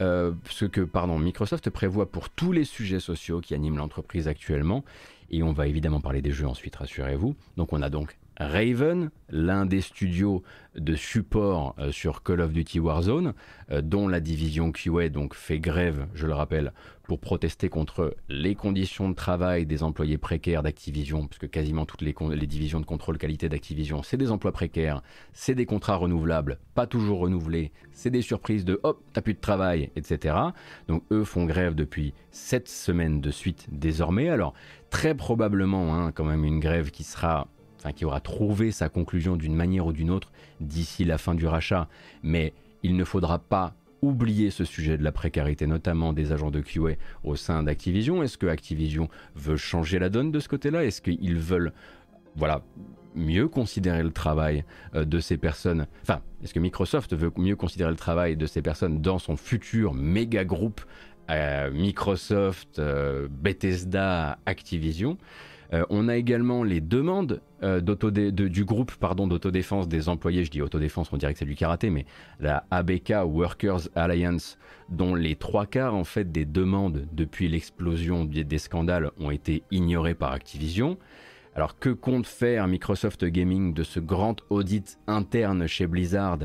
euh, 0.00 0.32
ce 0.48 0.64
que 0.64 0.80
pardon, 0.80 1.18
Microsoft 1.18 1.68
prévoit 1.70 2.10
pour 2.10 2.30
tous 2.30 2.52
les 2.52 2.64
sujets 2.64 3.00
sociaux 3.00 3.40
qui 3.40 3.54
animent 3.54 3.78
l'entreprise 3.78 4.28
actuellement. 4.28 4.84
Et 5.30 5.42
on 5.42 5.52
va 5.52 5.66
évidemment 5.66 6.00
parler 6.00 6.22
des 6.22 6.32
jeux 6.32 6.46
ensuite, 6.46 6.76
rassurez-vous. 6.76 7.36
Donc 7.56 7.72
on 7.72 7.82
a 7.82 7.90
donc 7.90 8.18
Raven, 8.40 9.10
l'un 9.28 9.66
des 9.66 9.82
studios 9.82 10.42
de 10.74 10.94
support 10.94 11.74
euh, 11.78 11.92
sur 11.92 12.22
Call 12.22 12.40
of 12.40 12.54
Duty 12.54 12.80
Warzone, 12.80 13.34
euh, 13.70 13.82
dont 13.82 14.08
la 14.08 14.20
division 14.20 14.72
QA 14.72 15.10
donc 15.10 15.34
fait 15.34 15.58
grève, 15.58 16.06
je 16.14 16.26
le 16.26 16.32
rappelle, 16.32 16.72
pour 17.02 17.20
protester 17.20 17.68
contre 17.68 18.16
les 18.30 18.54
conditions 18.54 19.10
de 19.10 19.14
travail 19.14 19.66
des 19.66 19.82
employés 19.82 20.16
précaires 20.16 20.62
d'Activision, 20.62 21.26
puisque 21.26 21.50
quasiment 21.50 21.84
toutes 21.84 22.00
les, 22.00 22.14
divisions 22.46 22.80
de 22.80 22.86
contrôle 22.86 23.18
qualité 23.18 23.50
d'Activision, 23.50 24.02
c'est 24.02 24.16
des 24.16 24.30
emplois 24.30 24.52
précaires, 24.52 25.02
c'est 25.34 25.54
des 25.54 25.66
contrats 25.66 25.96
renouvelables, 25.96 26.58
pas 26.74 26.86
toujours 26.86 27.18
renouvelés, 27.18 27.72
c'est 27.92 28.10
des 28.10 28.22
surprises 28.22 28.64
de 28.64 28.80
hop, 28.84 29.02
t'as 29.12 29.20
plus 29.20 29.34
de 29.34 29.40
travail, 29.40 29.90
etc. 29.96 30.34
Donc 30.88 31.02
eux 31.10 31.24
font 31.24 31.44
grève 31.44 31.74
depuis 31.74 32.14
7 32.30 32.68
semaines 32.68 33.20
de 33.20 33.30
suite 33.30 33.66
désormais. 33.70 34.30
Alors 34.30 34.54
très 34.88 35.14
probablement, 35.14 35.94
hein, 35.94 36.10
quand 36.12 36.24
même 36.24 36.44
une 36.44 36.58
grève 36.60 36.90
qui 36.90 37.04
sera 37.04 37.48
qui 37.94 38.04
aura 38.04 38.20
trouvé 38.20 38.70
sa 38.70 38.88
conclusion 38.88 39.36
d'une 39.36 39.54
manière 39.54 39.86
ou 39.86 39.92
d'une 39.92 40.10
autre 40.10 40.30
d'ici 40.60 41.04
la 41.04 41.18
fin 41.18 41.34
du 41.34 41.46
rachat. 41.46 41.88
Mais 42.22 42.52
il 42.82 42.96
ne 42.96 43.04
faudra 43.04 43.38
pas 43.38 43.74
oublier 44.02 44.50
ce 44.50 44.64
sujet 44.64 44.96
de 44.96 45.04
la 45.04 45.12
précarité, 45.12 45.66
notamment 45.66 46.12
des 46.12 46.32
agents 46.32 46.50
de 46.50 46.60
QA 46.60 46.96
au 47.24 47.36
sein 47.36 47.62
d'Activision. 47.62 48.22
Est-ce 48.22 48.38
que 48.38 48.46
Activision 48.46 49.08
veut 49.34 49.56
changer 49.56 49.98
la 49.98 50.08
donne 50.08 50.30
de 50.30 50.40
ce 50.40 50.48
côté-là? 50.48 50.84
Est-ce 50.84 51.02
qu'ils 51.02 51.38
veulent, 51.38 51.72
voilà, 52.36 52.62
mieux 53.14 53.48
considérer 53.48 54.02
le 54.02 54.12
travail 54.12 54.64
euh, 54.94 55.04
de 55.04 55.20
ces 55.20 55.36
personnes? 55.36 55.86
Enfin, 56.02 56.20
est-ce 56.42 56.54
que 56.54 56.60
Microsoft 56.60 57.14
veut 57.14 57.32
mieux 57.36 57.56
considérer 57.56 57.90
le 57.90 57.96
travail 57.96 58.36
de 58.36 58.46
ces 58.46 58.62
personnes 58.62 59.00
dans 59.00 59.18
son 59.18 59.36
futur 59.36 59.94
méga 59.94 60.44
groupe 60.44 60.80
euh, 61.30 61.70
Microsoft, 61.70 62.78
euh, 62.78 63.28
Bethesda, 63.30 64.38
Activision? 64.46 65.18
Euh, 65.72 65.84
on 65.88 66.08
a 66.08 66.16
également 66.16 66.64
les 66.64 66.80
demandes 66.80 67.40
euh, 67.62 67.80
du 67.80 68.64
groupe 68.64 68.92
pardon, 68.96 69.26
d'autodéfense 69.26 69.88
des 69.88 70.08
employés, 70.08 70.44
je 70.44 70.50
dis 70.50 70.62
autodéfense, 70.62 71.12
on 71.12 71.16
dirait 71.16 71.32
que 71.32 71.38
c'est 71.38 71.44
du 71.44 71.54
karaté, 71.54 71.90
mais 71.90 72.06
la 72.40 72.64
ABK 72.70 73.12
Workers 73.24 73.88
Alliance, 73.94 74.58
dont 74.88 75.14
les 75.14 75.36
trois 75.36 75.66
quarts 75.66 75.94
en 75.94 76.04
fait 76.04 76.32
des 76.32 76.44
demandes 76.44 77.06
depuis 77.12 77.48
l'explosion 77.48 78.24
des, 78.24 78.58
scandales 78.58 79.10
ont 79.20 79.30
été 79.30 79.62
ignorées 79.70 80.14
par 80.14 80.32
Activision. 80.32 80.98
Alors 81.60 81.78
que 81.78 81.90
compte 81.90 82.26
faire 82.26 82.66
Microsoft 82.68 83.22
Gaming 83.22 83.74
de 83.74 83.82
ce 83.82 84.00
grand 84.00 84.36
audit 84.48 84.98
interne 85.06 85.66
chez 85.66 85.86
Blizzard 85.86 86.38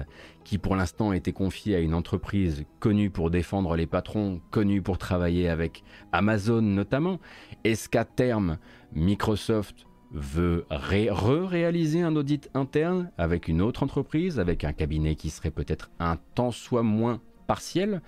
qui 0.44 0.58
pour 0.58 0.76
l'instant 0.76 1.14
été 1.14 1.32
confié 1.32 1.78
à 1.78 1.80
une 1.80 1.94
entreprise 1.94 2.66
connue 2.82 3.10
pour 3.10 3.32
défendre 3.32 3.78
les 3.78 3.88
patrons, 3.88 4.42
connue 4.52 4.82
pour 4.82 4.98
travailler 4.98 5.48
avec 5.48 5.86
Amazon 6.12 6.62
notamment? 6.62 7.22
Est-ce 7.64 7.88
qu'à 7.88 8.04
terme 8.04 8.58
Microsoft 8.92 9.86
veut 10.12 10.66
re-réaliser 10.70 12.02
un 12.02 12.18
audit 12.18 12.50
interne 12.54 13.10
avec 13.18 13.48
une 13.48 13.62
autre 13.62 13.84
entreprise, 13.84 14.38
avec 14.38 14.66
un 14.66 14.74
cabinet 14.74 15.16
qui 15.16 15.30
serait 15.30 15.50
peut-être 15.50 15.92
un 15.98 16.18
tant 16.36 16.52
soit 16.52 16.84
moins 16.84 17.22
partiel? 17.48 18.02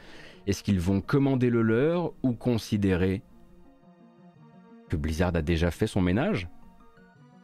Est-ce 0.46 0.62
qu'ils 0.62 0.82
vont 0.82 1.00
commander 1.00 1.50
le 1.50 1.62
leur 1.62 2.12
ou 2.22 2.34
considérer 2.34 3.22
que 4.90 4.98
Blizzard 4.98 5.38
a 5.38 5.42
déjà 5.42 5.72
fait 5.72 5.88
son 5.88 6.02
ménage? 6.02 6.50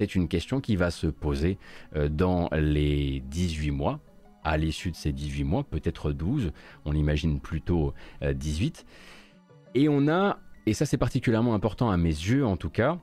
C'est 0.04 0.16
une 0.16 0.28
question 0.28 0.60
qui 0.60 0.76
va 0.76 0.92
se 0.92 1.08
poser 1.08 1.58
euh, 1.96 2.10
dans 2.10 2.50
les 2.52 3.24
18 3.30 3.72
mois. 3.72 4.02
À 4.44 4.58
l'issue 4.58 4.92
de 4.92 4.98
ces 4.98 5.14
18 5.14 5.46
mois, 5.46 5.64
peut-être 5.64 6.12
12, 6.12 6.52
on 6.84 6.94
imagine 6.94 7.40
plutôt 7.40 7.94
18. 8.22 8.86
Euh, 8.86 9.70
et 9.76 9.88
on 9.88 10.10
a, 10.10 10.40
et 10.66 10.74
ça 10.74 10.86
c'est 10.86 10.98
particulièrement 10.98 11.54
important 11.54 11.90
à 11.90 11.96
mes 11.96 12.10
yeux 12.10 12.46
en 12.46 12.58
tout 12.58 12.70
cas, 12.70 12.98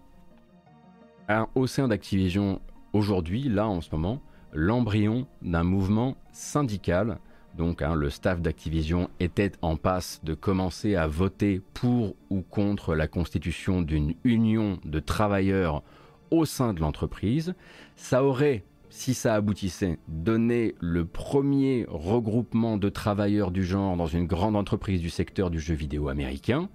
au 1.54 1.66
sein 1.66 1.88
d'Activision 1.88 2.60
aujourd'hui, 2.92 3.44
là 3.44 3.66
en 3.66 3.80
ce 3.80 3.88
moment, 3.92 4.20
l'embryon 4.52 5.26
d'un 5.40 5.64
mouvement 5.64 6.18
syndical. 6.32 7.16
Donc 7.56 7.80
hein, 7.80 7.94
le 7.94 8.10
staff 8.10 8.42
d'Activision 8.42 9.08
était 9.20 9.52
en 9.62 9.76
passe 9.76 10.20
de 10.22 10.34
commencer 10.34 10.96
à 10.96 11.06
voter 11.06 11.62
pour 11.72 12.14
ou 12.28 12.42
contre 12.42 12.94
la 12.94 13.08
constitution 13.08 13.80
d'une 13.80 14.12
union 14.22 14.78
de 14.84 15.00
travailleurs 15.00 15.82
au 16.30 16.44
sein 16.44 16.74
de 16.74 16.80
l'entreprise. 16.80 17.54
Ça 17.96 18.24
aurait, 18.24 18.64
si 18.88 19.14
ça 19.14 19.34
aboutissait, 19.34 19.98
donné 20.08 20.74
le 20.80 21.04
premier 21.04 21.86
regroupement 21.88 22.76
de 22.76 22.88
travailleurs 22.88 23.50
du 23.50 23.64
genre 23.64 23.96
dans 23.96 24.06
une 24.06 24.26
grande 24.26 24.56
entreprise 24.56 25.00
du 25.00 25.10
secteur 25.10 25.50
du 25.50 25.60
jeu 25.60 25.74
vidéo 25.74 26.08
américain. 26.08 26.68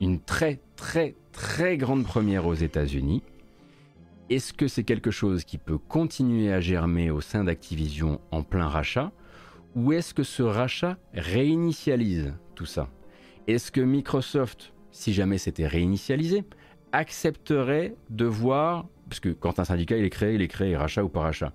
Une 0.00 0.20
très 0.20 0.60
très 0.76 1.14
très 1.32 1.76
grande 1.76 2.04
première 2.04 2.46
aux 2.46 2.54
États-Unis. 2.54 3.22
Est-ce 4.30 4.52
que 4.52 4.68
c'est 4.68 4.84
quelque 4.84 5.10
chose 5.10 5.44
qui 5.44 5.58
peut 5.58 5.78
continuer 5.78 6.52
à 6.52 6.60
germer 6.60 7.10
au 7.10 7.20
sein 7.20 7.44
d'Activision 7.44 8.20
en 8.30 8.42
plein 8.42 8.68
rachat? 8.68 9.12
Ou 9.74 9.92
est-ce 9.92 10.14
que 10.14 10.22
ce 10.22 10.42
rachat 10.42 10.96
réinitialise 11.14 12.34
tout 12.54 12.66
ça? 12.66 12.88
Est-ce 13.46 13.72
que 13.72 13.80
Microsoft, 13.80 14.72
si 14.90 15.12
jamais 15.12 15.38
c'était 15.38 15.66
réinitialisé, 15.66 16.44
accepterait 16.92 17.94
de 18.10 18.24
voir, 18.24 18.86
parce 19.08 19.20
que 19.20 19.30
quand 19.30 19.58
un 19.58 19.64
syndicat 19.64 19.96
est 19.96 20.10
créé, 20.10 20.34
il 20.34 20.42
est 20.42 20.48
créé 20.48 20.76
rachat 20.76 21.04
ou 21.04 21.08
pas 21.08 21.20
rachat, 21.20 21.52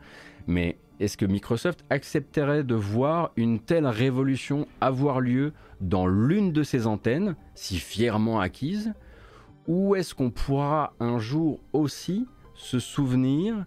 mais 0.47 0.77
est-ce 0.99 1.17
que 1.17 1.25
Microsoft 1.25 1.85
accepterait 1.89 2.63
de 2.63 2.73
voir 2.73 3.31
une 3.35 3.59
telle 3.59 3.85
révolution 3.85 4.67
avoir 4.81 5.21
lieu 5.21 5.53
dans 5.79 6.07
l'une 6.07 6.51
de 6.51 6.63
ses 6.63 6.87
antennes, 6.87 7.35
si 7.53 7.77
fièrement 7.77 8.39
acquise 8.39 8.93
Ou 9.67 9.95
est-ce 9.95 10.15
qu'on 10.15 10.31
pourra 10.31 10.93
un 10.99 11.19
jour 11.19 11.59
aussi 11.71 12.25
se 12.55 12.79
souvenir 12.79 13.65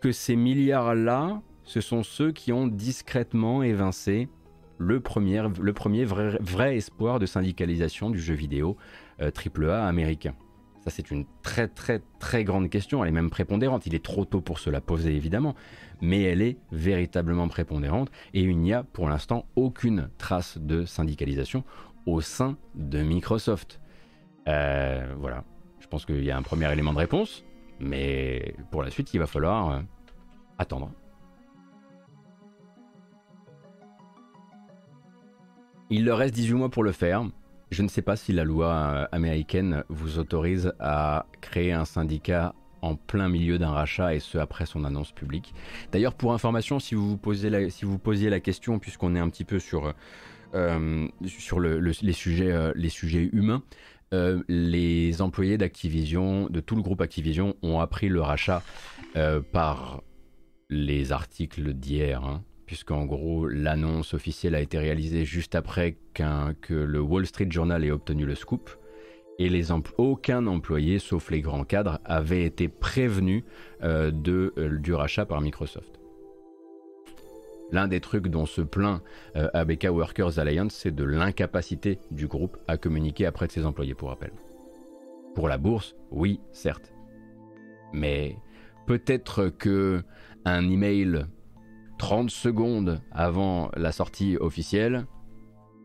que 0.00 0.10
ces 0.10 0.34
milliards-là, 0.34 1.40
ce 1.62 1.80
sont 1.80 2.02
ceux 2.02 2.32
qui 2.32 2.52
ont 2.52 2.66
discrètement 2.66 3.62
évincé 3.62 4.28
le 4.78 4.98
premier, 4.98 5.40
le 5.60 5.72
premier 5.72 6.04
vrai, 6.04 6.76
espoir 6.76 7.20
de 7.20 7.26
syndicalisation 7.26 8.10
du 8.10 8.18
jeu 8.18 8.34
vidéo 8.34 8.76
AAA 9.20 9.62
euh, 9.62 9.88
américain? 9.88 10.34
Ça, 10.84 10.90
c'est 10.90 11.10
une 11.10 11.24
très 11.42 11.66
très 11.66 12.02
très 12.18 12.44
grande 12.44 12.68
question. 12.68 13.02
Elle 13.02 13.08
est 13.08 13.12
même 13.12 13.30
prépondérante. 13.30 13.86
Il 13.86 13.94
est 13.94 14.04
trop 14.04 14.26
tôt 14.26 14.42
pour 14.42 14.58
se 14.58 14.68
la 14.68 14.82
poser, 14.82 15.16
évidemment. 15.16 15.54
Mais 16.02 16.22
elle 16.22 16.42
est 16.42 16.58
véritablement 16.72 17.48
prépondérante. 17.48 18.10
Et 18.34 18.42
il 18.42 18.58
n'y 18.58 18.74
a 18.74 18.82
pour 18.82 19.08
l'instant 19.08 19.46
aucune 19.56 20.10
trace 20.18 20.58
de 20.58 20.84
syndicalisation 20.84 21.64
au 22.04 22.20
sein 22.20 22.58
de 22.74 23.02
Microsoft. 23.02 23.80
Euh, 24.46 25.14
voilà. 25.18 25.44
Je 25.80 25.86
pense 25.86 26.04
qu'il 26.04 26.22
y 26.22 26.30
a 26.30 26.36
un 26.36 26.42
premier 26.42 26.70
élément 26.70 26.92
de 26.92 26.98
réponse. 26.98 27.44
Mais 27.80 28.54
pour 28.70 28.82
la 28.82 28.90
suite, 28.90 29.14
il 29.14 29.20
va 29.20 29.26
falloir 29.26 29.70
euh, 29.70 29.80
attendre. 30.58 30.90
Il 35.88 36.04
leur 36.04 36.18
reste 36.18 36.34
18 36.34 36.54
mois 36.54 36.68
pour 36.68 36.82
le 36.82 36.92
faire. 36.92 37.24
Je 37.74 37.82
ne 37.82 37.88
sais 37.88 38.02
pas 38.02 38.14
si 38.14 38.32
la 38.32 38.44
loi 38.44 38.68
euh, 38.68 39.06
américaine 39.10 39.82
vous 39.88 40.20
autorise 40.20 40.72
à 40.78 41.26
créer 41.40 41.72
un 41.72 41.84
syndicat 41.84 42.54
en 42.82 42.94
plein 42.94 43.28
milieu 43.28 43.58
d'un 43.58 43.72
rachat 43.72 44.14
et 44.14 44.20
ce 44.20 44.38
après 44.38 44.64
son 44.64 44.84
annonce 44.84 45.10
publique. 45.10 45.52
D'ailleurs, 45.90 46.14
pour 46.14 46.32
information, 46.34 46.78
si 46.78 46.94
vous, 46.94 47.08
vous 47.08 47.18
posiez 47.18 47.50
la, 47.50 48.38
question, 48.38 48.78
puisqu'on 48.78 49.16
est 49.16 49.18
un 49.18 49.28
petit 49.28 49.42
peu 49.42 49.58
sur, 49.58 49.92
euh, 50.54 51.08
sur 51.26 51.58
les, 51.58 52.12
sujets, 52.12 53.28
humains, 53.32 53.64
euh, 54.12 54.40
les 54.46 55.20
employés 55.20 55.58
d'Activision, 55.58 56.48
de 56.48 56.60
tout 56.60 56.76
le 56.76 56.82
groupe 56.82 57.00
Activision, 57.00 57.56
ont 57.62 57.80
appris 57.80 58.08
le 58.08 58.20
rachat 58.20 58.62
euh, 59.16 59.40
par 59.40 60.04
les 60.70 61.10
articles 61.10 61.74
d'hier, 61.74 62.22
hein, 62.22 62.44
puisqu'en 62.66 63.04
gros 63.04 63.46
l'annonce 63.46 64.14
officielle 64.14 64.54
a 64.54 64.60
été 64.60 64.78
réalisée 64.78 65.24
juste 65.24 65.54
après 65.54 65.96
que 66.14 66.74
le 66.74 67.00
Wall 67.00 67.26
Street 67.26 67.48
Journal 67.50 67.84
ait 67.84 67.90
obtenu 67.90 68.24
le 68.24 68.34
scoop. 68.34 68.70
Et 69.40 69.48
les 69.48 69.72
aucun 69.98 70.46
employé, 70.46 71.00
sauf 71.00 71.30
les 71.30 71.40
grands 71.40 71.64
cadres, 71.64 71.98
avait 72.04 72.44
été 72.44 72.68
prévenu 72.68 73.44
euh, 73.82 74.12
de, 74.12 74.54
du 74.80 74.94
rachat 74.94 75.26
par 75.26 75.40
Microsoft. 75.40 75.98
L'un 77.72 77.88
des 77.88 78.00
trucs 78.00 78.28
dont 78.28 78.46
se 78.46 78.60
plaint 78.60 79.02
euh, 79.34 79.48
ABK 79.52 79.88
Workers 79.90 80.38
Alliance, 80.38 80.74
c'est 80.74 80.94
de 80.94 81.02
l'incapacité 81.02 81.98
du 82.12 82.28
groupe 82.28 82.56
à 82.68 82.76
communiquer 82.76 83.26
après 83.26 83.48
de 83.48 83.52
ses 83.52 83.66
employés, 83.66 83.94
pour 83.94 84.10
rappel. 84.10 84.30
Pour 85.34 85.48
la 85.48 85.58
bourse, 85.58 85.96
oui, 86.12 86.38
certes. 86.52 86.92
Mais 87.92 88.36
peut-être 88.86 89.48
que 89.48 90.04
un 90.44 90.68
email 90.70 91.26
30 92.04 92.28
secondes 92.28 93.00
avant 93.12 93.70
la 93.78 93.90
sortie 93.90 94.36
officielle, 94.36 95.06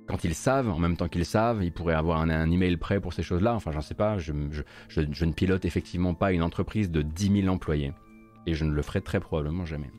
quand 0.06 0.26
ils 0.26 0.36
savent, 0.36 0.68
en 0.68 0.78
même 0.78 0.98
temps 0.98 1.08
qu'ils 1.08 1.24
savent, 1.24 1.64
ils 1.64 1.72
pourraient 1.72 1.94
avoir 1.94 2.20
un, 2.20 2.52
email 2.52 2.76
prêt 2.76 3.00
pour 3.00 3.14
ces 3.14 3.24
choses-là. 3.24 3.56
Enfin, 3.56 3.72
j'en 3.72 3.80
sais 3.80 3.94
pas. 3.94 4.18
Je, 4.18 4.34
je 4.90 5.26
ne 5.26 5.32
pilote 5.32 5.64
effectivement 5.64 6.14
pas 6.14 6.34
une 6.34 6.44
entreprise 6.44 6.92
de 6.92 7.02
10 7.02 7.44
000 7.44 7.48
employés. 7.48 7.94
Et 8.46 8.54
je 8.54 8.66
ne 8.66 8.72
le 8.72 8.82
ferai 8.82 9.00
très 9.00 9.22
probablement 9.22 9.66
jamais. 9.66 9.92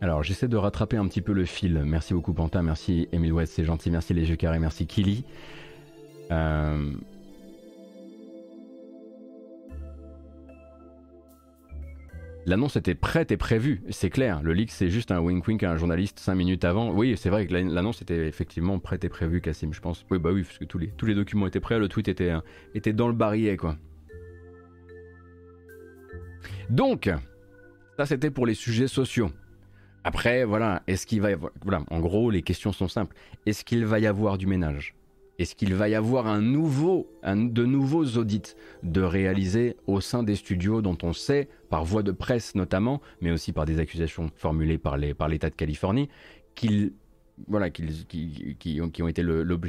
Alors 0.00 0.22
j'essaie 0.22 0.48
de 0.48 0.56
rattraper 0.56 0.96
un 0.96 1.06
petit 1.08 1.22
peu 1.22 1.32
le 1.32 1.44
fil. 1.44 1.82
Merci 1.84 2.14
beaucoup 2.14 2.34
Panta, 2.34 2.62
merci 2.62 3.08
Emile 3.12 3.32
West, 3.32 3.54
c'est 3.54 3.64
gentil, 3.64 3.90
merci 3.90 4.12
les 4.14 4.28
yeux 4.28 4.36
carrés, 4.36 4.58
merci 4.58 4.86
Kili. 4.86 5.24
Euh, 6.30 6.92
l'annonce 12.44 12.76
était 12.76 12.94
prête 12.94 13.30
et 13.32 13.36
prévue, 13.36 13.82
c'est 13.90 14.10
clair. 14.10 14.42
Le 14.42 14.52
leak, 14.52 14.70
c'est 14.70 14.90
juste 14.90 15.10
un 15.12 15.20
wink-wink 15.20 15.62
à 15.62 15.70
un 15.70 15.76
journaliste 15.76 16.18
5 16.18 16.34
minutes 16.34 16.64
avant. 16.64 16.92
Oui, 16.92 17.16
c'est 17.16 17.30
vrai 17.30 17.46
que 17.46 17.54
l'annonce 17.54 18.02
était 18.02 18.26
effectivement 18.26 18.78
prête 18.78 19.04
et 19.04 19.08
prévue, 19.08 19.40
Cassim, 19.40 19.72
je 19.72 19.80
pense. 19.80 20.04
Oui, 20.10 20.18
bah 20.18 20.30
oui, 20.32 20.42
parce 20.42 20.58
que 20.58 20.64
tous 20.64 20.78
les, 20.78 21.14
documents 21.14 21.46
étaient 21.46 21.60
prêts, 21.60 21.78
le 21.78 21.88
tweet 21.88 22.08
était, 22.08 22.34
était 22.74 22.92
dans 22.92 23.08
le 23.08 23.14
barillet, 23.14 23.56
quoi. 23.56 23.76
Donc, 26.70 27.10
ça 27.96 28.06
c'était 28.06 28.30
pour 28.30 28.46
les 28.46 28.54
sujets 28.54 28.88
sociaux. 28.88 29.30
Après, 30.06 30.44
voilà, 30.44 30.84
est-ce 30.86 31.04
qu'il 31.04 31.20
va 31.20 31.30
y 31.30 31.32
avoir... 31.32 31.50
Voilà, 31.64 31.82
en 31.90 31.98
gros, 31.98 32.30
les 32.30 32.42
questions 32.42 32.70
sont 32.70 32.86
simples. 32.86 33.16
Est-ce 33.44 33.64
qu'il 33.64 33.84
va 33.84 33.98
y 33.98 34.06
avoir 34.06 34.38
du 34.38 34.46
ménage? 34.46 34.94
Est-ce 35.40 35.56
qu'il 35.56 35.74
va 35.74 35.88
y 35.88 35.96
avoir 35.96 36.26
de 36.36 37.64
nouveaux 37.64 38.06
audits 38.16 38.54
de 38.84 39.00
réaliser 39.02 39.76
au 39.88 40.00
sein 40.00 40.22
des 40.22 40.36
studios 40.36 40.80
dont 40.80 40.96
on 41.02 41.12
sait, 41.12 41.48
par 41.70 41.84
voie 41.84 42.04
de 42.04 42.12
presse 42.12 42.54
notamment, 42.54 43.02
mais 43.20 43.32
aussi 43.32 43.50
par 43.50 43.64
des 43.64 43.80
accusations 43.80 44.30
formulées 44.36 44.78
par 44.78 44.96
l'État 44.96 45.50
de 45.50 45.56
Californie, 45.56 46.08
qu'ils 46.54 46.92
voilà, 47.48 47.70
qui, 47.70 48.56
qui, 48.58 48.80
ont, 48.80 48.88
qui, 48.90 49.02
ont, 49.02 49.08
été 49.08 49.22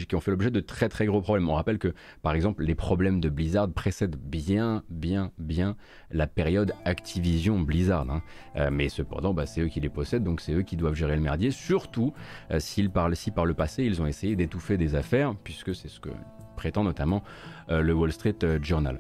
qui 0.08 0.16
ont 0.16 0.22
fait 0.22 0.32
l'objet 0.32 0.52
de 0.52 0.60
très 0.60 0.90
très 0.90 1.06
gros 1.06 1.22
problèmes. 1.22 1.50
On 1.50 1.56
rappelle 1.56 1.78
que, 1.78 1.94
par 2.22 2.34
exemple, 2.34 2.64
les 2.64 2.76
problèmes 2.76 3.20
de 3.20 3.30
Blizzard 3.30 3.70
précèdent 3.70 4.16
bien, 4.16 4.84
bien, 4.90 5.32
bien 5.38 5.76
la 6.12 6.28
période 6.28 6.74
Activision 6.86 7.60
Blizzard. 7.60 8.10
Hein. 8.10 8.22
Euh, 8.56 8.70
mais 8.72 8.90
cependant, 8.90 9.34
bah, 9.34 9.46
c'est 9.46 9.62
eux 9.62 9.68
qui 9.68 9.80
les 9.80 9.90
possèdent, 9.90 10.24
donc 10.24 10.42
c'est 10.42 10.54
eux 10.54 10.64
qui 10.64 10.78
doivent 10.78 10.96
gérer 10.96 11.16
le 11.16 11.22
merdier, 11.22 11.52
surtout 11.52 12.14
euh, 12.52 12.60
s'ils 12.60 12.92
si 13.14 13.32
par 13.32 13.46
le 13.46 13.54
passé 13.54 13.84
ils 13.84 14.02
ont 14.02 14.08
essayé 14.08 14.36
d'étouffer 14.36 14.78
des 14.78 14.96
affaires, 14.96 15.36
puisque 15.44 15.76
c'est 15.76 15.90
ce 15.90 16.00
que 16.00 16.10
prétend 16.56 16.84
notamment 16.84 17.24
euh, 17.70 17.82
le 17.82 17.94
Wall 17.94 18.12
Street 18.12 18.38
Journal. 18.62 19.00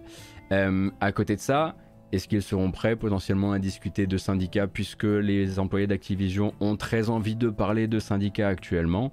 à 0.51 1.11
côté 1.11 1.35
de 1.35 1.41
ça, 1.41 1.75
Est-ce 2.13 2.29
qu'ils 2.29 2.41
seront 2.41 2.71
prêts 2.71 2.95
potentiellement 2.95 3.51
à 3.51 3.59
discuter 3.59 4.07
de 4.07 4.17
syndicats 4.17 4.67
puisque 4.67 5.03
les 5.03 5.59
employés 5.59 5.87
d'Activision 5.87 6.53
ont 6.61 6.77
très 6.77 7.09
envie 7.09 7.35
de 7.35 7.49
parler 7.49 7.87
de 7.87 7.99
syndicats 7.99 8.47
actuellement? 8.47 9.11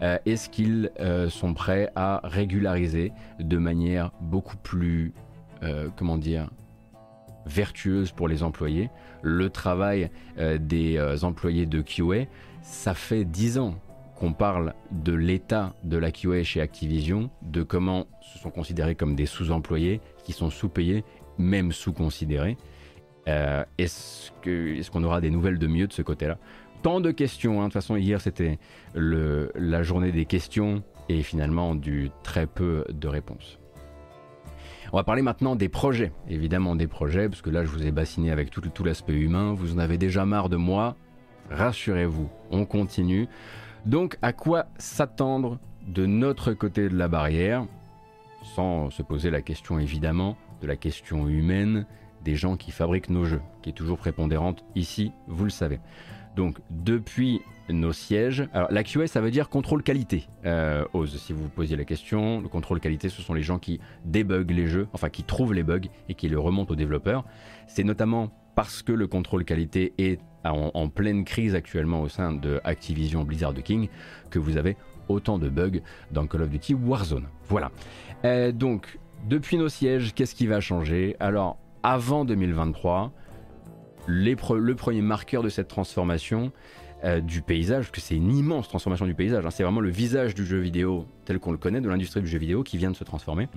Euh, 0.00 0.16
Est-ce 0.24 0.48
qu'ils 0.48 0.90
euh, 1.00 1.28
sont 1.28 1.52
prêts 1.52 1.90
à 1.94 2.20
régulariser 2.24 3.12
de 3.38 3.58
manière 3.58 4.12
beaucoup 4.22 4.56
plus, 4.56 5.12
euh, 5.62 5.88
comment 5.96 6.16
dire, 6.16 6.48
vertueuse 7.44 8.10
pour 8.12 8.26
les 8.26 8.42
employés? 8.42 8.88
Le 9.22 9.50
travail 9.50 10.10
des 10.38 10.98
employés 11.22 11.66
de 11.66 11.82
QA 11.82 12.24
Ça 12.62 12.94
fait 12.94 13.26
10 13.26 13.58
ans 13.58 13.74
qu'on 14.16 14.32
parle 14.32 14.74
de 14.92 15.12
l'état 15.12 15.74
de 15.84 15.98
la 15.98 16.10
QA 16.10 16.42
chez 16.42 16.62
Activision, 16.62 17.30
de 17.42 17.62
comment 17.62 18.06
se 18.22 18.38
sont 18.38 18.50
considérés 18.50 18.94
comme 18.94 19.14
des 19.14 19.26
sous-employés 19.26 20.00
qui 20.24 20.32
sont 20.32 20.48
sous-payés 20.48 21.04
même 21.40 21.72
sous-considéré. 21.72 22.56
Euh, 23.28 23.64
est-ce 23.78 24.30
qu'on 24.90 25.04
aura 25.04 25.20
des 25.20 25.30
nouvelles 25.30 25.58
de 25.58 25.66
mieux 25.66 25.86
de 25.86 25.92
ce 25.92 26.02
côté-là? 26.02 26.38
Tant 26.82 27.00
de 27.00 27.10
questions. 27.10 27.60
Hein. 27.60 27.64
De 27.64 27.64
toute 27.64 27.74
façon, 27.74 27.96
hier, 27.96 28.20
c'était 28.20 28.58
la 28.94 29.82
journée 29.82 30.12
des 30.12 30.24
questions 30.24 30.82
et 31.08 31.22
finalement 31.22 31.74
du 31.74 32.10
très 32.22 32.46
peu 32.46 32.84
de 32.88 33.08
réponses. 33.08 33.58
On 34.92 34.96
va 34.96 35.04
parler 35.04 35.22
maintenant 35.22 35.54
des 35.54 35.68
projets, 35.68 36.12
évidemment 36.28 36.74
des 36.74 36.88
projets, 36.88 37.28
parce 37.28 37.42
que 37.42 37.50
là 37.50 37.64
je 37.64 37.70
vous 37.70 37.86
ai 37.86 37.92
bassiné 37.92 38.32
avec 38.32 38.50
tout, 38.50 38.60
tout 38.60 38.82
l'aspect 38.82 39.14
humain, 39.14 39.54
vous 39.54 39.74
en 39.74 39.78
avez 39.78 39.98
déjà 39.98 40.24
marre 40.24 40.48
de 40.48 40.56
moi, 40.56 40.96
rassurez-vous, 41.48 42.28
on 42.50 42.64
continue. 42.64 43.28
Donc 43.86 44.18
à 44.20 44.32
quoi 44.32 44.66
s'attendre 44.78 45.60
de 45.86 46.06
notre 46.06 46.54
côté 46.54 46.88
de 46.88 46.96
la 46.96 47.06
barrière, 47.06 47.66
sans 48.56 48.90
se 48.90 49.02
poser 49.02 49.30
la 49.30 49.42
question 49.42 49.78
évidemment, 49.78 50.36
de 50.60 50.66
la 50.66 50.76
question 50.76 51.28
humaine 51.28 51.86
des 52.24 52.36
gens 52.36 52.56
qui 52.56 52.70
fabriquent 52.70 53.10
nos 53.10 53.24
jeux, 53.24 53.40
qui 53.62 53.70
est 53.70 53.74
toujours 53.74 53.98
prépondérante 53.98 54.64
ici, 54.74 55.12
vous 55.26 55.44
le 55.44 55.50
savez. 55.50 55.80
Donc 56.36 56.58
depuis 56.70 57.40
nos 57.68 57.92
sièges, 57.92 58.48
alors 58.52 58.70
la 58.70 58.82
ça 59.06 59.20
veut 59.20 59.30
dire 59.30 59.48
contrôle 59.48 59.82
qualité, 59.82 60.26
euh, 60.44 60.84
ose 60.92 61.16
si 61.18 61.32
vous 61.32 61.44
vous 61.44 61.48
posiez 61.48 61.76
la 61.76 61.84
question, 61.84 62.40
le 62.40 62.48
contrôle 62.48 62.80
qualité 62.80 63.08
ce 63.08 63.22
sont 63.22 63.34
les 63.34 63.42
gens 63.42 63.58
qui 63.58 63.80
débuguent 64.04 64.50
les 64.50 64.66
jeux, 64.66 64.88
enfin 64.92 65.08
qui 65.08 65.22
trouvent 65.22 65.54
les 65.54 65.62
bugs 65.62 65.88
et 66.08 66.14
qui 66.14 66.28
les 66.28 66.36
remontent 66.36 66.72
aux 66.72 66.76
développeurs. 66.76 67.24
C'est 67.66 67.84
notamment 67.84 68.30
parce 68.54 68.82
que 68.82 68.92
le 68.92 69.06
contrôle 69.06 69.44
qualité 69.44 69.94
est 69.98 70.20
en, 70.44 70.88
pleine 70.88 71.24
crise 71.24 71.54
actuellement 71.54 72.02
au 72.02 72.08
sein 72.08 72.32
de 72.32 72.60
Activision 72.64 73.24
Blizzard 73.24 73.54
King 73.54 73.88
que 74.30 74.38
vous 74.38 74.56
avez 74.56 74.76
autant 75.08 75.38
de 75.38 75.48
bugs 75.48 75.80
dans 76.12 76.26
Call 76.26 76.42
of 76.42 76.50
Duty 76.50 76.74
Warzone. 76.74 77.26
Voilà. 77.48 77.70
Euh, 78.24 78.52
donc 78.52 78.98
depuis 79.28 79.56
nos 79.56 79.68
sièges, 79.68 80.14
qu'est-ce 80.14 80.34
qui 80.34 80.46
va 80.46 80.60
changer? 80.60 81.16
Alors, 81.20 81.58
avant 81.82 82.24
2023, 82.24 83.12
le 84.06 84.74
premier 84.74 85.02
marqueur 85.02 85.42
de 85.42 85.48
cette 85.48 85.68
transformation 85.68 86.52
euh, 87.04 87.20
du 87.20 87.42
paysage, 87.42 87.84
parce 87.84 87.90
que 87.92 88.00
c'est 88.00 88.16
une 88.16 88.34
immense 88.34 88.68
transformation 88.68 89.06
du 89.06 89.14
paysage, 89.14 89.46
hein, 89.46 89.50
c'est 89.50 89.62
vraiment 89.62 89.80
le 89.80 89.90
visage 89.90 90.34
du 90.34 90.44
jeu 90.44 90.58
vidéo 90.58 91.06
tel 91.24 91.38
qu'on 91.38 91.52
le 91.52 91.58
connaît, 91.58 91.80
de 91.80 91.88
l'industrie 91.88 92.20
du 92.20 92.28
jeu 92.28 92.38
vidéo 92.38 92.62
qui 92.62 92.76
vient 92.76 92.90
de 92.90 92.96
se 92.96 93.04
transformer. 93.04 93.48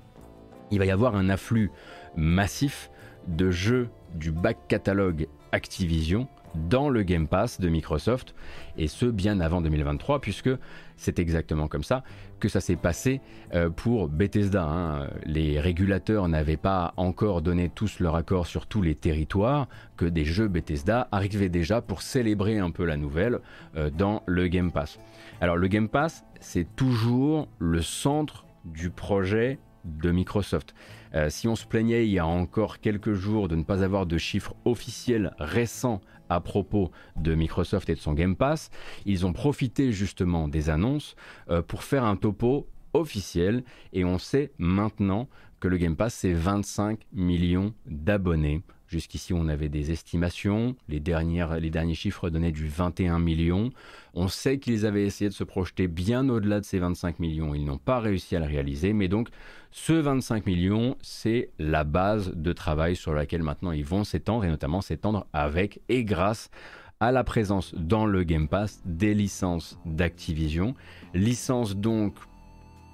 Il 0.71 0.79
va 0.79 0.85
y 0.85 0.91
avoir 0.91 1.15
un 1.15 1.29
afflux 1.29 1.69
massif 2.15 2.89
de 3.27 3.51
jeux 3.51 3.89
du 4.15 4.31
back 4.31 4.57
catalogue 4.67 5.27
Activision 5.51 6.27
dans 6.55 6.89
le 6.89 7.03
Game 7.03 7.27
Pass 7.27 7.59
de 7.59 7.69
Microsoft, 7.69 8.35
et 8.77 8.87
ce 8.87 9.05
bien 9.05 9.39
avant 9.39 9.61
2023, 9.61 10.21
puisque 10.21 10.49
c'est 10.97 11.19
exactement 11.19 11.67
comme 11.67 11.83
ça 11.83 12.03
que 12.39 12.49
ça 12.49 12.61
s'est 12.61 12.75
passé 12.75 13.21
euh, 13.53 13.69
pour 13.69 14.09
Bethesda. 14.09 14.63
Hein. 14.63 15.09
Les 15.25 15.59
régulateurs 15.59 16.27
n'avaient 16.27 16.57
pas 16.57 16.93
encore 16.97 17.41
donné 17.41 17.69
tous 17.69 17.99
leur 17.99 18.15
accord 18.15 18.47
sur 18.47 18.67
tous 18.67 18.81
les 18.81 18.95
territoires, 18.95 19.67
que 19.97 20.05
des 20.05 20.25
jeux 20.25 20.47
Bethesda 20.47 21.07
arrivaient 21.11 21.49
déjà 21.49 21.81
pour 21.81 22.01
célébrer 22.01 22.59
un 22.59 22.71
peu 22.71 22.85
la 22.85 22.97
nouvelle 22.97 23.39
euh, 23.75 23.89
dans 23.89 24.23
le 24.25 24.47
Game 24.47 24.71
Pass. 24.71 24.99
Alors 25.41 25.57
le 25.57 25.67
Game 25.67 25.89
Pass, 25.89 26.25
c'est 26.39 26.67
toujours 26.75 27.47
le 27.59 27.81
centre 27.81 28.45
du 28.65 28.89
projet 28.89 29.59
de 29.85 30.11
Microsoft. 30.11 30.73
Euh, 31.15 31.29
si 31.29 31.47
on 31.47 31.55
se 31.55 31.65
plaignait 31.65 32.05
il 32.05 32.11
y 32.11 32.19
a 32.19 32.25
encore 32.25 32.79
quelques 32.79 33.13
jours 33.13 33.47
de 33.47 33.55
ne 33.55 33.63
pas 33.63 33.83
avoir 33.83 34.05
de 34.05 34.17
chiffres 34.17 34.55
officiels 34.65 35.33
récents 35.37 36.01
à 36.29 36.39
propos 36.39 36.91
de 37.15 37.35
Microsoft 37.35 37.89
et 37.89 37.95
de 37.95 37.99
son 37.99 38.13
Game 38.13 38.35
Pass, 38.35 38.69
ils 39.05 39.25
ont 39.25 39.33
profité 39.33 39.91
justement 39.91 40.47
des 40.47 40.69
annonces 40.69 41.15
euh, 41.49 41.61
pour 41.61 41.83
faire 41.83 42.03
un 42.03 42.15
topo 42.15 42.67
officiel 42.93 43.63
et 43.91 44.05
on 44.05 44.17
sait 44.17 44.51
maintenant 44.57 45.27
que 45.59 45.67
le 45.67 45.77
Game 45.77 45.95
Pass 45.95 46.13
c'est 46.15 46.33
25 46.33 46.99
millions 47.13 47.73
d'abonnés. 47.85 48.63
Jusqu'ici, 48.93 49.33
on 49.33 49.47
avait 49.47 49.69
des 49.69 49.89
estimations. 49.89 50.75
Les, 50.87 50.99
derniers 50.99 51.95
chiffres 51.95 52.29
donnaient 52.29 52.51
du 52.51 52.67
21 52.67 53.17
millions. 53.17 53.71
On 54.13 54.27
sait 54.27 54.59
qu'ils 54.59 54.85
avaient 54.85 55.03
essayé 55.03 55.29
de 55.29 55.33
se 55.33 55.43
projeter 55.43 55.87
bien 55.87 56.29
au-delà 56.29 56.59
de 56.59 56.65
ces 56.65 56.77
25 56.77 57.17
millions. 57.17 57.55
Ils 57.55 57.65
n'ont 57.65 57.79
pas 57.79 57.99
réussi 57.99 58.35
à 58.35 58.39
le 58.39 58.45
réaliser. 58.45 58.93
Mais 58.93 59.07
donc, 59.07 59.29
ce 59.71 59.93
25 59.93 60.45
millions, 60.45 60.95
c'est 61.01 61.49
la 61.57 61.83
base 61.83 62.33
de 62.35 62.53
travail 62.53 62.95
sur 62.95 63.15
laquelle 63.15 63.41
maintenant 63.41 63.71
ils 63.71 63.83
vont 63.83 64.03
s'étendre 64.03 64.45
et 64.45 64.49
notamment 64.49 64.81
s'étendre 64.81 65.25
avec 65.33 65.81
et 65.89 66.03
grâce 66.03 66.51
à 66.99 67.11
la 67.11 67.23
présence 67.23 67.73
dans 67.73 68.05
le 68.05 68.21
Game 68.21 68.47
Pass 68.47 68.83
des 68.85 69.15
licences 69.15 69.79
d'Activision. 69.87 70.75
Licences 71.15 71.75
donc 71.75 72.13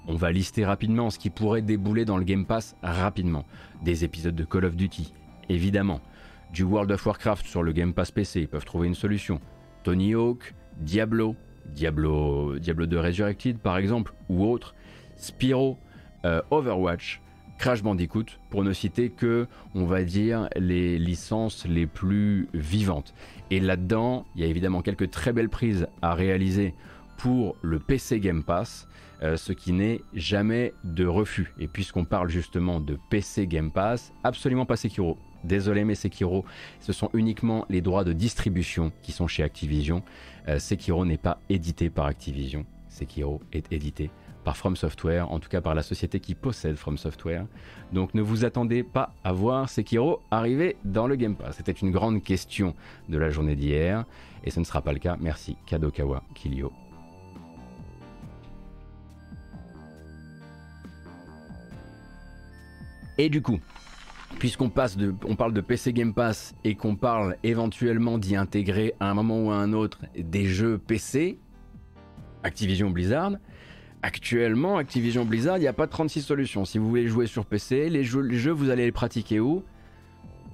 on 0.08 0.16
va 0.16 0.32
lister 0.32 0.64
rapidement 0.64 1.10
ce 1.10 1.20
qui 1.20 1.30
pourrait 1.30 1.62
débouler 1.62 2.06
dans 2.06 2.18
le 2.18 2.24
Game 2.24 2.45
Pass 2.45 2.78
rapidement. 2.82 3.45
Des 3.84 4.06
épisodes 4.06 4.34
de 4.34 4.45
Call 4.45 4.66
of 4.66 4.76
Duty, 4.76 5.14
évidemment. 5.50 6.02
Du 6.54 6.64
World 6.64 6.91
of 6.91 7.06
Warcraft 7.06 7.45
sur 7.45 7.62
le 7.62 7.72
Game 7.74 7.93
Pass 7.93 8.12
PC, 8.12 8.41
ils 8.41 8.47
peuvent 8.47 8.66
trouver 8.66 8.88
une 8.88 8.95
solution. 8.95 9.39
Tony 9.84 10.16
Hawk, 10.16 10.54
Diablo, 10.78 11.36
Diablo, 11.68 12.58
Diablo 12.58 12.86
2 12.86 13.00
Resurrected 13.00 13.60
par 13.60 13.78
exemple, 13.78 14.14
ou 14.30 14.45
autre. 14.45 14.74
Spyro, 15.18 15.78
euh, 16.26 16.41
Overwatch, 16.50 17.22
Crash 17.60 17.84
Bandicoot, 17.84 18.26
pour 18.50 18.64
ne 18.64 18.72
citer 18.72 19.10
que, 19.10 19.47
on 19.76 19.86
va 19.86 20.04
dire, 20.04 20.47
les 20.56 20.97
licences 20.97 21.66
les 21.66 21.86
plus 21.86 22.47
vivantes. 22.54 23.14
Et 23.52 23.60
là-dedans, 23.60 24.26
il 24.36 24.41
y 24.41 24.43
a 24.45 24.47
évidemment 24.47 24.82
quelques 24.82 25.12
très 25.12 25.34
belles 25.34 25.50
prises 25.50 25.88
à 26.02 26.14
réaliser 26.14 26.74
pour 27.18 27.58
le 27.62 27.80
PC 27.80 28.22
Game 28.22 28.43
Pass, 28.43 28.88
euh, 29.22 29.36
ce 29.36 29.52
qui 29.52 29.74
n'est 29.74 30.02
jamais 30.14 30.74
de 30.86 31.06
refus. 31.06 31.54
Et 31.60 31.68
puisqu'on 31.68 32.06
parle 32.06 32.30
justement 32.30 32.80
de 32.80 32.97
PC 33.10 33.45
Game 33.45 33.72
Pass, 33.72 34.14
absolument 34.24 34.66
pas 34.66 34.78
Sekiro. 34.78 35.18
Désolé 35.44 35.86
mais 35.86 35.96
Sekiro, 35.96 36.46
ce 36.80 36.94
sont 36.94 37.10
uniquement 37.14 37.66
les 37.70 37.82
droits 37.82 38.04
de 38.04 38.14
distribution 38.14 38.92
qui 39.02 39.12
sont 39.12 39.28
chez 39.28 39.44
Activision. 39.44 40.04
Euh, 40.48 40.60
Sekiro 40.60 41.06
n'est 41.06 41.18
pas 41.18 41.40
édité 41.50 41.90
par 41.90 42.06
Activision. 42.06 42.66
Sekiro 42.90 43.42
est 43.54 43.72
édité 43.72 44.10
par 44.44 44.58
From 44.58 44.76
Software, 44.76 45.32
en 45.32 45.40
tout 45.40 45.50
cas 45.50 45.62
par 45.62 45.76
la 45.76 45.84
société 45.84 46.20
qui 46.20 46.36
possède 46.36 46.76
From 46.76 46.98
Software. 46.98 47.46
Donc 47.94 48.14
ne 48.14 48.22
vous 48.22 48.46
attendez 48.46 48.84
pas 48.84 49.14
à 49.24 49.32
voir 49.32 49.70
Sekiro 49.70 50.22
arriver 50.32 50.76
dans 50.84 51.08
le 51.08 51.16
Game 51.16 51.36
Pass. 51.36 51.58
C'était 51.58 51.72
une 51.72 51.92
grande 51.92 52.24
question 52.24 52.76
de 53.08 53.18
la 53.18 53.30
journée 53.30 53.56
d'hier 53.56 54.06
et 54.44 54.52
ce 54.52 54.60
ne 54.60 54.66
sera 54.66 54.82
pas 54.82 54.94
le 54.94 55.00
cas. 55.00 55.18
Merci 55.20 55.56
Kadokawa 55.66 56.24
Kilio. 56.36 56.72
Et 63.18 63.30
du 63.30 63.42
coup, 63.42 63.60
puisqu'on 64.40 64.70
passe 64.70 64.96
de, 64.96 65.12
parle 65.38 65.54
de 65.54 65.60
PC 65.60 65.92
Game 65.92 66.14
Pass 66.14 66.56
et 66.64 66.76
qu'on 66.76 66.96
parle 66.96 67.36
éventuellement 67.44 68.18
d'y 68.18 68.38
intégrer 68.38 68.96
à 69.02 69.12
un 69.12 69.14
moment 69.14 69.44
ou 69.44 69.52
à 69.52 69.56
un 69.56 69.74
autre 69.74 70.00
des 70.18 70.46
jeux 70.46 70.78
PC, 70.78 71.38
Activision 72.44 72.90
Blizzard, 72.90 73.34
actuellement, 74.02 74.78
Activision 74.78 75.26
Blizzard, 75.26 75.58
il 75.58 75.62
n'y 75.62 75.68
a 75.68 75.74
pas 75.74 75.88
36 75.88 76.22
solutions. 76.22 76.64
Si 76.64 76.78
vous 76.78 76.88
voulez 76.88 77.08
jouer 77.08 77.28
sur 77.28 77.46
PC, 77.46 77.90
les 77.90 78.06
jeux, 78.06 78.22
les 78.22 78.38
jeux 78.38 78.54
vous 78.54 78.70
allez 78.70 78.86
les 78.86 78.94
pratiquer 78.94 79.42
où? 79.42 79.64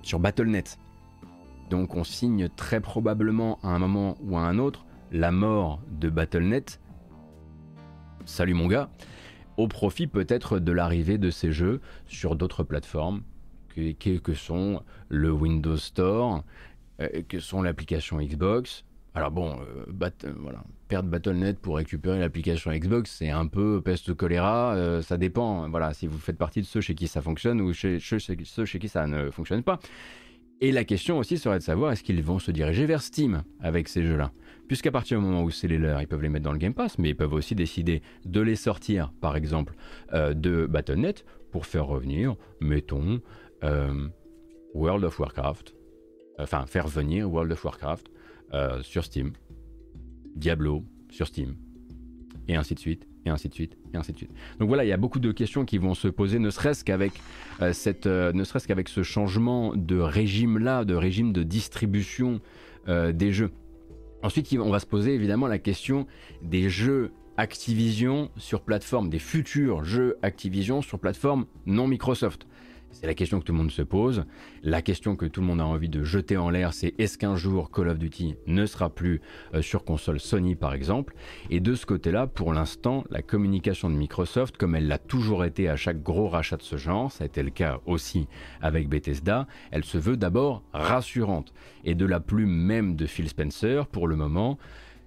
Sur 0.01 0.19
Battle.net. 0.19 0.79
Donc 1.69 1.95
on 1.95 2.03
signe 2.03 2.49
très 2.49 2.81
probablement 2.81 3.59
à 3.61 3.67
un 3.69 3.79
moment 3.79 4.17
ou 4.21 4.35
à 4.35 4.41
un 4.41 4.57
autre 4.57 4.85
la 5.11 5.31
mort 5.31 5.79
de 5.91 6.09
Battle.net. 6.09 6.81
Salut 8.25 8.55
mon 8.55 8.67
gars. 8.67 8.89
Au 9.57 9.67
profit 9.67 10.07
peut-être 10.07 10.57
de 10.57 10.71
l'arrivée 10.71 11.19
de 11.19 11.29
ces 11.29 11.51
jeux 11.51 11.81
sur 12.07 12.35
d'autres 12.35 12.63
plateformes 12.63 13.21
que, 13.75 14.17
que, 14.17 14.33
sont 14.33 14.81
le 15.09 15.31
Windows 15.31 15.77
Store, 15.77 16.43
euh, 16.99 17.21
que 17.27 17.39
sont 17.39 17.61
l'application 17.61 18.17
Xbox, 18.19 18.85
alors 19.15 19.31
bon, 19.31 19.57
euh, 19.61 20.33
voilà, 20.39 20.61
perdre 20.89 21.07
Battle.net 21.07 21.57
pour 21.59 21.77
récupérer 21.77 22.19
l'application 22.19 22.71
Xbox, 22.73 23.15
c'est 23.17 23.29
un 23.29 23.47
peu 23.47 23.81
peste 23.81 24.13
choléra, 24.13 24.75
euh, 24.75 25.01
ça 25.01 25.15
dépend. 25.15 25.69
Voilà, 25.69 25.93
si 25.93 26.05
vous 26.05 26.17
faites 26.17 26.37
partie 26.37 26.59
de 26.59 26.65
ceux 26.65 26.81
chez 26.81 26.95
qui 26.95 27.07
ça 27.07 27.21
fonctionne 27.21 27.61
ou 27.61 27.71
chez, 27.71 27.99
ceux 28.01 28.65
chez 28.65 28.79
qui 28.79 28.87
ça 28.89 29.07
ne 29.07 29.31
fonctionne 29.31 29.63
pas. 29.63 29.79
Et 30.59 30.73
la 30.73 30.83
question 30.83 31.17
aussi 31.17 31.37
serait 31.37 31.59
de 31.59 31.63
savoir 31.63 31.93
est-ce 31.93 32.03
qu'ils 32.03 32.21
vont 32.23 32.39
se 32.39 32.51
diriger 32.51 32.85
vers 32.85 33.01
Steam 33.01 33.43
avec 33.61 33.87
ces 33.87 34.03
jeux-là? 34.03 34.31
Puisqu'à 34.67 34.91
partir 34.91 35.19
du 35.19 35.25
moment 35.25 35.43
où 35.43 35.49
c'est 35.51 35.67
les 35.67 35.77
leurs, 35.77 36.01
ils 36.01 36.07
peuvent 36.07 36.21
les 36.21 36.29
mettre 36.29 36.45
dans 36.45 36.53
le 36.53 36.57
Game 36.57 36.73
Pass, 36.73 36.97
mais 36.97 37.09
ils 37.09 37.15
peuvent 37.15 37.33
aussi 37.33 37.55
décider 37.55 38.01
de 38.25 38.41
les 38.41 38.55
sortir, 38.57 39.13
par 39.21 39.37
exemple, 39.37 39.75
euh, 40.13 40.33
de 40.33 40.65
Battle.net 40.65 41.25
pour 41.51 41.65
faire 41.65 41.85
revenir, 41.85 42.35
mettons, 42.59 43.21
World 43.63 45.03
of 45.05 45.19
Warcraft, 45.19 45.73
enfin 46.37 46.65
faire 46.65 46.87
venir 46.87 47.31
World 47.31 47.51
of 47.51 47.63
Warcraft 47.63 48.11
euh, 48.53 48.81
sur 48.83 49.03
Steam, 49.03 49.31
Diablo 50.35 50.83
sur 51.09 51.27
Steam, 51.27 51.55
et 52.47 52.55
ainsi 52.55 52.75
de 52.75 52.79
suite, 52.79 53.07
et 53.25 53.29
ainsi 53.29 53.49
de 53.49 53.53
suite, 53.53 53.77
et 53.93 53.97
ainsi 53.97 54.11
de 54.11 54.17
suite. 54.17 54.31
Donc 54.59 54.67
voilà, 54.67 54.83
il 54.83 54.89
y 54.89 54.93
a 54.93 54.97
beaucoup 54.97 55.19
de 55.19 55.31
questions 55.31 55.65
qui 55.65 55.77
vont 55.77 55.93
se 55.93 56.07
poser, 56.07 56.39
ne 56.39 56.49
serait-ce 56.49 56.83
qu'avec 56.83 57.13
euh, 57.61 57.73
cette, 57.73 58.05
euh, 58.05 58.33
ne 58.33 58.43
serait-ce 58.43 58.67
qu'avec 58.67 58.89
ce 58.89 59.01
changement 59.01 59.75
de 59.75 59.97
régime 59.97 60.57
là, 60.57 60.83
de 60.85 60.93
régime 60.93 61.33
de 61.33 61.43
distribution 61.43 62.39
des 62.87 63.31
jeux. 63.31 63.49
Ensuite, 64.21 64.55
on 64.59 64.69
va 64.69 64.79
se 64.79 64.85
poser 64.85 65.15
évidemment 65.15 65.47
la 65.47 65.57
question 65.57 66.05
des 66.43 66.69
jeux 66.69 67.11
Activision 67.37 68.29
sur 68.37 68.61
plateforme, 68.61 69.09
des 69.09 69.19
futurs 69.19 69.83
jeux 69.83 70.17
Activision 70.21 70.83
sur 70.83 70.99
plateforme 70.99 71.47
non 71.65 71.87
Microsoft. 71.87 72.45
C'est 72.91 73.07
la 73.07 73.13
question 73.13 73.39
que 73.39 73.45
tout 73.45 73.51
le 73.51 73.57
monde 73.57 73.71
se 73.71 73.81
pose. 73.81 74.23
La 74.63 74.81
question 74.81 75.15
que 75.17 75.25
tout 75.25 75.41
le 75.41 75.47
monde 75.47 75.59
a 75.59 75.65
envie 75.65 75.89
de 75.89 76.03
jeter 76.03 76.37
en 76.37 76.49
l'air, 76.49 76.73
c'est 76.73 76.95
est-ce 76.97 77.17
qu'un 77.17 77.35
jour 77.35 77.69
Call 77.69 77.89
of 77.89 77.99
Duty 77.99 78.35
ne 78.47 78.65
sera 78.65 78.89
plus 78.89 79.21
euh, 79.53 79.61
sur 79.61 79.83
console 79.83 80.19
Sony 80.19 80.55
par 80.55 80.73
exemple? 80.73 81.13
Et 81.49 81.59
de 81.59 81.75
ce 81.75 81.85
côté-là, 81.85 82.25
pour 82.25 82.53
l'instant, 82.53 83.03
la 83.09 83.21
communication 83.21 83.89
de 83.89 83.95
Microsoft, 83.95 84.55
comme 84.55 84.75
elle 84.75 84.87
l'a 84.87 84.97
toujours 84.97 85.43
été 85.43 85.67
à 85.67 85.75
chaque 85.75 86.01
gros 86.01 86.29
rachat 86.29 86.57
de 86.57 86.63
ce 86.63 86.77
genre, 86.77 87.11
ça 87.11 87.25
a 87.25 87.27
été 87.27 87.43
le 87.43 87.49
cas 87.49 87.79
aussi 87.85 88.27
avec 88.61 88.87
Bethesda, 88.87 89.45
elle 89.71 89.83
se 89.83 89.97
veut 89.97 90.17
d'abord 90.17 90.63
rassurante. 90.73 91.53
Et 91.83 91.95
de 91.95 92.05
la 92.05 92.21
plume 92.21 92.49
même 92.49 92.95
de 92.95 93.05
Phil 93.05 93.27
Spencer, 93.27 93.87
pour 93.87 94.07
le 94.07 94.15
moment, 94.15 94.57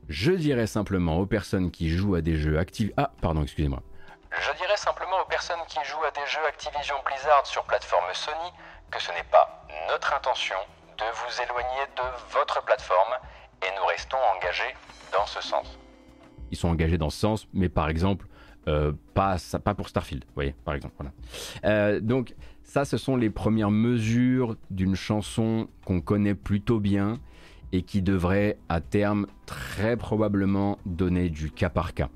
je 0.08 0.32
dirais 0.32 0.66
simplement 0.66 1.18
aux 1.18 1.26
personnes 1.26 1.70
qui 1.70 1.88
jouent 1.88 2.14
à 2.14 2.20
des 2.20 2.36
jeux 2.36 2.58
actifs... 2.58 2.90
Ah, 2.96 3.12
pardon, 3.20 3.42
excusez-moi. 3.42 3.82
Je 4.30 4.52
dirais 4.56 4.76
simplement 4.76 5.20
aux 5.22 5.28
personnes 5.28 5.64
qui 5.68 5.78
jouent 5.84 6.04
à 6.04 6.10
des 6.10 6.26
jeux 6.26 6.44
Activision 6.46 6.96
Blizzard 7.04 7.46
sur 7.46 7.64
plateforme 7.64 8.04
Sony 8.12 8.52
que 8.90 9.00
ce 9.00 9.10
n'est 9.12 9.28
pas 9.30 9.66
notre 9.88 10.14
intention 10.14 10.56
de 10.98 11.04
vous 11.04 11.42
éloigner 11.42 11.86
de 11.96 12.02
votre 12.32 12.62
plateforme 12.64 13.14
et 13.62 13.66
nous 13.76 13.86
restons 13.86 14.18
engagés 14.36 14.74
dans 15.12 15.26
ce 15.26 15.40
sens. 15.42 15.78
Ils 16.50 16.56
sont 16.56 16.68
engagés 16.68 16.98
dans 16.98 17.10
ce 17.10 17.18
sens, 17.18 17.48
mais 17.52 17.68
par 17.68 17.88
exemple, 17.88 18.26
euh, 18.68 18.92
pas, 19.14 19.38
pour 19.76 19.88
Starfield, 19.88 20.24
vous 20.24 20.34
voyez, 20.34 20.54
par 20.64 20.74
exemple. 20.74 20.94
Euh, 21.64 22.00
donc 22.00 22.34
ça, 22.62 22.84
ce 22.84 22.98
sont 22.98 23.16
les 23.16 23.30
premières 23.30 23.70
mesures 23.70 24.56
d'une 24.70 24.94
chanson 24.94 25.68
qu'on 25.86 26.00
connaît 26.00 26.34
plutôt 26.34 26.80
bien 26.80 27.18
et 27.72 27.82
qui 27.82 28.02
devrait 28.02 28.58
à 28.68 28.80
terme 28.80 29.26
très 29.46 29.96
probablement 29.96 30.78
donner 30.86 31.28
du 31.28 31.50
cas 31.50 31.68
par 31.68 31.94
cas. 31.94 32.08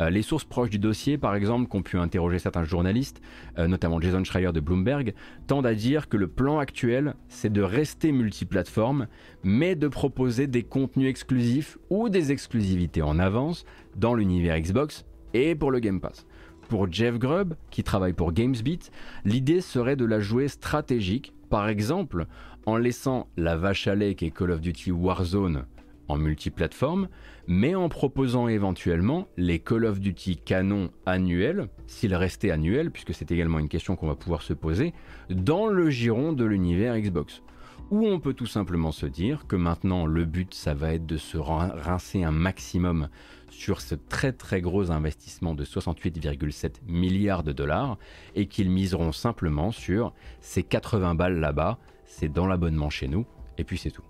Euh, 0.00 0.10
les 0.10 0.22
sources 0.22 0.44
proches 0.44 0.70
du 0.70 0.78
dossier, 0.78 1.18
par 1.18 1.34
exemple, 1.34 1.68
qu'ont 1.68 1.82
pu 1.82 1.98
interroger 1.98 2.38
certains 2.38 2.64
journalistes, 2.64 3.20
euh, 3.58 3.66
notamment 3.68 4.00
Jason 4.00 4.24
Schreier 4.24 4.52
de 4.52 4.60
Bloomberg, 4.60 5.14
tendent 5.46 5.66
à 5.66 5.74
dire 5.74 6.08
que 6.08 6.16
le 6.16 6.28
plan 6.28 6.58
actuel, 6.58 7.14
c'est 7.28 7.52
de 7.52 7.62
rester 7.62 8.12
multiplateforme, 8.12 9.06
mais 9.42 9.74
de 9.74 9.88
proposer 9.88 10.46
des 10.46 10.62
contenus 10.62 11.08
exclusifs 11.08 11.78
ou 11.90 12.08
des 12.08 12.32
exclusivités 12.32 13.02
en 13.02 13.18
avance 13.18 13.64
dans 13.96 14.14
l'univers 14.14 14.58
Xbox 14.60 15.04
et 15.34 15.54
pour 15.54 15.70
le 15.70 15.80
Game 15.80 16.00
Pass. 16.00 16.26
Pour 16.68 16.92
Jeff 16.92 17.18
Grubb, 17.18 17.54
qui 17.70 17.82
travaille 17.82 18.12
pour 18.12 18.32
GamesBeat, 18.32 18.90
l'idée 19.24 19.62
serait 19.62 19.96
de 19.96 20.04
la 20.04 20.20
jouer 20.20 20.48
stratégique, 20.48 21.32
par 21.48 21.68
exemple 21.68 22.26
en 22.68 22.76
laissant 22.76 23.28
la 23.38 23.56
vache 23.56 23.86
à 23.86 23.94
lait 23.94 24.14
qui 24.14 24.26
est 24.26 24.30
Call 24.30 24.50
of 24.50 24.60
Duty 24.60 24.92
Warzone 24.92 25.64
en 26.06 26.18
multiplateforme, 26.18 27.08
mais 27.46 27.74
en 27.74 27.88
proposant 27.88 28.46
éventuellement 28.46 29.26
les 29.38 29.58
Call 29.58 29.86
of 29.86 30.00
Duty 30.00 30.36
canon 30.36 30.90
annuels, 31.06 31.68
s'ils 31.86 32.14
restaient 32.14 32.50
annuels, 32.50 32.90
puisque 32.90 33.14
c'est 33.14 33.32
également 33.32 33.58
une 33.58 33.70
question 33.70 33.96
qu'on 33.96 34.06
va 34.06 34.16
pouvoir 34.16 34.42
se 34.42 34.52
poser, 34.52 34.92
dans 35.30 35.66
le 35.66 35.88
giron 35.88 36.34
de 36.34 36.44
l'univers 36.44 36.98
Xbox. 36.98 37.42
Ou 37.90 38.06
on 38.06 38.20
peut 38.20 38.34
tout 38.34 38.46
simplement 38.46 38.92
se 38.92 39.06
dire 39.06 39.46
que 39.46 39.56
maintenant 39.56 40.04
le 40.04 40.26
but 40.26 40.52
ça 40.52 40.74
va 40.74 40.92
être 40.92 41.06
de 41.06 41.16
se 41.16 41.38
rincer 41.38 42.22
un 42.22 42.32
maximum 42.32 43.08
sur 43.48 43.80
ce 43.80 43.94
très 43.94 44.32
très 44.32 44.60
gros 44.60 44.90
investissement 44.90 45.54
de 45.54 45.64
68,7 45.64 46.82
milliards 46.86 47.44
de 47.44 47.52
dollars 47.52 47.96
et 48.34 48.44
qu'ils 48.44 48.68
miseront 48.68 49.12
simplement 49.12 49.72
sur 49.72 50.12
ces 50.42 50.62
80 50.62 51.14
balles 51.14 51.40
là-bas 51.40 51.78
c'est 52.08 52.32
dans 52.32 52.46
l'abonnement 52.46 52.90
chez 52.90 53.06
nous, 53.06 53.24
et 53.58 53.64
puis 53.64 53.78
c'est 53.78 53.92
tout. 53.92 54.02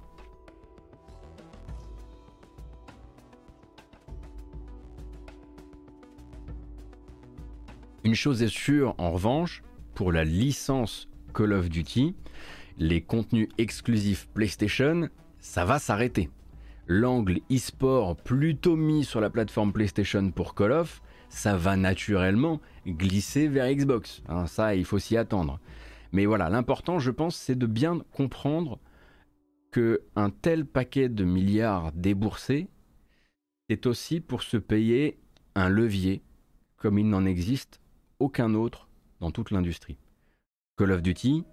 Une 8.05 8.15
chose 8.15 8.43
est 8.43 8.49
sûre, 8.49 8.95
en 8.97 9.11
revanche, 9.11 9.63
pour 9.95 10.13
la 10.13 10.25
licence 10.25 11.11
Call 11.35 11.53
of 11.53 11.69
Duty, 11.69 12.15
les 12.79 13.03
contenus 13.03 13.49
exclusifs 13.59 14.29
PlayStation, 14.33 15.11
ça 15.41 15.67
va 15.67 15.79
s'arrêter. 15.79 16.31
L'angle 16.87 17.41
e-sport 17.53 18.17
plutôt 18.17 18.77
mis 18.77 19.05
sur 19.05 19.21
la 19.21 19.29
plateforme 19.29 19.73
PlayStation 19.73 20.31
pour 20.31 20.55
Call 20.55 20.73
of, 20.73 21.03
ça 21.29 21.57
va 21.57 21.77
naturellement 21.77 22.61
glisser 22.87 23.49
vers 23.49 23.71
Xbox. 23.71 24.23
Hein, 24.29 24.47
ça, 24.47 24.75
il 24.75 24.87
faut 24.87 24.99
s'y 24.99 25.17
attendre. 25.17 25.61
Mais 26.13 26.27
voilà, 26.27 26.49
l'important, 26.49 26.99
je 26.99 27.11
pense, 27.11 27.37
c'est 27.37 27.57
de 27.57 27.67
bien 27.67 28.01
comprendre 28.13 28.81
que 29.71 30.03
un 30.17 30.31
tel 30.31 30.65
paquet 30.65 31.09
de 31.09 31.25
milliards 31.25 31.93
déboursés, 31.93 32.69
c'est 33.69 33.87
aussi 33.87 34.21
pour 34.21 34.43
se 34.43 34.57
payer 34.57 35.21
un 35.55 35.69
levier 35.69 36.23
comme 36.77 36.99
il 36.99 37.09
n'en 37.09 37.27
existe 37.27 37.81
aucun 38.19 38.55
autre 38.55 38.89
dans 39.21 39.31
toute 39.31 39.51
l'industrie. 39.51 39.99
Call 40.77 40.93
of 40.93 41.03
Duty, 41.03 41.45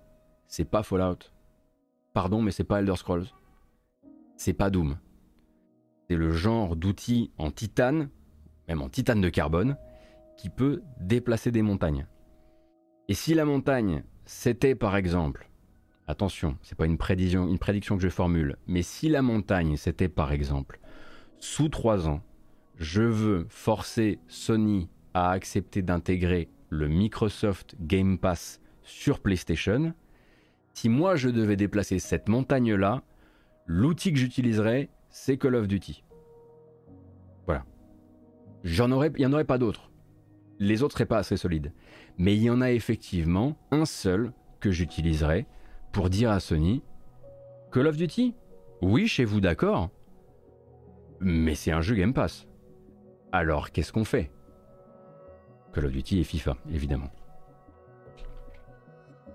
c'est 0.48 0.70
pas 0.70 0.84
Fallout. 0.84 1.32
Pardon, 2.14 2.42
mais 2.42 2.52
c'est 2.52 2.64
pas 2.64 2.80
Elder 2.80 2.96
Scrolls. 2.96 3.26
C'est 4.38 4.54
pas 4.54 4.70
Doom. 4.70 4.98
C'est 6.08 6.16
le 6.16 6.32
genre 6.32 6.76
d'outil 6.76 7.32
en 7.38 7.52
titane, 7.52 8.10
même 8.68 8.82
en 8.82 8.90
titane 8.90 9.22
de 9.22 9.30
carbone, 9.30 9.78
qui 10.38 10.50
peut 10.50 10.84
déplacer 11.00 11.52
des 11.52 11.62
montagnes. 11.62 12.08
Et 13.08 13.14
si 13.14 13.34
la 13.34 13.46
montagne, 13.46 14.04
c'était 14.26 14.76
par 14.76 14.96
exemple, 14.96 15.50
attention, 16.08 16.58
c'est 16.62 16.78
pas 16.78 16.86
une 16.86 16.98
prédiction, 16.98 17.48
une 17.48 17.60
prédiction 17.60 17.96
que 17.96 18.04
je 18.04 18.10
formule, 18.10 18.58
mais 18.68 18.82
si 18.82 19.10
la 19.10 19.22
montagne 19.22 19.78
c'était 19.78 20.10
par 20.10 20.32
exemple, 20.32 20.80
sous 21.40 21.70
trois 21.70 22.08
ans, 22.08 22.22
je 22.78 23.04
veux 23.04 23.46
forcer 23.50 24.20
Sony 24.28 24.90
à 25.14 25.32
accepter 25.32 25.82
d'intégrer 25.82 26.50
le 26.70 26.88
Microsoft 26.88 27.76
Game 27.80 28.18
Pass 28.18 28.60
sur 28.84 29.20
PlayStation, 29.20 29.94
si 30.74 30.90
moi 30.90 31.16
je 31.16 31.30
devais 31.30 31.56
déplacer 31.56 32.00
cette 32.00 32.28
montagne-là, 32.28 33.04
l'outil 33.66 34.12
que 34.12 34.20
j'utiliserais, 34.20 34.90
c'est 35.10 35.38
Call 35.38 35.56
of 35.56 35.68
Duty. 35.68 36.04
Voilà. 37.46 37.64
J'en 38.64 38.92
aurais, 38.92 39.12
il 39.16 39.20
n'y 39.20 39.26
en 39.26 39.34
aurait 39.34 39.46
pas 39.46 39.58
d'autres. 39.58 39.90
Les 40.60 40.84
autres 40.84 40.94
seraient 40.94 41.06
pas 41.06 41.18
assez 41.18 41.38
solides 41.38 41.72
mais 42.18 42.36
il 42.36 42.44
y 42.44 42.50
en 42.50 42.62
a 42.62 42.72
effectivement 42.72 43.58
un 43.72 43.86
seul 43.86 44.32
que 44.60 44.72
j'utiliserai 44.72 45.46
pour 45.92 46.10
dire 46.10 46.32
à 46.32 46.40
Sony 46.40 46.84
Call 47.72 47.88
of 47.88 47.98
Duty? 47.98 48.34
Oui, 48.82 49.08
chez 49.08 49.26
vous, 49.26 49.42
d'accord. 49.42 49.90
Mais 51.20 51.56
c'est 51.56 51.72
un 51.72 51.82
jeu 51.82 51.96
Game 51.96 52.14
Pass. 52.14 52.48
Alors 53.32 53.72
qu'est-ce 53.72 53.92
qu'on 53.92 54.06
fait? 54.06 54.32
Call 55.74 55.86
of 55.86 55.92
Duty 55.92 56.20
et 56.20 56.24
FIFA, 56.24 56.58
évidemment. 56.72 57.12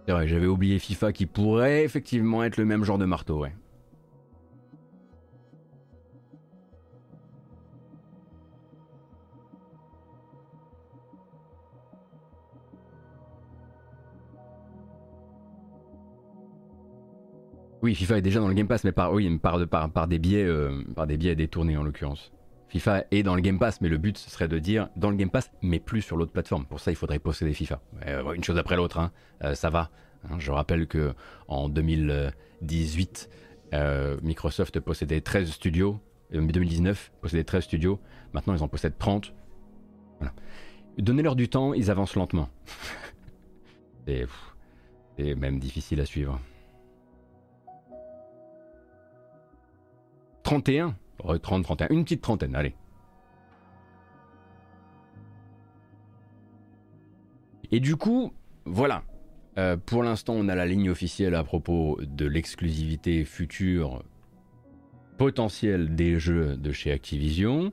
C'est 0.06 0.12
vrai, 0.12 0.26
j'avais 0.26 0.46
oublié 0.46 0.78
FIFA 0.78 1.12
qui 1.12 1.26
pourrait 1.26 1.84
effectivement 1.84 2.42
être 2.42 2.56
le 2.56 2.64
même 2.64 2.84
genre 2.84 2.98
de 2.98 3.04
marteau, 3.04 3.40
ouais. 3.40 3.54
Oui, 17.82 17.94
FIFA 17.94 18.18
est 18.18 18.22
déjà 18.22 18.40
dans 18.40 18.48
le 18.48 18.54
Game 18.54 18.68
Pass, 18.68 18.84
mais 18.84 18.92
par, 18.92 19.12
oui, 19.12 19.38
par, 19.38 19.66
par, 19.66 19.90
par, 19.90 20.06
des 20.06 20.18
biais, 20.18 20.44
euh, 20.44 20.82
par 20.94 21.06
des 21.06 21.16
biais 21.16 21.34
détournés 21.34 21.76
en 21.78 21.82
l'occurrence. 21.82 22.30
FIFA 22.68 23.04
est 23.10 23.22
dans 23.22 23.34
le 23.34 23.40
Game 23.40 23.58
Pass, 23.58 23.80
mais 23.80 23.88
le 23.88 23.96
but 23.96 24.18
ce 24.18 24.30
serait 24.30 24.48
de 24.48 24.58
dire 24.58 24.88
dans 24.96 25.10
le 25.10 25.16
Game 25.16 25.30
Pass, 25.30 25.50
mais 25.62 25.80
plus 25.80 26.02
sur 26.02 26.16
l'autre 26.16 26.30
plateforme. 26.30 26.66
Pour 26.66 26.78
ça, 26.78 26.92
il 26.92 26.94
faudrait 26.94 27.18
posséder 27.18 27.54
FIFA. 27.54 27.80
Euh, 28.06 28.32
une 28.32 28.44
chose 28.44 28.58
après 28.58 28.76
l'autre, 28.76 28.98
hein. 28.98 29.12
euh, 29.44 29.54
ça 29.54 29.70
va. 29.70 29.90
Hein. 30.28 30.38
Je 30.38 30.52
rappelle 30.52 30.86
que 30.86 31.14
en 31.48 31.68
2018, 31.68 33.30
Microsoft 34.22 34.78
possédait 34.80 35.20
13 35.20 35.50
studios. 35.50 36.00
En 36.34 36.42
2019, 36.42 37.12
possédait 37.22 37.44
13 37.44 37.64
studios. 37.64 37.98
Maintenant, 38.34 38.54
ils 38.54 38.62
en 38.62 38.68
possèdent 38.68 38.98
30. 38.98 39.32
Voilà. 40.18 40.34
Donnez-leur 40.98 41.34
du 41.34 41.48
temps, 41.48 41.72
ils 41.72 41.90
avancent 41.90 42.14
lentement. 42.14 42.50
C'est 44.06 45.34
même 45.34 45.58
difficile 45.58 46.00
à 46.00 46.06
suivre. 46.06 46.40
31 50.50 50.96
30, 51.38 51.62
31, 51.62 51.88
une 51.90 52.02
petite 52.02 52.22
trentaine, 52.22 52.56
allez. 52.56 52.74
Et 57.70 57.78
du 57.78 57.94
coup, 57.94 58.32
voilà. 58.64 59.04
Euh, 59.58 59.76
pour 59.76 60.02
l'instant, 60.02 60.34
on 60.36 60.48
a 60.48 60.56
la 60.56 60.66
ligne 60.66 60.90
officielle 60.90 61.36
à 61.36 61.44
propos 61.44 62.00
de 62.02 62.26
l'exclusivité 62.26 63.24
future 63.24 64.02
potentielle 65.18 65.94
des 65.94 66.18
jeux 66.18 66.56
de 66.56 66.72
chez 66.72 66.90
Activision. 66.90 67.72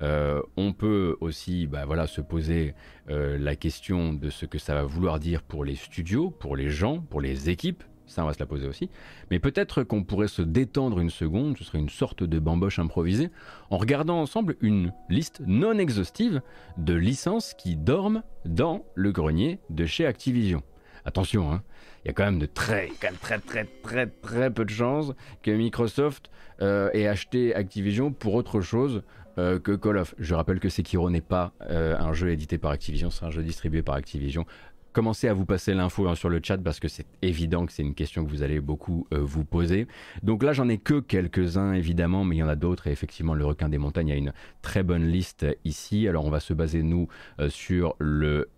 Euh, 0.00 0.40
on 0.56 0.72
peut 0.72 1.18
aussi 1.20 1.66
bah, 1.66 2.06
se 2.06 2.22
poser 2.22 2.74
euh, 3.10 3.36
la 3.36 3.54
question 3.54 4.14
de 4.14 4.30
ce 4.30 4.46
que 4.46 4.56
ça 4.56 4.72
va 4.72 4.84
vouloir 4.84 5.18
dire 5.18 5.42
pour 5.42 5.62
les 5.62 5.76
studios, 5.76 6.30
pour 6.30 6.56
les 6.56 6.70
gens, 6.70 7.00
pour 7.00 7.20
les 7.20 7.50
équipes. 7.50 7.84
Ça, 8.06 8.22
on 8.22 8.26
va 8.26 8.34
se 8.34 8.38
la 8.38 8.46
poser 8.46 8.66
aussi. 8.66 8.90
Mais 9.30 9.38
peut-être 9.38 9.82
qu'on 9.82 10.04
pourrait 10.04 10.28
se 10.28 10.42
détendre 10.42 11.00
une 11.00 11.10
seconde, 11.10 11.56
ce 11.58 11.64
serait 11.64 11.78
une 11.78 11.88
sorte 11.88 12.22
de 12.22 12.38
bamboche 12.38 12.78
improvisée, 12.78 13.30
en 13.70 13.78
regardant 13.78 14.20
ensemble 14.20 14.56
une 14.60 14.92
liste 15.08 15.40
non 15.46 15.78
exhaustive 15.78 16.42
de 16.76 16.94
licences 16.94 17.54
qui 17.54 17.76
dorment 17.76 18.22
dans 18.44 18.84
le 18.94 19.10
grenier 19.12 19.58
de 19.70 19.86
chez 19.86 20.06
Activision. 20.06 20.62
Attention, 21.06 21.52
hein, 21.52 21.62
il 22.04 22.08
y 22.08 22.10
a 22.10 22.14
quand 22.14 22.24
même 22.24 22.38
de 22.38 22.46
très, 22.46 22.88
très, 23.20 23.38
très, 23.38 23.64
très, 23.82 24.06
très 24.06 24.50
peu 24.50 24.64
de 24.64 24.70
chances 24.70 25.12
que 25.42 25.50
Microsoft 25.50 26.30
euh, 26.62 26.90
ait 26.92 27.06
acheté 27.06 27.54
Activision 27.54 28.12
pour 28.12 28.34
autre 28.34 28.60
chose 28.60 29.02
euh, 29.36 29.58
que 29.58 29.72
Call 29.72 29.98
of. 29.98 30.14
Je 30.18 30.34
rappelle 30.34 30.60
que 30.60 30.68
Sekiro 30.68 31.10
n'est 31.10 31.20
pas 31.20 31.52
euh, 31.68 31.96
un 31.98 32.12
jeu 32.12 32.30
édité 32.30 32.56
par 32.56 32.70
Activision, 32.70 33.10
c'est 33.10 33.24
un 33.24 33.30
jeu 33.30 33.42
distribué 33.42 33.82
par 33.82 33.96
Activision. 33.96 34.46
Commencez 34.94 35.26
à 35.26 35.34
vous 35.34 35.44
passer 35.44 35.74
l'info 35.74 36.06
hein, 36.08 36.14
sur 36.14 36.28
le 36.28 36.40
chat 36.40 36.56
parce 36.56 36.78
que 36.78 36.86
c'est 36.86 37.04
évident 37.20 37.66
que 37.66 37.72
c'est 37.72 37.82
une 37.82 37.94
question 37.94 38.24
que 38.24 38.30
vous 38.30 38.42
allez 38.42 38.60
beaucoup 38.60 39.08
euh, 39.12 39.18
vous 39.18 39.44
poser. 39.44 39.88
Donc 40.22 40.44
là, 40.44 40.52
j'en 40.52 40.68
ai 40.68 40.78
que 40.78 41.00
quelques-uns 41.00 41.72
évidemment, 41.72 42.24
mais 42.24 42.36
il 42.36 42.38
y 42.38 42.42
en 42.44 42.48
a 42.48 42.54
d'autres 42.54 42.86
et 42.86 42.92
effectivement, 42.92 43.34
le 43.34 43.44
requin 43.44 43.68
des 43.68 43.78
montagnes 43.78 44.12
a 44.12 44.14
une 44.14 44.32
très 44.62 44.84
bonne 44.84 45.06
liste 45.08 45.46
ici. 45.64 46.06
Alors 46.06 46.24
on 46.24 46.30
va 46.30 46.38
se 46.38 46.54
baser 46.54 46.84
nous 46.84 47.08
sur 47.48 47.96
le 47.98 48.48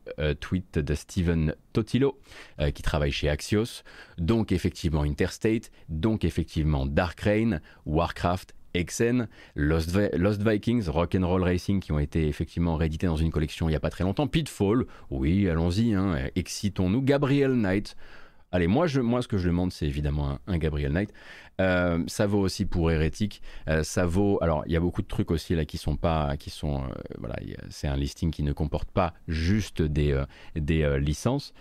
tweet 0.40 0.78
de 0.78 0.94
Steven 0.94 1.54
Totilo 1.72 2.18
qui 2.74 2.82
travaille 2.82 3.12
chez 3.12 3.30
Axios. 3.30 3.82
Donc 4.18 4.52
effectivement 4.52 5.02
Interstate, 5.02 5.70
donc 5.88 6.24
effectivement 6.24 6.84
Dark 6.84 7.18
Reign, 7.20 7.62
Warcraft 7.86 8.55
Exen, 8.78 9.28
Lost, 9.54 9.90
Vikings, 10.42 10.88
Rock'n'Roll 10.88 11.42
Racing 11.42 11.80
qui 11.80 11.92
ont 11.92 11.98
été 11.98 12.28
effectivement 12.28 12.76
réédités 12.76 13.06
dans 13.06 13.16
une 13.16 13.30
collection 13.30 13.68
il 13.68 13.72
n'y 13.72 13.76
a 13.76 13.80
pas 13.80 13.90
très 13.90 14.04
longtemps, 14.04 14.26
Pitfall, 14.26 14.86
oui, 15.10 15.48
allons-y, 15.48 15.94
hein, 15.94 16.16
excitons-nous, 16.34 17.02
Gabriel 17.02 17.52
Knight. 17.54 17.96
Allez, 18.52 18.68
moi, 18.68 18.86
je, 18.86 19.00
moi, 19.00 19.22
ce 19.22 19.28
que 19.28 19.38
je 19.38 19.48
demande, 19.48 19.72
c'est 19.72 19.86
évidemment 19.86 20.38
un 20.46 20.58
Gabriel 20.58 20.92
Knight. 20.92 21.12
Euh, 21.60 22.04
ça 22.06 22.26
vaut 22.26 22.38
aussi 22.38 22.64
pour 22.64 22.90
hérétique. 22.90 23.42
Euh, 23.68 23.82
ça 23.82 24.06
vaut. 24.06 24.38
Alors, 24.42 24.62
il 24.66 24.72
y 24.72 24.76
a 24.76 24.80
beaucoup 24.80 25.02
de 25.02 25.06
trucs 25.06 25.30
aussi 25.30 25.54
là 25.54 25.64
qui 25.64 25.78
sont 25.78 25.96
pas, 25.96 26.36
qui 26.36 26.50
sont, 26.50 26.82
euh, 26.84 26.88
voilà, 27.18 27.36
c'est 27.70 27.88
un 27.88 27.96
listing 27.96 28.30
qui 28.30 28.42
ne 28.42 28.52
comporte 28.52 28.90
pas 28.90 29.14
juste 29.26 29.82
des 29.82 30.22
des 30.54 30.98
licences. 31.00 31.52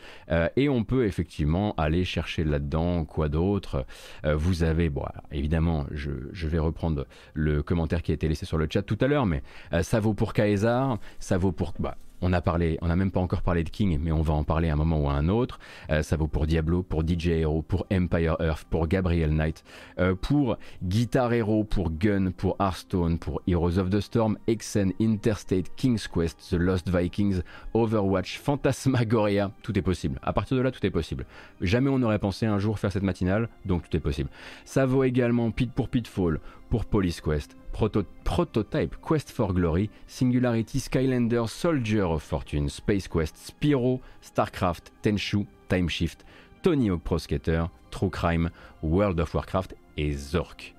et 0.55 0.69
on 0.69 0.83
peut 0.83 1.05
effectivement 1.05 1.73
aller 1.77 2.05
chercher 2.05 2.43
là-dedans 2.43 3.05
quoi 3.05 3.29
d'autre. 3.29 3.86
vous 4.23 4.63
avez, 4.63 4.89
bon, 4.89 5.05
évidemment, 5.31 5.86
je, 5.91 6.11
je, 6.31 6.47
vais 6.47 6.59
reprendre 6.59 7.05
le 7.33 7.63
commentaire 7.63 8.01
qui 8.01 8.11
a 8.11 8.15
été 8.15 8.27
laissé 8.27 8.45
sur 8.45 8.57
le 8.57 8.67
chat 8.71 8.81
tout 8.81 8.97
à 9.01 9.07
l'heure, 9.07 9.25
mais 9.25 9.43
ça 9.81 9.99
vaut 9.99 10.13
pour 10.13 10.33
Caesar, 10.33 10.99
ça 11.19 11.38
vaut 11.38 11.51
pour, 11.51 11.73
bah, 11.79 11.97
on 12.22 12.34
a 12.34 12.41
n'a 12.41 12.95
même 12.95 13.11
pas 13.11 13.20
encore 13.20 13.41
parlé 13.41 13.63
de 13.63 13.70
King, 13.70 13.99
mais 14.01 14.11
on 14.11 14.22
va 14.22 14.34
en 14.34 14.43
parler 14.43 14.70
à 14.70 14.74
un 14.74 14.78
moment 14.78 15.01
ou 15.01 15.09
à 15.09 15.13
un 15.13 15.28
autre. 15.30 15.59
Euh, 15.89 16.01
ça 16.03 16.16
vaut 16.16 16.28
pour 16.28 16.47
Diablo, 16.47 16.84
pour 16.84 17.07
DJ 17.07 17.28
Hero, 17.28 17.61
pour 17.61 17.86
Empire 17.91 18.38
Earth, 18.39 18.66
pour 18.70 18.88
Gabriel 18.88 19.32
Knight, 19.32 19.63
euh, 19.99 20.16
pour 20.16 20.57
Guitar 20.84 21.34
Hero, 21.34 21.63
pour 21.63 21.91
Gun, 21.91 22.32
pour 22.32 22.55
Hearthstone, 22.59 23.20
pour 23.20 23.41
Heroes 23.47 23.78
of 23.78 23.89
the 23.89 23.99
Storm, 23.99 24.38
Exen, 24.47 24.93
Interstate, 25.01 25.76
King's 25.76 26.07
Quest, 26.07 26.49
The 26.49 26.53
Lost 26.53 26.89
Vikings, 26.89 27.41
Overwatch, 27.74 28.39
Phantasmagoria. 28.39 29.51
Tout 29.61 29.78
est 29.78 29.82
possible. 29.82 30.20
À 30.24 30.34
partir 30.34 30.57
de 30.57 30.61
là, 30.61 30.72
tout 30.72 30.86
est 30.86 30.91
possible. 30.91 31.26
Jamais 31.61 31.89
on 31.89 31.99
n'aurait 31.99 32.20
pensé 32.20 32.45
un 32.45 32.59
jour 32.59 32.80
faire 32.80 32.91
cette 32.91 33.03
matinale, 33.03 33.49
donc 33.66 33.89
tout 33.89 33.97
est 33.97 34.01
possible. 34.01 34.30
Ça 34.63 34.86
vaut 34.86 35.03
également 35.03 35.51
Pit 35.51 35.72
pour 35.72 35.89
Pitfall, 35.89 36.39
pour 36.70 36.86
Police 36.86 37.22
Quest, 37.22 37.55
Prototype, 37.72 38.95
Quest 39.01 39.32
for 39.32 39.53
Glory, 39.53 39.89
Singularity, 40.07 40.80
Skylander, 40.80 41.47
Soldier 41.47 42.03
of 42.03 42.24
Fortune, 42.24 42.70
Space 42.70 43.07
Quest, 43.07 43.38
Spyro, 43.38 43.99
StarCraft, 44.22 44.91
Tenchu, 45.01 45.45
Time 45.68 45.89
Shift, 45.89 46.26
Tony 46.61 46.89
Hawk 46.89 47.01
Pro 47.01 47.18
Skater, 47.18 47.66
True 47.91 48.09
Crime, 48.09 48.49
World 48.82 49.20
of 49.20 49.34
Warcraft 49.34 49.76
et 49.97 50.13
Zork. 50.13 50.74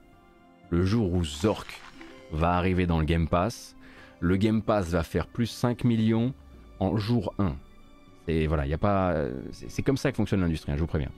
Le 0.71 0.85
jour 0.85 1.13
où 1.13 1.25
Zork 1.25 1.81
va 2.33 2.53
arriver 2.53 2.87
dans 2.87 2.99
le 2.99 3.05
Game 3.05 3.29
Pass, 3.29 3.77
le 4.21 4.37
Game 4.37 4.63
Pass 4.63 4.89
va 4.89 5.03
faire 5.03 5.27
plus 5.27 5.47
5 5.47 5.85
millions 5.85 6.35
en 6.81 6.97
jour 6.97 7.35
1. 7.39 7.55
Et 8.29 8.47
voilà, 8.47 8.67
il 8.67 8.73
a 8.75 8.79
pas. 8.79 9.15
C'est 9.53 9.83
comme 9.83 9.97
ça 9.97 10.11
que 10.11 10.17
fonctionne 10.17 10.41
l'industrie, 10.41 10.73
hein, 10.73 10.77
je 10.77 10.81
vous 10.81 10.89
préviens. 10.89 11.13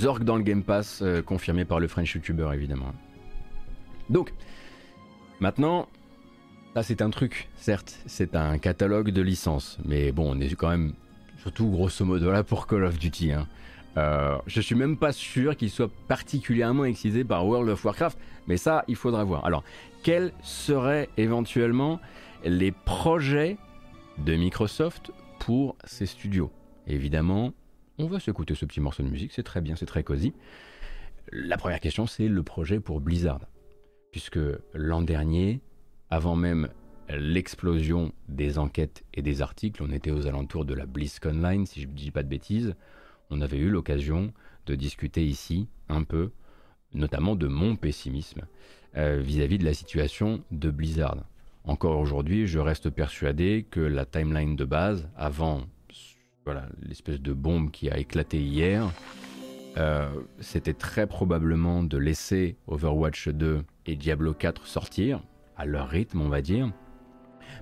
Zork 0.00 0.24
dans 0.24 0.36
le 0.36 0.42
Game 0.42 0.62
Pass, 0.62 1.00
euh, 1.02 1.20
confirmé 1.20 1.66
par 1.66 1.78
le 1.78 1.86
French 1.86 2.14
YouTuber 2.14 2.50
évidemment. 2.54 2.94
Donc, 4.08 4.32
maintenant, 5.40 5.88
ça 6.74 6.82
c'est 6.82 7.02
un 7.02 7.10
truc, 7.10 7.48
certes, 7.56 8.00
c'est 8.06 8.34
un 8.34 8.56
catalogue 8.56 9.10
de 9.10 9.20
licences, 9.20 9.78
mais 9.84 10.10
bon, 10.10 10.34
on 10.34 10.40
est 10.40 10.54
quand 10.54 10.70
même 10.70 10.94
surtout 11.42 11.68
grosso 11.68 12.04
modo 12.04 12.30
là 12.30 12.42
pour 12.42 12.66
Call 12.66 12.84
of 12.84 12.98
Duty. 12.98 13.32
Hein. 13.32 13.46
Euh, 13.98 14.38
je 14.46 14.62
suis 14.62 14.74
même 14.74 14.96
pas 14.96 15.12
sûr 15.12 15.54
qu'il 15.54 15.68
soit 15.68 15.90
particulièrement 16.08 16.86
excité 16.86 17.22
par 17.22 17.46
World 17.46 17.68
of 17.68 17.84
Warcraft, 17.84 18.18
mais 18.46 18.56
ça, 18.56 18.84
il 18.88 18.96
faudra 18.96 19.24
voir. 19.24 19.44
Alors, 19.44 19.64
quels 20.02 20.32
seraient 20.42 21.10
éventuellement 21.18 22.00
les 22.44 22.72
projets 22.72 23.58
de 24.16 24.34
Microsoft 24.34 25.12
pour 25.40 25.76
ces 25.84 26.06
studios? 26.06 26.50
Évidemment, 26.86 27.52
on 28.00 28.06
va 28.06 28.18
s'écouter 28.18 28.54
ce 28.54 28.64
petit 28.64 28.80
morceau 28.80 29.02
de 29.02 29.08
musique, 29.08 29.32
c'est 29.32 29.42
très 29.42 29.60
bien, 29.60 29.76
c'est 29.76 29.86
très 29.86 30.02
cosy. 30.02 30.32
La 31.32 31.56
première 31.56 31.80
question, 31.80 32.06
c'est 32.06 32.28
le 32.28 32.42
projet 32.42 32.80
pour 32.80 33.00
Blizzard. 33.00 33.40
Puisque 34.10 34.38
l'an 34.74 35.02
dernier, 35.02 35.60
avant 36.08 36.34
même 36.34 36.68
l'explosion 37.08 38.12
des 38.28 38.58
enquêtes 38.58 39.04
et 39.14 39.22
des 39.22 39.42
articles, 39.42 39.82
on 39.82 39.90
était 39.92 40.10
aux 40.10 40.26
alentours 40.26 40.64
de 40.64 40.74
la 40.74 40.86
BlizzConline, 40.86 41.66
si 41.66 41.82
je 41.82 41.88
ne 41.88 41.92
dis 41.92 42.10
pas 42.10 42.22
de 42.22 42.28
bêtises, 42.28 42.74
on 43.30 43.40
avait 43.42 43.58
eu 43.58 43.68
l'occasion 43.68 44.32
de 44.66 44.74
discuter 44.74 45.24
ici 45.24 45.68
un 45.88 46.02
peu, 46.02 46.30
notamment 46.94 47.36
de 47.36 47.46
mon 47.46 47.76
pessimisme 47.76 48.42
euh, 48.96 49.20
vis-à-vis 49.20 49.56
-vis 49.56 49.60
de 49.60 49.64
la 49.64 49.74
situation 49.74 50.42
de 50.50 50.70
Blizzard. 50.70 51.18
Encore 51.64 51.98
aujourd'hui, 51.98 52.46
je 52.46 52.58
reste 52.58 52.88
persuadé 52.90 53.66
que 53.70 53.80
la 53.80 54.06
timeline 54.06 54.56
de 54.56 54.64
base, 54.64 55.08
avant 55.16 55.66
voilà, 56.44 56.66
l'espèce 56.82 57.20
de 57.20 57.32
bombe 57.32 57.70
qui 57.70 57.90
a 57.90 57.98
éclaté 57.98 58.38
hier, 58.38 58.90
euh, 59.76 60.08
c'était 60.40 60.74
très 60.74 61.06
probablement 61.06 61.82
de 61.82 61.96
laisser 61.96 62.56
Overwatch 62.66 63.28
2 63.28 63.62
et 63.86 63.96
Diablo 63.96 64.34
4 64.34 64.66
sortir, 64.66 65.22
à 65.56 65.64
leur 65.64 65.88
rythme 65.88 66.20
on 66.20 66.28
va 66.28 66.42
dire, 66.42 66.72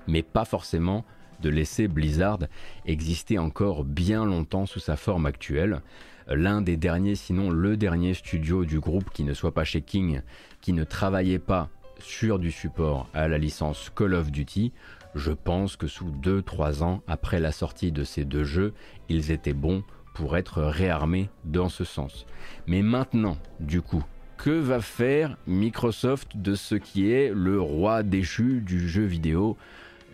mais 0.07 0.23
pas 0.23 0.45
forcément 0.45 1.05
de 1.41 1.49
laisser 1.49 1.87
Blizzard 1.87 2.39
exister 2.85 3.37
encore 3.37 3.83
bien 3.83 4.25
longtemps 4.25 4.65
sous 4.65 4.79
sa 4.79 4.95
forme 4.95 5.25
actuelle. 5.25 5.81
L'un 6.27 6.61
des 6.61 6.77
derniers, 6.77 7.15
sinon 7.15 7.49
le 7.49 7.77
dernier 7.77 8.13
studio 8.13 8.65
du 8.65 8.79
groupe 8.79 9.09
qui 9.11 9.23
ne 9.23 9.33
soit 9.33 9.53
pas 9.53 9.63
chez 9.63 9.81
King, 9.81 10.21
qui 10.61 10.73
ne 10.73 10.83
travaillait 10.83 11.39
pas 11.39 11.69
sur 11.99 12.39
du 12.39 12.51
support 12.51 13.09
à 13.13 13.27
la 13.27 13.37
licence 13.37 13.91
Call 13.95 14.13
of 14.13 14.31
Duty, 14.31 14.71
je 15.15 15.31
pense 15.31 15.75
que 15.75 15.87
sous 15.87 16.11
2-3 16.11 16.83
ans 16.83 17.01
après 17.07 17.39
la 17.39 17.51
sortie 17.51 17.91
de 17.91 18.03
ces 18.03 18.25
deux 18.25 18.43
jeux, 18.43 18.73
ils 19.09 19.31
étaient 19.31 19.53
bons 19.53 19.83
pour 20.13 20.37
être 20.37 20.61
réarmés 20.61 21.29
dans 21.45 21.69
ce 21.69 21.83
sens. 21.83 22.25
Mais 22.67 22.81
maintenant, 22.81 23.37
du 23.59 23.81
coup, 23.81 24.03
que 24.37 24.49
va 24.49 24.81
faire 24.81 25.37
Microsoft 25.47 26.37
de 26.37 26.55
ce 26.55 26.75
qui 26.75 27.11
est 27.11 27.31
le 27.33 27.59
roi 27.59 28.03
déchu 28.03 28.61
du 28.61 28.87
jeu 28.87 29.03
vidéo, 29.03 29.57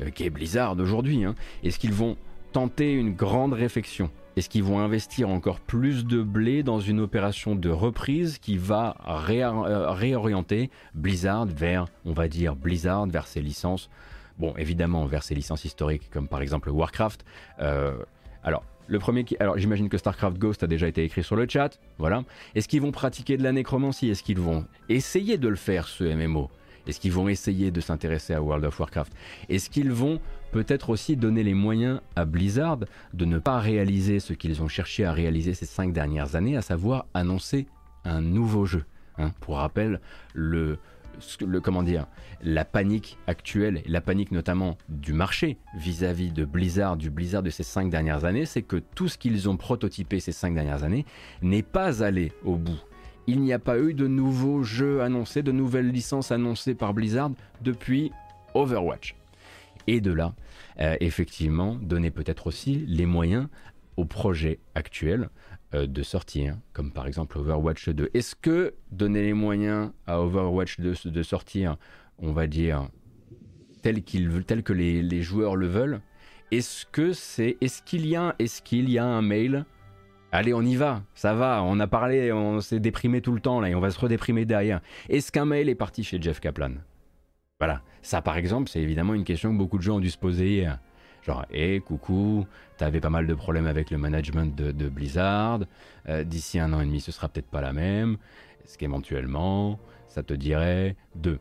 euh, 0.01 0.09
qui 0.09 0.23
est 0.23 0.29
Blizzard 0.29 0.77
aujourd'hui 0.79 1.23
hein? 1.23 1.35
Est-ce 1.63 1.79
qu'ils 1.79 1.93
vont 1.93 2.17
tenter 2.51 2.91
une 2.93 3.13
grande 3.13 3.53
réflexion? 3.53 4.09
Est-ce 4.35 4.49
qu'ils 4.49 4.63
vont 4.63 4.79
investir 4.79 5.29
encore 5.29 5.61
plus 5.61 6.05
de 6.05 6.21
blé 6.21 6.61
dans 6.61 6.79
une 6.79 6.99
opération 6.99 7.55
de 7.55 7.69
reprise 7.69 8.37
qui 8.37 8.57
va 8.57 8.97
euh, 9.07 9.91
réorienter 9.91 10.69
Blizzard 10.93 11.45
vers, 11.45 11.85
on 12.03 12.11
va 12.11 12.27
dire, 12.27 12.55
Blizzard 12.55 13.05
vers 13.05 13.27
ses 13.27 13.41
licences 13.41 13.89
Bon, 14.37 14.53
évidemment, 14.57 15.05
vers 15.05 15.23
ses 15.23 15.35
licences 15.35 15.65
historiques, 15.65 16.09
comme 16.11 16.27
par 16.27 16.41
exemple 16.41 16.69
Warcraft. 16.69 17.23
Euh, 17.59 17.97
alors, 18.43 18.63
le 18.87 18.99
premier 18.99 19.23
qui. 19.23 19.35
Alors, 19.39 19.57
j'imagine 19.57 19.89
que 19.89 19.97
StarCraft 19.97 20.37
Ghost 20.37 20.63
a 20.63 20.67
déjà 20.67 20.87
été 20.87 21.03
écrit 21.03 21.23
sur 21.23 21.35
le 21.35 21.47
chat. 21.49 21.79
Voilà. 21.97 22.23
Est-ce 22.53 22.67
qu'ils 22.67 22.81
vont 22.81 22.91
pratiquer 22.91 23.37
de 23.37 23.43
la 23.43 23.51
nécromancie? 23.51 24.09
Est-ce 24.09 24.23
qu'ils 24.23 24.39
vont 24.39 24.65
essayer 24.89 25.37
de 25.37 25.47
le 25.47 25.55
faire, 25.55 25.87
ce 25.87 26.03
MMO 26.03 26.51
Est-ce 26.85 26.99
qu'ils 26.99 27.13
vont 27.13 27.27
essayer 27.27 27.71
de 27.71 27.81
s'intéresser 27.81 28.33
à 28.33 28.41
World 28.41 28.65
of 28.65 28.79
Warcraft? 28.79 29.13
Est-ce 29.49 29.69
qu'ils 29.69 29.91
vont 29.91 30.19
peut-être 30.51 30.89
aussi 30.89 31.17
donner 31.17 31.43
les 31.43 31.53
moyens 31.53 32.01
à 32.15 32.25
Blizzard 32.25 32.79
de 33.13 33.25
ne 33.25 33.39
pas 33.39 33.59
réaliser 33.59 34.19
ce 34.19 34.33
qu'ils 34.33 34.61
ont 34.61 34.67
cherché 34.67 35.05
à 35.05 35.13
réaliser 35.13 35.53
ces 35.53 35.65
cinq 35.65 35.91
dernières 35.91 36.35
années, 36.35 36.55
à 36.55 36.61
savoir 36.61 37.07
annoncer 37.13 37.67
un 38.03 38.21
nouveau 38.21 38.65
jeu 38.65 38.85
hein? 39.17 39.31
Pour 39.39 39.57
rappel, 39.57 39.99
le 40.33 40.77
comment 41.63 41.83
dire, 41.83 42.07
la 42.41 42.65
panique 42.65 43.17
actuelle, 43.27 43.81
la 43.87 44.01
panique 44.01 44.31
notamment 44.31 44.77
du 44.89 45.13
marché 45.13 45.57
vis-à-vis 45.75 46.31
de 46.31 46.45
Blizzard, 46.45 46.97
du 46.97 47.09
Blizzard 47.09 47.43
de 47.43 47.49
ces 47.49 47.63
cinq 47.63 47.89
dernières 47.89 48.25
années, 48.25 48.45
c'est 48.45 48.61
que 48.61 48.77
tout 48.77 49.07
ce 49.07 49.17
qu'ils 49.17 49.49
ont 49.49 49.57
prototypé 49.57 50.19
ces 50.19 50.31
cinq 50.31 50.53
dernières 50.53 50.83
années 50.83 51.05
n'est 51.41 51.63
pas 51.63 52.03
allé 52.03 52.31
au 52.43 52.55
bout. 52.55 52.79
Il 53.27 53.41
n'y 53.41 53.53
a 53.53 53.59
pas 53.59 53.79
eu 53.79 53.93
de 53.93 54.07
nouveaux 54.07 54.63
jeux 54.63 55.01
annoncés, 55.01 55.41
de 55.41 55.51
nouvelles 55.51 55.89
licences 55.89 56.31
annoncées 56.31 56.75
par 56.75 56.93
Blizzard 56.93 57.31
depuis 57.61 58.11
Overwatch. 58.53 59.15
Et 59.87 60.01
de 60.01 60.11
là, 60.11 60.33
euh, 60.79 60.95
effectivement, 60.99 61.75
donner 61.75 62.11
peut-être 62.11 62.47
aussi 62.47 62.85
les 62.87 63.05
moyens 63.05 63.47
aux 63.97 64.05
projets 64.05 64.59
actuels 64.75 65.23
euh, 65.23 65.54
de 65.75 66.03
sortir, 66.03 66.57
comme 66.73 66.91
par 66.91 67.07
exemple 67.07 67.37
Overwatch 67.37 67.89
2. 67.89 68.09
Est-ce 68.13 68.35
que 68.35 68.73
donner 68.91 69.23
les 69.23 69.33
moyens 69.33 69.91
à 70.07 70.21
Overwatch 70.21 70.79
2 70.79 70.95
de 71.05 71.23
sortir, 71.23 71.77
on 72.19 72.31
va 72.31 72.47
dire, 72.47 72.89
tel, 73.81 74.03
qu'il, 74.03 74.43
tel 74.45 74.63
que 74.63 74.73
les, 74.73 75.21
joueurs 75.21 75.55
le 75.55 75.67
veulent, 75.67 76.01
est-ce 76.51 76.85
que 76.85 77.13
c'est, 77.13 77.57
est-ce 77.61 77.81
qu'il 77.83 78.07
y 78.07 78.15
a, 78.15 78.35
est-ce 78.39 78.61
y 78.75 78.97
a 78.97 79.05
un 79.05 79.21
mail 79.21 79.65
Allez, 80.31 80.53
on 80.53 80.61
y 80.63 80.75
va, 80.75 81.03
ça 81.13 81.33
va, 81.33 81.61
on 81.63 81.79
a 81.79 81.87
parlé, 81.87 82.31
on 82.31 82.59
s'est 82.59 82.79
déprimé 82.79 83.21
tout 83.21 83.31
le 83.31 83.39
temps 83.39 83.61
là 83.61 83.69
et 83.69 83.75
on 83.75 83.79
va 83.79 83.91
se 83.91 83.99
redéprimer 83.99 84.45
derrière. 84.45 84.81
Est-ce 85.07 85.31
qu'un 85.31 85.45
mail 85.45 85.69
est 85.69 85.75
parti 85.75 86.03
chez 86.03 86.21
Jeff 86.21 86.39
Kaplan? 86.39 86.73
Voilà, 87.59 87.83
ça 88.01 88.21
par 88.21 88.35
exemple, 88.35 88.69
c'est 88.69 88.81
évidemment 88.81 89.13
une 89.13 89.23
question 89.23 89.53
que 89.53 89.57
beaucoup 89.57 89.77
de 89.77 89.83
gens 89.83 89.97
ont 89.97 90.01
dû 90.01 90.09
se 90.09 90.17
poser 90.17 90.55
hier. 90.55 90.79
Genre, 91.25 91.43
hé, 91.51 91.79
coucou, 91.79 92.45
t'avais 92.77 92.99
pas 92.99 93.09
mal 93.09 93.25
de 93.25 93.33
problèmes 93.33 93.65
avec 93.65 93.89
le 93.89 93.97
management 93.97 94.55
de, 94.55 94.89
Blizzard. 94.89 95.61
Euh, 96.07 96.23
d'ici 96.23 96.59
un 96.59 96.71
an 96.71 96.81
et 96.81 96.85
demi, 96.85 97.01
ce 97.01 97.11
sera 97.11 97.29
peut-être 97.29 97.49
pas 97.49 97.61
la 97.61 97.73
même. 97.73 98.17
Est-ce 98.63 98.77
qu'éventuellement, 98.77 99.79
ça 100.07 100.21
te 100.21 100.33
dirait 100.33 100.95
deux 101.15 101.39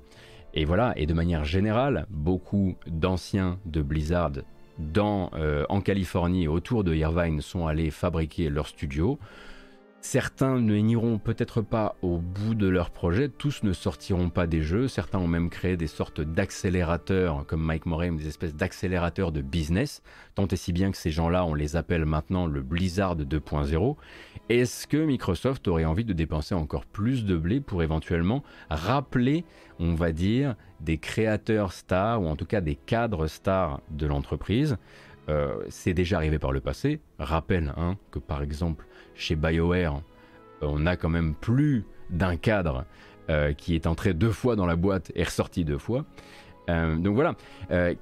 Et 0.55 0.64
voilà, 0.64 0.95
et 0.97 1.05
de 1.05 1.12
manière 1.12 1.45
générale, 1.45 2.07
beaucoup 2.09 2.76
d'anciens 2.87 3.59
de 3.66 3.82
Blizzard 3.82 4.32
dans, 4.78 5.30
euh, 5.35 5.66
en 5.68 5.82
Californie 5.82 6.49
autour 6.49 6.82
de 6.82 6.95
Irvine 6.95 7.43
sont 7.43 7.66
allés 7.66 7.91
fabriquer 7.91 8.49
leur 8.49 8.66
studio. 8.68 9.18
Certains 10.07 10.61
n'iront 10.61 11.19
peut-être 11.19 11.63
pas 11.63 11.97
au 12.03 12.19
bout 12.19 12.55
de 12.55 12.69
leur 12.69 12.91
projet, 12.91 13.31
tous 13.31 13.63
ne 13.63 13.73
sortiront 13.73 14.29
pas 14.29 14.47
des 14.47 14.61
jeux, 14.61 14.87
certains 14.87 15.19
ont 15.19 15.27
même 15.27 15.49
créé 15.49 15.79
des 15.79 15.87
sortes 15.87 16.21
d'accélérateurs, 16.21 17.47
comme 17.47 17.63
Mike 17.63 17.87
Morey, 17.87 18.11
des 18.11 18.29
espèces 18.29 18.55
d'accélérateurs 18.55 19.33
de 19.33 19.41
business, 19.41 20.03
tant 20.35 20.47
et 20.47 20.57
si 20.57 20.75
bien 20.75 20.91
que 20.91 20.99
ces 20.99 21.11
gens-là, 21.11 21.47
on 21.47 21.55
les 21.55 21.75
appelle 21.75 22.05
maintenant 22.05 22.47
le 22.47 22.61
Blizzard 22.61 23.17
2.0. 23.17 23.97
Est-ce 24.51 24.87
que 24.87 24.99
Microsoft 24.99 25.67
aurait 25.69 25.87
envie 25.87 26.05
de 26.05 26.13
dépenser 26.13 26.55
encore 26.55 26.85
plus 26.85 27.25
de 27.25 27.39
blé 27.39 27.61
pour 27.61 27.83
éventuellement 27.83 28.45
rappeler, 28.69 29.47
on 29.81 29.95
va 29.95 30.13
dire, 30.13 30.55
des 30.81 30.99
créateurs 30.99 31.73
stars, 31.73 32.21
ou 32.23 32.27
en 32.27 32.37
tout 32.37 32.47
cas 32.47 32.61
des 32.61 32.75
cadres 32.75 33.27
stars 33.27 33.81
de 33.89 34.07
l'entreprise? 34.07 34.77
Euh, 35.31 35.65
c'est 35.71 35.95
déjà 35.95 36.19
arrivé 36.19 36.39
par 36.39 36.53
le 36.53 36.61
passé. 36.61 37.01
Rappelle 37.19 37.73
hein, 37.79 37.97
que 38.11 38.19
par 38.19 38.43
exemple 38.43 38.87
chez 39.15 39.37
BioWare, 39.37 40.03
on 40.61 40.87
a 40.87 40.97
quand 40.97 41.09
même 41.09 41.35
plus 41.35 41.85
d'un 42.11 42.37
cadre 42.37 42.85
euh, 43.31 43.53
qui 43.53 43.75
est 43.75 43.87
entré 43.87 44.15
deux 44.15 44.33
fois 44.33 44.57
dans 44.57 44.67
la 44.67 44.77
boîte 44.77 45.12
et 45.15 45.25
ressorti 45.25 45.65
deux 45.65 45.79
fois. 45.79 46.05
Euh, 46.71 46.97
donc 46.97 47.15
voilà, 47.15 47.35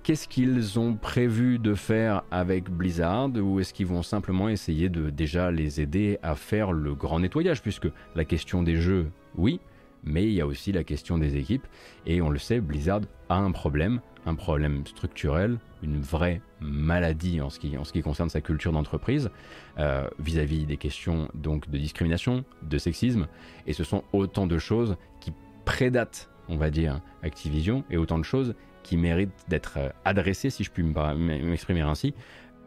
qu'est-ce 0.04 0.28
qu'ils 0.28 0.78
ont 0.78 0.94
prévu 0.94 1.58
de 1.58 1.74
faire 1.74 2.22
avec 2.30 2.70
Blizzard 2.70 3.30
ou 3.34 3.58
est-ce 3.58 3.74
qu'ils 3.74 3.86
vont 3.86 4.04
simplement 4.04 4.48
essayer 4.48 4.88
de 4.88 5.10
déjà 5.10 5.50
les 5.50 5.80
aider 5.80 6.18
à 6.22 6.36
faire 6.36 6.70
le 6.70 6.94
grand 6.94 7.18
nettoyage? 7.18 7.60
Puisque 7.60 7.88
la 8.14 8.24
question 8.24 8.62
des 8.62 8.76
jeux, 8.76 9.10
oui, 9.36 9.60
mais 10.04 10.24
il 10.24 10.32
y 10.32 10.40
a 10.40 10.46
aussi 10.46 10.72
la 10.72 10.84
question 10.84 11.18
des 11.18 11.36
équipes 11.36 11.66
et 12.06 12.20
on 12.22 12.30
le 12.30 12.38
sait, 12.38 12.60
Blizzard 12.60 13.02
a 13.28 13.36
un 13.36 13.52
problème, 13.52 14.00
un 14.26 14.34
problème 14.34 14.86
structurel, 14.86 15.58
une 15.82 16.00
vraie 16.00 16.40
maladie 16.60 17.40
en 17.40 17.50
ce 17.50 17.58
qui, 17.58 18.02
concerne 18.02 18.28
sa 18.28 18.40
culture 18.40 18.72
d'entreprise 18.72 19.30
euh, 19.78 20.08
vis-à-vis 20.18 20.64
des 20.66 20.76
questions 20.76 21.28
donc 21.34 21.68
de 21.68 21.78
discrimination, 21.78 22.44
de 22.62 22.78
sexisme, 22.78 23.26
et 23.66 23.72
ce 23.72 23.84
sont 23.84 24.04
autant 24.12 24.46
de 24.46 24.58
choses 24.58 24.96
qui 25.20 25.32
prédatent, 25.64 26.30
on 26.48 26.56
va 26.56 26.70
dire, 26.70 27.00
Activision, 27.22 27.84
et 27.90 27.96
autant 27.96 28.18
de 28.18 28.24
choses 28.24 28.54
qui 28.82 28.96
méritent 28.96 29.44
d'être 29.48 29.74
euh, 29.76 29.88
adressées, 30.04 30.50
si 30.50 30.64
je 30.64 30.70
puis 30.70 30.82
m'exprimer 30.82 31.80
ainsi, 31.80 32.14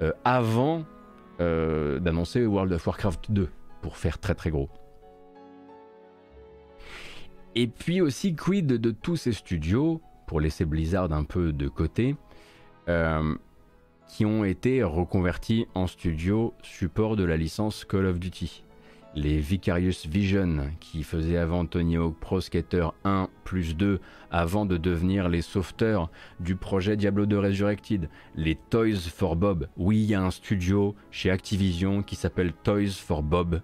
euh, 0.01 0.11
avant 0.23 0.85
d'annoncer 1.37 2.45
World 2.45 2.71
of 2.71 2.87
Warcraft 2.87 3.29
2, 3.29 3.49
pour 3.81 3.97
faire 3.97 4.19
très 4.19 4.35
très 4.35 4.51
gros. 4.51 4.69
Et 7.57 7.67
puis 7.67 8.01
aussi, 8.01 8.35
quid 8.35 8.67
de 8.67 8.91
tous 8.91 9.15
ces 9.15 9.31
studios, 9.31 10.01
pour 10.27 10.41
laisser 10.41 10.65
Blizzard 10.65 11.13
un 11.13 11.23
peu 11.23 11.53
de 11.53 11.69
côté, 11.69 12.17
euh, 12.89 13.33
qui 14.09 14.25
ont 14.25 14.43
été 14.43 14.83
reconvertis 14.83 15.65
en 15.73 15.87
studio 15.87 16.53
support 16.61 17.15
de 17.15 17.23
la 17.23 17.37
licence 17.37 17.85
Call 17.85 18.07
of 18.07 18.19
Duty. 18.19 18.63
Les 19.15 19.39
Vicarious 19.39 20.09
Vision, 20.09 20.69
qui 20.81 21.03
faisaient 21.03 21.37
avant 21.37 21.65
Tony 21.65 21.95
Hawk 21.95 22.19
Pro 22.19 22.41
Skater 22.41 22.89
1 23.05 23.29
plus 23.45 23.77
2, 23.77 24.01
avant 24.29 24.65
de 24.65 24.75
devenir 24.75 25.29
les 25.29 25.41
sauveteurs 25.41 26.11
du 26.41 26.57
projet 26.57 26.97
Diablo 26.97 27.25
2 27.25 27.39
Resurrected. 27.39 28.09
Les 28.35 28.55
Toys 28.55 29.09
for 29.09 29.37
Bob. 29.37 29.69
Oui, 29.77 29.99
il 30.03 30.09
y 30.09 30.15
a 30.15 30.21
un 30.21 30.31
studio 30.31 30.93
chez 31.11 31.31
Activision 31.31 32.03
qui 32.03 32.17
s'appelle 32.17 32.51
Toys 32.51 32.91
for 32.91 33.23
Bob. 33.23 33.61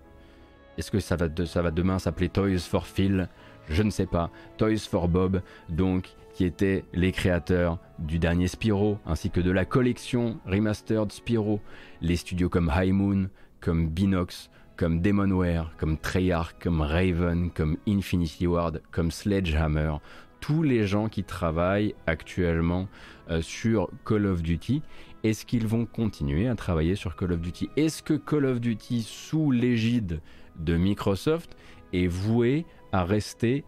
Est-ce 0.78 0.90
que 0.90 1.02
ça 1.02 1.18
va, 1.18 1.28
ça 1.46 1.62
va 1.62 1.72
demain 1.72 2.00
s'appeler 2.00 2.30
Toys 2.30 2.60
for 2.60 2.88
Phil? 2.88 3.28
Je 3.70 3.84
ne 3.84 3.90
sais 3.90 4.06
pas. 4.06 4.30
Toys 4.58 4.88
for 4.90 5.08
Bob, 5.08 5.42
donc 5.70 6.10
qui 6.34 6.46
étaient 6.46 6.86
les 6.94 7.12
créateurs 7.12 7.78
du 8.00 8.20
dernier 8.20 8.48
Spyro, 8.48 8.98
ainsi 9.06 9.30
que 9.30 9.42
de 9.42 9.52
la 9.52 9.66
collection 9.66 10.40
Remastered 10.46 11.12
Spyro, 11.12 11.60
les 12.02 12.16
studios 12.16 12.50
comme 12.50 12.72
High 12.74 12.94
Moon, 12.94 13.30
comme 13.60 13.88
Binox, 13.88 14.50
comme 14.78 15.02
Demonware, 15.02 15.74
comme 15.78 15.98
Treyarch, 15.98 16.56
comme 16.60 16.82
Raven, 16.82 17.52
comme 17.52 17.78
Infinity 17.88 18.48
Ward, 18.48 18.82
comme 18.92 19.12
Sledgehammer, 19.12 19.96
tous 20.40 20.64
les 20.64 20.88
gens 20.88 21.08
qui 21.08 21.24
travaillent 21.24 21.94
actuellement 22.08 22.88
euh, 23.30 23.42
sur 23.42 23.90
Call 24.06 24.26
of 24.26 24.42
Duty, 24.42 24.82
est-ce 25.24 25.46
qu'ils 25.46 25.68
vont 25.68 25.86
continuer 25.86 26.48
à 26.48 26.56
travailler 26.56 26.96
sur 26.96 27.16
Call 27.16 27.34
of 27.34 27.42
Duty? 27.42 27.70
Est-ce 27.78 28.02
que 28.02 28.16
Call 28.16 28.46
of 28.46 28.60
Duty, 28.60 29.04
sous 29.04 29.52
l'égide 29.52 30.20
de 30.58 30.76
Microsoft, 30.76 31.56
est 31.94 32.08
voué 32.08 32.66
à 32.92 33.04
rester 33.04 33.64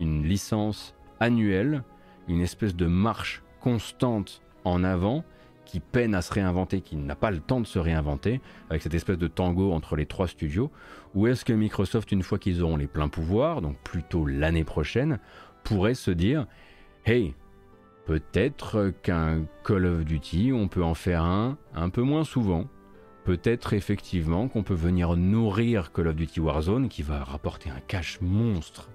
une 0.00 0.24
licence 0.24 0.94
annuelle, 1.20 1.82
une 2.28 2.40
espèce 2.40 2.74
de 2.76 2.86
marche 2.86 3.42
constante 3.60 4.42
en 4.64 4.84
avant 4.84 5.24
qui 5.64 5.80
peine 5.80 6.14
à 6.14 6.22
se 6.22 6.32
réinventer, 6.32 6.80
qui 6.80 6.96
n'a 6.96 7.14
pas 7.14 7.30
le 7.30 7.40
temps 7.40 7.60
de 7.60 7.66
se 7.66 7.78
réinventer, 7.78 8.40
avec 8.70 8.80
cette 8.82 8.94
espèce 8.94 9.18
de 9.18 9.28
tango 9.28 9.72
entre 9.72 9.96
les 9.96 10.06
trois 10.06 10.26
studios, 10.26 10.70
ou 11.14 11.26
est-ce 11.26 11.44
que 11.44 11.52
Microsoft, 11.52 12.10
une 12.10 12.22
fois 12.22 12.38
qu'ils 12.38 12.62
auront 12.62 12.78
les 12.78 12.86
pleins 12.86 13.08
pouvoirs, 13.08 13.60
donc 13.60 13.76
plutôt 13.84 14.24
l'année 14.24 14.64
prochaine, 14.64 15.18
pourrait 15.64 15.94
se 15.94 16.10
dire, 16.10 16.46
hey, 17.04 17.34
peut-être 18.06 18.94
qu'un 19.02 19.42
Call 19.62 19.84
of 19.84 20.04
Duty, 20.06 20.52
on 20.54 20.68
peut 20.68 20.82
en 20.82 20.94
faire 20.94 21.22
un 21.22 21.58
un 21.74 21.90
peu 21.90 22.00
moins 22.00 22.24
souvent, 22.24 22.64
peut-être 23.28 23.74
effectivement 23.74 24.48
qu'on 24.48 24.62
peut 24.62 24.72
venir 24.72 25.14
nourrir 25.14 25.92
Call 25.92 26.08
of 26.08 26.16
Duty 26.16 26.40
Warzone, 26.40 26.88
qui 26.88 27.02
va 27.02 27.22
rapporter 27.22 27.68
un 27.68 27.78
cash 27.86 28.22
monstre 28.22 28.88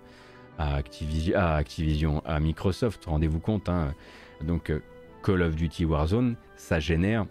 à 0.58 0.74
Activision, 0.74 2.20
à, 2.26 2.40
Microsoft. 2.40 3.06
Rendez-vous 3.06 3.40
compte, 3.40 3.70
hein. 3.70 3.94
donc 4.42 4.72
euh, 4.72 4.80
Call 5.22 5.44
of 5.44 5.56
Duty 5.56 5.86
Warzone, 5.86 6.36
ça 6.56 6.80
génère, 6.80 7.28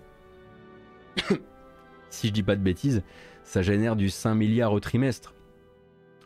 si 2.09 2.28
je 2.28 2.32
dis 2.32 2.44
pas 2.44 2.55
de 2.55 2.62
bêtises, 2.62 3.03
ça 3.42 3.62
génère 3.62 3.96
du 3.96 4.09
5 4.09 4.36
milliards 4.36 4.72
au 4.72 4.78
trimestre 4.78 5.34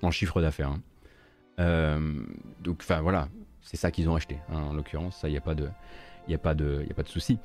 en 0.03 0.11
chiffre 0.11 0.43
d'affaires. 0.43 0.73
Hein. 0.73 0.83
Euh, 1.59 2.23
donc, 2.61 2.81
enfin 2.83 3.01
voilà, 3.01 3.29
c'est 3.63 3.79
ça 3.79 3.91
qu'ils 3.91 4.11
ont 4.11 4.15
acheté, 4.15 4.41
hein, 4.51 4.59
en 4.61 4.75
l'occurrence, 4.75 5.23
ça, 5.23 5.29
il 5.29 5.33
n'y 5.33 5.39
a 5.39 5.41
pas 5.41 5.55
de, 5.55 5.71
il 6.29 6.35
a 6.35 6.39
pas 6.39 6.55
de, 6.55 6.85
y 6.87 6.91
a 6.91 6.95
pas 6.95 7.03
de 7.03 7.09
souci. 7.09 7.39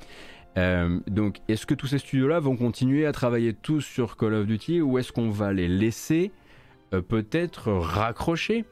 Euh, 0.58 1.00
donc, 1.06 1.38
est-ce 1.48 1.66
que 1.66 1.74
tous 1.74 1.86
ces 1.86 1.98
studios-là 1.98 2.40
vont 2.40 2.56
continuer 2.56 3.06
à 3.06 3.12
travailler 3.12 3.52
tous 3.54 3.80
sur 3.80 4.16
Call 4.16 4.34
of 4.34 4.46
Duty 4.46 4.80
ou 4.80 4.98
est-ce 4.98 5.12
qu'on 5.12 5.30
va 5.30 5.52
les 5.52 5.68
laisser 5.68 6.30
peut-être 7.08 7.72
raccrocher 7.72 8.66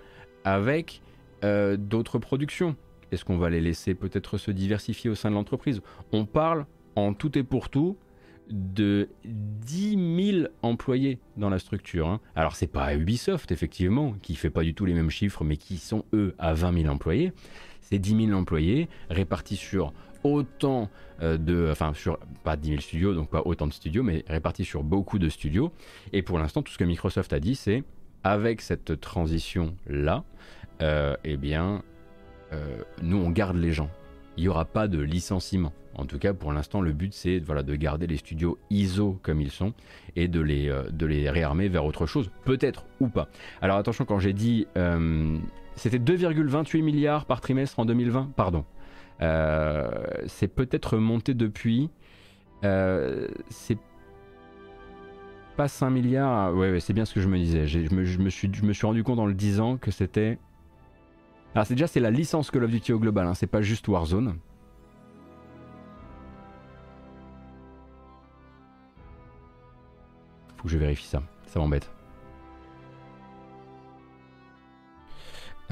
avec 0.45 1.01
euh, 1.45 1.77
d'autres 1.77 2.19
productions? 2.19 2.77
Est-ce 3.13 3.25
qu'on 3.25 3.39
va 3.39 3.51
les 3.51 3.61
laisser 3.61 3.95
peut-être 3.95 4.39
se 4.39 4.51
diversifier 4.51 5.11
au 5.11 5.15
sein 5.15 5.31
de 5.31 5.35
l'entreprise? 5.35 5.81
On 6.13 6.25
parle 6.25 6.67
en 6.97 7.13
tout 7.15 7.37
et 7.39 7.43
pour 7.43 7.69
tout 7.69 7.97
de 8.51 9.09
10 9.25 10.33
000 10.33 10.49
employés 10.63 11.19
dans 11.37 11.51
la 11.51 11.59
structure. 11.59 12.09
Hein. 12.09 12.21
Alors 12.35 12.57
c'est 12.57 12.67
pas 12.67 12.95
Ubisoft 12.95 13.53
effectivement 13.53 14.15
qui 14.23 14.35
fait 14.35 14.51
pas 14.51 14.65
du 14.65 14.75
tout 14.75 14.87
les 14.87 14.95
mêmes 14.95 15.11
chiffres, 15.11 15.45
mais 15.45 15.57
qui 15.57 15.79
sont 15.79 16.05
eux 16.13 16.35
à 16.39 16.53
20 16.55 16.83
000 16.83 16.93
employés. 16.93 17.33
C'est 17.81 17.99
10 17.99 18.27
000 18.27 18.39
employés 18.39 18.89
répartis 19.09 19.57
sur 19.57 19.93
autant 20.25 20.89
euh, 21.23 21.39
de, 21.39 21.69
enfin 21.71 21.93
sur 21.95 22.19
pas 22.45 22.57
10 22.57 22.69
000 22.69 22.81
studios, 22.81 23.15
donc 23.15 23.31
pas 23.31 23.43
autant 23.45 23.67
de 23.67 23.73
studios, 23.73 24.03
mais 24.03 24.25
répartis 24.29 24.65
sur 24.65 24.83
beaucoup 24.83 25.19
de 25.19 25.29
studios. 25.29 25.73
Et 26.13 26.23
pour 26.23 26.39
l'instant, 26.39 26.63
tout 26.63 26.73
ce 26.73 26.79
que 26.79 26.85
Microsoft 26.85 27.33
a 27.33 27.41
dit, 27.41 27.55
c'est 27.55 27.85
avec 28.23 28.61
cette 28.61 29.01
transition-là, 29.01 30.25
euh, 30.83 31.17
eh 31.25 31.37
bien, 31.37 31.83
nous 33.01 33.17
on 33.17 33.31
garde 33.31 33.57
les 33.57 33.71
gens. 33.71 33.91
Il 34.37 34.43
n'y 34.43 34.49
aura 34.49 34.65
pas 34.65 34.89
de 34.89 34.99
licenciement. 34.99 35.73
En 35.95 36.05
tout 36.05 36.19
cas, 36.19 36.35
pour 36.35 36.53
l'instant, 36.53 36.81
le 36.81 36.93
but 36.93 37.15
c'est 37.15 37.39
voilà, 37.39 37.63
de 37.63 37.75
garder 37.77 38.07
les 38.07 38.17
studios 38.17 38.59
ISO 38.71 39.19
comme 39.23 39.41
ils 39.41 39.51
sont 39.51 39.73
et 40.17 40.27
de 40.27 40.41
les, 40.41 40.69
de 40.91 41.07
les 41.07 41.31
réarmer 41.31 41.69
vers 41.69 41.85
autre 41.85 42.07
chose, 42.07 42.31
peut-être 42.45 42.87
ou 42.99 43.09
pas. 43.09 43.29
Alors 43.63 43.77
attention, 43.77 44.05
quand 44.05 44.19
j'ai 44.19 44.33
dit 44.33 44.67
c'était 45.77 45.99
2,28 45.99 46.83
milliards 46.83 47.25
par 47.25 47.41
trimestre 47.41 47.79
en 47.79 47.85
2020, 47.87 48.33
pardon. 48.37 48.65
C'est 49.21 50.49
peut-être 50.49 50.99
monté 50.99 51.35
depuis. 51.35 51.91
c'est 52.63 53.79
pas 55.57 55.69
5 55.69 55.91
milliards. 55.91 56.55
Ouais, 56.55 56.81
c'est 56.81 56.93
bien 56.93 57.05
ce 57.05 57.15
que 57.15 57.21
je 57.21 57.29
me 57.29 57.37
disais. 57.37 57.67
Je 57.67 57.79
me, 57.95 58.31
suis, 58.31 58.51
je 58.53 58.65
me 58.65 58.73
suis 58.73 58.87
rendu 58.87 59.05
compte 59.05 59.19
en 59.19 59.27
le 59.27 59.35
disant 59.35 59.77
que 59.77 59.91
c'était. 59.91 60.39
Alors, 61.55 61.67
c'est 61.67 61.75
déjà 61.75 61.87
c'est 61.87 62.01
la 62.01 62.11
licence 62.11 62.51
Call 62.51 62.65
of 62.65 62.71
Duty 62.71 62.93
au 62.93 62.99
global, 62.99 63.27
hein, 63.27 63.35
c'est 63.35 63.47
pas 63.47 63.61
juste 63.61 63.89
Warzone. 63.89 64.39
Faut 70.57 70.65
que 70.65 70.69
je 70.69 70.79
vérifie 70.79 71.07
ça, 71.07 71.23
ça 71.47 71.59
m'embête. 71.59 71.91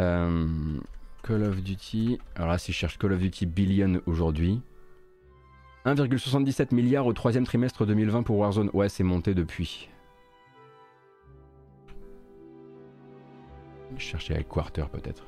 Euh, 0.01 0.79
Call 1.29 1.43
of 1.43 1.63
Duty. 1.63 2.19
Alors 2.37 2.49
là, 2.49 2.57
si 2.57 2.73
je 2.73 2.79
cherche 2.79 2.97
Call 2.97 3.13
of 3.13 3.19
Duty 3.19 3.45
Billion 3.45 4.01
aujourd'hui, 4.07 4.63
1,77 5.85 6.75
milliard 6.75 7.07
au 7.07 7.13
troisième 7.13 7.45
trimestre 7.45 7.85
2020 7.85 8.23
pour 8.23 8.39
Warzone. 8.39 8.71
Ouais, 8.73 8.89
c'est 8.89 9.05
monté 9.05 9.35
depuis. 9.35 9.91
Je 13.95 14.03
cherchais 14.03 14.33
avec 14.33 14.49
Quarter 14.49 14.87
peut-être. 14.91 15.27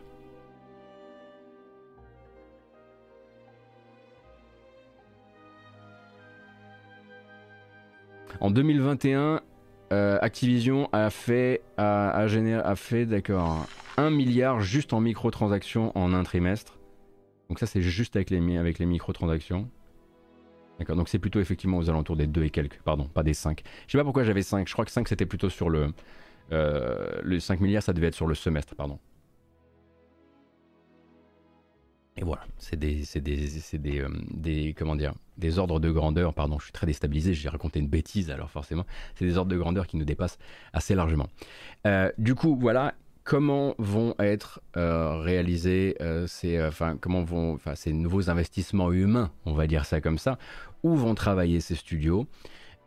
En 8.41 8.51
2021, 8.51 9.43
euh, 9.93 10.19
Activision 10.23 10.89
a 10.93 11.11
fait, 11.11 11.61
a, 11.77 12.23
a 12.23 12.75
fait 12.77 13.05
d'accord, 13.05 13.67
1 13.97 14.11
milliard 14.11 14.61
juste 14.61 14.93
en 14.93 15.01
microtransactions 15.01 15.97
en 15.97 16.13
un 16.13 16.23
trimestre. 16.23 16.79
Donc 17.49 17.59
ça 17.59 17.67
c'est 17.67 17.83
juste 17.83 18.17
avec 18.17 18.31
les, 18.31 18.57
avec 18.57 18.79
les 18.79 18.87
microtransactions. 18.87 19.69
D'accord, 20.79 20.97
donc 20.97 21.09
c'est 21.09 21.19
plutôt 21.19 21.41
effectivement 21.41 21.77
aux 21.79 21.91
alentours 21.91 22.17
des 22.17 22.27
2 22.27 22.45
et 22.45 22.51
quelques, 22.51 22.81
pardon, 22.83 23.05
pas 23.05 23.23
des 23.23 23.35
5. 23.35 23.63
Je 23.87 23.93
sais 23.93 23.99
pas 23.99 24.05
pourquoi 24.05 24.25
j'avais 24.25 24.43
5, 24.43 24.67
je 24.67 24.73
crois 24.73 24.85
que 24.85 24.91
5 24.91 25.09
c'était 25.09 25.27
plutôt 25.27 25.51
sur 25.51 25.69
le... 25.69 25.93
Euh, 26.53 27.21
le 27.23 27.39
5 27.39 27.61
milliards 27.61 27.83
ça 27.83 27.93
devait 27.93 28.07
être 28.07 28.15
sur 28.15 28.27
le 28.27 28.35
semestre, 28.35 28.75
pardon. 28.75 28.99
Et 32.17 32.25
voilà, 32.25 32.43
c'est 32.59 32.79
des, 32.79 33.03
des, 33.17 33.49
des, 33.79 34.01
euh, 34.01 34.09
des, 34.31 34.75
comment 34.77 34.97
dire, 34.97 35.15
des 35.39 35.59
ordres 35.59 35.81
de 35.81 35.91
grandeur, 35.91 36.35
pardon, 36.35 36.59
je 36.59 36.65
suis 36.65 36.73
très 36.73 36.87
déstabilisé, 36.87 37.35
j'ai 37.35 37.49
raconté 37.49 37.81
une 37.81 37.89
bêtise, 37.89 38.31
alors 38.31 38.51
forcément, 38.51 38.85
c'est 39.15 39.25
des 39.25 39.39
ordres 39.39 39.51
de 39.51 39.57
grandeur 39.57 39.87
qui 39.87 39.97
nous 39.97 40.05
dépassent 40.05 40.39
assez 40.73 40.95
largement. 40.95 41.29
Euh, 41.87 42.11
du 42.19 42.35
coup, 42.35 42.59
voilà, 42.61 42.95
comment 43.31 43.77
vont 43.79 44.17
être 44.19 44.61
euh, 44.77 45.21
réalisés 45.21 45.97
vont, 47.23 47.55
enfin, 47.55 47.77
ces 47.77 47.93
nouveaux 47.93 48.29
investissements 48.29 48.91
humains, 48.91 49.31
on 49.47 49.53
va 49.53 49.69
dire 49.69 49.85
ça 49.85 50.01
comme 50.01 50.19
ça, 50.19 50.37
où 50.83 50.97
vont 50.97 51.15
travailler 51.15 51.61
ces 51.61 51.77
studios? 51.77 52.27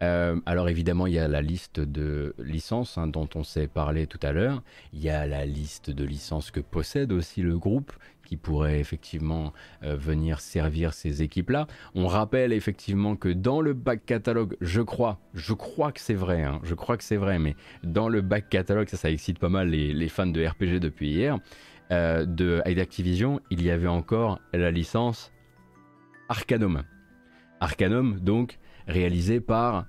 Alors 0.02 0.68
évidemment, 0.68 1.08
il 1.08 1.14
y 1.14 1.20
a 1.20 1.30
la 1.30 1.42
liste 1.42 1.80
de 1.80 2.36
licences 2.38 2.98
hein, 2.98 3.08
dont 3.08 3.30
on 3.36 3.46
s'est 3.46 3.68
parlé 3.68 4.06
tout 4.06 4.20
à 4.22 4.34
l'heure. 4.34 4.62
Il 4.92 5.02
y 5.02 5.10
a 5.10 5.26
la 5.26 5.46
liste 5.46 5.92
de 5.92 6.04
licences 6.04 6.52
que 6.52 6.60
possède 6.60 7.14
aussi 7.14 7.42
le 7.42 7.58
groupe 7.58 7.94
qui 8.26 8.38
pourrait 8.38 8.80
effectivement 8.80 9.54
euh, 9.84 9.96
venir 9.96 10.40
servir 10.40 10.94
ces 10.94 11.22
équipes-là. 11.22 11.68
On 11.96 12.08
rappelle 12.08 12.54
effectivement 12.54 13.16
que 13.16 13.30
dans 13.30 13.62
le 13.62 13.74
back 13.74 14.06
catalogue, 14.06 14.56
je 14.62 14.82
crois, 14.82 15.20
je 15.34 15.54
crois 15.54 15.92
que 15.92 16.00
c'est 16.00 16.14
vrai, 16.14 16.44
hein, 16.44 16.60
je 16.64 16.74
crois 16.74 16.98
que 16.98 17.04
c'est 17.04 17.18
vrai, 17.18 17.40
mais 17.40 17.56
dans 17.84 18.10
le 18.10 18.22
back 18.22 18.50
catalogue, 18.50 18.88
ça, 18.90 18.98
ça 18.98 19.12
excite 19.12 19.40
pas 19.40 19.50
mal 19.50 19.70
les, 19.70 20.10
fans 20.10 20.28
de 20.28 20.46
RPG 20.46 20.80
depuis 20.80 21.10
hier, 21.10 21.40
euh, 21.92 22.26
de 22.26 22.62
Activision, 22.66 23.40
il 23.50 23.64
y 23.64 23.70
avait 23.70 23.88
encore 23.88 24.40
la 24.54 24.72
licence 24.72 25.32
Arcanum. 26.30 26.84
Arcanum, 27.60 28.20
donc, 28.20 28.60
réalisé 28.88 29.40
par 29.40 29.86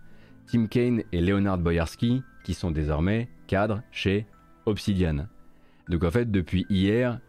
Tim 0.47 0.67
Kaine 0.67 1.03
et 1.13 1.21
Leonard 1.21 1.59
Boyarski, 1.59 2.23
qui 2.45 2.55
sont 2.55 2.71
désormais 2.71 3.29
cadres 3.47 3.83
chez 3.91 4.27
Obsidian. 4.67 5.27
Donc 5.89 6.05
en 6.05 6.11
fait, 6.11 6.31
depuis 6.31 6.67
hier, 6.69 7.21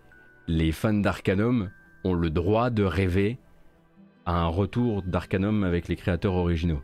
les 0.47 0.71
fans 0.71 0.93
d'Arcanum 0.93 1.69
ont 2.03 2.13
le 2.13 2.29
droit 2.29 2.69
de 2.69 2.83
rêver 2.83 3.37
à 4.25 4.41
un 4.41 4.47
retour 4.47 5.01
d'Arcanum 5.01 5.63
avec 5.63 5.87
les 5.87 5.95
créateurs 5.95 6.35
originaux. 6.35 6.81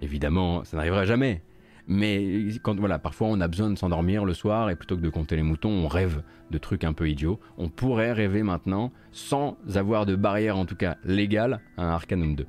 Évidemment, 0.00 0.64
ça 0.64 0.76
n'arrivera 0.76 1.04
jamais. 1.04 1.42
Mais 1.88 2.48
quand 2.62 2.78
voilà, 2.78 2.98
parfois 2.98 3.28
on 3.28 3.40
a 3.40 3.48
besoin 3.48 3.70
de 3.70 3.76
s'endormir 3.76 4.24
le 4.24 4.34
soir 4.34 4.70
et 4.70 4.76
plutôt 4.76 4.96
que 4.96 5.02
de 5.02 5.08
compter 5.08 5.36
les 5.36 5.42
moutons, 5.42 5.70
on 5.70 5.88
rêve 5.88 6.22
de 6.50 6.58
trucs 6.58 6.84
un 6.84 6.92
peu 6.92 7.08
idiots. 7.08 7.40
On 7.58 7.68
pourrait 7.68 8.12
rêver 8.12 8.42
maintenant 8.42 8.92
sans 9.10 9.56
avoir 9.74 10.06
de 10.06 10.14
barrière 10.14 10.56
en 10.56 10.64
tout 10.64 10.76
cas 10.76 10.96
légale 11.04 11.60
à 11.76 11.84
un 11.84 11.90
Arcanum 11.90 12.36
2. 12.36 12.46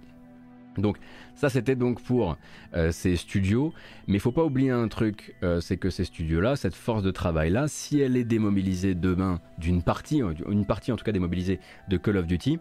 Donc 0.77 0.97
ça 1.35 1.49
c'était 1.49 1.75
donc 1.75 2.01
pour 2.01 2.37
euh, 2.73 2.91
ces 2.91 3.15
studios, 3.15 3.73
mais 4.07 4.15
il 4.15 4.19
faut 4.19 4.31
pas 4.31 4.43
oublier 4.43 4.71
un 4.71 4.87
truc, 4.87 5.35
euh, 5.43 5.61
c'est 5.61 5.77
que 5.77 5.89
ces 5.89 6.05
studios-là, 6.05 6.55
cette 6.55 6.75
force 6.75 7.03
de 7.03 7.11
travail-là, 7.11 7.67
si 7.67 7.99
elle 7.99 8.17
est 8.17 8.23
démobilisée 8.23 8.95
demain 8.95 9.39
d'une 9.57 9.83
partie, 9.83 10.21
une 10.49 10.65
partie 10.65 10.91
en 10.91 10.95
tout 10.95 11.05
cas 11.05 11.11
démobilisée 11.11 11.59
de 11.89 11.97
Call 11.97 12.17
of 12.17 12.25
Duty, 12.25 12.59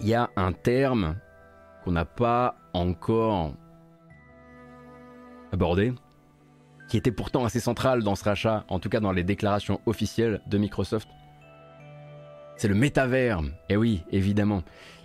il 0.00 0.08
y 0.08 0.14
a 0.14 0.30
un 0.36 0.52
terme 0.52 1.16
qu'on 1.84 1.92
n'a 1.92 2.04
pas 2.04 2.56
encore 2.72 3.54
abordé, 5.52 5.92
qui 6.88 6.96
était 6.96 7.12
pourtant 7.12 7.44
assez 7.44 7.60
central 7.60 8.02
dans 8.02 8.14
ce 8.14 8.24
rachat, 8.24 8.64
en 8.68 8.78
tout 8.78 8.88
cas 8.88 9.00
dans 9.00 9.12
les 9.12 9.24
déclarations 9.24 9.80
officielles 9.86 10.40
de 10.46 10.58
Microsoft. 10.58 11.08
C'est 12.56 12.68
le 12.68 12.74
métavers. 12.74 13.40
Et 13.68 13.74
eh 13.74 13.76
oui, 13.76 14.02
évidemment. 14.10 14.62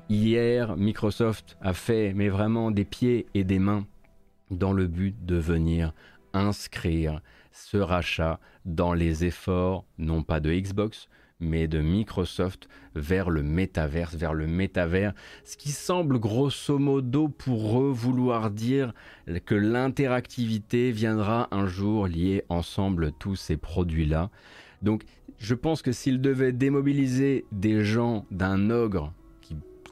Hier, 0.10 0.76
Microsoft 0.76 1.58
a 1.62 1.74
fait, 1.74 2.14
mais 2.14 2.28
vraiment 2.28 2.72
des 2.72 2.84
pieds 2.84 3.26
et 3.34 3.45
des 3.45 3.60
mains, 3.60 3.88
dans 4.51 4.74
le 4.74 4.88
but 4.88 5.16
de 5.26 5.38
venir 5.38 5.93
inscrire 6.34 7.22
ce 7.51 7.78
rachat 7.78 8.39
dans 8.66 8.93
les 8.93 9.24
efforts, 9.24 9.86
non 9.97 10.22
pas 10.22 10.41
de 10.41 10.54
Xbox, 10.54 11.08
mais 11.39 11.68
de 11.68 11.80
Microsoft 11.80 12.68
vers 12.95 13.30
le 13.30 13.43
métaverse, 13.43 14.16
vers 14.16 14.34
le 14.34 14.45
métavers, 14.45 15.14
ce 15.45 15.56
qui 15.56 15.72
semble 15.72 16.20
grosso 16.20 16.78
modo 16.78 17.30
pour 17.30 17.82
eux 17.82 17.91
vouloir 17.91 18.51
dire 18.51 18.93
que 19.45 19.56
l'interactivité 19.56 20.91
viendra 20.91 21.47
un 21.51 21.66
jour 21.66 22.08
lier 22.08 22.43
ensemble 22.49 23.14
tous 23.14 23.36
ces 23.36 23.58
produits-là. 23.58 24.30
Donc 24.82 25.04
je 25.38 25.56
pense 25.56 25.82
que 25.82 25.91
s'ils 25.91 26.22
devaient 26.22 26.51
démobiliser 26.51 27.45
des 27.51 27.84
gens 27.84 28.26
d'un 28.32 28.70
ogre 28.70 29.14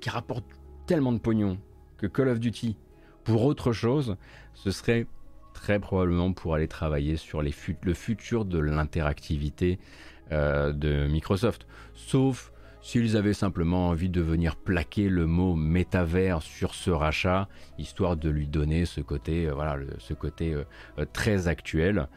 qui 0.01 0.09
rapporte 0.09 0.45
tellement 0.85 1.13
de 1.13 1.19
pognon 1.19 1.57
que 1.97 2.07
Call 2.07 2.27
of 2.27 2.39
Duty 2.39 2.75
pour 3.23 3.45
autre 3.45 3.71
chose, 3.71 4.17
ce 4.53 4.71
serait 4.71 5.05
très 5.53 5.79
probablement 5.79 6.33
pour 6.33 6.55
aller 6.55 6.67
travailler 6.67 7.17
sur 7.17 7.41
le 7.41 7.93
futur 7.93 8.45
de 8.45 8.59
l'interactivité 8.59 9.79
euh, 10.31 10.71
de 10.71 11.07
Microsoft. 11.07 11.67
Sauf 11.93 12.51
s'ils 12.81 13.15
avaient 13.15 13.33
simplement 13.33 13.89
envie 13.89 14.09
de 14.09 14.21
venir 14.21 14.55
plaquer 14.55 15.07
le 15.07 15.27
mot 15.27 15.55
métavers 15.55 16.41
sur 16.41 16.73
ce 16.73 16.89
rachat, 16.89 17.47
histoire 17.77 18.17
de 18.17 18.27
lui 18.27 18.47
donner 18.47 18.85
ce 18.85 19.01
côté, 19.01 19.47
euh, 19.47 19.53
voilà, 19.53 19.77
ce 19.99 20.15
côté 20.15 20.53
euh, 20.53 21.05
très 21.13 21.47
actuel. 21.47 22.07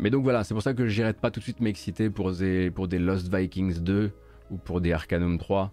mais 0.00 0.10
donc 0.10 0.22
voilà, 0.22 0.42
c'est 0.42 0.54
pour 0.54 0.62
ça 0.62 0.74
que 0.74 0.86
je 0.86 1.00
n'irai 1.00 1.12
pas 1.12 1.30
tout 1.30 1.40
de 1.40 1.44
suite 1.44 1.60
m'exciter 1.60 2.08
pour 2.08 2.32
des, 2.32 2.70
pour 2.70 2.88
des 2.88 2.98
Lost 2.98 3.32
Vikings 3.32 3.80
2 3.80 4.10
ou 4.50 4.56
pour 4.56 4.80
des 4.80 4.92
Arcanum 4.92 5.38
3. 5.38 5.70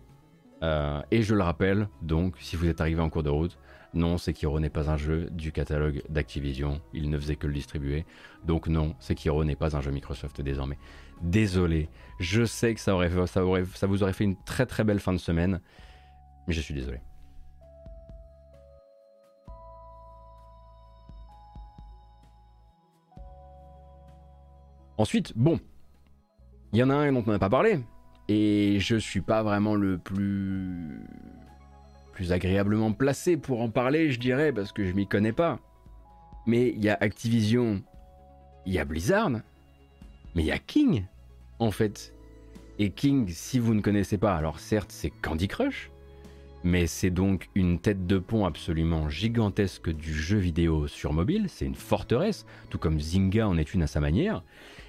Euh, 0.64 1.02
et 1.12 1.24
je 1.24 1.34
le 1.34 1.44
rappelle, 1.44 1.88
donc, 2.02 2.36
si 2.40 2.56
vous 2.56 2.68
êtes 2.68 2.82
arrivé 2.82 3.02
en 3.02 3.10
cours 3.10 3.24
de 3.24 3.30
route, 3.30 3.58
non, 3.94 4.18
Sekiro 4.18 4.60
n'est 4.60 4.70
pas 4.70 4.90
un 4.90 4.96
jeu 4.96 5.28
du 5.32 5.52
catalogue 5.52 6.02
d'Activision, 6.08 6.82
il 6.94 7.10
ne 7.10 7.18
faisait 7.18 7.36
que 7.36 7.48
le 7.48 7.54
distribuer. 7.54 8.06
Donc 8.46 8.68
non, 8.68 8.96
Sekiro 9.00 9.44
n'est 9.44 9.58
pas 9.58 9.76
un 9.76 9.82
jeu 9.82 9.92
Microsoft 9.92 10.40
désormais. 10.42 10.78
Désolé, 11.22 11.90
je 12.20 12.46
sais 12.46 12.74
que 12.74 12.80
ça, 12.80 12.96
aurait, 12.96 13.12
ça, 13.28 13.42
vous 13.44 14.04
aurait 14.04 14.14
fait 14.14 14.24
une 14.24 14.42
très 14.44 14.66
très 14.66 14.84
belle 14.84 15.00
fin 15.00 15.12
de 15.12 15.18
semaine, 15.18 15.60
mais 16.48 16.54
je 16.54 16.62
suis 16.62 16.74
désolé. 16.74 17.00
Ensuite, 24.98 25.34
bon, 25.36 25.60
il 26.72 26.80
y 26.80 26.84
en 26.84 26.90
a 26.92 26.94
un 26.94 27.12
dont 27.12 27.24
on 27.26 27.32
n'a 27.32 27.40
pas 27.40 27.50
parlé, 27.50 27.80
et 28.32 28.80
je 28.80 28.96
suis 28.96 29.20
pas 29.20 29.44
vraiment 29.44 29.76
le 29.76 29.98
plus 29.98 31.02
plus 32.14 32.32
agréablement 32.32 32.94
placé 32.94 33.36
pour 33.36 33.62
en 33.62 33.70
parler, 33.70 34.12
je 34.12 34.20
dirais, 34.20 34.52
parce 34.52 34.72
que 34.72 34.86
je 34.86 34.94
m'y 34.94 35.08
connais 35.08 35.32
pas. 35.32 35.60
Mais 36.46 36.70
il 36.70 36.84
y 36.84 36.90
a 36.90 36.98
Activision, 37.00 37.82
il 38.66 38.74
y 38.74 38.80
a 38.80 38.86
Blizzard, 38.86 39.30
mais 39.32 39.42
il 40.44 40.46
y 40.46 40.52
a 40.52 40.60
King, 40.60 41.06
en 41.60 41.72
fait. 41.72 42.14
Et 42.80 42.92
King, 42.92 43.28
si 43.30 43.60
vous 43.60 43.74
ne 43.74 43.82
connaissez 43.82 44.18
pas, 44.18 44.36
alors 44.36 44.60
certes 44.60 44.92
c'est 44.92 45.10
Candy 45.10 45.48
Crush, 45.48 45.92
mais 46.64 46.88
c'est 46.88 47.10
donc 47.10 47.50
une 47.56 47.80
tête 47.80 48.08
de 48.08 48.18
pont 48.18 48.46
absolument 48.46 49.10
gigantesque 49.10 49.90
du 49.90 50.14
jeu 50.14 50.38
vidéo 50.38 50.88
sur 50.88 51.12
mobile, 51.12 51.48
c'est 51.50 51.66
une 51.66 51.76
forteresse, 51.76 52.46
tout 52.70 52.78
comme 52.78 53.00
Zynga 53.00 53.48
en 53.48 53.58
est 53.58 53.74
une 53.74 53.84
à 53.84 53.88
sa 53.88 54.00
manière. 54.00 54.44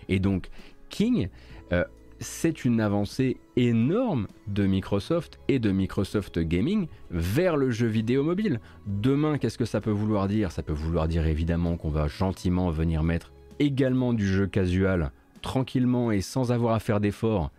Et 0.09 0.18
donc 0.20 0.49
King, 0.90 1.28
euh, 1.72 1.84
c'est 2.22 2.64
une 2.64 2.80
avancée 2.80 3.36
énorme 3.56 4.28
de 4.46 4.66
Microsoft 4.66 5.38
et 5.48 5.58
de 5.58 5.70
Microsoft 5.70 6.38
Gaming 6.38 6.86
vers 7.10 7.56
le 7.56 7.70
jeu 7.70 7.86
vidéo 7.86 8.22
mobile. 8.22 8.60
Demain, 8.86 9.38
qu'est-ce 9.38 9.58
que 9.58 9.64
ça 9.64 9.80
peut 9.80 9.90
vouloir 9.90 10.28
dire? 10.28 10.52
Ça 10.52 10.62
peut 10.62 10.72
vouloir 10.72 11.08
dire 11.08 11.26
évidemment 11.26 11.76
qu'on 11.76 11.90
va 11.90 12.06
gentiment 12.06 12.70
venir 12.70 13.02
mettre 13.02 13.32
également 13.58 14.12
du 14.12 14.26
jeu 14.26 14.46
casual, 14.46 15.12
tranquillement 15.42 16.10
et 16.10 16.20
sans 16.20 16.52
avoir 16.52 16.74
à 16.74 16.80
faire 16.80 17.00
d'efforts, 17.00 17.50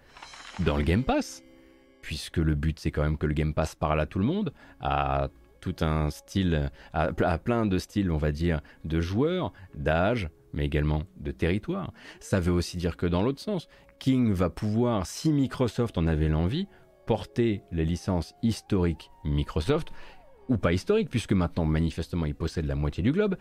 dans 0.59 0.77
le 0.77 0.83
Game 0.83 1.03
Pass 1.03 1.43
puisque 2.01 2.37
le 2.37 2.53
but 2.53 2.79
c'est 2.79 2.91
quand 2.91 3.01
même 3.01 3.17
que 3.17 3.25
le 3.25 3.33
Game 3.33 3.53
Pass 3.55 3.73
parle 3.73 3.99
à 3.99 4.05
tout 4.05 4.19
le 4.19 4.25
monde, 4.25 4.53
à 4.79 5.29
tout 5.61 5.75
un 5.79 6.09
style, 6.09 6.69
à, 6.91 7.37
plein 7.37 7.65
de 7.65 7.77
styles, 7.77 8.11
on 8.11 8.17
va 8.17 8.33
dire, 8.33 8.59
de 8.83 8.99
joueurs, 8.99 9.53
d'âge, 9.73 10.29
mais 10.51 10.65
également 10.65 11.03
de 11.17 11.31
territoire. 11.31 11.93
Ça 12.19 12.41
veut 12.41 12.51
aussi 12.51 12.75
dire 12.75 12.97
que 12.97 13.05
dans 13.05 13.23
l'autre 13.23 13.39
sens, 13.39 13.69
King 14.03 14.33
va 14.33 14.49
pouvoir, 14.49 15.05
si 15.05 15.31
Microsoft 15.31 15.97
en 15.97 16.07
avait 16.07 16.27
l'envie, 16.27 16.67
porter 17.05 17.61
les 17.71 17.85
licences 17.85 18.35
historiques 18.43 19.09
Microsoft, 19.23 19.93
ou 20.49 20.57
pas 20.57 20.73
historiques, 20.73 21.09
puisque 21.09 21.31
maintenant 21.31 21.63
manifestement 21.63 22.25
il 22.25 22.35
possède 22.35 22.65
la 22.65 22.75
moitié 22.75 23.01
du 23.01 23.13
globe, 23.13 23.37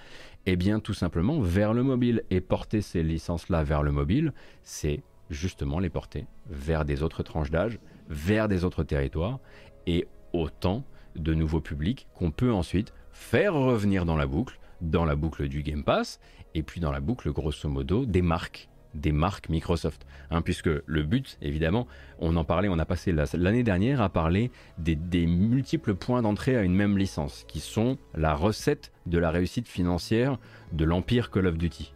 et 0.47 0.53
eh 0.53 0.57
bien 0.57 0.79
tout 0.79 0.95
simplement 0.95 1.41
vers 1.41 1.75
le 1.75 1.83
mobile. 1.83 2.23
Et 2.31 2.41
porter 2.41 2.81
ces 2.81 3.03
licences-là 3.03 3.65
vers 3.65 3.83
le 3.83 3.91
mobile, 3.91 4.33
c'est 4.63 5.03
justement 5.31 5.81
les 5.81 5.91
porter 5.91 6.27
vers 6.49 6.85
des 6.85 7.03
autres 7.03 7.25
tranches 7.25 7.51
d'âge, 7.51 7.81
vers 8.09 8.47
des 8.47 8.63
autres 8.63 8.85
territoires 8.85 9.41
et 9.89 10.07
autant 10.33 10.85
de 11.17 11.35
nouveaux 11.35 11.61
publics 11.61 12.07
qu'on 12.15 12.31
peut 12.31 12.53
ensuite 12.53 12.95
faire 13.11 13.55
revenir 13.55 14.05
dans 14.05 14.17
la 14.17 14.29
boucle, 14.29 14.61
dans 14.81 15.07
la 15.07 15.17
boucle 15.17 15.49
du 15.49 15.65
Game 15.65 15.83
Pass 15.83 16.21
et 16.55 16.63
puis 16.63 16.81
dans 16.81 16.93
la 16.93 17.01
boucle 17.01 17.33
grosso 17.33 17.69
modo 17.69 18.07
des 18.07 18.23
marques 18.23 18.69
des 18.95 19.13
marques 19.13 19.49
Microsoft. 19.49 20.07
Hein, 20.31 20.43
puisque 20.43 20.71
le 20.85 21.03
but, 21.03 21.39
évidemment, 21.43 21.87
on 22.19 22.37
en 22.37 22.45
parlait, 22.45 22.69
on 22.69 22.79
a 22.79 22.85
passé 22.85 23.13
l'année 23.35 23.63
dernière 23.63 24.01
à 24.01 24.09
parler 24.09 24.51
des, 24.79 24.97
des 24.97 25.27
multiples 25.27 25.95
points 25.95 26.23
d'entrée 26.23 26.57
à 26.57 26.63
une 26.63 26.75
même 26.75 26.99
licence, 26.99 27.45
qui 27.49 27.61
sont 27.61 27.99
la 28.15 28.35
recette 28.35 28.93
de 29.07 29.19
la 29.19 29.31
réussite 29.31 29.69
financière 29.69 30.39
de 30.73 30.85
l'Empire 30.85 31.31
Call 31.31 31.47
of 31.47 31.59
Duty. 31.59 31.93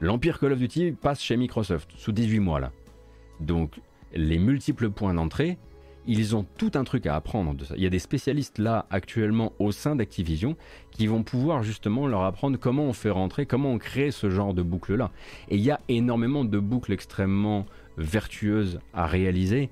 L'Empire 0.00 0.38
Call 0.38 0.52
of 0.52 0.58
Duty 0.58 0.92
passe 0.92 1.20
chez 1.20 1.36
Microsoft 1.36 1.90
sous 1.96 2.12
18 2.12 2.40
mois 2.40 2.60
là. 2.60 2.72
Donc 3.40 3.80
les 4.14 4.38
multiples 4.38 4.90
points 4.90 5.14
d'entrée, 5.14 5.58
ils 6.06 6.34
ont 6.34 6.46
tout 6.56 6.72
un 6.74 6.84
truc 6.84 7.06
à 7.06 7.14
apprendre 7.14 7.54
de 7.54 7.64
ça. 7.64 7.74
Il 7.76 7.82
y 7.82 7.86
a 7.86 7.90
des 7.90 7.98
spécialistes 7.98 8.58
là 8.58 8.86
actuellement 8.90 9.52
au 9.58 9.72
sein 9.72 9.96
d'Activision 9.96 10.56
qui 10.90 11.06
vont 11.06 11.22
pouvoir 11.22 11.62
justement 11.62 12.06
leur 12.06 12.22
apprendre 12.24 12.58
comment 12.58 12.84
on 12.84 12.92
fait 12.92 13.10
rentrer, 13.10 13.46
comment 13.46 13.72
on 13.72 13.78
crée 13.78 14.10
ce 14.10 14.30
genre 14.30 14.54
de 14.54 14.62
boucle 14.62 14.94
là. 14.94 15.10
Et 15.48 15.56
il 15.56 15.62
y 15.62 15.70
a 15.70 15.80
énormément 15.88 16.44
de 16.44 16.58
boucles 16.58 16.92
extrêmement 16.92 17.66
vertueuses 17.98 18.80
à 18.94 19.06
réaliser 19.06 19.70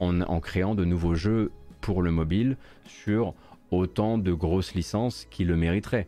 en, 0.00 0.40
créant 0.40 0.74
de 0.74 0.84
nouveaux 0.84 1.14
jeux 1.14 1.50
pour 1.80 2.02
le 2.02 2.10
mobile 2.10 2.56
sur 2.84 3.34
autant 3.70 4.16
de 4.16 4.32
grosses 4.32 4.74
licences 4.74 5.26
qui 5.30 5.44
le 5.44 5.56
mériteraient. 5.56 6.06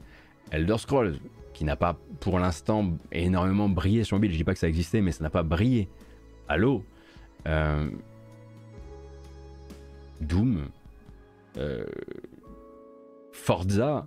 Elder 0.52 0.78
Scrolls, 0.78 1.16
qui 1.52 1.64
n'a 1.64 1.76
pas 1.76 1.98
pour 2.20 2.38
l'instant 2.38 2.92
énormément 3.12 3.68
brillé 3.68 4.04
sur 4.04 4.16
mobile, 4.16 4.32
je 4.32 4.36
dis 4.36 4.44
pas 4.44 4.52
que 4.52 4.58
ça 4.58 4.68
existait, 4.68 5.00
mais 5.00 5.12
ça 5.12 5.22
n'a 5.24 5.30
pas 5.30 5.42
brillé. 5.42 5.88
Euh, 7.46 7.90
Doom, 10.20 10.68
euh, 11.56 11.84
Forza, 13.32 14.06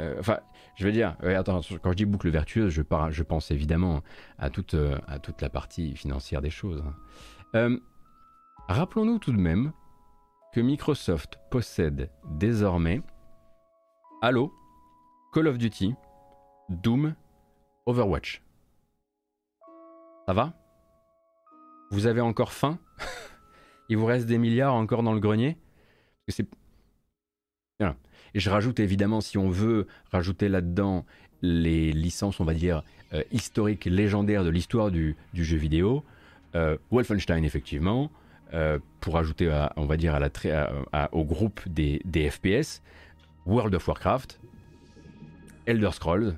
euh, 0.00 0.16
enfin, 0.18 0.40
je 0.76 0.84
veux 0.84 0.92
dire, 0.92 1.16
attends, 1.22 1.60
quand 1.82 1.92
je 1.92 1.96
dis 1.96 2.04
boucle 2.04 2.28
vertueuse, 2.28 2.72
je, 2.72 2.82
je 3.10 3.22
pense 3.22 3.50
évidemment 3.50 4.02
à 4.38 4.50
toute, 4.50 4.76
à 5.06 5.18
toute 5.18 5.40
la 5.40 5.48
partie 5.48 5.94
financière 5.96 6.40
des 6.40 6.50
choses. 6.50 6.82
Hein. 7.54 7.78
Rappelons-nous 8.68 9.18
tout 9.18 9.32
de 9.32 9.38
même 9.38 9.72
que 10.54 10.60
Microsoft 10.60 11.38
possède 11.50 12.10
désormais 12.30 13.02
Halo, 14.22 14.54
Call 15.34 15.48
of 15.48 15.58
Duty, 15.58 15.94
Doom, 16.70 17.14
Overwatch. 17.86 18.42
Ça 20.26 20.32
va? 20.32 20.54
Vous 21.90 22.06
avez 22.06 22.22
encore 22.22 22.52
faim? 22.52 22.78
Il 23.88 23.96
vous 23.96 24.06
reste 24.06 24.26
des 24.26 24.38
milliards 24.38 24.74
encore 24.74 25.02
dans 25.02 25.12
le 25.12 25.20
grenier. 25.20 25.56
Et 28.34 28.40
je 28.40 28.50
rajoute 28.50 28.80
évidemment, 28.80 29.20
si 29.20 29.38
on 29.38 29.48
veut 29.48 29.86
rajouter 30.10 30.48
là-dedans 30.48 31.04
les 31.42 31.92
licences, 31.92 32.40
on 32.40 32.44
va 32.44 32.54
dire, 32.54 32.82
euh, 33.12 33.22
historiques, 33.30 33.84
légendaires 33.84 34.44
de 34.44 34.50
l'histoire 34.50 34.90
du, 34.90 35.16
jeu 35.34 35.56
vidéo, 35.56 36.04
euh, 36.54 36.76
Wolfenstein 36.90 37.44
effectivement, 37.44 38.10
euh, 38.52 38.78
pour 39.00 39.18
ajouter, 39.18 39.50
on 39.76 39.86
va 39.86 39.96
dire, 39.96 40.18
à 40.92 41.14
au 41.14 41.24
groupe 41.24 41.60
des, 41.68 42.00
des, 42.04 42.28
FPS, 42.28 42.82
World 43.46 43.74
of 43.74 43.86
Warcraft, 43.86 44.40
Elder 45.66 45.90
Scrolls, 45.92 46.36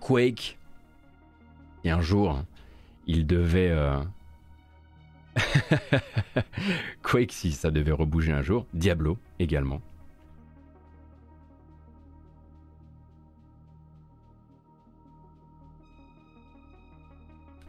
Quake, 0.00 0.58
et 1.84 1.90
un 1.90 2.00
jour, 2.00 2.30
hein, 2.30 2.46
il 3.06 3.26
devait... 3.26 3.72
Quake 7.02 7.32
si 7.32 7.52
ça 7.52 7.70
devait 7.70 7.92
rebouger 7.92 8.32
un 8.32 8.42
jour. 8.42 8.66
Diablo 8.74 9.18
également. 9.38 9.80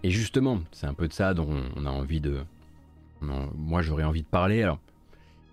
Et 0.04 0.12
justement, 0.12 0.60
c'est 0.72 0.86
un 0.86 0.94
peu 0.94 1.08
de 1.08 1.14
ça 1.14 1.34
dont 1.34 1.64
on 1.76 1.86
a 1.86 1.90
envie 1.90 2.22
de... 2.22 2.44
moi 3.22 3.82
j'aurais 3.82 4.04
envie 4.04 4.22
de 4.22 4.28
parler. 4.28 4.62
Alors, 4.62 4.80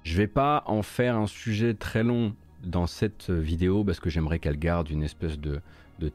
je 0.05 0.17
vais 0.17 0.27
pas 0.27 0.63
en 0.67 0.83
faire 0.83 1.17
un 1.17 1.27
sujet 1.27 1.73
très 1.73 2.03
long 2.03 2.35
dans 2.63 2.87
cette 2.87 3.31
vidéo 3.31 3.83
parce 3.83 3.99
que 3.99 4.11
j'aimerais 4.11 4.39
qu'elle 4.39 4.59
garde 4.59 4.91
une 4.91 5.03
espèce 5.03 5.39
de 5.39 5.63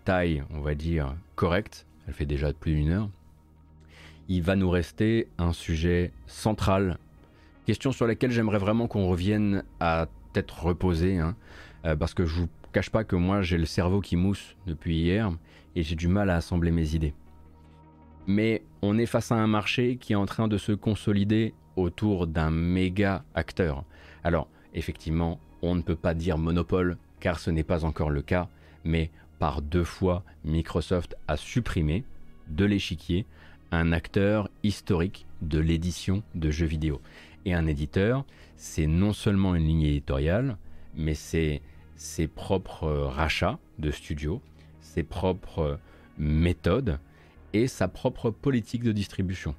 taille, 0.06 0.44
on 0.52 0.62
va 0.62 0.76
dire, 0.76 1.16
correcte. 1.36 1.88
Elle 2.08 2.14
fait 2.14 2.28
déjà 2.28 2.54
plus 2.54 2.76
d'une 2.76 2.90
heure 2.90 3.10
il 4.30 4.42
va 4.42 4.56
nous 4.56 4.70
rester 4.70 5.28
un 5.38 5.54
sujet 5.54 6.12
central, 6.26 6.98
question 7.66 7.92
sur 7.92 8.08
laquelle 8.08 8.32
j'aimerais 8.32 8.58
vraiment 8.58 8.88
qu'on 8.88 9.08
revienne 9.08 9.64
à 9.80 10.08
tête 10.34 10.52
reposée, 10.52 11.18
hein, 11.18 11.36
euh, 11.86 11.96
parce 11.96 12.14
que 12.14 12.26
je 12.26 12.42
vous 12.42 12.50
cache 12.74 12.90
pas 12.90 13.04
que 13.04 13.16
moi 13.16 13.42
j'ai 13.42 13.58
le 13.58 13.66
cerveau 13.66 14.02
qui 14.02 14.16
mousse 14.16 14.56
depuis 14.66 14.98
hier 14.98 15.32
et 15.76 15.84
j'ai 15.84 15.96
du 15.96 16.08
mal 16.08 16.30
à 16.30 16.36
assembler 16.36 16.72
mes 16.72 16.96
idées. 16.96 17.14
Mais 18.28 18.64
on 18.82 18.98
est 18.98 19.06
face 19.06 19.32
à 19.32 19.36
un 19.36 19.48
marché 19.48 19.98
qui 19.98 20.14
est 20.14 20.18
en 20.18 20.26
train 20.26 20.48
de 20.48 20.58
se 20.58 20.74
consolider 20.74 21.54
autour 21.78 22.28
d'un 22.28 22.50
méga 22.50 23.24
acteur. 23.36 23.86
Alors, 24.24 24.50
effectivement, 24.74 25.40
on 25.62 25.76
ne 25.76 25.82
peut 25.82 25.96
pas 25.96 26.14
dire 26.14 26.38
monopole 26.38 26.98
car 27.20 27.40
ce 27.40 27.52
n'est 27.52 27.64
pas 27.64 27.86
encore 27.86 28.10
le 28.10 28.22
cas, 28.22 28.50
mais 28.84 29.12
par 29.40 29.62
deux 29.62 29.84
fois, 29.84 30.24
Microsoft 30.44 31.16
a 31.28 31.38
supprimé 31.38 32.04
de 32.50 32.66
l'échiquier 32.66 33.26
un 33.72 33.92
acteur 33.92 34.50
historique 34.64 35.26
de 35.42 35.60
l'édition 35.60 36.24
de 36.36 36.52
jeux 36.52 36.66
vidéo. 36.66 37.02
Et 37.46 37.54
un 37.54 37.68
éditeur, 37.68 38.26
c'est 38.56 38.88
non 38.88 39.14
seulement 39.14 39.56
une 39.56 39.66
ligne 39.66 39.84
éditoriale, 39.84 40.58
mais 40.96 41.14
c'est 41.14 41.62
ses 41.96 42.28
propres 42.28 42.90
rachats 42.90 43.60
de 43.80 43.92
studios, 43.92 44.42
ses 44.82 45.04
propres 45.04 45.80
méthodes 46.18 47.00
et 47.54 47.68
sa 47.68 47.88
propre 47.88 48.30
politique 48.30 48.84
de 48.84 48.92
distribution. 48.92 49.56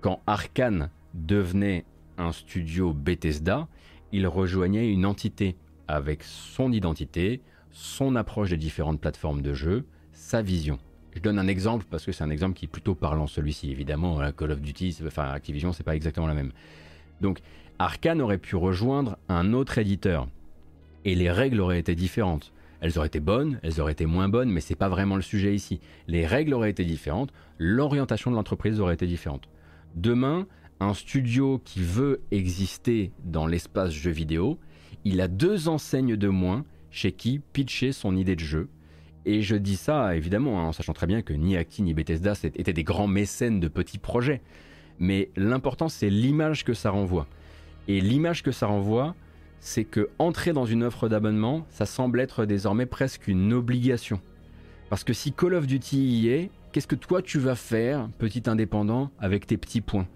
Quand 0.00 0.20
Arkane 0.26 0.90
devenait 1.14 1.84
un 2.18 2.32
studio 2.32 2.92
Bethesda, 2.92 3.68
il 4.12 4.26
rejoignait 4.26 4.90
une 4.90 5.06
entité 5.06 5.56
avec 5.88 6.22
son 6.22 6.72
identité, 6.72 7.40
son 7.70 8.16
approche 8.16 8.50
des 8.50 8.56
différentes 8.56 9.00
plateformes 9.00 9.42
de 9.42 9.54
jeu, 9.54 9.84
sa 10.12 10.42
vision. 10.42 10.78
Je 11.14 11.20
donne 11.20 11.38
un 11.38 11.48
exemple 11.48 11.86
parce 11.90 12.04
que 12.04 12.12
c'est 12.12 12.24
un 12.24 12.30
exemple 12.30 12.56
qui 12.56 12.66
est 12.66 12.68
plutôt 12.68 12.94
parlant 12.94 13.26
celui-ci. 13.26 13.70
Évidemment, 13.70 14.20
Call 14.32 14.52
of 14.52 14.60
Duty, 14.60 14.98
enfin 15.06 15.30
Activision, 15.30 15.72
c'est 15.72 15.82
pas 15.82 15.96
exactement 15.96 16.26
la 16.26 16.34
même. 16.34 16.52
Donc, 17.20 17.40
Arkane 17.78 18.20
aurait 18.20 18.38
pu 18.38 18.56
rejoindre 18.56 19.16
un 19.28 19.52
autre 19.52 19.78
éditeur 19.78 20.28
et 21.04 21.14
les 21.14 21.30
règles 21.30 21.60
auraient 21.60 21.78
été 21.78 21.94
différentes. 21.94 22.52
Elles 22.80 22.98
auraient 22.98 23.08
été 23.08 23.20
bonnes, 23.20 23.58
elles 23.62 23.80
auraient 23.80 23.92
été 23.92 24.06
moins 24.06 24.28
bonnes, 24.28 24.50
mais 24.50 24.60
c'est 24.60 24.74
pas 24.74 24.88
vraiment 24.88 25.16
le 25.16 25.22
sujet 25.22 25.54
ici. 25.54 25.80
Les 26.06 26.26
règles 26.26 26.54
auraient 26.54 26.70
été 26.70 26.84
différentes, 26.84 27.32
l'orientation 27.58 28.30
de 28.30 28.36
l'entreprise 28.36 28.80
aurait 28.80 28.94
été 28.94 29.06
différente. 29.06 29.48
Demain, 29.94 30.46
un 30.78 30.94
studio 30.94 31.60
qui 31.64 31.80
veut 31.82 32.22
exister 32.30 33.12
dans 33.24 33.46
l'espace 33.46 33.92
jeu 33.92 34.10
vidéo, 34.10 34.58
il 35.04 35.20
a 35.20 35.28
deux 35.28 35.68
enseignes 35.68 36.16
de 36.16 36.28
moins 36.28 36.64
chez 36.90 37.12
qui 37.12 37.40
pitcher 37.52 37.92
son 37.92 38.16
idée 38.16 38.36
de 38.36 38.40
jeu 38.40 38.68
et 39.26 39.42
je 39.42 39.56
dis 39.56 39.76
ça 39.76 40.16
évidemment 40.16 40.60
hein, 40.60 40.64
en 40.68 40.72
sachant 40.72 40.92
très 40.92 41.06
bien 41.06 41.22
que 41.22 41.32
ni 41.32 41.56
Acti 41.56 41.82
ni 41.82 41.94
Bethesda 41.94 42.32
étaient 42.42 42.72
des 42.72 42.84
grands 42.84 43.06
mécènes 43.06 43.60
de 43.60 43.68
petits 43.68 43.98
projets. 43.98 44.40
mais 44.98 45.30
l'important 45.36 45.88
c'est 45.88 46.10
l'image 46.10 46.64
que 46.64 46.74
ça 46.74 46.90
renvoie. 46.90 47.26
Et 47.88 48.00
l'image 48.00 48.42
que 48.42 48.52
ça 48.52 48.66
renvoie, 48.66 49.14
c'est 49.58 49.84
que 49.84 50.10
entrer 50.18 50.52
dans 50.52 50.64
une 50.64 50.84
offre 50.84 51.08
d'abonnement, 51.08 51.66
ça 51.70 51.86
semble 51.86 52.20
être 52.20 52.44
désormais 52.44 52.86
presque 52.86 53.28
une 53.28 53.52
obligation. 53.52 54.20
Parce 54.88 55.04
que 55.04 55.12
si 55.12 55.32
Call 55.32 55.54
of 55.54 55.66
Duty 55.66 55.96
y 55.98 56.28
est, 56.28 56.50
qu'est-ce 56.72 56.86
que 56.86 56.94
toi 56.94 57.22
tu 57.22 57.38
vas 57.38 57.54
faire, 57.54 58.08
petit 58.18 58.42
indépendant, 58.46 59.10
avec 59.18 59.46
tes 59.46 59.56
petits 59.56 59.80
points? 59.80 60.06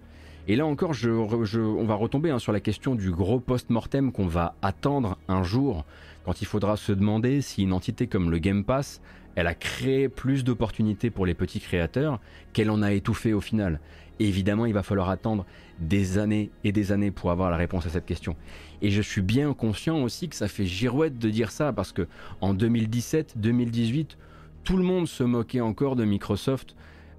Et 0.47 0.55
là 0.55 0.65
encore, 0.65 0.93
on 1.03 1.85
va 1.85 1.95
retomber 1.95 2.29
hein, 2.29 2.39
sur 2.39 2.51
la 2.51 2.59
question 2.59 2.93
du 2.93 3.11
gros 3.11 3.39
post-mortem 3.39 4.11
qu'on 4.11 4.27
va 4.27 4.55
attendre 4.61 5.17
un 5.27 5.43
jour, 5.43 5.85
quand 6.25 6.41
il 6.41 6.45
faudra 6.45 6.75
se 6.75 6.91
demander 6.91 7.41
si 7.41 7.61
une 7.61 7.71
entité 7.71 8.07
comme 8.07 8.31
le 8.31 8.39
Game 8.39 8.63
Pass, 8.63 8.99
elle 9.35 9.45
a 9.45 9.53
créé 9.53 10.09
plus 10.09 10.43
d'opportunités 10.43 11.11
pour 11.11 11.27
les 11.27 11.35
petits 11.35 11.59
créateurs 11.59 12.19
qu'elle 12.51 12.71
en 12.71 12.81
a 12.81 12.93
étouffé 12.93 13.33
au 13.33 13.41
final. 13.41 13.79
évidemment, 14.19 14.65
il 14.65 14.73
va 14.73 14.81
falloir 14.81 15.09
attendre 15.09 15.45
des 15.79 16.17
années 16.17 16.49
et 16.63 16.71
des 16.71 16.91
années 16.91 17.11
pour 17.11 17.31
avoir 17.31 17.51
la 17.51 17.57
réponse 17.57 17.85
à 17.85 17.89
cette 17.89 18.05
question. 18.05 18.35
Et 18.81 18.89
je 18.89 19.01
suis 19.01 19.21
bien 19.21 19.53
conscient 19.53 20.01
aussi 20.01 20.29
que 20.29 20.35
ça 20.35 20.47
fait 20.47 20.65
girouette 20.65 21.19
de 21.19 21.29
dire 21.29 21.51
ça 21.51 21.73
parce 21.73 21.91
que 21.91 22.07
en 22.41 22.53
2017, 22.53 23.33
2018, 23.35 24.17
tout 24.63 24.77
le 24.77 24.83
monde 24.83 25.07
se 25.07 25.23
moquait 25.23 25.61
encore 25.61 25.95
de 25.95 26.05
Microsoft 26.05 26.75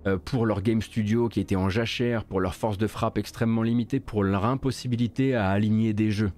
euh, 0.07 0.17
pour 0.17 0.47
leur 0.47 0.63
game 0.63 0.83
studio 0.83 1.29
qui 1.29 1.39
était 1.39 1.55
en 1.55 1.69
jachère, 1.69 2.25
pour 2.25 2.41
leur 2.41 2.55
force 2.55 2.79
de 2.79 2.87
frappe 2.87 3.19
extrêmement 3.19 3.63
limitée, 3.63 4.01
pour 4.01 4.25
leur 4.25 4.47
impossibilité 4.47 5.35
à 5.35 5.51
aligner 5.51 5.93
des 5.93 6.11
jeux. 6.11 6.33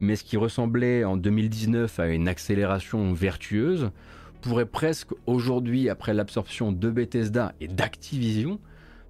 Mais 0.00 0.16
ce 0.16 0.24
qui 0.24 0.36
ressemblait 0.36 1.04
en 1.04 1.16
2019 1.16 2.00
à 2.00 2.08
une 2.08 2.28
accélération 2.28 3.12
vertueuse 3.12 3.90
pourrait 4.42 4.66
presque 4.66 5.10
aujourd'hui, 5.26 5.88
après 5.88 6.14
l'absorption 6.14 6.70
de 6.72 6.90
Bethesda 6.90 7.54
et 7.60 7.68
d'Activision, 7.68 8.60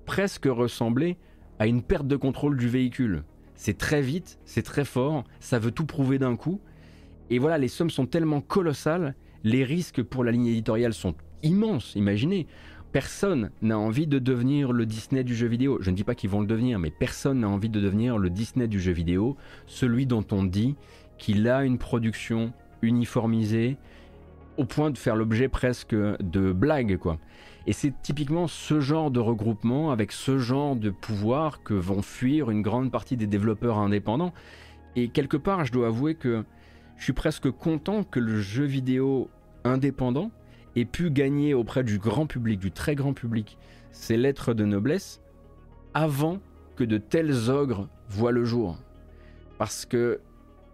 presque 0.04 0.46
ressembler 0.46 1.16
à 1.58 1.66
une 1.66 1.82
perte 1.82 2.06
de 2.06 2.16
contrôle 2.16 2.56
du 2.56 2.68
véhicule. 2.68 3.24
C'est 3.54 3.78
très 3.78 4.02
vite, 4.02 4.38
c'est 4.44 4.62
très 4.62 4.84
fort, 4.84 5.24
ça 5.40 5.58
veut 5.58 5.70
tout 5.72 5.86
prouver 5.86 6.18
d'un 6.18 6.36
coup. 6.36 6.60
Et 7.30 7.38
voilà, 7.38 7.58
les 7.58 7.68
sommes 7.68 7.90
sont 7.90 8.06
tellement 8.06 8.40
colossales, 8.40 9.14
les 9.42 9.64
risques 9.64 10.02
pour 10.02 10.22
la 10.22 10.30
ligne 10.30 10.46
éditoriale 10.46 10.94
sont 10.94 11.14
immense. 11.42 11.94
Imaginez, 11.96 12.46
personne 12.96 13.50
n'a 13.60 13.78
envie 13.78 14.06
de 14.06 14.18
devenir 14.18 14.72
le 14.72 14.86
Disney 14.86 15.22
du 15.22 15.34
jeu 15.34 15.46
vidéo. 15.46 15.76
Je 15.82 15.90
ne 15.90 15.96
dis 15.96 16.02
pas 16.02 16.14
qu'ils 16.14 16.30
vont 16.30 16.40
le 16.40 16.46
devenir, 16.46 16.78
mais 16.78 16.90
personne 16.90 17.40
n'a 17.40 17.48
envie 17.50 17.68
de 17.68 17.78
devenir 17.78 18.16
le 18.16 18.30
Disney 18.30 18.68
du 18.68 18.80
jeu 18.80 18.92
vidéo, 18.92 19.36
celui 19.66 20.06
dont 20.06 20.24
on 20.32 20.42
dit 20.42 20.76
qu'il 21.18 21.46
a 21.46 21.62
une 21.62 21.76
production 21.76 22.54
uniformisée 22.80 23.76
au 24.56 24.64
point 24.64 24.90
de 24.90 24.96
faire 24.96 25.14
l'objet 25.14 25.48
presque 25.48 25.94
de 25.94 26.52
blagues. 26.52 26.98
Et 27.66 27.74
c'est 27.74 27.92
typiquement 28.00 28.46
ce 28.46 28.80
genre 28.80 29.10
de 29.10 29.20
regroupement 29.20 29.90
avec 29.90 30.10
ce 30.10 30.38
genre 30.38 30.74
de 30.74 30.88
pouvoir 30.88 31.62
que 31.62 31.74
vont 31.74 32.00
fuir 32.00 32.50
une 32.50 32.62
grande 32.62 32.90
partie 32.90 33.18
des 33.18 33.26
développeurs 33.26 33.76
indépendants. 33.76 34.32
Et 34.96 35.08
quelque 35.08 35.36
part, 35.36 35.66
je 35.66 35.72
dois 35.72 35.88
avouer 35.88 36.14
que 36.14 36.46
je 36.96 37.04
suis 37.04 37.12
presque 37.12 37.50
content 37.50 38.04
que 38.04 38.20
le 38.20 38.40
jeu 38.40 38.64
vidéo 38.64 39.28
indépendant 39.64 40.30
ait 40.76 40.84
pu 40.84 41.10
gagner 41.10 41.54
auprès 41.54 41.82
du 41.82 41.98
grand 41.98 42.26
public, 42.26 42.60
du 42.60 42.70
très 42.70 42.94
grand 42.94 43.12
public, 43.12 43.58
ses 43.90 44.16
lettres 44.16 44.54
de 44.54 44.64
noblesse 44.64 45.20
avant 45.94 46.38
que 46.76 46.84
de 46.84 46.98
tels 46.98 47.50
ogres 47.50 47.88
voient 48.08 48.32
le 48.32 48.44
jour. 48.44 48.78
Parce 49.58 49.86
que 49.86 50.20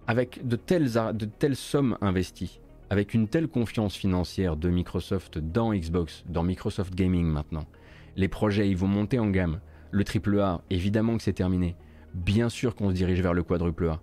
avec 0.06 0.46
de 0.46 0.56
telles, 0.56 0.90
de 0.90 1.24
telles 1.26 1.56
sommes 1.56 1.96
investies, 2.00 2.60
avec 2.90 3.14
une 3.14 3.28
telle 3.28 3.48
confiance 3.48 3.94
financière 3.94 4.56
de 4.56 4.68
Microsoft 4.68 5.38
dans 5.38 5.72
Xbox, 5.72 6.24
dans 6.28 6.42
Microsoft 6.42 6.94
Gaming 6.94 7.26
maintenant, 7.26 7.66
les 8.16 8.28
projets 8.28 8.68
ils 8.68 8.76
vont 8.76 8.88
monter 8.88 9.18
en 9.18 9.30
gamme. 9.30 9.60
Le 9.92 10.04
AAA, 10.04 10.62
évidemment 10.70 11.16
que 11.16 11.22
c'est 11.22 11.32
terminé. 11.34 11.76
Bien 12.14 12.48
sûr 12.48 12.74
qu'on 12.74 12.90
se 12.90 12.94
dirige 12.94 13.20
vers 13.20 13.34
le 13.34 13.42
quadruple 13.42 13.88
A. 13.88 14.00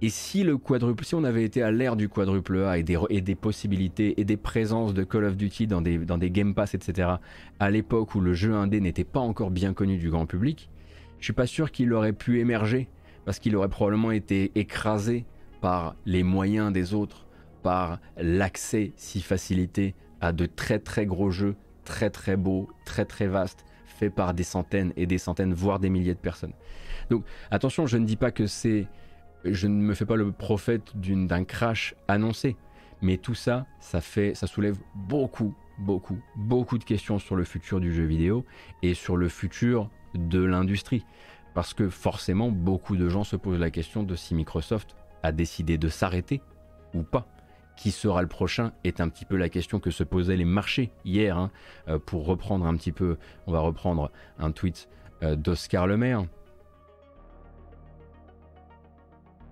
Et 0.00 0.10
si 0.10 0.44
le 0.44 0.56
quadruple, 0.58 1.04
si 1.04 1.16
on 1.16 1.24
avait 1.24 1.42
été 1.42 1.62
à 1.62 1.72
l'ère 1.72 1.96
du 1.96 2.08
quadruple 2.08 2.58
A 2.62 2.78
et 2.78 2.84
des, 2.84 2.96
et 3.10 3.20
des, 3.20 3.34
possibilités 3.34 4.20
et 4.20 4.24
des 4.24 4.36
présences 4.36 4.94
de 4.94 5.02
Call 5.02 5.24
of 5.24 5.36
Duty 5.36 5.66
dans 5.66 5.82
des, 5.82 5.98
dans 5.98 6.18
des 6.18 6.30
Game 6.30 6.54
Pass, 6.54 6.74
etc., 6.74 7.14
à 7.58 7.70
l'époque 7.70 8.14
où 8.14 8.20
le 8.20 8.32
jeu 8.32 8.54
indé 8.54 8.80
n'était 8.80 9.04
pas 9.04 9.20
encore 9.20 9.50
bien 9.50 9.74
connu 9.74 9.98
du 9.98 10.08
grand 10.08 10.26
public, 10.26 10.70
je 11.18 11.24
suis 11.24 11.32
pas 11.32 11.46
sûr 11.46 11.72
qu'il 11.72 11.92
aurait 11.92 12.12
pu 12.12 12.38
émerger 12.38 12.88
parce 13.24 13.40
qu'il 13.40 13.56
aurait 13.56 13.68
probablement 13.68 14.12
été 14.12 14.52
écrasé 14.54 15.26
par 15.60 15.96
les 16.06 16.22
moyens 16.22 16.72
des 16.72 16.94
autres, 16.94 17.26
par 17.64 17.98
l'accès 18.16 18.92
si 18.96 19.20
facilité 19.20 19.96
à 20.20 20.32
de 20.32 20.46
très 20.46 20.78
très 20.78 21.06
gros 21.06 21.30
jeux, 21.30 21.56
très 21.84 22.10
très 22.10 22.36
beaux, 22.36 22.68
très 22.84 23.04
très 23.04 23.26
vastes, 23.26 23.64
faits 23.84 24.14
par 24.14 24.32
des 24.32 24.44
centaines 24.44 24.92
et 24.96 25.06
des 25.06 25.18
centaines, 25.18 25.52
voire 25.52 25.80
des 25.80 25.90
milliers 25.90 26.14
de 26.14 26.20
personnes. 26.20 26.52
Donc 27.10 27.24
attention, 27.50 27.86
je 27.86 27.96
ne 27.96 28.04
dis 28.04 28.16
pas 28.16 28.30
que 28.30 28.46
c'est 28.46 28.86
je 29.44 29.66
ne 29.66 29.74
me 29.74 29.94
fais 29.94 30.06
pas 30.06 30.16
le 30.16 30.32
prophète 30.32 30.92
d'un 30.96 31.44
crash 31.44 31.94
annoncé, 32.08 32.56
mais 33.02 33.16
tout 33.16 33.34
ça, 33.34 33.66
ça 33.80 34.00
fait, 34.00 34.34
ça 34.34 34.46
soulève 34.46 34.78
beaucoup, 34.94 35.54
beaucoup, 35.78 36.18
beaucoup 36.36 36.78
de 36.78 36.84
questions 36.84 37.18
sur 37.18 37.36
le 37.36 37.44
futur 37.44 37.80
du 37.80 37.92
jeu 37.94 38.04
vidéo 38.04 38.44
et 38.82 38.94
sur 38.94 39.16
le 39.16 39.28
futur 39.28 39.90
de 40.14 40.42
l'industrie, 40.42 41.04
parce 41.54 41.74
que 41.74 41.88
forcément, 41.88 42.50
beaucoup 42.50 42.96
de 42.96 43.08
gens 43.08 43.24
se 43.24 43.36
posent 43.36 43.60
la 43.60 43.70
question 43.70 44.02
de 44.02 44.14
si 44.14 44.34
Microsoft 44.34 44.96
a 45.22 45.32
décidé 45.32 45.78
de 45.78 45.88
s'arrêter 45.88 46.40
ou 46.94 47.02
pas. 47.02 47.26
Qui 47.76 47.92
sera 47.92 48.22
le 48.22 48.28
prochain 48.28 48.72
est 48.82 49.00
un 49.00 49.08
petit 49.08 49.24
peu 49.24 49.36
la 49.36 49.48
question 49.48 49.78
que 49.78 49.92
se 49.92 50.02
posaient 50.02 50.36
les 50.36 50.44
marchés 50.44 50.90
hier. 51.04 51.38
Hein, 51.38 51.52
euh, 51.86 52.00
pour 52.00 52.26
reprendre 52.26 52.66
un 52.66 52.74
petit 52.76 52.90
peu, 52.90 53.18
on 53.46 53.52
va 53.52 53.60
reprendre 53.60 54.10
un 54.40 54.50
tweet 54.50 54.88
euh, 55.22 55.36
d'Oscar 55.36 55.86
Lemaire 55.86 56.24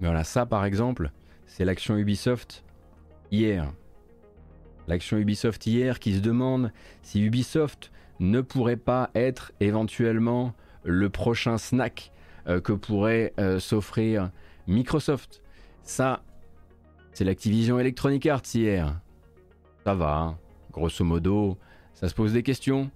voilà, 0.00 0.24
ça 0.24 0.46
par 0.46 0.64
exemple, 0.64 1.10
c'est 1.46 1.64
l'action 1.64 1.96
Ubisoft 1.96 2.64
hier. 3.30 3.72
L'action 4.88 5.16
Ubisoft 5.16 5.66
hier 5.66 5.98
qui 5.98 6.14
se 6.14 6.20
demande 6.20 6.70
si 7.02 7.22
Ubisoft 7.22 7.90
ne 8.20 8.40
pourrait 8.40 8.76
pas 8.76 9.10
être 9.14 9.52
éventuellement 9.60 10.54
le 10.84 11.10
prochain 11.10 11.58
snack 11.58 12.12
euh, 12.46 12.60
que 12.60 12.72
pourrait 12.72 13.32
euh, 13.40 13.58
s'offrir 13.58 14.30
Microsoft. 14.66 15.42
Ça, 15.82 16.22
c'est 17.12 17.24
l'Activision 17.24 17.78
Electronic 17.78 18.26
Arts 18.26 18.42
hier. 18.54 19.00
Ça 19.84 19.94
va, 19.94 20.38
grosso 20.70 21.04
modo, 21.04 21.58
ça 21.94 22.08
se 22.08 22.14
pose 22.14 22.32
des 22.32 22.42
questions. 22.42 22.90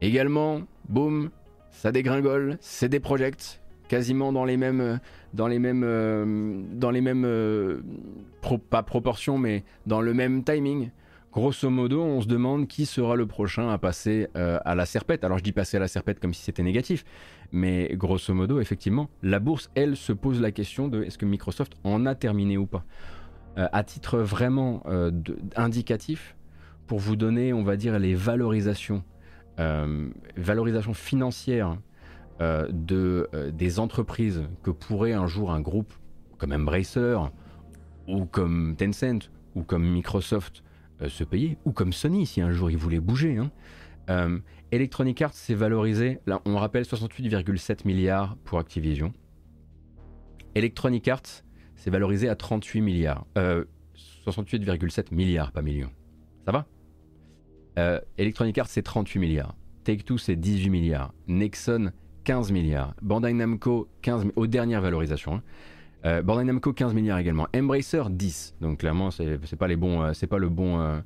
Également, 0.00 0.62
boum, 0.88 1.30
ça 1.70 1.92
dégringole, 1.92 2.58
c'est 2.60 2.88
des 2.88 3.00
projects, 3.00 3.61
quasiment 3.92 4.32
dans 4.32 4.46
les 4.46 4.56
mêmes, 4.56 5.00
dans 5.34 5.46
les 5.46 5.58
mêmes, 5.58 5.82
euh, 5.84 6.62
dans 6.72 6.90
les 6.90 7.02
mêmes, 7.02 7.26
euh, 7.26 7.82
pas 8.70 8.82
proportions, 8.82 9.36
mais 9.36 9.64
dans 9.86 10.00
le 10.00 10.14
même 10.14 10.44
timing. 10.44 10.88
Grosso 11.30 11.68
modo, 11.68 12.00
on 12.00 12.22
se 12.22 12.26
demande 12.26 12.68
qui 12.68 12.86
sera 12.86 13.16
le 13.16 13.26
prochain 13.26 13.68
à 13.68 13.76
passer 13.76 14.28
euh, 14.34 14.58
à 14.64 14.74
la 14.74 14.86
serpette. 14.86 15.24
Alors 15.24 15.36
je 15.36 15.44
dis 15.44 15.52
passer 15.52 15.76
à 15.76 15.80
la 15.80 15.88
serpette 15.88 16.20
comme 16.20 16.32
si 16.32 16.40
c'était 16.40 16.62
négatif, 16.62 17.04
mais 17.52 17.90
grosso 17.92 18.32
modo, 18.32 18.60
effectivement, 18.60 19.10
la 19.22 19.40
bourse, 19.40 19.70
elle, 19.74 19.94
se 19.94 20.14
pose 20.14 20.40
la 20.40 20.52
question 20.52 20.88
de 20.88 21.02
est-ce 21.02 21.18
que 21.18 21.26
Microsoft 21.26 21.74
en 21.84 22.06
a 22.06 22.14
terminé 22.14 22.56
ou 22.56 22.64
pas. 22.64 22.84
à 23.56 23.84
titre 23.84 24.20
vraiment 24.20 24.84
indicatif, 25.54 26.34
pour 26.86 26.98
vous 26.98 27.16
donner, 27.16 27.52
on 27.52 27.62
va 27.62 27.76
dire, 27.76 27.98
les 27.98 28.14
valorisations, 28.14 29.04
valorisations 30.38 30.94
financières 30.94 31.76
de, 32.72 33.28
euh, 33.34 33.50
des 33.52 33.78
entreprises 33.78 34.42
que 34.62 34.70
pourrait 34.70 35.12
un 35.12 35.26
jour 35.26 35.52
un 35.52 35.60
groupe 35.60 35.92
comme 36.38 36.52
Embracer 36.52 37.16
ou 38.08 38.24
comme 38.24 38.74
Tencent 38.76 39.30
ou 39.54 39.62
comme 39.62 39.86
Microsoft 39.86 40.64
euh, 41.02 41.08
se 41.08 41.24
payer, 41.24 41.58
ou 41.64 41.72
comme 41.72 41.92
Sony 41.92 42.26
si 42.26 42.40
un 42.40 42.50
jour 42.50 42.70
ils 42.70 42.76
voulaient 42.76 43.00
bouger. 43.00 43.38
Hein. 43.38 44.40
Electronic 44.72 45.22
Arts 45.22 45.34
s'est 45.34 45.54
valorisé, 45.54 46.18
là 46.26 46.40
on 46.44 46.56
rappelle 46.56 46.84
68,7 46.84 47.86
milliards 47.86 48.36
pour 48.44 48.58
Activision. 48.58 49.12
Electronic 50.54 51.06
Arts 51.08 51.44
s'est 51.76 51.90
valorisé 51.90 52.28
à 52.28 52.34
38 52.34 52.80
milliards. 52.80 53.26
68,7 53.36 55.14
milliards, 55.14 55.52
pas 55.52 55.62
millions. 55.62 55.92
Ça 56.44 56.52
va? 56.52 58.02
Electronic 58.18 58.58
Arts 58.58 58.68
c'est 58.68 58.82
38 58.82 59.20
milliards. 59.20 59.54
Take-Two 59.84 60.18
c'est 60.18 60.36
18 60.36 60.70
milliards. 60.70 61.14
Nexon 61.28 61.92
15 62.24 62.52
milliards. 62.52 62.94
Bandai 63.02 63.32
Namco, 63.32 63.88
15 64.02 64.26
aux 64.36 64.46
dernières 64.46 64.80
valorisations. 64.80 65.34
Hein. 65.34 65.42
Euh, 66.04 66.22
Bandai 66.22 66.44
Namco, 66.44 66.72
15 66.72 66.94
milliards 66.94 67.18
également. 67.18 67.46
Embracer, 67.54 68.02
10. 68.10 68.56
Donc 68.60 68.78
clairement, 68.80 69.10
c'est 69.10 69.56
pas 69.56 69.68
les 69.68 69.76
bons, 69.76 70.02
euh, 70.02 70.12
pas 70.28 70.38
le 70.38 70.48
bon, 70.48 70.80
euh, 70.80 71.00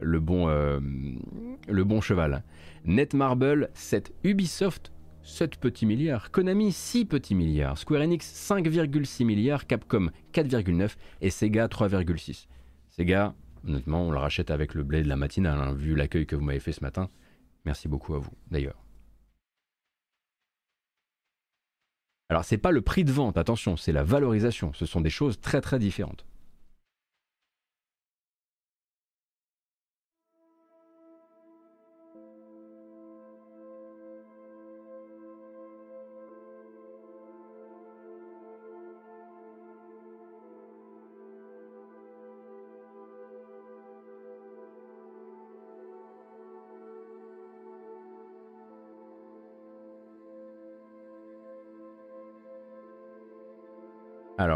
le 0.00 0.20
bon, 0.20 0.48
le 0.48 1.84
bon 1.84 2.00
cheval. 2.00 2.44
Netmarble, 2.84 3.70
7. 3.74 4.12
Ubisoft, 4.24 4.92
7 5.22 5.56
petits 5.56 5.86
milliards. 5.86 6.30
Konami, 6.30 6.72
6 6.72 7.04
petits 7.04 7.34
milliards. 7.34 7.78
Square 7.78 8.02
Enix, 8.02 8.24
5,6 8.24 9.24
milliards. 9.24 9.66
Capcom, 9.66 10.10
4,9. 10.32 10.96
Et 11.20 11.30
Sega, 11.30 11.66
3,6. 11.66 12.46
Sega, 12.90 13.34
honnêtement, 13.66 14.06
on 14.06 14.10
le 14.10 14.18
rachète 14.18 14.50
avec 14.50 14.74
le 14.74 14.82
blé 14.84 15.02
de 15.02 15.08
la 15.08 15.16
matinale, 15.16 15.58
hein, 15.60 15.72
vu 15.72 15.94
l'accueil 15.94 16.26
que 16.26 16.36
vous 16.36 16.44
m'avez 16.44 16.60
fait 16.60 16.72
ce 16.72 16.82
matin. 16.82 17.08
Merci 17.64 17.88
beaucoup 17.88 18.14
à 18.14 18.18
vous, 18.18 18.32
d'ailleurs. 18.50 18.87
Alors 22.30 22.44
c'est 22.44 22.58
pas 22.58 22.72
le 22.72 22.82
prix 22.82 23.04
de 23.04 23.12
vente, 23.12 23.38
attention, 23.38 23.78
c'est 23.78 23.92
la 23.92 24.02
valorisation. 24.02 24.72
Ce 24.74 24.84
sont 24.84 25.00
des 25.00 25.08
choses 25.08 25.40
très 25.40 25.62
très 25.62 25.78
différentes. 25.78 26.26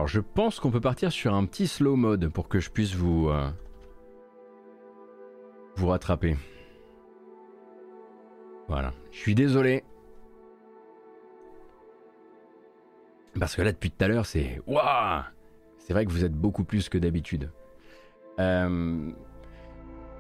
Alors, 0.03 0.09
je 0.09 0.21
pense 0.21 0.59
qu'on 0.59 0.73
peut 0.73 0.81
partir 0.81 1.13
sur 1.13 1.33
un 1.33 1.45
petit 1.45 1.69
slow 1.69 1.95
mode 1.95 2.27
pour 2.27 2.49
que 2.49 2.59
je 2.59 2.71
puisse 2.71 2.93
vous 2.93 3.29
euh, 3.29 3.49
vous 5.77 5.87
rattraper. 5.87 6.37
Voilà. 8.67 8.93
Je 9.13 9.19
suis 9.19 9.37
désolé. 9.37 9.85
Parce 13.39 13.55
que 13.55 13.63
là, 13.63 13.71
depuis 13.71 13.93
tout 13.93 14.05
à 14.05 14.09
l'heure, 14.09 14.27
c'est 14.27 14.61
waouh. 14.67 15.23
C'est 15.79 15.93
vrai 15.93 16.05
que 16.05 16.11
vous 16.11 16.25
êtes 16.25 16.35
beaucoup 16.35 16.65
plus 16.65 16.89
que 16.89 16.99
d'habitude. 16.99 17.53
Euh, 18.41 19.09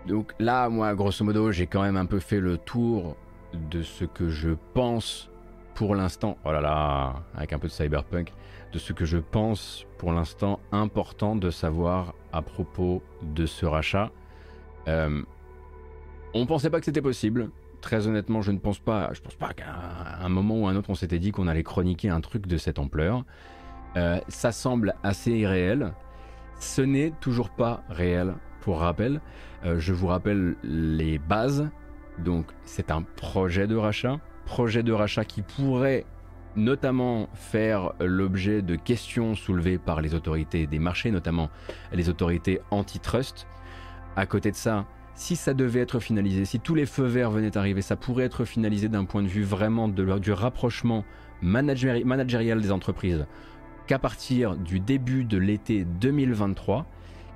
donc 0.06 0.32
là, 0.38 0.68
moi, 0.68 0.94
grosso 0.94 1.24
modo, 1.24 1.50
j'ai 1.50 1.66
quand 1.66 1.82
même 1.82 1.96
un 1.96 2.06
peu 2.06 2.20
fait 2.20 2.38
le 2.38 2.56
tour 2.56 3.16
de 3.52 3.82
ce 3.82 4.04
que 4.04 4.28
je 4.28 4.50
pense 4.74 5.28
pour 5.74 5.94
l'instant. 5.94 6.38
Oh 6.44 6.52
là 6.52 6.60
là, 6.60 7.14
avec 7.34 7.52
un 7.52 7.58
peu 7.58 7.68
de 7.68 7.72
cyberpunk 7.72 8.32
de 8.72 8.78
ce 8.78 8.92
que 8.92 9.04
je 9.04 9.18
pense 9.18 9.86
pour 9.98 10.12
l'instant 10.12 10.60
important 10.72 11.36
de 11.36 11.50
savoir 11.50 12.14
à 12.32 12.42
propos 12.42 13.02
de 13.22 13.46
ce 13.46 13.66
rachat. 13.66 14.10
Euh, 14.88 15.22
on 16.34 16.46
pensait 16.46 16.70
pas 16.70 16.78
que 16.78 16.86
c'était 16.86 17.02
possible. 17.02 17.50
Très 17.80 18.06
honnêtement, 18.06 18.42
je 18.42 18.52
ne 18.52 18.58
pense 18.58 18.78
pas. 18.78 19.10
Je 19.12 19.20
pense 19.20 19.34
pas 19.34 19.52
qu'à 19.52 19.74
un 20.20 20.28
moment 20.28 20.60
ou 20.60 20.66
un 20.66 20.76
autre, 20.76 20.90
on 20.90 20.94
s'était 20.94 21.18
dit 21.18 21.32
qu'on 21.32 21.48
allait 21.48 21.62
chroniquer 21.62 22.08
un 22.08 22.20
truc 22.20 22.46
de 22.46 22.56
cette 22.56 22.78
ampleur. 22.78 23.24
Euh, 23.96 24.18
ça 24.28 24.52
semble 24.52 24.94
assez 25.02 25.32
irréel. 25.32 25.92
Ce 26.58 26.80
n'est 26.80 27.10
toujours 27.20 27.50
pas 27.50 27.82
réel. 27.90 28.34
Pour 28.60 28.78
rappel, 28.78 29.20
euh, 29.64 29.80
je 29.80 29.92
vous 29.92 30.06
rappelle 30.06 30.54
les 30.62 31.18
bases. 31.18 31.68
Donc, 32.18 32.46
c'est 32.64 32.90
un 32.92 33.02
projet 33.02 33.66
de 33.66 33.74
rachat. 33.74 34.20
Projet 34.47 34.82
de 34.82 34.93
rachat 34.93 35.24
qui 35.24 35.43
pourrait 35.43 36.05
notamment 36.56 37.28
faire 37.35 37.93
l'objet 38.01 38.62
de 38.62 38.77
questions 38.77 39.35
soulevées 39.35 39.78
par 39.78 40.01
les 40.01 40.14
autorités 40.14 40.66
des 40.66 40.78
marchés, 40.78 41.10
notamment 41.10 41.48
les 41.93 42.09
autorités 42.09 42.60
antitrust. 42.70 43.47
À 44.16 44.27
côté 44.27 44.51
de 44.51 44.56
ça, 44.56 44.86
si 45.14 45.36
ça 45.36 45.55
devait 45.55 45.81
être 45.81 46.01
finalisé, 46.01 46.44
si 46.44 46.60
tous 46.60 46.74
les 46.74 46.86
feux 46.86 47.06
verts 47.06 47.31
venaient 47.31 47.56
arriver, 47.56 47.82
ça 47.82 47.97
pourrait 47.97 48.24
être 48.24 48.44
finalisé 48.44 48.89
d'un 48.89 49.05
point 49.05 49.23
de 49.23 49.28
vue 49.28 49.44
vraiment 49.44 49.89
de, 49.89 50.19
du 50.19 50.32
rapprochement 50.32 51.05
managérial 51.43 52.60
des 52.60 52.73
entreprises 52.73 53.27
qu'à 53.86 53.98
partir 53.98 54.56
du 54.56 54.81
début 54.81 55.24
de 55.24 55.39
l'été 55.39 55.85
2023. 55.85 56.86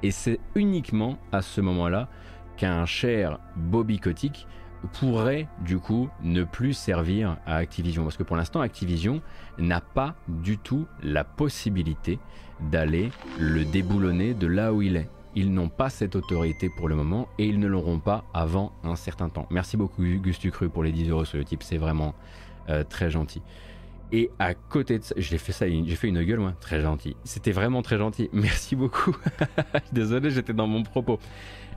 Et 0.03 0.11
c'est 0.11 0.39
uniquement 0.55 1.19
à 1.33 1.43
ce 1.43 1.61
moment-là 1.61 2.09
qu'un 2.57 2.87
cher 2.87 3.39
Bobby 3.57 3.99
Kotick 3.99 4.47
pourrait 4.87 5.49
du 5.61 5.79
coup 5.79 6.09
ne 6.23 6.45
plus 6.45 6.75
servir 6.75 7.37
à 7.47 7.57
Activision. 7.57 8.05
Parce 8.05 8.17
que 8.17 8.23
pour 8.23 8.37
l'instant, 8.37 8.61
Activision 8.61 9.21
n'a 9.59 9.81
pas 9.81 10.15
du 10.29 10.59
tout 10.59 10.87
la 11.03 11.25
possibilité 11.25 12.19
d'aller 12.61 13.11
le 13.39 13.65
déboulonner 13.65 14.35
de 14.35 14.47
là 14.47 14.73
où 14.73 14.83
il 14.83 14.97
est. 14.97 15.09
Ils 15.35 15.53
n'ont 15.53 15.69
pas 15.69 15.91
cette 15.91 16.17
autorité 16.17 16.71
pour 16.71 16.89
le 16.89 16.95
moment 16.95 17.29
et 17.39 17.47
ils 17.47 17.61
ne 17.61 17.67
l'auront 17.67 17.99
pas 17.99 18.25
avant 18.33 18.73
un 18.85 18.97
certain 18.97 19.29
temps. 19.29 19.47
Merci 19.51 19.77
beaucoup 19.77 20.03
Gustu 20.03 20.51
Cru 20.51 20.71
pour 20.71 20.83
les 20.83 20.93
10 20.93 21.11
euros 21.11 21.25
sur 21.27 21.37
le 21.37 21.45
type, 21.45 21.63
c'est 21.63 21.77
vraiment 21.77 22.15
euh, 22.71 22.85
très 22.85 23.11
gentil. 23.11 23.43
Et 24.13 24.31
à 24.39 24.55
côté 24.55 24.99
de 24.99 25.05
ça, 25.05 25.15
j'ai 25.19 25.37
fait 25.37 25.53
ça, 25.53 25.69
j'ai 25.69 25.97
fait 25.97 26.09
une 26.09 26.23
gueule 26.23 26.39
moi, 26.39 26.55
très 26.61 26.81
gentil. 26.81 27.17
C'était 27.25 27.51
vraiment 27.51 27.83
très 27.83 27.99
gentil. 27.99 28.31
Merci 28.33 28.77
beaucoup. 28.77 29.17
Désolé, 29.93 30.31
j'étais 30.31 30.53
dans 30.53 30.67
mon 30.67 30.83
propos. 30.83 31.19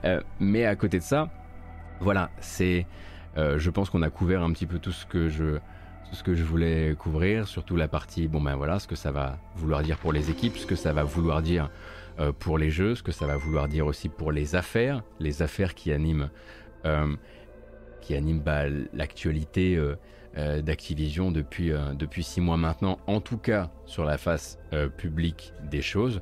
Euh, 0.04 0.20
mais 0.38 0.64
à 0.64 0.76
côté 0.76 0.98
de 0.98 1.04
ça, 1.04 1.28
voilà, 2.00 2.30
c'est. 2.40 2.86
Euh, 3.36 3.58
je 3.58 3.70
pense 3.70 3.90
qu'on 3.90 4.02
a 4.02 4.10
couvert 4.10 4.42
un 4.42 4.52
petit 4.52 4.66
peu 4.66 4.78
tout 4.78 4.92
ce 4.92 5.06
que 5.06 5.28
je 5.28 5.58
ce 6.12 6.24
que 6.24 6.34
je 6.34 6.42
voulais 6.42 6.96
couvrir, 6.98 7.46
surtout 7.46 7.76
la 7.76 7.86
partie, 7.86 8.26
bon 8.26 8.40
ben 8.40 8.56
voilà, 8.56 8.80
ce 8.80 8.88
que 8.88 8.96
ça 8.96 9.12
va 9.12 9.38
vouloir 9.54 9.82
dire 9.82 9.96
pour 9.96 10.12
les 10.12 10.28
équipes, 10.28 10.56
ce 10.56 10.66
que 10.66 10.74
ça 10.74 10.92
va 10.92 11.04
vouloir 11.04 11.40
dire 11.40 11.70
euh, 12.18 12.32
pour 12.36 12.58
les 12.58 12.68
jeux, 12.68 12.96
ce 12.96 13.04
que 13.04 13.12
ça 13.12 13.26
va 13.26 13.36
vouloir 13.36 13.68
dire 13.68 13.86
aussi 13.86 14.08
pour 14.08 14.32
les 14.32 14.56
affaires, 14.56 15.04
les 15.20 15.40
affaires 15.40 15.72
qui 15.76 15.92
animent, 15.92 16.28
euh, 16.84 17.14
qui 18.00 18.16
animent 18.16 18.40
bah, 18.40 18.64
l'actualité 18.92 19.80
d'Activision 20.34 21.30
depuis, 21.30 21.72
depuis 21.94 22.24
six 22.24 22.40
mois 22.40 22.56
maintenant, 22.56 22.98
en 23.06 23.20
tout 23.20 23.38
cas 23.38 23.70
sur 23.86 24.04
la 24.04 24.18
face 24.18 24.58
publique 24.96 25.52
des 25.70 25.82
choses. 25.82 26.20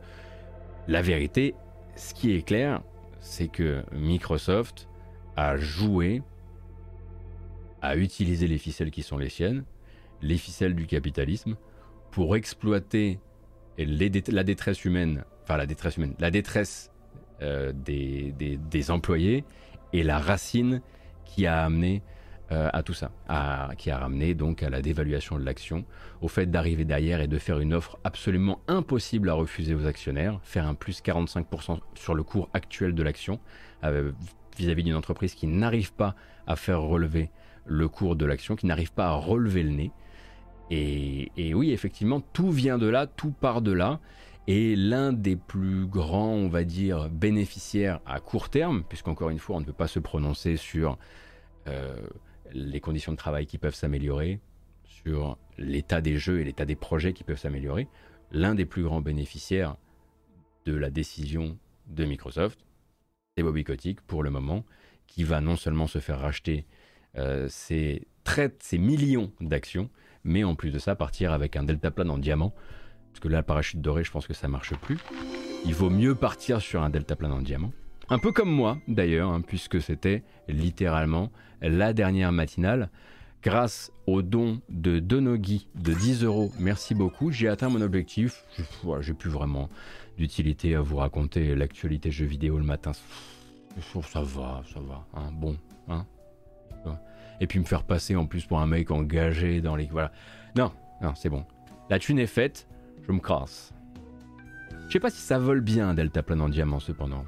La 0.86 1.00
vérité, 1.00 1.54
ce 1.96 2.12
qui 2.12 2.34
est 2.34 2.42
clair, 2.42 2.82
c'est 3.20 3.48
que 3.48 3.82
Microsoft 3.92 4.88
à 5.38 5.56
jouer, 5.56 6.20
à 7.80 7.96
utiliser 7.96 8.48
les 8.48 8.58
ficelles 8.58 8.90
qui 8.90 9.04
sont 9.04 9.18
les 9.18 9.28
siennes, 9.28 9.62
les 10.20 10.36
ficelles 10.36 10.74
du 10.74 10.88
capitalisme, 10.88 11.54
pour 12.10 12.34
exploiter 12.34 13.20
la 13.78 14.42
détresse 14.42 14.84
humaine, 14.84 15.24
enfin 15.44 15.56
la 15.56 15.66
détresse 15.66 15.96
humaine, 15.96 16.14
la 16.18 16.32
détresse 16.32 16.90
euh, 17.40 17.72
des, 17.72 18.90
employés 18.90 19.44
et 19.92 20.02
la 20.02 20.18
racine 20.18 20.82
qui 21.24 21.46
a 21.46 21.62
amené 21.62 22.02
euh, 22.50 22.68
à 22.72 22.82
tout 22.82 22.94
ça, 22.94 23.12
qui 23.76 23.92
a 23.92 23.98
ramené 23.98 24.34
donc 24.34 24.64
à 24.64 24.70
la 24.70 24.82
dévaluation 24.82 25.38
de 25.38 25.44
l'action, 25.44 25.84
au 26.20 26.26
fait 26.26 26.46
d'arriver 26.50 26.84
derrière 26.84 27.20
et 27.20 27.28
de 27.28 27.38
faire 27.38 27.60
une 27.60 27.74
offre 27.74 28.00
absolument 28.02 28.60
impossible 28.66 29.30
à 29.30 29.34
refuser 29.34 29.76
aux 29.76 29.86
actionnaires, 29.86 30.40
faire 30.42 30.66
un 30.66 30.74
plus 30.74 31.00
45% 31.00 31.78
sur 31.94 32.16
le 32.16 32.24
cours 32.24 32.50
actuel 32.54 32.92
de 32.92 33.04
l'action, 33.04 33.38
euh, 33.84 34.10
vis-à-vis 34.58 34.84
d'une 34.84 34.94
entreprise 34.94 35.34
qui 35.34 35.46
n'arrive 35.46 35.92
pas 35.92 36.14
à 36.46 36.56
faire 36.56 36.82
relever 36.82 37.30
le 37.66 37.88
cours 37.88 38.16
de 38.16 38.24
l'action, 38.24 38.56
qui 38.56 38.66
n'arrive 38.66 38.92
pas 38.92 39.08
à 39.08 39.14
relever 39.14 39.62
le 39.62 39.70
nez. 39.70 39.90
Et, 40.70 41.54
oui, 41.54 41.70
effectivement, 41.70 42.20
tout 42.20 42.50
vient 42.50 42.78
de 42.78 42.86
là, 42.86 43.06
tout 43.06 43.30
part 43.30 43.62
de 43.62 43.72
là. 43.72 44.00
Et 44.46 44.76
l'un 44.76 45.12
des 45.12 45.36
plus 45.36 45.86
grands, 45.86 46.32
on 46.32 46.48
va 46.48 46.64
dire, 46.64 47.08
bénéficiaires 47.10 48.00
à 48.06 48.20
court 48.20 48.48
terme, 48.48 48.82
puisqu'encore 48.88 49.30
une 49.30 49.38
fois, 49.38 49.56
on 49.56 49.60
ne 49.60 49.64
peut 49.64 49.72
pas 49.72 49.88
se 49.88 49.98
prononcer 49.98 50.56
sur 50.56 50.98
euh, 51.66 51.96
les 52.52 52.80
conditions 52.80 53.12
de 53.12 53.18
travail 53.18 53.46
qui 53.46 53.58
peuvent 53.58 53.74
s'améliorer, 53.74 54.40
sur 54.84 55.38
l'état 55.58 56.00
des 56.00 56.18
jeux 56.18 56.40
et 56.40 56.44
l'état 56.44 56.64
des 56.64 56.76
projets 56.76 57.12
qui 57.12 57.24
peuvent 57.24 57.38
s'améliorer, 57.38 57.88
l'un 58.30 58.54
des 58.54 58.64
plus 58.64 58.82
grands 58.82 59.00
bénéficiaires 59.00 59.76
de 60.64 60.74
la 60.74 60.90
décision 60.90 61.58
de 61.88 62.04
Microsoft, 62.04 62.67
Bobby 63.42 63.64
Kotick 63.64 64.00
pour 64.02 64.22
le 64.22 64.30
moment, 64.30 64.64
qui 65.06 65.24
va 65.24 65.40
non 65.40 65.56
seulement 65.56 65.86
se 65.86 65.98
faire 65.98 66.20
racheter 66.20 66.66
euh, 67.16 67.46
ses, 67.48 68.06
ses 68.60 68.78
millions 68.78 69.32
d'actions, 69.40 69.90
mais 70.24 70.44
en 70.44 70.54
plus 70.54 70.70
de 70.70 70.78
ça 70.78 70.94
partir 70.94 71.32
avec 71.32 71.56
un 71.56 71.62
deltaplane 71.62 72.10
en 72.10 72.18
diamant, 72.18 72.54
parce 73.12 73.20
que 73.20 73.28
là 73.28 73.42
parachute 73.42 73.80
doré 73.80 74.04
je 74.04 74.10
pense 74.10 74.26
que 74.26 74.34
ça 74.34 74.48
marche 74.48 74.74
plus. 74.76 74.98
Il 75.64 75.74
vaut 75.74 75.90
mieux 75.90 76.14
partir 76.14 76.60
sur 76.60 76.82
un 76.82 76.90
deltaplane 76.90 77.32
en 77.32 77.40
diamant. 77.40 77.72
Un 78.10 78.18
peu 78.18 78.32
comme 78.32 78.50
moi 78.50 78.78
d'ailleurs, 78.86 79.30
hein, 79.30 79.40
puisque 79.40 79.82
c'était 79.82 80.22
littéralement 80.48 81.30
la 81.60 81.92
dernière 81.92 82.32
matinale. 82.32 82.90
Grâce 83.42 83.92
au 84.06 84.22
don 84.22 84.60
de 84.68 84.98
Donogi 84.98 85.68
de 85.76 85.92
10 85.92 86.24
euros, 86.24 86.50
merci 86.58 86.94
beaucoup, 86.94 87.30
j'ai 87.30 87.48
atteint 87.48 87.68
mon 87.68 87.80
objectif. 87.80 88.44
J'ai 89.00 89.14
plus 89.14 89.30
vraiment 89.30 89.68
d'utilité 90.18 90.74
à 90.74 90.80
vous 90.80 90.96
raconter 90.96 91.54
l'actualité 91.54 92.10
jeux 92.10 92.26
vidéo 92.26 92.58
le 92.58 92.64
matin. 92.64 92.92
Ça 93.80 94.22
va, 94.22 94.62
ça 94.72 94.80
va. 94.80 95.06
Hein, 95.14 95.30
bon, 95.32 95.56
hein. 95.88 96.04
Et 97.40 97.46
puis 97.46 97.60
me 97.60 97.64
faire 97.64 97.84
passer 97.84 98.16
en 98.16 98.26
plus 98.26 98.44
pour 98.44 98.60
un 98.60 98.66
mec 98.66 98.90
engagé 98.90 99.60
dans 99.60 99.76
les. 99.76 99.86
Voilà. 99.86 100.10
Non, 100.56 100.72
non, 101.00 101.14
c'est 101.14 101.28
bon. 101.28 101.44
La 101.88 102.00
thune 102.00 102.18
est 102.18 102.26
faite, 102.26 102.68
je 103.06 103.12
me 103.12 103.20
crasse. 103.20 103.72
Je 104.88 104.92
sais 104.94 105.00
pas 105.00 105.10
si 105.10 105.20
ça 105.20 105.38
vole 105.38 105.60
bien 105.60 105.94
Delta 105.94 106.22
Plane 106.22 106.40
en 106.40 106.48
diamant 106.48 106.80
cependant. 106.80 107.24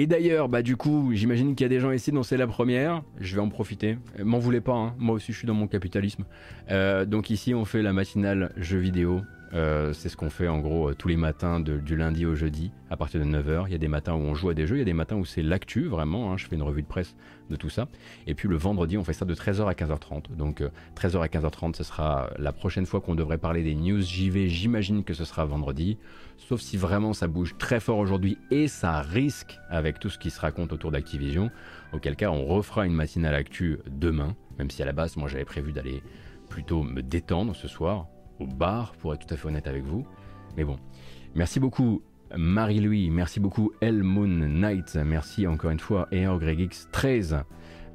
Et 0.00 0.06
d'ailleurs, 0.06 0.48
bah 0.48 0.62
du 0.62 0.76
coup, 0.76 1.10
j'imagine 1.12 1.56
qu'il 1.56 1.64
y 1.64 1.66
a 1.66 1.68
des 1.68 1.80
gens 1.80 1.90
ici 1.90 2.12
dont 2.12 2.22
c'est 2.22 2.36
la 2.36 2.46
première. 2.46 3.02
Je 3.18 3.34
vais 3.34 3.40
en 3.40 3.48
profiter. 3.48 3.98
M'en 4.22 4.38
voulez 4.38 4.60
pas, 4.60 4.74
hein. 4.74 4.94
moi 4.96 5.16
aussi 5.16 5.32
je 5.32 5.38
suis 5.38 5.46
dans 5.48 5.54
mon 5.54 5.66
capitalisme. 5.66 6.24
Euh, 6.70 7.04
donc 7.04 7.30
ici, 7.30 7.52
on 7.52 7.64
fait 7.64 7.82
la 7.82 7.92
matinale 7.92 8.52
jeux 8.56 8.78
vidéo 8.78 9.22
Euh, 9.54 9.92
c'est 9.92 10.08
ce 10.08 10.16
qu'on 10.16 10.28
fait 10.28 10.48
en 10.48 10.58
gros 10.58 10.92
tous 10.94 11.08
les 11.08 11.16
matins 11.16 11.58
du 11.60 11.96
lundi 11.96 12.26
au 12.26 12.34
jeudi 12.34 12.70
à 12.90 12.96
partir 12.96 13.20
de 13.20 13.24
9h. 13.24 13.64
Il 13.66 13.72
y 13.72 13.74
a 13.74 13.78
des 13.78 13.88
matins 13.88 14.14
où 14.14 14.18
on 14.18 14.34
joue 14.34 14.50
à 14.50 14.54
des 14.54 14.66
jeux, 14.66 14.76
il 14.76 14.80
y 14.80 14.82
a 14.82 14.84
des 14.84 14.92
matins 14.92 15.16
où 15.16 15.24
c'est 15.24 15.42
l'actu 15.42 15.86
vraiment. 15.86 16.32
Hein. 16.32 16.36
je 16.36 16.46
fais 16.46 16.56
une 16.56 16.62
revue 16.62 16.82
de 16.82 16.86
presse 16.86 17.16
de 17.50 17.56
tout 17.56 17.70
ça. 17.70 17.88
Et 18.26 18.34
puis 18.34 18.48
le 18.48 18.56
vendredi, 18.56 18.98
on 18.98 19.04
fait 19.04 19.12
ça 19.12 19.24
de 19.24 19.34
13h 19.34 19.66
à 19.66 19.72
15h30. 19.72 20.36
Donc 20.36 20.62
13h 20.96 21.22
à 21.22 21.26
15h30, 21.26 21.76
ce 21.76 21.84
sera 21.84 22.30
la 22.38 22.52
prochaine 22.52 22.86
fois 22.86 23.00
qu'on 23.00 23.14
devrait 23.14 23.38
parler 23.38 23.62
des 23.62 23.74
news 23.74 24.00
JV. 24.00 24.48
J'imagine 24.48 25.04
que 25.04 25.14
ce 25.14 25.24
sera 25.24 25.44
vendredi. 25.44 25.98
Sauf 26.36 26.60
si 26.60 26.76
vraiment 26.76 27.14
ça 27.14 27.26
bouge 27.26 27.56
très 27.58 27.80
fort 27.80 27.98
aujourd'hui 27.98 28.38
et 28.50 28.68
ça 28.68 29.00
risque 29.00 29.58
avec 29.70 29.98
tout 29.98 30.10
ce 30.10 30.18
qui 30.18 30.30
se 30.30 30.40
raconte 30.40 30.72
autour 30.72 30.90
d'Activision. 30.90 31.50
Auquel 31.92 32.16
cas, 32.16 32.30
on 32.30 32.44
refera 32.44 32.86
une 32.86 32.92
matinale 32.92 33.34
actu 33.34 33.78
demain. 33.90 34.36
Même 34.58 34.70
si 34.70 34.82
à 34.82 34.86
la 34.86 34.92
base, 34.92 35.16
moi 35.16 35.28
j'avais 35.28 35.44
prévu 35.44 35.72
d'aller 35.72 36.02
plutôt 36.48 36.82
me 36.82 37.02
détendre 37.02 37.54
ce 37.54 37.68
soir 37.68 38.06
au 38.40 38.46
bar, 38.46 38.92
pour 38.92 39.14
être 39.14 39.26
tout 39.26 39.34
à 39.34 39.36
fait 39.36 39.46
honnête 39.46 39.66
avec 39.66 39.84
vous. 39.84 40.06
Mais 40.56 40.64
bon, 40.64 40.76
merci 41.34 41.60
beaucoup 41.60 42.02
Marie-Louis, 42.36 43.08
merci 43.10 43.40
beaucoup 43.40 43.72
El 43.80 44.02
Moon 44.02 44.26
Knight, 44.26 44.96
merci 44.96 45.46
encore 45.46 45.70
une 45.70 45.80
fois 45.80 46.08
EorGregX 46.12 46.88
13. 46.92 47.38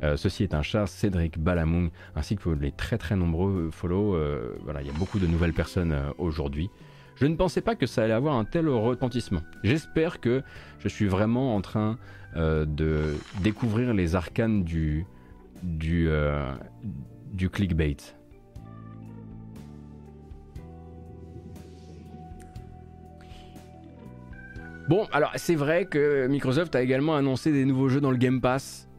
Euh, 0.04 0.18
ceci 0.18 0.44
est 0.44 0.54
un 0.54 0.62
chat, 0.62 0.88
Cédric 0.88 1.40
Balamung, 1.40 1.90
ainsi 2.16 2.36
que 2.36 2.50
les 2.50 2.72
très 2.72 2.98
très 2.98 3.16
nombreux 3.16 3.70
follow. 3.72 4.16
Euh, 4.16 4.56
voilà, 4.64 4.82
il 4.82 4.88
y 4.88 4.90
a 4.90 4.94
beaucoup 4.94 5.20
de 5.20 5.28
nouvelles 5.28 5.54
personnes 5.54 5.94
euh, 5.94 6.10
aujourd'hui. 6.18 6.70
Je 7.16 7.26
ne 7.28 7.36
pensais 7.36 7.62
pas 7.62 7.76
que 7.76 7.86
ça 7.86 8.04
allait 8.04 8.14
avoir 8.14 8.36
un 8.36 8.44
tel 8.44 8.68
retentissement. 8.68 9.42
J'espère 9.64 10.20
que 10.20 10.42
je 10.80 10.88
suis 10.88 11.06
vraiment 11.06 11.56
en 11.56 11.62
train 11.62 11.98
de 12.36 13.14
découvrir 13.42 13.94
les 13.94 14.16
arcanes 14.16 14.64
du, 14.64 15.06
du, 15.62 16.10
du 17.32 17.52
clickbait. 17.52 17.98
Bon, 24.90 25.08
alors 25.14 25.32
c'est 25.38 25.56
vrai 25.56 25.86
que 25.86 26.28
Microsoft 26.28 26.76
a 26.76 26.82
également 26.82 27.16
annoncé 27.16 27.54
des 27.54 27.64
nouveaux 27.64 27.88
jeux 27.88 28.02
dans 28.02 28.12
le 28.12 28.18
Game 28.18 28.42
Pass. 28.42 28.90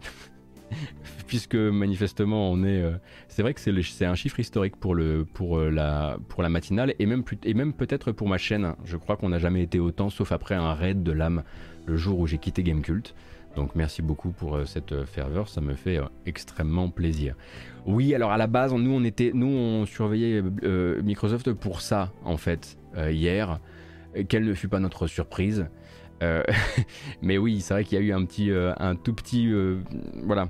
Puisque 1.27 1.57
manifestement 1.57 2.51
on 2.51 2.65
est... 2.65 2.83
Euh, 2.83 2.93
c'est 3.29 3.43
vrai 3.43 3.53
que 3.53 3.61
c'est 3.61 4.05
un 4.07 4.15
chiffre 4.15 4.41
historique 4.41 4.77
pour, 4.77 4.95
le, 4.95 5.27
pour, 5.27 5.59
euh, 5.59 5.71
la, 5.71 6.17
pour 6.29 6.43
la 6.43 6.49
matinale 6.49 6.95
et 6.99 7.05
même, 7.05 7.23
peut-être 7.75 8.13
pour 8.13 8.29
ma 8.29 8.39
chaîne. 8.39 8.75
Je 8.85 8.97
crois 8.97 9.19
qu'on 9.19 9.29
n'a 9.29 9.39
jamais 9.39 9.63
été 9.63 9.79
autant 9.79 10.09
sauf 10.09 10.33
après 10.33 10.55
un 10.55 10.73
raid 10.73 11.03
de 11.03 11.13
l'âme 11.13 11.43
le 11.85 11.97
jour 11.97 12.19
où 12.19 12.27
j'ai 12.27 12.39
quitté 12.39 12.63
Gamecult. 12.63 13.15
Donc 13.55 13.75
merci 13.75 14.01
beaucoup 14.01 14.31
pour 14.31 14.57
euh, 14.57 14.65
cette 14.65 15.05
ferveur, 15.05 15.49
ça 15.49 15.61
me 15.61 15.75
fait 15.75 16.01
extrêmement 16.25 16.89
plaisir. 16.89 17.35
Oui, 17.85 18.15
alors 18.15 18.33
à 18.33 18.39
la 18.39 18.47
base, 18.47 18.73
nous 18.73 18.91
on 18.91 19.05
était, 19.05 19.33
nous 19.35 19.49
on 19.49 19.85
surveillait 19.85 20.43
Microsoft 21.03 21.53
pour 21.53 21.83
ça 21.83 22.11
en 22.25 22.39
fait 22.39 22.79
hier 22.97 23.61
quelle 24.29 24.45
ne 24.45 24.55
fut 24.55 24.69
pas 24.69 24.81
notre 24.81 25.07
surprise. 25.07 25.67
Euh, 26.23 26.43
mais 27.23 27.39
oui, 27.39 27.61
c'est 27.61 27.75
vrai 27.75 27.85
qu'il 27.85 27.99
y 27.99 28.01
a 28.01 28.05
eu 28.05 28.13
un 28.13 28.25
petit, 28.25 28.51
euh, 28.51 28.73
un 28.79 28.97
tout 28.97 29.15
petit, 29.15 29.49
euh, 29.53 29.79
voilà, 30.25 30.49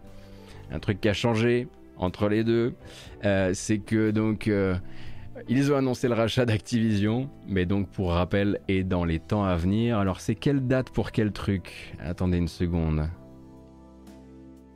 un 0.71 0.79
truc 0.79 1.01
qui 1.01 1.09
a 1.09 1.15
changé 1.15 1.69
entre 1.97 2.29
les 2.29 2.45
deux. 2.45 2.75
c'est 3.53 3.79
que 3.79 4.11
donc 4.11 4.51
ils 5.49 5.73
ont 5.73 5.77
annoncé 5.77 6.09
le 6.09 6.15
rachat 6.15 6.45
d'Activision, 6.45 7.31
mais 7.47 7.67
donc 7.67 7.89
pour 7.89 8.13
rappel 8.13 8.61
et 8.67 8.83
dans 8.83 9.05
les 9.05 9.21
temps 9.21 9.45
à 9.45 9.55
venir. 9.57 9.99
Alors 9.99 10.21
c'est 10.21 10.35
quelle 10.35 10.67
date 10.67 10.91
pour 10.91 11.13
quel 11.13 11.33
truc? 11.33 11.95
Attendez 12.01 12.39
une 12.39 12.49
seconde. 12.49 13.09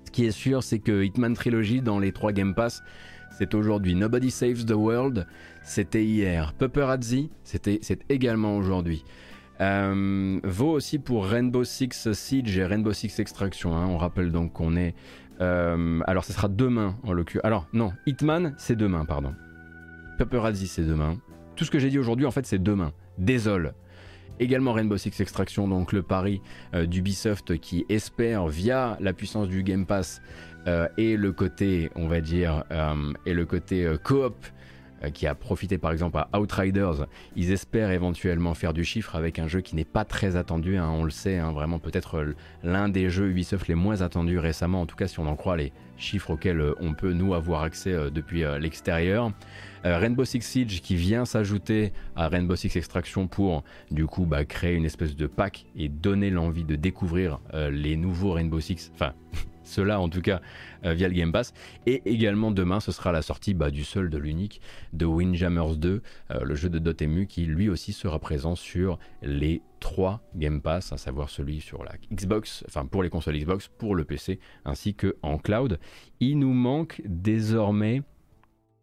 Ce 0.05 0.10
qui 0.12 0.27
est 0.27 0.31
sûr, 0.31 0.62
c'est 0.62 0.78
que 0.78 1.05
Hitman 1.05 1.35
Trilogy 1.35 1.82
dans 1.82 1.98
les 1.98 2.12
trois 2.12 2.32
Game 2.32 2.55
Pass, 2.55 2.82
c'est 3.36 3.55
aujourd'hui. 3.55 3.94
Nobody 3.94 4.31
Saves 4.31 4.65
the 4.65 4.73
World, 4.73 5.27
c'était 5.69 6.05
hier. 6.05 6.55
Paparazzi, 6.55 7.31
c'était, 7.45 7.78
c'est 7.82 8.01
également 8.11 8.57
aujourd'hui. 8.57 9.05
Euh, 9.61 10.40
vaut 10.45 10.70
aussi 10.70 10.99
pour 10.99 11.27
Rainbow 11.27 11.65
Six 11.65 12.12
Siege 12.12 12.57
et 12.59 12.65
Rainbow 12.65 12.93
Six 12.93 13.19
Extraction. 13.19 13.77
Hein. 13.77 13.86
On 13.86 13.99
rappelle 13.99 14.32
donc 14.32 14.55
qu'on 14.55 14.77
est. 14.77 14.95
Euh, 15.40 16.01
alors, 16.07 16.24
ce 16.24 16.32
sera 16.32 16.49
demain 16.49 16.97
en 17.05 17.12
l'occurrence. 17.12 17.45
Alors, 17.45 17.69
non, 17.73 17.93
Hitman, 18.07 18.55
c'est 18.57 18.77
demain, 18.77 19.05
pardon. 19.05 19.35
Paparazzi, 20.19 20.66
c'est 20.66 20.85
demain. 20.85 21.19
Tout 21.55 21.65
ce 21.65 21.70
que 21.70 21.78
j'ai 21.78 21.90
dit 21.90 21.99
aujourd'hui, 21.99 22.27
en 22.27 22.31
fait, 22.31 22.47
c'est 22.47 22.62
demain. 22.62 22.93
Désolé. 23.19 23.70
Également 24.40 24.73
Rainbow 24.73 24.97
Six 24.97 25.20
Extraction, 25.20 25.66
donc 25.66 25.93
le 25.93 26.03
pari 26.03 26.40
euh, 26.74 26.86
d'Ubisoft 26.86 27.59
qui 27.59 27.85
espère, 27.89 28.47
via 28.47 28.97
la 29.01 29.12
puissance 29.12 29.49
du 29.49 29.62
Game 29.62 29.86
Pass 29.86 30.23
et 30.99 31.16
le 31.16 31.32
côté, 31.32 31.90
on 31.95 32.09
va 32.09 32.20
dire, 32.20 32.62
et 33.24 33.32
le 33.32 33.47
côté 33.47 33.90
coop 34.05 34.35
qui 35.12 35.26
a 35.26 35.34
profité 35.34 35.78
par 35.78 35.92
exemple 35.92 36.18
à 36.18 36.40
Outriders, 36.40 37.06
ils 37.36 37.52
espèrent 37.52 37.90
éventuellement 37.90 38.54
faire 38.54 38.72
du 38.72 38.84
chiffre 38.84 39.16
avec 39.16 39.38
un 39.38 39.48
jeu 39.48 39.60
qui 39.60 39.76
n'est 39.76 39.84
pas 39.84 40.04
très 40.04 40.36
attendu, 40.36 40.76
hein, 40.76 40.90
on 40.90 41.04
le 41.04 41.10
sait, 41.10 41.38
hein, 41.38 41.52
vraiment 41.52 41.78
peut-être 41.78 42.34
l'un 42.62 42.88
des 42.88 43.10
jeux 43.10 43.28
Ubisoft 43.28 43.68
les 43.68 43.74
moins 43.74 44.02
attendus 44.02 44.38
récemment, 44.38 44.80
en 44.82 44.86
tout 44.86 44.96
cas 44.96 45.06
si 45.06 45.20
on 45.20 45.26
en 45.26 45.36
croit 45.36 45.56
les 45.56 45.72
chiffres 45.96 46.30
auxquels 46.30 46.60
euh, 46.60 46.74
on 46.80 46.94
peut 46.94 47.12
nous 47.12 47.34
avoir 47.34 47.62
accès 47.62 47.92
euh, 47.92 48.10
depuis 48.10 48.44
l'extérieur. 48.60 49.32
Rainbow 49.84 50.24
Six 50.24 50.42
Siege 50.42 50.82
qui 50.82 50.96
vient 50.96 51.24
s'ajouter 51.24 51.92
à 52.16 52.28
Rainbow 52.28 52.56
Six 52.56 52.76
Extraction 52.76 53.28
pour 53.28 53.62
du 53.92 54.06
coup 54.06 54.26
bah, 54.26 54.44
créer 54.44 54.74
une 54.74 54.84
espèce 54.84 55.14
de 55.14 55.26
pack 55.28 55.66
et 55.76 55.88
donner 55.88 56.30
l'envie 56.30 56.64
de 56.64 56.74
découvrir 56.74 57.38
les 57.54 57.96
nouveaux 57.96 58.32
Rainbow 58.32 58.58
Six, 58.58 58.90
enfin 58.94 59.12
cela 59.69 60.01
en 60.01 60.09
tout 60.09 60.20
cas 60.20 60.40
euh, 60.85 60.93
via 60.95 61.09
le 61.09 61.15
Game 61.15 61.32
Pass. 61.32 61.53
Et 61.86 62.03
également 62.07 62.51
demain, 62.51 62.81
ce 62.81 62.93
sera 62.93 63.12
la 63.12 63.23
sortie 63.23 63.55
bah, 63.55 63.70
du 63.70 63.85
seul, 63.85 64.11
de 64.11 64.19
l'unique 64.19 64.61
de 64.93 65.07
Windjammers 65.07 65.77
2, 65.77 66.03
euh, 66.31 66.40
le 66.43 66.55
jeu 66.55 66.69
de 66.69 66.78
Dotemu 66.78 67.27
qui 67.27 67.45
lui 67.45 67.69
aussi 67.69 67.93
sera 67.93 68.19
présent 68.19 68.55
sur 68.55 68.99
les 69.23 69.62
trois 69.81 70.23
Game 70.35 70.61
Pass, 70.61 70.93
à 70.93 70.97
savoir 70.97 71.31
celui 71.31 71.61
sur 71.61 71.85
la 71.85 71.93
Xbox, 72.12 72.65
enfin 72.66 72.86
pour 72.86 73.03
les 73.03 73.11
consoles 73.11 73.39
Xbox, 73.39 73.69
pour 73.78 73.95
le 73.95 74.05
PC, 74.05 74.40
ainsi 74.65 74.95
que 74.95 75.16
en 75.23 75.39
cloud. 75.39 75.78
Il 76.20 76.39
nous 76.39 76.53
manque 76.53 77.01
désormais 77.05 78.03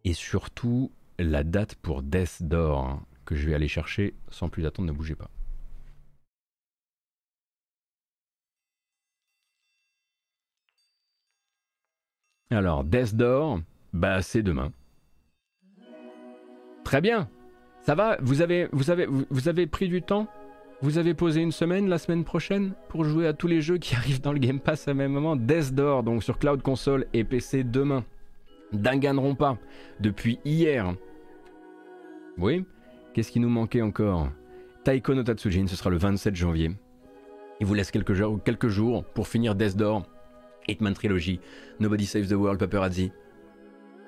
et 0.04 0.12
surtout 0.12 0.92
la 1.18 1.44
date 1.44 1.74
pour 1.76 2.02
Death 2.02 2.42
Door, 2.42 2.78
hein, 2.78 3.06
que 3.24 3.34
je 3.34 3.46
vais 3.46 3.54
aller 3.54 3.68
chercher 3.68 4.14
sans 4.30 4.48
plus 4.48 4.66
attendre, 4.66 4.88
ne 4.88 4.96
bougez 4.96 5.14
pas. 5.14 5.30
Alors, 12.50 12.84
Death 12.84 13.14
Door, 13.16 13.60
bah 13.92 14.22
c'est 14.22 14.42
demain. 14.42 14.70
Très 16.84 17.00
bien. 17.00 17.28
Ça 17.82 17.94
va 17.94 18.16
vous 18.20 18.42
avez, 18.42 19.66
pris 19.66 19.88
du 19.88 20.02
temps? 20.02 20.28
Vous 20.82 20.98
avez 20.98 21.14
posé 21.14 21.40
une 21.40 21.52
semaine 21.52 21.88
la 21.88 21.98
semaine 21.98 22.24
prochaine 22.24 22.74
pour 22.88 23.04
jouer 23.04 23.26
à 23.26 23.32
tous 23.32 23.48
les 23.48 23.60
jeux 23.60 23.78
qui 23.78 23.94
arrivent 23.96 24.20
dans 24.20 24.32
le 24.32 24.38
Game 24.38 24.60
Pass 24.60 24.86
à 24.86 24.94
même 24.94 25.12
moment? 25.12 25.34
Death 25.34 25.74
Door, 25.74 26.04
donc 26.04 26.22
sur 26.22 26.38
Cloud 26.38 26.62
Console 26.62 27.06
et 27.12 27.24
PC 27.24 27.64
demain. 27.64 28.04
pas 29.38 29.58
depuis 29.98 30.38
hier. 30.44 30.94
Oui 32.38 32.64
Qu'est-ce 33.14 33.32
qui 33.32 33.40
nous 33.40 33.48
manquait 33.48 33.82
encore? 33.82 34.28
Taiko 34.84 35.14
no 35.14 35.24
Tatsujin, 35.24 35.66
ce 35.66 35.74
sera 35.74 35.90
le 35.90 35.96
27 35.96 36.36
janvier. 36.36 36.70
Il 37.58 37.66
vous 37.66 37.74
laisse 37.74 37.90
quelques 37.90 38.12
jours, 38.12 38.38
quelques 38.44 38.68
jours 38.68 39.04
pour 39.04 39.26
finir 39.26 39.56
Death 39.56 39.76
Door 39.76 40.02
Hitman 40.68 40.94
Trilogy, 40.94 41.40
Nobody 41.80 42.06
Saves 42.06 42.28
the 42.28 42.32
World, 42.32 42.58
Paparazzi, 42.58 43.12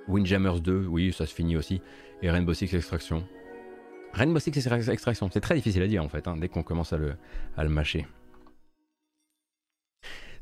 Windjammers 0.09 0.61
2, 0.61 0.87
oui, 0.87 1.13
ça 1.13 1.27
se 1.27 1.35
finit 1.35 1.57
aussi, 1.57 1.81
et 2.23 2.31
Rainbow 2.31 2.55
Six 2.55 2.75
Extraction. 2.75 3.25
Rainbow 4.13 4.39
Six 4.41 4.57
Extraction, 4.89 5.31
c'est 5.31 5.41
très 5.41 5.55
difficile 5.55 5.83
à 5.83 5.87
dire 5.87 6.03
en 6.03 6.09
fait, 6.09 6.27
hein, 6.27 6.37
dès 6.37 6.49
qu'on 6.49 6.63
commence 6.63 6.93
à 6.93 6.99
le, 6.99 7.69
mâcher. 7.69 8.07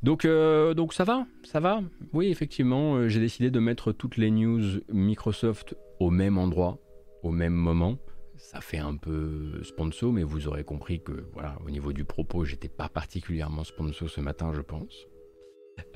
Donc, 0.03 0.25
euh, 0.25 0.75
donc 0.75 0.93
ça 0.93 1.05
va, 1.05 1.27
ça 1.43 1.59
va. 1.59 1.81
Oui, 2.13 2.29
effectivement, 2.29 2.95
euh, 2.95 3.09
j'ai 3.09 3.19
décidé 3.19 3.51
de 3.51 3.59
mettre 3.59 3.93
toutes 3.93 4.17
les 4.19 4.31
news 4.31 4.63
Microsoft 4.93 5.75
au 5.99 6.11
même 6.11 6.39
endroit, 6.39 6.79
au 7.23 7.31
même 7.31 7.55
moment. 7.55 7.99
Ça 8.37 8.61
fait 8.61 8.79
un 8.79 8.97
peu 8.97 9.63
sponsor, 9.65 10.13
mais 10.13 10.23
vous 10.23 10.47
aurez 10.47 10.63
compris 10.63 11.03
que 11.03 11.27
voilà, 11.33 11.59
au 11.65 11.71
niveau 11.71 11.93
du 11.93 12.05
propos, 12.05 12.45
j'étais 12.45 12.69
pas 12.69 12.89
particulièrement 12.89 13.65
sponsor 13.65 14.09
ce 14.09 14.21
matin, 14.21 14.53
je 14.55 14.61
pense. 14.61 15.09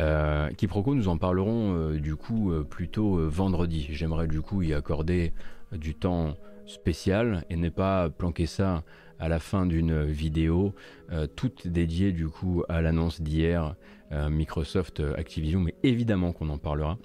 Euh, 0.01 0.49
Quiproquo, 0.51 0.95
nous 0.95 1.09
en 1.09 1.19
parlerons 1.19 1.75
euh, 1.75 1.99
du 1.99 2.17
coup 2.17 2.53
euh, 2.53 2.65
plutôt 2.65 3.29
vendredi. 3.29 3.89
J'aimerais 3.91 4.27
du 4.27 4.41
coup 4.41 4.63
y 4.63 4.75
accorder 4.75 5.33
du 5.73 5.95
temps 5.95 6.37
spécial 6.67 7.45
et 7.51 7.57
ne 7.57 7.69
pas 7.69 8.11
planquer 8.11 8.47
ça 8.47 8.83
à 9.19 9.29
la 9.29 9.39
fin 9.39 9.67
d'une 9.67 10.05
vidéo 10.05 10.75
toute 11.37 11.67
dédiée 11.67 12.13
du 12.13 12.29
coup 12.29 12.65
à 12.69 12.81
l'annonce 12.81 13.21
d'hier 13.21 13.77
Microsoft 14.11 15.01
Activision, 15.17 15.61
mais 15.61 15.75
évidemment 15.83 16.33
qu'on 16.33 16.49
en 16.49 16.59
parlera. 16.59 16.99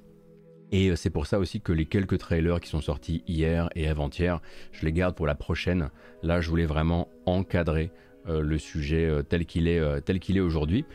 Et 0.71 0.95
c'est 0.95 1.09
pour 1.09 1.27
ça 1.27 1.39
aussi 1.39 1.61
que 1.61 1.73
les 1.73 1.85
quelques 1.85 2.17
trailers 2.17 2.61
qui 2.61 2.69
sont 2.69 2.81
sortis 2.81 3.23
hier 3.27 3.69
et 3.75 3.87
avant-hier, 3.87 4.41
je 4.71 4.85
les 4.85 4.93
garde 4.93 5.15
pour 5.15 5.27
la 5.27 5.35
prochaine. 5.35 5.89
Là, 6.23 6.41
je 6.41 6.49
voulais 6.49 6.65
vraiment 6.65 7.09
encadrer 7.25 7.91
le 8.27 8.57
sujet 8.57 9.21
tel 9.27 9.45
qu'il 9.45 9.67
est 9.67 10.39
aujourd'hui. 10.39 10.85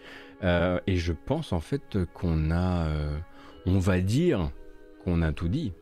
Euh, 0.42 0.80
et 0.86 0.96
je 0.96 1.12
pense 1.12 1.52
en 1.52 1.60
fait 1.60 1.98
qu'on 2.14 2.50
a, 2.50 2.86
euh, 2.86 3.18
on 3.66 3.78
va 3.78 4.00
dire 4.00 4.50
qu'on 5.04 5.22
a 5.22 5.32
tout 5.32 5.48
dit. 5.48 5.72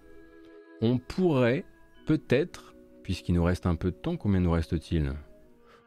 On 0.80 0.98
pourrait 0.98 1.64
peut-être, 2.06 2.74
puisqu'il 3.02 3.34
nous 3.34 3.44
reste 3.44 3.66
un 3.66 3.76
peu 3.76 3.90
de 3.90 3.96
temps. 3.96 4.16
Combien 4.16 4.40
nous 4.40 4.50
reste-t-il? 4.50 5.12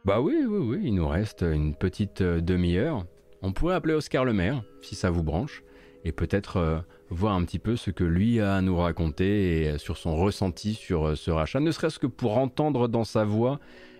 Bah 0.04 0.20
oui, 0.20 0.44
oui, 0.46 0.58
oui, 0.58 0.80
il 0.84 0.94
nous 0.94 1.08
reste 1.08 1.42
une 1.42 1.74
petite 1.74 2.20
euh, 2.22 2.40
demi-heure. 2.40 3.06
On 3.42 3.52
pourrait 3.52 3.74
appeler 3.74 3.94
Oscar 3.94 4.24
le 4.24 4.32
maire, 4.32 4.62
si 4.80 4.94
ça 4.94 5.10
vous 5.10 5.22
branche, 5.22 5.62
et 6.04 6.12
peut-être 6.12 6.84
voir 7.10 7.34
un 7.34 7.44
petit 7.44 7.58
peu 7.58 7.74
ce 7.74 7.90
que 7.90 8.04
lui 8.04 8.40
a 8.40 8.54
à 8.54 8.62
nous 8.62 8.76
raconter 8.76 9.62
et 9.62 9.78
sur 9.78 9.96
son 9.96 10.14
ressenti 10.14 10.74
sur 10.74 11.16
ce 11.16 11.32
rachat, 11.32 11.58
ne 11.58 11.72
serait-ce 11.72 11.98
que 11.98 12.06
pour 12.06 12.38
entendre 12.38 12.86
dans 12.86 13.02
sa 13.02 13.24
voix 13.24 13.58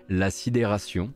la 0.08 0.30
sidération 0.30 1.12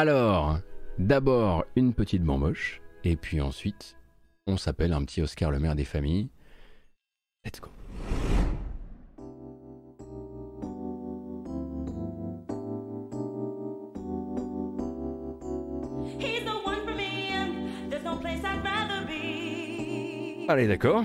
Alors, 0.00 0.60
d'abord 1.00 1.64
une 1.74 1.92
petite 1.92 2.22
bamboche, 2.22 2.80
et 3.02 3.16
puis 3.16 3.40
ensuite, 3.40 3.96
on 4.46 4.56
s'appelle 4.56 4.92
un 4.92 5.02
petit 5.04 5.20
Oscar 5.22 5.50
le 5.50 5.58
maire 5.58 5.74
des 5.74 5.84
familles. 5.84 6.28
Let's 7.44 7.60
go. 7.60 7.70
Allez, 20.48 20.68
d'accord. 20.68 21.04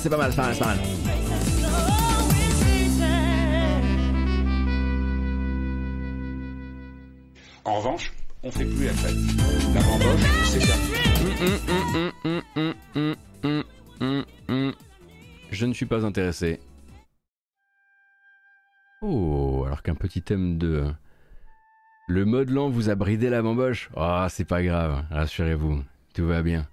c'est 0.00 0.08
pas 0.08 0.16
mal, 0.16 0.30
c'est 0.30 0.36
pas 0.36 0.46
mal, 0.46 0.54
c'est 0.54 0.60
pas 0.60 0.66
mal. 0.66 0.78
En 7.64 7.74
revanche, 7.74 8.12
on 8.42 8.50
fait 8.50 8.64
plus 8.64 8.86
la 8.86 8.92
fête. 8.94 9.14
La 9.74 9.82
bamboche, 9.82 10.20
c'est 10.44 10.60
ça. 10.60 10.74
Je 15.50 15.66
ne 15.66 15.74
suis 15.74 15.84
pas 15.84 16.06
intéressé. 16.06 16.60
Oh, 19.02 19.64
alors 19.66 19.82
qu'un 19.82 19.94
petit 19.94 20.22
thème 20.22 20.56
de... 20.56 20.90
Le 22.08 22.24
mode 22.24 22.48
lent 22.48 22.70
vous 22.70 22.88
a 22.88 22.94
bridé 22.94 23.28
la 23.28 23.42
bamboche 23.42 23.90
Ah, 23.94 24.24
oh, 24.24 24.28
c'est 24.30 24.46
pas 24.46 24.62
grave, 24.62 25.04
rassurez-vous, 25.10 25.84
tout 26.14 26.26
va 26.26 26.42
bien. 26.42 26.66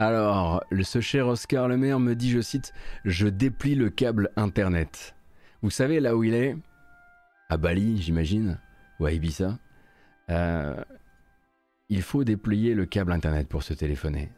Alors, 0.00 0.62
ce 0.82 1.00
cher 1.00 1.26
Oscar 1.26 1.66
Le 1.66 1.76
Maire 1.76 1.98
me 1.98 2.14
dit, 2.14 2.30
je 2.30 2.40
cite, 2.40 2.72
Je 3.04 3.26
déplie 3.26 3.74
le 3.74 3.90
câble 3.90 4.30
Internet. 4.36 5.16
Vous 5.60 5.70
savez 5.70 5.98
là 5.98 6.16
où 6.16 6.22
il 6.22 6.34
est? 6.34 6.56
À 7.48 7.56
Bali, 7.56 8.00
j'imagine 8.00 8.60
Ou 9.00 9.06
à 9.06 9.12
Ibiza 9.12 9.58
euh, 10.30 10.80
Il 11.88 12.02
faut 12.02 12.22
déplier 12.22 12.74
le 12.74 12.86
câble 12.86 13.10
Internet 13.10 13.48
pour 13.48 13.64
se 13.64 13.74
téléphoner. 13.74 14.30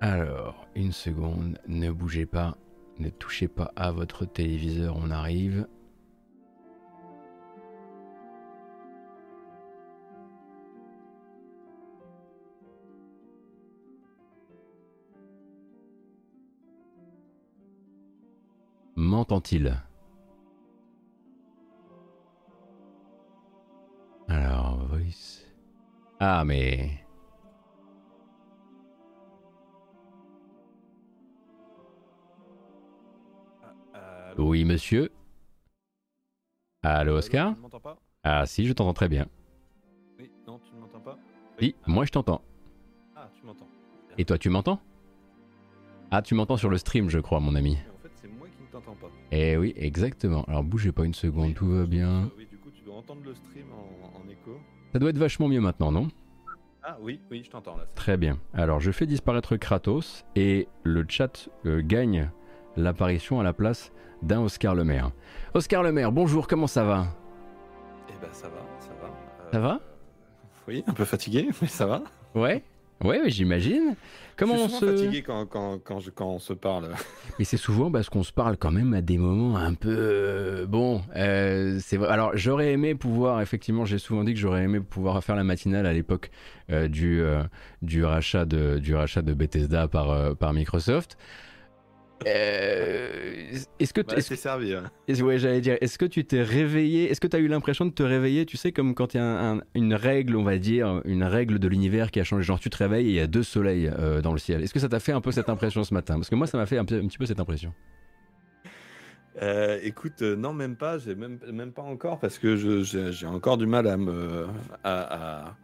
Alors, 0.00 0.66
une 0.74 0.90
seconde, 0.90 1.58
ne 1.68 1.92
bougez 1.92 2.26
pas, 2.26 2.56
ne 2.98 3.08
touchez 3.08 3.46
pas 3.46 3.70
à 3.76 3.92
votre 3.92 4.24
téléviseur, 4.24 4.96
on 4.96 5.12
arrive. 5.12 5.68
M'entend-il? 19.02 19.76
Alors, 24.28 24.86
voice. 24.86 25.44
Ah, 26.20 26.44
mais. 26.44 27.04
oui, 34.38 34.64
monsieur. 34.64 35.10
Allô, 36.84 37.16
Oscar? 37.16 37.56
pas? 37.82 37.98
Ah, 38.22 38.46
si, 38.46 38.66
je 38.66 38.72
t'entends 38.72 38.94
très 38.94 39.08
bien. 39.08 39.26
Oui, 40.16 40.30
non, 40.46 40.60
tu 40.60 40.76
ne 40.76 40.80
m'entends 40.80 41.00
pas? 41.00 41.18
Oui, 41.60 41.74
moi 41.88 42.04
je 42.04 42.12
t'entends. 42.12 42.40
Ah, 43.16 43.28
tu 43.34 43.44
m'entends. 43.44 43.68
Et 44.16 44.24
toi, 44.24 44.38
tu 44.38 44.48
m'entends? 44.48 44.80
Ah, 46.12 46.22
tu 46.22 46.36
m'entends 46.36 46.56
sur 46.56 46.70
le 46.70 46.78
stream, 46.78 47.10
je 47.10 47.18
crois, 47.18 47.40
mon 47.40 47.56
ami. 47.56 47.78
Eh 49.30 49.56
oui, 49.56 49.72
exactement. 49.76 50.44
Alors 50.44 50.62
bougez 50.62 50.92
pas 50.92 51.04
une 51.04 51.14
seconde, 51.14 51.54
tout 51.54 51.66
va 51.66 51.86
bien. 51.86 52.30
Oui, 52.36 52.46
du 52.50 52.58
coup, 52.58 52.70
tu 52.70 52.82
dois 52.82 52.96
entendre 52.96 53.22
le 53.24 53.34
stream 53.34 53.66
en, 53.72 54.28
écho. 54.28 54.58
Ça 54.92 54.98
doit 54.98 55.10
être 55.10 55.18
vachement 55.18 55.48
mieux 55.48 55.60
maintenant, 55.60 55.90
non? 55.90 56.08
Ah 56.82 56.98
oui, 57.00 57.20
oui, 57.30 57.42
je 57.44 57.50
t'entends 57.50 57.76
là. 57.76 57.86
Très 57.94 58.16
bien. 58.16 58.38
Alors 58.52 58.80
je 58.80 58.90
fais 58.90 59.06
disparaître 59.06 59.56
Kratos 59.56 60.24
et 60.34 60.68
le 60.82 61.04
chat 61.08 61.48
euh, 61.64 61.80
gagne 61.82 62.30
l'apparition 62.76 63.38
à 63.40 63.42
la 63.42 63.52
place 63.52 63.92
d'un 64.22 64.40
Oscar 64.40 64.74
Le 64.74 64.84
Maire. 64.84 65.12
Oscar 65.54 65.82
Le 65.82 65.92
Maire, 65.92 66.12
bonjour, 66.12 66.46
comment 66.48 66.66
ça 66.66 66.84
va? 66.84 67.06
Eh 68.08 68.12
ben 68.20 68.32
ça 68.32 68.48
va, 68.48 68.66
ça 68.80 68.92
va. 69.00 69.10
Ça 69.52 69.60
va? 69.60 69.80
Oui, 70.66 70.84
un 70.86 70.92
peu 70.92 71.04
fatigué, 71.04 71.48
mais 71.62 71.68
ça 71.68 71.86
va. 71.86 72.02
Ouais? 72.34 72.64
Ouais, 73.02 73.22
j'imagine. 73.26 73.96
Comment 74.36 74.56
je 74.56 74.62
suis 74.62 74.74
on 74.74 74.80
se 74.80 74.86
fatigué 74.86 75.22
quand, 75.22 75.46
quand, 75.46 75.78
quand, 75.78 75.98
quand, 76.14 76.26
on 76.26 76.38
se 76.38 76.52
parle. 76.52 76.90
Mais 77.38 77.44
c'est 77.44 77.56
souvent 77.56 77.90
parce 77.90 78.08
qu'on 78.08 78.22
se 78.22 78.32
parle 78.32 78.56
quand 78.56 78.70
même 78.70 78.94
à 78.94 79.00
des 79.00 79.18
moments 79.18 79.56
un 79.56 79.74
peu 79.74 79.94
euh, 79.96 80.66
bon. 80.66 81.02
Euh, 81.16 81.78
c'est 81.80 81.96
vrai. 81.96 82.08
Alors 82.08 82.32
j'aurais 82.34 82.72
aimé 82.72 82.94
pouvoir 82.94 83.40
effectivement, 83.40 83.84
j'ai 83.84 83.98
souvent 83.98 84.24
dit 84.24 84.34
que 84.34 84.40
j'aurais 84.40 84.64
aimé 84.64 84.80
pouvoir 84.80 85.22
faire 85.22 85.36
la 85.36 85.44
matinale 85.44 85.86
à 85.86 85.92
l'époque 85.92 86.30
euh, 86.70 86.88
du 86.88 87.22
du 87.82 88.04
rachat 88.04 88.44
de 88.44 88.78
du 88.78 88.94
rachat 88.94 89.22
de 89.22 89.34
Bethesda 89.34 89.88
par 89.88 90.36
par 90.36 90.52
Microsoft. 90.52 91.16
Euh, 92.26 93.52
est-ce 93.78 93.92
que 93.92 94.00
tu 94.00 94.14
est 94.14 94.36
servi 94.36 94.74
ouais, 95.08 95.38
j'allais 95.38 95.60
dire. 95.60 95.76
Est-ce 95.80 95.98
que 95.98 96.04
tu 96.04 96.24
t'es 96.24 96.42
réveillé 96.42 97.10
Est-ce 97.10 97.20
que 97.20 97.26
tu 97.26 97.36
as 97.36 97.40
eu 97.40 97.48
l'impression 97.48 97.86
de 97.86 97.90
te 97.90 98.02
réveiller 98.02 98.46
Tu 98.46 98.56
sais, 98.56 98.72
comme 98.72 98.94
quand 98.94 99.14
il 99.14 99.18
y 99.18 99.20
a 99.20 99.56
une 99.74 99.94
règle, 99.94 100.36
on 100.36 100.42
va 100.42 100.58
dire, 100.58 101.00
une 101.04 101.24
règle 101.24 101.58
de 101.58 101.68
l'univers 101.68 102.10
qui 102.10 102.20
a 102.20 102.24
changé? 102.24 102.42
Genre, 102.44 102.60
tu 102.60 102.70
te 102.70 102.76
réveilles 102.76 103.06
et 103.06 103.10
il 103.10 103.16
y 103.16 103.20
a 103.20 103.26
deux 103.26 103.42
soleils 103.42 103.90
euh, 103.98 104.20
dans 104.20 104.32
le 104.32 104.38
ciel. 104.38 104.62
Est-ce 104.62 104.74
que 104.74 104.80
ça 104.80 104.88
t'a 104.88 105.00
fait 105.00 105.12
un 105.12 105.20
peu 105.20 105.32
cette 105.32 105.48
impression 105.48 105.84
ce 105.84 105.94
matin? 105.94 106.14
Parce 106.14 106.28
que 106.28 106.34
moi, 106.34 106.46
ça 106.46 106.58
m'a 106.58 106.66
fait 106.66 106.78
un, 106.78 106.84
petit 106.84 107.18
peu 107.18 107.26
cette 107.26 107.40
impression. 107.40 107.72
Euh, 109.40 109.78
écoute, 109.82 110.22
non, 110.22 110.52
même 110.52 110.76
pas. 110.76 110.98
J'ai 110.98 111.14
même, 111.14 111.38
même 111.52 111.72
pas 111.72 111.82
encore 111.82 112.18
parce 112.18 112.38
que 112.38 112.56
j'ai 112.56 113.26
encore 113.26 113.58
du 113.58 113.66
mal 113.66 113.86
à 113.86 113.96
me, 113.96 114.46
à, 114.84 115.56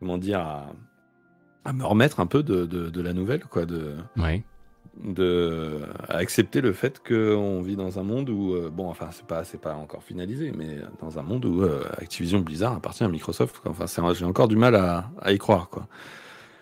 comment 0.00 0.18
dire, 0.18 0.40
à, 1.64 1.72
me 1.72 1.84
remettre 1.84 2.20
un 2.20 2.26
peu 2.26 2.42
de, 2.42 2.66
de, 2.66 2.90
de 2.90 3.00
la 3.00 3.12
nouvelle, 3.12 3.44
quoi. 3.44 3.64
De, 3.64 3.94
ouais 4.16 4.42
de 5.02 5.80
accepter 6.08 6.60
le 6.60 6.72
fait 6.72 7.02
qu'on 7.06 7.62
vit 7.62 7.76
dans 7.76 7.98
un 7.98 8.02
monde 8.02 8.28
où 8.28 8.54
euh, 8.54 8.70
bon 8.70 8.88
enfin 8.88 9.08
c'est 9.10 9.26
pas 9.26 9.42
pas 9.60 9.74
encore 9.74 10.02
finalisé 10.02 10.52
mais 10.54 10.78
dans 11.00 11.18
un 11.18 11.22
monde 11.22 11.44
où 11.46 11.62
euh, 11.62 11.84
Activision 11.96 12.40
Blizzard 12.40 12.74
appartient 12.74 13.02
à 13.02 13.08
Microsoft 13.08 13.62
enfin 13.64 13.86
j'ai 14.12 14.24
encore 14.24 14.48
du 14.48 14.56
mal 14.56 14.74
à, 14.74 15.32
y 15.32 15.38
croire 15.38 15.68
quoi. 15.70 15.86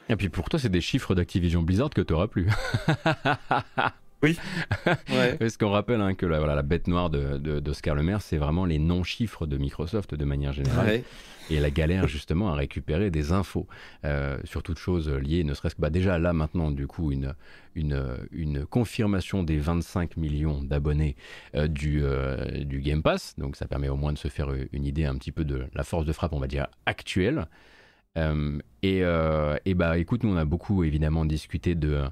Et 0.08 0.16
puis 0.16 0.28
pour 0.28 0.48
toi 0.48 0.58
c'est 0.60 0.68
des 0.68 0.80
chiffres 0.80 1.14
d'Activision 1.14 1.62
Blizzard 1.62 1.90
que 1.90 2.00
tu 2.00 2.12
auras 2.12 2.28
plus 2.28 2.46
Oui. 4.22 4.36
Ouais. 5.10 5.36
Parce 5.38 5.56
qu'on 5.56 5.70
rappelle 5.70 6.00
hein, 6.00 6.14
que 6.14 6.26
la, 6.26 6.38
voilà, 6.38 6.54
la 6.54 6.62
bête 6.62 6.86
noire 6.86 7.10
d'Oscar 7.10 7.94
de, 7.94 8.00
de, 8.00 8.00
Le 8.00 8.02
Maire, 8.02 8.22
c'est 8.22 8.36
vraiment 8.36 8.64
les 8.64 8.78
non-chiffres 8.78 9.46
de 9.46 9.56
Microsoft 9.56 10.14
de 10.14 10.24
manière 10.24 10.52
générale. 10.52 11.02
Et 11.50 11.58
la 11.58 11.70
galère 11.70 12.06
justement 12.06 12.52
à 12.52 12.54
récupérer 12.54 13.10
des 13.10 13.32
infos 13.32 13.66
euh, 14.04 14.38
sur 14.44 14.62
toutes 14.62 14.78
choses 14.78 15.08
liées, 15.08 15.42
ne 15.42 15.52
serait-ce 15.52 15.74
que 15.74 15.80
bah, 15.80 15.90
déjà 15.90 16.18
là 16.18 16.32
maintenant, 16.32 16.70
du 16.70 16.86
coup, 16.86 17.10
une, 17.10 17.34
une, 17.74 18.18
une 18.30 18.66
confirmation 18.66 19.42
des 19.42 19.58
25 19.58 20.16
millions 20.16 20.62
d'abonnés 20.62 21.16
euh, 21.56 21.66
du, 21.66 22.02
euh, 22.04 22.64
du 22.64 22.80
Game 22.80 23.02
Pass. 23.02 23.34
Donc 23.36 23.56
ça 23.56 23.66
permet 23.66 23.88
au 23.88 23.96
moins 23.96 24.12
de 24.12 24.18
se 24.18 24.28
faire 24.28 24.50
une 24.72 24.84
idée 24.84 25.04
un 25.04 25.16
petit 25.16 25.32
peu 25.32 25.44
de 25.44 25.66
la 25.74 25.82
force 25.82 26.04
de 26.04 26.12
frappe, 26.12 26.32
on 26.32 26.40
va 26.40 26.46
dire, 26.46 26.68
actuelle. 26.86 27.48
et, 28.16 29.02
et 29.02 29.74
bah 29.74 29.98
écoute, 29.98 30.22
nous 30.22 30.32
on 30.32 30.36
a 30.36 30.44
beaucoup 30.44 30.84
évidemment 30.84 31.24
discuté 31.24 31.74
de 31.74 32.04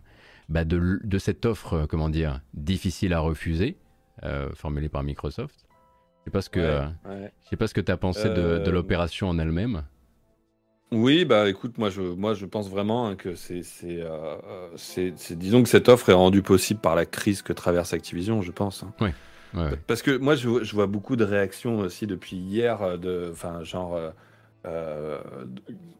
bah 0.48 0.64
de, 0.64 1.00
de, 1.02 1.18
cette 1.18 1.44
offre, 1.46 1.74
euh, 1.74 1.86
comment 1.86 2.08
dire, 2.08 2.40
difficile 2.54 3.12
à 3.12 3.20
refuser, 3.20 3.76
euh, 4.24 4.50
formulée 4.54 4.88
par 4.88 5.02
Microsoft. 5.02 5.66
Je 6.20 6.24
sais 6.24 6.30
pas 6.30 6.42
ce 6.42 6.50
que, 6.50 6.60
euh, 6.60 6.86
je 7.44 7.48
sais 7.50 7.56
pas 7.56 7.66
ce 7.66 7.74
que 7.74 7.80
tu 7.80 7.92
as 7.92 7.96
pensé 7.96 8.28
de, 8.28 8.58
de 8.58 8.70
l'opération 8.70 9.28
en 9.28 9.38
elle-même. 9.38 9.84
Oui, 10.90 11.26
bah 11.26 11.48
écoute, 11.50 11.76
moi 11.76 11.90
je, 11.90 12.00
moi 12.00 12.32
je 12.32 12.46
pense 12.46 12.70
vraiment 12.70 13.08
hein, 13.08 13.16
que 13.16 13.34
c'est, 13.34 13.62
c'est, 13.62 15.36
disons 15.36 15.62
que 15.62 15.68
cette 15.68 15.88
offre 15.88 16.08
est 16.08 16.14
rendue 16.14 16.42
possible 16.42 16.80
par 16.80 16.96
la 16.96 17.04
crise 17.04 17.42
que 17.42 17.52
traverse 17.52 17.92
Activision, 17.92 18.40
je 18.40 18.52
pense. 18.52 18.84
Hein. 18.84 18.92
Oui. 19.00 19.10
Parce 19.86 20.02
que 20.02 20.16
moi 20.16 20.34
je, 20.34 20.62
je, 20.62 20.74
vois 20.74 20.86
beaucoup 20.86 21.16
de 21.16 21.24
réactions 21.24 21.78
aussi 21.78 22.06
depuis 22.06 22.36
hier, 22.36 22.98
de, 22.98 23.30
enfin 23.32 23.62
genre 23.64 23.94
euh, 23.94 24.10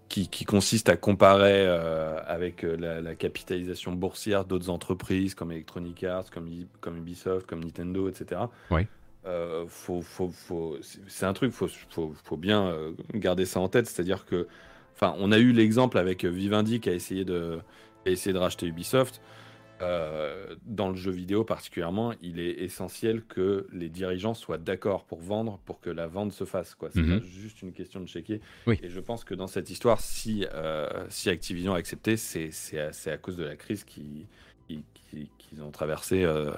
qui, 0.09 0.44
consiste 0.44 0.89
à 0.89 0.97
comparer 0.97 1.66
euh, 1.66 2.18
avec 2.26 2.64
euh, 2.64 3.01
la, 3.02 3.14
capitalisation 3.14 3.93
boursière 3.93 4.44
d'autres 4.44 4.70
entreprises 4.70 5.35
comme 5.35 5.52
Electronic 5.52 6.05
Arts, 6.05 6.30
comme, 6.30 6.48
comme 6.80 6.97
Ubisoft, 6.97 7.47
comme 7.47 7.62
Nintendo, 7.62 8.09
etc. 8.09 8.43
Oui. 8.70 8.86
faut, 9.68 10.01
faut, 10.02 10.30
faut, 10.30 10.76
c'est 11.06 11.26
un 11.26 11.32
truc, 11.32 11.52
faut, 11.52 11.68
faut, 11.90 12.14
faut, 12.24 12.36
bien 12.36 12.74
garder 13.14 13.44
ça 13.44 13.60
en 13.60 13.68
tête. 13.68 13.86
C'est-à-dire 13.86 14.24
que, 14.24 14.48
enfin, 14.94 15.14
on 15.18 15.30
a 15.32 15.39
eu 15.39 15.52
l'exemple 15.52 15.98
avec 15.98 16.24
Vivendi 16.24 16.80
qui 16.80 16.89
a 16.89 16.94
essayé 16.94 17.24
de, 17.24 17.59
qui 18.02 18.10
a 18.10 18.12
essayé 18.12 18.32
de 18.32 18.39
racheter 18.39 18.66
Ubisoft. 18.66 19.20
Euh, 19.81 20.57
dans 20.65 20.89
le 20.89 20.97
jeu 20.97 21.11
vidéo 21.11 21.45
particulièrement, 21.45 22.13
il 22.21 22.41
est 22.41 22.63
essentiel 22.63 23.23
que 23.23 23.67
les 23.73 23.89
dirigeants 23.89 24.35
soient 24.35 24.59
d'accord 24.59 25.05
pour 25.05 25.21
vendre, 25.21 25.61
pour 25.65 25.81
que 25.81 25.91
la 25.91 26.07
vente 26.07 26.33
se 26.33 26.45
fasse. 26.45 26.75
Quoi. 26.75 26.91
C'est 26.93 27.03
mhm. 27.03 27.23
juste 27.23 27.63
une 27.63 27.73
question 27.73 28.01
de 28.01 28.07
checker. 28.07 28.41
Et 28.67 28.89
je 28.89 29.01
pense 29.01 29.25
que 29.25 29.35
dans 29.35 29.47
cette 29.47 29.71
histoire, 29.71 30.01
si, 30.01 30.47
euh, 30.53 30.89
si 31.09 31.31
Activision 31.31 31.75
a 31.75 31.79
accepté, 31.79 32.17
c'est 32.17 32.51
à, 32.79 32.91
à, 33.11 33.17
cause 33.19 33.37
de 33.37 33.45
la 33.45 33.57
crise 33.57 33.85
qu'ils 33.85 34.27
qui, 34.69 35.61
ont 35.63 35.71
traversée, 35.71 36.25
euh, 36.25 36.53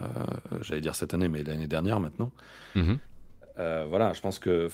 j'allais 0.62 0.80
dire 0.80 0.94
cette 0.94 1.14
année, 1.14 1.28
mais 1.28 1.44
l'année 1.44 1.68
dernière 1.68 2.00
maintenant. 2.00 2.32
Mhm. 2.74 2.98
voilà, 3.56 4.12
je 4.14 4.20
pense 4.20 4.38
que 4.38 4.68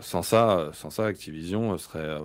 sans, 0.00 0.22
ça, 0.22 0.70
sans 0.72 0.90
ça, 0.90 1.06
Activision 1.06 1.78
serait, 1.78 2.18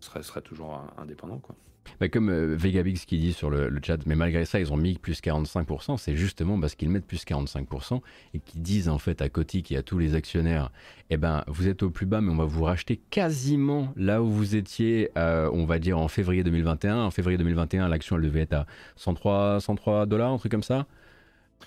serait, 0.00 0.22
serait 0.22 0.42
toujours 0.42 0.82
indépendant. 0.98 1.38
Quoi. 1.38 1.56
Bah, 2.00 2.08
comme 2.08 2.28
euh, 2.28 2.56
Vegabix 2.56 3.04
qui 3.04 3.18
dit 3.18 3.32
sur 3.32 3.50
le, 3.50 3.70
chat, 3.82 3.98
mais 4.06 4.14
malgré 4.14 4.44
ça, 4.44 4.60
ils 4.60 4.72
ont 4.72 4.76
mis 4.76 4.94
plus 4.94 5.20
45%, 5.20 5.98
c'est 5.98 6.16
justement 6.16 6.58
parce 6.58 6.74
qu'ils 6.74 6.90
mettent 6.90 7.06
plus 7.06 7.24
45% 7.24 8.00
et 8.34 8.38
qu'ils 8.38 8.62
disent 8.62 8.88
en 8.88 8.98
fait 8.98 9.22
à 9.22 9.28
Kotick 9.28 9.72
et 9.72 9.76
à 9.76 9.82
tous 9.82 9.98
les 9.98 10.14
actionnaires, 10.14 10.70
eh 11.10 11.16
ben, 11.16 11.44
vous 11.46 11.68
êtes 11.68 11.82
au 11.82 11.90
plus 11.90 12.06
bas, 12.06 12.20
mais 12.20 12.32
on 12.32 12.36
va 12.36 12.44
vous 12.44 12.64
racheter 12.64 13.00
quasiment 13.10 13.92
là 13.96 14.22
où 14.22 14.30
vous 14.30 14.56
étiez, 14.56 15.10
euh, 15.18 15.50
on 15.52 15.64
va 15.64 15.78
dire 15.78 15.98
en 15.98 16.08
février 16.08 16.42
2021. 16.42 17.02
En 17.04 17.10
février 17.10 17.38
2021, 17.38 17.88
l'action, 17.88 18.16
elle 18.16 18.22
devait 18.22 18.40
être 18.40 18.54
à 18.54 18.66
103, 18.96 19.60
103 19.60 20.06
dollars, 20.06 20.32
un 20.32 20.38
truc 20.38 20.52
comme 20.52 20.62
ça. 20.62 20.86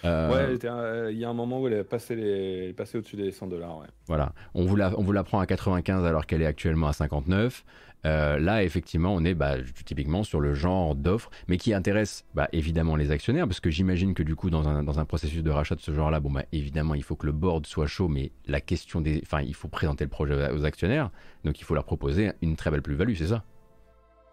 Euh, 0.06 0.32
ouais, 0.32 1.10
il 1.12 1.18
y 1.18 1.26
a 1.26 1.30
un 1.30 1.34
moment 1.34 1.62
où 1.62 1.68
elle 1.68 1.74
est 1.74 1.84
passée, 1.84 2.16
les... 2.16 2.76
au-dessus 2.96 3.16
des 3.16 3.32
100 3.32 3.48
dollars. 3.48 3.80
Ouais. 3.80 3.88
Voilà, 4.08 4.34
on 4.54 4.66
vous, 4.66 4.76
la, 4.76 4.98
on 4.98 5.04
vous 5.04 5.12
la 5.12 5.24
prend 5.24 5.40
à 5.40 5.46
95 5.46 6.06
alors 6.06 6.26
qu'elle 6.26 6.42
est 6.42 6.48
actuellement 6.48 6.88
à 6.88 6.94
59. 6.94 7.64
Euh, 8.06 8.38
là, 8.40 8.64
effectivement, 8.64 9.14
on 9.14 9.24
est 9.26 9.34
bah, 9.34 9.56
typiquement 9.86 10.24
sur 10.24 10.40
le 10.40 10.54
genre 10.54 10.96
d'offre, 10.96 11.30
mais 11.48 11.58
qui 11.58 11.74
intéresse 11.74 12.26
bah, 12.36 12.48
évidemment 12.54 12.96
les 12.96 13.12
actionnaires, 13.12 13.48
parce 13.48 13.60
que 13.60 13.70
j'imagine 13.70 14.14
que 14.14 14.24
du 14.24 14.36
coup, 14.36 14.50
dans 14.50 14.68
un, 14.68 14.84
dans 14.84 15.00
un, 15.00 15.06
processus 15.06 15.44
de 15.44 15.50
rachat 15.50 15.76
de 15.76 15.82
ce 15.82 15.92
genre-là, 15.92 16.20
bon, 16.20 16.32
bah, 16.32 16.44
évidemment, 16.52 16.94
il 16.94 17.04
faut 17.04 17.16
que 17.16 17.26
le 17.26 17.32
board 17.32 17.66
soit 17.66 17.88
chaud, 17.88 18.08
mais 18.08 18.32
la 18.46 18.62
question 18.62 19.02
des. 19.02 19.22
Enfin, 19.24 19.42
il 19.42 19.56
faut 19.56 19.68
présenter 19.68 20.04
le 20.04 20.10
projet 20.10 20.52
aux 20.52 20.64
actionnaires, 20.64 21.10
donc 21.44 21.60
il 21.60 21.64
faut 21.64 21.74
leur 21.74 21.86
proposer 21.86 22.32
une 22.42 22.56
très 22.56 22.70
belle 22.70 22.84
plus-value, 22.84 23.16
c'est 23.16 23.28
ça? 23.28 23.44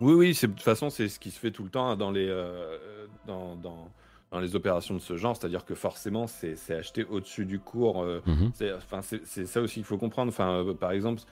Oui, 0.00 0.12
oui, 0.12 0.38
de 0.40 0.46
toute 0.46 0.60
façon, 0.60 0.90
c'est 0.90 1.08
ce 1.08 1.18
qui 1.18 1.30
se 1.30 1.40
fait 1.40 1.50
tout 1.50 1.64
le 1.64 1.70
temps 1.70 1.96
dans 1.96 2.10
les. 2.10 2.28
Euh, 2.28 3.06
dans, 3.26 3.56
dans 3.56 3.90
dans 4.34 4.40
les 4.40 4.56
opérations 4.56 4.94
de 4.94 5.00
ce 5.00 5.16
genre, 5.16 5.36
c'est-à-dire 5.36 5.64
que 5.64 5.74
forcément 5.74 6.26
c'est 6.26 6.74
acheté 6.74 7.04
au-dessus 7.04 7.46
du 7.46 7.60
cours. 7.60 8.02
Euh, 8.02 8.20
mhm. 8.26 8.50
C'est 9.24 9.46
ça 9.46 9.62
aussi 9.62 9.74
qu'il 9.74 9.84
faut 9.84 9.96
comprendre. 9.96 10.28
Enfin, 10.28 10.64
par 10.78 10.90
exemple, 10.90 11.22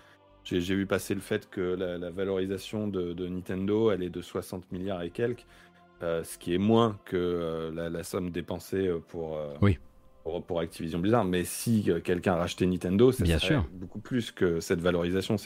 j'ai 0.45 0.75
vu 0.75 0.87
passer 0.87 1.15
le 1.15 1.21
fait 1.21 1.51
que 1.51 1.61
la, 1.61 2.11
valorisation 2.11 2.89
de, 2.89 3.27
Nintendo, 3.27 3.91
elle 3.91 4.03
est 4.03 4.11
de 4.11 4.23
60 4.23 4.71
milliards 4.73 5.03
et 5.03 5.11
quelques, 5.11 5.47
euh, 6.03 6.23
ce 6.25 6.39
qui 6.39 6.55
est 6.55 6.59
moins 6.59 6.99
que 7.05 7.17
euh, 7.17 7.91
la, 7.91 8.05
somme 8.05 8.31
dépensée 8.31 8.87
euh, 8.87 9.01
pour, 10.23 10.43
pour, 10.45 10.61
Activision 10.61 10.99
Blizzard. 10.99 11.25
Mais 11.25 11.45
si 11.45 11.89
quelqu'un 12.05 12.35
rachetait 12.35 12.67
Nintendo, 12.67 13.13
c'est 13.13 13.25
beaucoup 13.73 13.99
plus 13.99 14.31
que 14.31 14.61
cette 14.61 14.81
valorisation. 14.81 15.37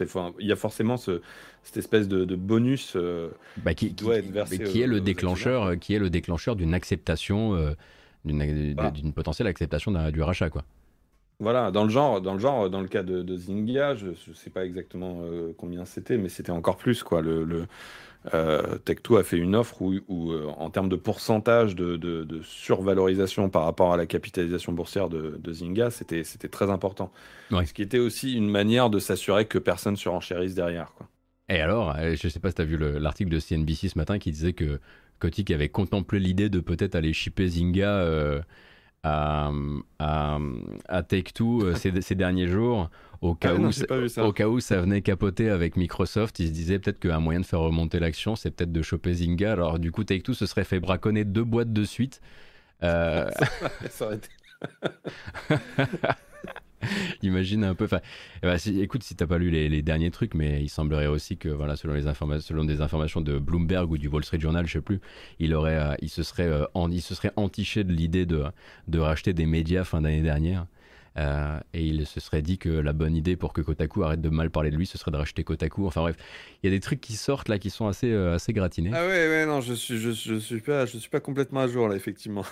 Il 0.41 0.47
y 0.47 0.53
a 0.53 0.57
forcément 0.57 0.97
ce, 0.97 1.21
cette 1.63 1.77
espèce 1.77 2.09
de, 2.09 2.37
bonus 2.37 2.97
bah, 3.59 3.75
qui, 3.75 3.91
doit 3.91 4.17
être 4.17 4.31
versé. 4.31 4.63
Qui 4.63 4.83
est 4.83 4.87
le 4.87 5.01
déclencheur, 5.01 5.79
qui 5.79 5.95
est 5.95 5.99
le 5.99 6.11
déclencheur 6.11 6.57
d'une 6.57 6.75
acceptation, 6.75 7.75
d'une 8.25 9.13
potentielle 9.15 9.49
acceptation 9.49 9.93
du 10.11 10.23
rachat, 10.23 10.51
quoi. 10.51 10.65
Voilà, 11.39 11.71
dans 11.71 11.85
le 11.85 11.91
genre, 11.91 12.23
dans 12.23 12.33
le 12.33 12.41
genre, 12.41 12.71
dans 12.71 12.81
le 12.81 12.89
cas 12.89 13.03
de, 13.03 13.37
Zynga, 13.37 13.95
je 13.95 14.09
ne 14.09 14.35
sais 14.35 14.49
pas 14.49 14.65
exactement 14.65 15.21
euh, 15.23 15.53
combien 15.59 15.85
c'était, 15.85 16.17
mais 16.17 16.31
c'était 16.31 16.51
encore 16.51 16.79
plus 16.79 17.03
quoi. 17.03 17.21
Le, 17.21 17.45
le 17.45 17.67
euh, 18.35 18.79
Tech2 18.85 19.21
a 19.21 19.23
fait 19.23 19.37
une 19.37 19.55
offre 19.55 19.83
où, 19.83 20.33
euh, 20.33 20.47
en 20.57 20.71
termes 20.71 20.89
de 20.89 20.97
pourcentage 20.97 21.77
de, 21.77 22.41
survalorisation 22.43 23.49
par 23.49 23.65
rapport 23.65 23.93
à 23.93 23.97
la 23.97 24.07
capitalisation 24.07 24.73
boursière 24.73 25.09
de, 25.09 25.53
Zynga, 25.53 25.91
c'était 25.91 26.23
très 26.51 26.71
important. 26.71 27.13
Ce 27.51 27.73
qui 27.73 27.83
était 27.83 27.99
aussi 27.99 28.35
une 28.35 28.51
manière 28.51 28.91
de 28.91 28.99
s'assurer 28.99 29.45
que 29.47 29.59
personne 29.59 29.97
surenchérisse 29.97 30.55
derrière 30.55 30.93
quoi. 30.97 31.09
Et 31.49 31.61
alors, 31.61 31.95
je 31.97 32.27
ne 32.27 32.31
sais 32.31 32.41
pas 32.41 32.49
si 32.49 32.57
tu 32.57 32.63
as 32.63 32.65
vu 32.65 32.77
l'article 32.77 33.31
de 33.31 33.39
CNBC 33.39 33.89
ce 33.91 33.99
matin 33.99 34.19
qui 34.19 34.33
disait 34.33 34.53
que 34.53 34.81
Kotick 35.21 35.53
avait 35.53 35.69
contemplé 35.69 36.19
l'idée 36.19 36.49
de 36.49 36.59
peut-être 36.59 36.97
aller 36.97 37.13
shipper 37.13 37.47
Zynga 37.47 38.05
à, 39.99 40.39
à, 40.89 41.03
Take-Two 41.03 41.63
euh, 41.65 41.75
ces, 42.01 42.15
derniers 42.15 42.49
jours. 42.49 42.91
Au 43.23 43.35
cas, 43.35 43.55
ah 43.57 43.61
où, 43.61 44.23
au 44.23 44.33
cas 44.33 44.49
où 44.49 44.61
ça 44.61 44.81
venait 44.81 45.01
capoter 45.01 45.49
avec 45.49 45.77
Microsoft, 45.77 46.39
ils 46.39 46.49
se 46.49 46.53
disaient 46.53 46.79
peut-être 46.79 46.99
qu'un 46.99 47.19
moyen 47.19 47.41
de 47.41 47.47
faire 47.47 47.61
remonter 47.61 47.99
l'action, 47.99 48.37
c'est 48.37 48.51
peut-être 48.51 48.73
de 48.73 48.83
choper 48.83 49.15
Zynga. 49.15 49.53
Alors 49.53 49.79
du 49.79 49.91
coup, 49.91 50.05
Take-Two 50.05 50.35
se 50.35 50.47
serait 50.47 50.65
fait 50.65 50.81
braconner 50.81 51.25
deux 51.25 51.45
boîtes 51.45 51.73
de 51.73 51.85
suite. 51.85 52.21
Euh... 52.83 53.31
ça 53.91 54.07
aurait 54.07 54.17
été... 54.17 54.29
Imagine 57.23 57.65
un 57.65 57.75
peu. 57.75 57.85
Enfin, 57.85 58.01
eh 58.43 58.47
ben, 58.47 58.59
écoute, 58.81 59.03
si 59.03 59.15
t'as 59.15 59.27
pas 59.27 59.39
lu 59.39 59.51
les, 59.51 59.83
derniers 59.83 60.11
trucs, 60.11 60.35
mais 60.35 60.63
il 60.63 60.69
semblerait 60.69 61.07
aussi 61.07 61.37
que, 61.37 61.49
voilà, 61.49 61.77
selon 61.77 61.95
les 61.95 62.07
informations, 62.07 62.47
selon 62.47 62.65
des 62.65 62.81
informations 62.81 63.21
de 63.21 63.39
Bloomberg 63.39 63.91
ou 63.91 63.99
du 63.99 64.09
Wall 64.09 64.25
Street 64.25 64.41
Journal, 64.41 64.67
je 64.67 64.75
sais 64.75 64.81
plus, 64.81 65.01
il 65.39 65.55
aurait, 65.55 65.77
euh, 65.77 65.95
il 66.01 66.09
se 66.09 66.23
serait, 66.23 66.47
euh, 66.47 66.67
il 66.91 67.03
se 67.03 67.15
serait 67.15 67.33
entiché 67.37 67.85
de 67.85 67.93
l'idée 67.93 68.27
de, 68.27 68.45
de 68.89 68.99
racheter 68.99 69.33
des 69.33 69.47
médias 69.47 69.85
fin 69.85 70.01
d'année 70.01 70.23
dernière. 70.23 70.67
Euh, 71.19 71.59
et 71.73 71.83
il 71.83 72.07
se 72.07 72.21
serait 72.21 72.43
dit 72.43 72.59
que 72.59 72.69
la 72.69 72.93
bonne 72.93 73.17
idée 73.17 73.37
pour 73.37 73.55
que 73.55 73.63
Kotaku 73.63 74.03
arrête 74.03 74.21
de 74.21 74.29
mal 74.29 74.51
parler 74.51 74.71
de 74.71 74.77
lui, 74.77 74.85
ce 74.85 74.99
serait 74.99 75.11
de 75.11 75.17
racheter 75.17 75.45
Kotaku. 75.45 75.87
Enfin 75.87 76.03
bref, 76.03 76.17
il 76.63 76.67
y 76.67 76.69
a 76.69 76.77
des 76.77 76.81
trucs 76.81 77.01
qui 77.01 77.15
sortent 77.15 77.49
là 77.49 77.59
qui 77.59 77.71
sont 77.71 77.87
assez, 77.87 78.13
assez 78.13 78.53
gratinés. 78.53 78.91
Ah 78.93 79.07
ouais, 79.07 79.29
ouais, 79.29 79.47
non, 79.47 79.63
je 79.63 79.73
suis, 79.73 79.97
je, 79.97 80.11
je, 80.11 80.35
suis 80.35 80.61
pas, 80.61 80.85
je 80.85 80.99
suis 80.99 81.09
pas 81.09 81.21
complètement 81.21 81.61
à 81.61 81.69
jour 81.69 81.89
là, 81.89 81.97
effectivement. 81.97 82.45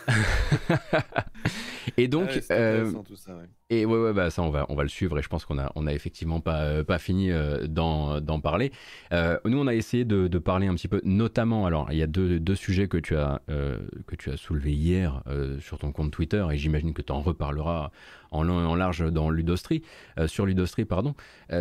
et 1.98 2.08
donc, 2.08 2.30
ah 2.48 2.84
tout 3.06 3.16
ça, 3.16 3.36
ouais. 3.36 3.48
Et 3.70 3.86
ouais, 3.86 4.12
bah 4.12 4.28
ça 4.28 4.42
on 4.42 4.50
va, 4.50 4.66
on 4.68 4.74
va 4.74 4.82
le 4.82 4.90
suivre 4.90 5.18
et 5.18 5.22
je 5.22 5.28
pense 5.28 5.46
qu'on 5.46 5.58
a, 5.58 5.72
on 5.74 5.86
a 5.86 5.92
effectivement 5.94 6.38
pas, 6.38 6.64
euh, 6.64 6.84
pas 6.84 6.98
fini 6.98 7.32
euh, 7.32 7.66
d'en 7.66 8.20
parler. 8.38 8.72
Euh, 9.12 9.38
nous 9.46 9.58
on 9.58 9.66
a 9.66 9.74
essayé 9.74 10.04
de, 10.04 10.28
parler 10.38 10.66
un 10.66 10.74
petit 10.74 10.86
peu, 10.86 11.00
notamment, 11.02 11.64
alors 11.64 11.88
il 11.90 11.96
y 11.96 12.02
a 12.02 12.06
deux, 12.06 12.38
deux 12.38 12.56
sujets 12.56 12.88
que 12.88 12.98
tu 12.98 13.16
as, 13.16 13.40
que 13.48 14.16
tu 14.16 14.30
as 14.30 14.36
soulevés 14.36 14.72
hier 14.72 15.22
sur 15.60 15.78
ton 15.78 15.92
compte 15.92 16.10
Twitter 16.10 16.46
et 16.52 16.58
j'imagine 16.58 16.92
que 16.92 17.00
tu 17.00 17.12
en 17.12 17.22
reparleras 17.22 17.90
en 18.30 18.42
long 18.42 18.60
et 18.60 18.66
en 18.66 18.74
large 18.74 19.10
dans 19.10 19.30
Ludostri, 19.30 19.82
sur 20.26 20.44
Ludostri, 20.44 20.84
pardon. 20.84 21.14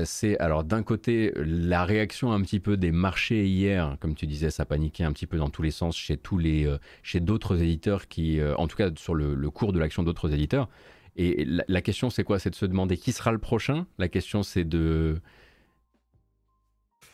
C'est 0.04 0.38
alors 0.40 0.66
d'un 0.66 0.84
côté 0.84 1.32
la 1.38 1.86
réaction 1.86 2.34
un 2.34 2.42
petit 2.42 2.60
peu 2.60 2.76
des 2.76 2.92
marchés 2.92 3.46
hier, 3.46 3.96
comme 4.02 4.16
tu 4.16 4.28
disais, 4.28 4.50
ça 4.50 4.66
paniquait 4.66 5.06
un 5.06 5.14
petit 5.14 5.28
peu 5.28 5.38
dans 5.38 5.50
tous 5.50 5.62
les 5.62 5.72
sens 5.72 5.96
chez 5.96 6.18
tous 6.18 6.38
les, 6.38 6.70
chez 7.04 7.22
d'autres 7.22 7.62
éditeurs 7.62 8.10
qui, 8.10 8.42
en 8.58 8.68
tout 8.68 8.76
cas 8.76 8.90
sur 8.98 9.16
le 9.16 9.50
cours 9.50 9.72
de 9.72 9.80
l'action 9.80 10.04
d'autres 10.04 10.34
éditeurs. 10.34 10.68
Et 11.16 11.46
la, 11.46 11.82
question, 11.82 12.10
c'est 12.10 12.24
quoi? 12.24 12.40
C'est 12.40 12.50
de 12.50 12.56
se 12.56 12.66
demander 12.66 12.98
qui 12.98 13.12
sera 13.12 13.32
le 13.32 13.38
prochain? 13.38 13.86
La 13.98 14.08
question, 14.08 14.42
c'est 14.44 14.64
de. 14.64 15.22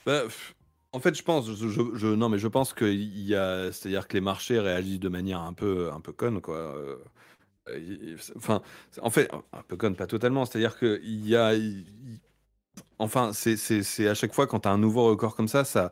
Bah, 0.06 0.24
En 0.94 1.00
fait, 1.00 1.16
je 1.16 1.24
pense, 1.24 1.48
non, 2.02 2.30
mais 2.30 2.40
je 2.40 2.48
pense 2.48 2.74
qu'il 2.74 3.20
y 3.20 3.36
a, 3.36 3.72
c'est-à-dire 3.72 4.08
que 4.08 4.14
les 4.14 4.22
marchés 4.22 4.60
réagissent 4.60 5.00
de 5.00 5.10
manière 5.10 5.42
un 5.42 5.54
peu, 5.54 5.92
un 5.92 6.00
peu 6.00 6.14
conne, 6.14 6.42
quoi. 6.42 6.58
Euh, 6.58 6.96
Enfin, 8.36 8.62
en 9.02 9.10
fait, 9.10 9.30
un 9.54 9.62
peu 9.68 9.78
conne, 9.78 9.96
pas 9.96 10.08
totalement. 10.08 10.46
C'est-à-dire 10.46 10.78
que 10.78 11.00
il 11.04 11.28
y 11.28 11.36
a, 11.36 11.54
enfin, 13.00 13.32
c'est, 13.34 14.08
à 14.08 14.14
chaque 14.14 14.34
fois 14.34 14.48
quand 14.48 14.62
tu 14.62 14.68
as 14.68 14.72
un 14.72 14.78
nouveau 14.78 15.06
record 15.06 15.36
comme 15.36 15.48
ça, 15.48 15.64
ça, 15.66 15.92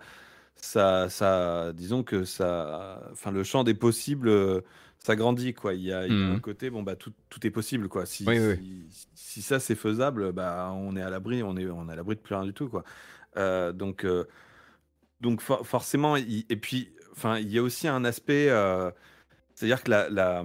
ça, 0.55 1.09
ça, 1.09 1.73
disons 1.73 2.03
que 2.03 2.23
ça, 2.23 3.01
enfin, 3.11 3.31
le 3.31 3.43
champ 3.43 3.63
des 3.63 3.73
possibles 3.73 4.63
euh, 5.07 5.13
s'agrandit, 5.13 5.53
quoi. 5.53 5.73
Il 5.73 5.81
y 5.81 5.91
a, 5.93 5.99
un 6.01 6.07
Mhm. 6.09 6.41
côté, 6.41 6.69
bon, 6.69 6.83
bah, 6.83 6.95
tout, 6.95 7.13
tout 7.29 7.45
est 7.45 7.51
possible, 7.51 7.87
quoi. 7.87 8.05
Si, 8.05 8.25
Oui, 8.27 8.37
oui, 8.39 8.87
si, 8.91 9.07
si 9.15 9.41
ça 9.41 9.59
c'est 9.59 9.75
faisable, 9.75 10.31
bah, 10.31 10.71
on 10.75 10.95
est 10.95 11.01
à 11.01 11.09
l'abri, 11.09 11.43
on 11.43 11.55
est, 11.57 11.67
on 11.69 11.87
est 11.89 11.93
à 11.93 11.95
l'abri 11.95 12.15
de 12.15 12.21
plus 12.21 12.35
rien 12.35 12.45
du 12.45 12.53
tout, 12.53 12.69
quoi. 12.69 12.83
Euh, 13.37 13.71
donc, 13.71 14.03
euh, 14.05 14.25
donc 15.21 15.41
for- 15.41 15.65
forcément, 15.65 16.15
et 16.15 16.55
puis, 16.55 16.91
enfin, 17.11 17.37
il 17.39 17.51
y 17.51 17.57
a 17.57 17.63
aussi 17.63 17.87
un 17.87 18.03
aspect, 18.05 18.49
euh, 18.49 18.91
c'est-à-dire 19.55 19.83
que 19.83 19.89
la, 19.91 20.09
la- 20.09 20.43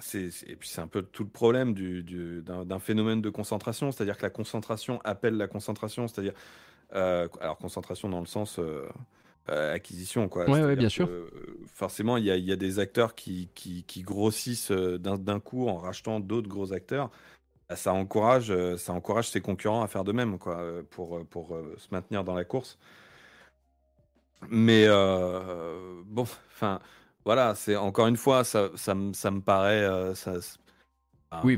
c'est, 0.00 0.30
c'est- 0.30 0.48
et 0.50 0.56
puis 0.56 0.68
c'est 0.68 0.80
un 0.80 0.86
peu 0.88 1.02
tout 1.02 1.22
le 1.24 1.30
problème 1.30 1.74
du, 1.74 2.02
du- 2.02 2.42
d'un, 2.42 2.64
d'un 2.64 2.78
phénomène 2.78 3.22
de 3.22 3.30
concentration, 3.30 3.90
c'est-à-dire 3.92 4.16
que 4.16 4.22
la 4.22 4.30
concentration 4.30 5.00
appelle 5.04 5.36
la 5.36 5.48
concentration, 5.48 6.08
c'est-à-dire, 6.08 6.34
alors 6.90 7.56
concentration 7.58 8.08
dans 8.10 8.20
le 8.20 8.26
sens 8.26 8.58
euh, 9.50 9.74
acquisition, 9.74 10.28
quoi. 10.28 10.44
Ouais, 10.44 10.50
ouais, 10.52 10.58
C'est-à-dire 10.60 10.78
bien 10.78 10.88
sûr. 10.88 11.08
euh, 11.08 11.28
forcément, 11.74 12.16
il 12.16 12.24
y 12.24 12.30
a, 12.30 12.36
y 12.36 12.52
a 12.52 12.56
des 12.56 12.78
acteurs 12.78 13.14
qui, 13.14 13.48
qui, 13.54 13.84
qui 13.84 14.02
grossissent 14.02 14.70
euh, 14.70 14.98
d'un, 14.98 15.40
coup 15.40 15.68
en 15.68 15.76
rachetant 15.76 16.20
d'autres 16.20 16.48
gros 16.48 16.72
acteurs. 16.72 17.10
Bah, 17.68 17.76
Ça 17.76 17.92
encourage, 17.92 18.52
ça 18.76 18.92
encourage 18.92 19.28
ses 19.30 19.40
concurrents 19.40 19.82
à 19.82 19.88
faire 19.88 20.04
de 20.04 20.12
même, 20.12 20.38
quoi, 20.38 20.62
pour, 20.90 21.24
pour 21.26 21.56
se 21.78 21.88
maintenir 21.90 22.24
dans 22.24 22.34
la 22.34 22.44
course. 22.44 22.78
Mais 24.48 24.84
euh, 24.88 26.02
bon, 26.04 26.22
enfin, 26.22 26.80
voilà, 27.24 27.54
c'est 27.54 27.76
encore 27.76 28.08
une 28.08 28.16
fois, 28.16 28.42
ça, 28.44 28.70
ça, 28.76 28.94
me- 28.94 29.12
ça 29.12 29.30
me 29.30 29.40
paraît. 29.40 30.14
ça, 30.14 30.34
Oui, 31.44 31.56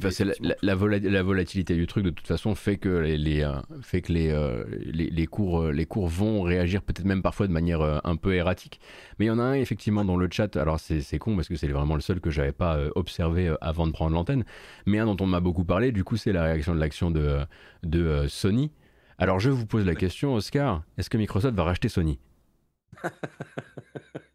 la, 0.63 0.75
volatilité 0.75 1.75
du 1.75 1.87
truc 1.87 2.05
de 2.05 2.11
toute 2.11 2.27
façon 2.27 2.55
fait 2.55 2.77
que 2.77 2.89
les, 2.89 3.19
les, 3.19 3.43
euh, 3.43 3.55
fait 3.83 4.03
que 4.03 4.13
les, 4.13 4.31
euh, 4.31 4.65
les, 4.85 5.11
les 5.11 5.27
cours, 5.27 5.63
euh, 5.63 5.73
les 5.73 5.85
cours 5.85 6.07
vont 6.09 6.43
réagir 6.43 6.83
peut-être 6.83 7.05
même 7.05 7.23
parfois 7.23 7.47
de 7.47 7.53
manière 7.53 7.83
un 8.05 8.17
peu 8.17 8.35
erratique. 8.35 8.81
Mais 9.19 9.27
il 9.27 9.29
y 9.29 9.31
en 9.31 9.39
a 9.39 9.43
un 9.43 9.55
effectivement 9.55 10.05
dans 10.05 10.17
le 10.17 10.29
chat. 10.31 10.57
Alors 10.57 10.79
c'est 10.79 11.01
c'est 11.01 11.19
con 11.19 11.35
parce 11.35 11.49
que 11.49 11.57
c'est 11.57 11.69
vraiment 11.69 11.97
le 11.97 12.01
seul 12.01 12.21
que 12.21 12.31
j'avais 12.31 12.53
pas 12.53 12.79
observé 12.95 13.53
avant 13.61 13.87
de 13.87 13.93
prendre 13.93 14.15
l'antenne. 14.15 14.45
Mais 14.87 14.99
un 14.99 15.07
dont 15.07 15.17
on 15.21 15.27
m'a 15.27 15.41
beaucoup 15.41 15.65
parlé. 15.65 15.93
Du 15.93 16.05
coup, 16.05 16.17
c'est 16.17 16.33
la 16.33 16.45
réaction 16.45 16.75
de 16.75 16.81
l'action 16.81 17.11
de, 17.11 17.41
de 17.83 18.27
Sony. 18.29 18.71
Alors 19.19 19.41
je 19.41 19.51
vous 19.51 19.67
pose 19.67 19.85
la 19.85 19.95
question, 19.95 20.35
Oscar. 20.35 20.83
Est-ce 20.99 21.11
que 21.11 21.19
Microsoft 21.19 21.57
va 21.57 21.65
racheter 21.65 21.89
Sony? 21.89 22.19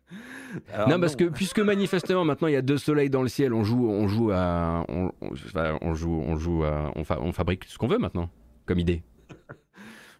Alors, 0.73 0.89
non, 0.89 0.99
parce 0.99 1.15
que 1.15 1.25
puisque 1.25 1.59
manifestement 1.59 2.25
maintenant 2.25 2.47
il 2.47 2.53
y 2.53 2.57
a 2.57 2.61
deux 2.63 2.77
soleils 2.79 3.09
dans 3.09 3.21
le 3.21 3.27
ciel, 3.27 3.53
on 3.53 3.63
joue, 3.63 3.87
on 3.89 4.07
joue 4.07 4.31
à, 4.31 4.83
on, 4.89 5.11
on- 5.21 5.31
enfin, 5.33 5.77
on 5.81 5.93
joue, 5.93 6.11
on 6.25 6.35
joue 6.37 6.63
à, 6.63 6.91
on, 6.95 7.03
fa- 7.03 7.19
on 7.21 7.31
fabrique 7.31 7.65
ce 7.65 7.77
qu'on 7.77 7.87
veut 7.87 7.99
maintenant 7.99 8.29
comme 8.65 8.79
idée. 8.79 9.03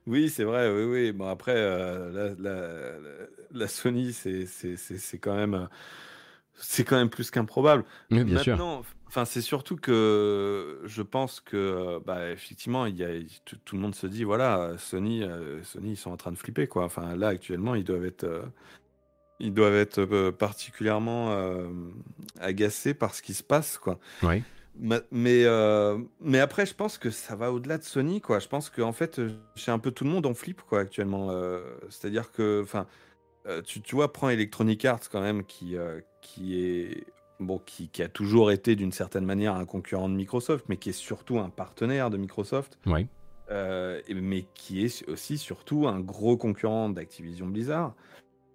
Oui, 0.07 0.29
c'est 0.29 0.43
vrai, 0.43 0.71
oui, 0.71 0.83
oui. 0.83 1.11
Bon, 1.11 1.27
après, 1.27 1.53
euh, 1.55 2.35
la, 2.39 2.49
la- 2.51 3.27
la- 3.51 3.67
Sony, 3.67 4.11
c'est 4.13 4.47
quand 5.19 5.35
même, 5.35 5.67
c'est 6.55 6.83
quand 6.83 6.97
même 6.97 7.09
plus 7.09 7.29
qu'improbable. 7.29 7.83
Oui, 8.09 8.23
bien 8.23 8.39
sûr. 8.39 8.53
Maintenant, 8.53 8.81
enfin, 9.07 9.25
c'est 9.25 9.41
surtout 9.41 9.75
que 9.75 10.81
je 10.85 11.01
pense 11.03 11.39
que, 11.41 11.57
euh, 11.57 11.99
bah, 12.03 12.31
effectivement, 12.31 12.85
il 12.87 12.97
y 12.97 13.03
a, 13.03 13.09
tout, 13.45 13.57
tout 13.65 13.75
le 13.75 13.81
monde 13.81 13.93
se 13.93 14.07
dit, 14.07 14.23
voilà, 14.23 14.73
Sony, 14.77 15.23
euh, 15.23 15.61
Sony, 15.63 15.91
ils 15.91 15.97
sont 15.97 16.11
en 16.11 16.17
train 16.17 16.31
de 16.31 16.37
flipper, 16.37 16.67
quoi. 16.67 16.85
Enfin, 16.85 17.15
là, 17.15 17.27
actuellement, 17.27 17.75
ils 17.75 17.83
doivent 17.83 18.05
être, 18.05 18.23
euh, 18.23 18.41
ils 19.39 19.53
doivent 19.53 19.75
être 19.75 19.99
euh, 19.99 20.31
particulièrement 20.31 21.31
euh, 21.31 21.67
agacés 22.39 22.93
par 22.93 23.13
ce 23.15 23.21
qui 23.21 23.33
se 23.33 23.43
passe, 23.43 23.77
quoi. 23.77 23.99
Oui. 24.23 24.43
Mais, 24.81 25.01
euh, 25.45 25.97
mais 26.21 26.39
après, 26.39 26.65
je 26.65 26.73
pense 26.73 26.97
que 26.97 27.09
ça 27.09 27.35
va 27.35 27.51
au-delà 27.51 27.77
de 27.77 27.83
Sony, 27.83 28.21
quoi. 28.21 28.39
Je 28.39 28.47
pense 28.47 28.69
qu'en 28.69 28.93
fait, 28.93 29.19
chez 29.55 29.71
un 29.71 29.79
peu 29.79 29.91
tout 29.91 30.05
le 30.05 30.09
monde, 30.09 30.25
on 30.25 30.33
flippe, 30.33 30.61
quoi, 30.61 30.79
actuellement. 30.79 31.31
C'est-à-dire 31.89 32.31
que, 32.31 32.61
enfin, 32.63 32.85
tu, 33.65 33.81
tu 33.81 33.95
vois, 33.95 34.13
prends 34.13 34.29
Electronic 34.29 34.85
Arts, 34.85 35.09
quand 35.11 35.19
même, 35.21 35.43
qui, 35.43 35.75
qui 36.21 36.61
est. 36.61 37.03
Bon, 37.41 37.57
qui, 37.57 37.87
qui 37.87 38.03
a 38.03 38.09
toujours 38.09 38.51
été 38.51 38.75
d'une 38.75 38.91
certaine 38.91 39.23
manière 39.23 39.55
un 39.55 39.63
concurrent 39.65 40.09
de 40.09 40.13
Microsoft, 40.13 40.65
mais 40.67 40.75
qui 40.75 40.89
est 40.89 40.93
surtout 40.93 41.39
un 41.39 41.49
partenaire 41.49 42.09
de 42.09 42.17
Microsoft, 42.17 42.77
Oui. 42.85 43.07
euh, 43.49 44.01
mais 44.13 44.45
qui 44.53 44.83
est 44.83 45.07
aussi 45.07 45.37
surtout 45.37 45.87
un 45.87 46.01
gros 46.01 46.35
concurrent 46.35 46.89
d'Activision 46.89 47.47
Blizzard. 47.47 47.95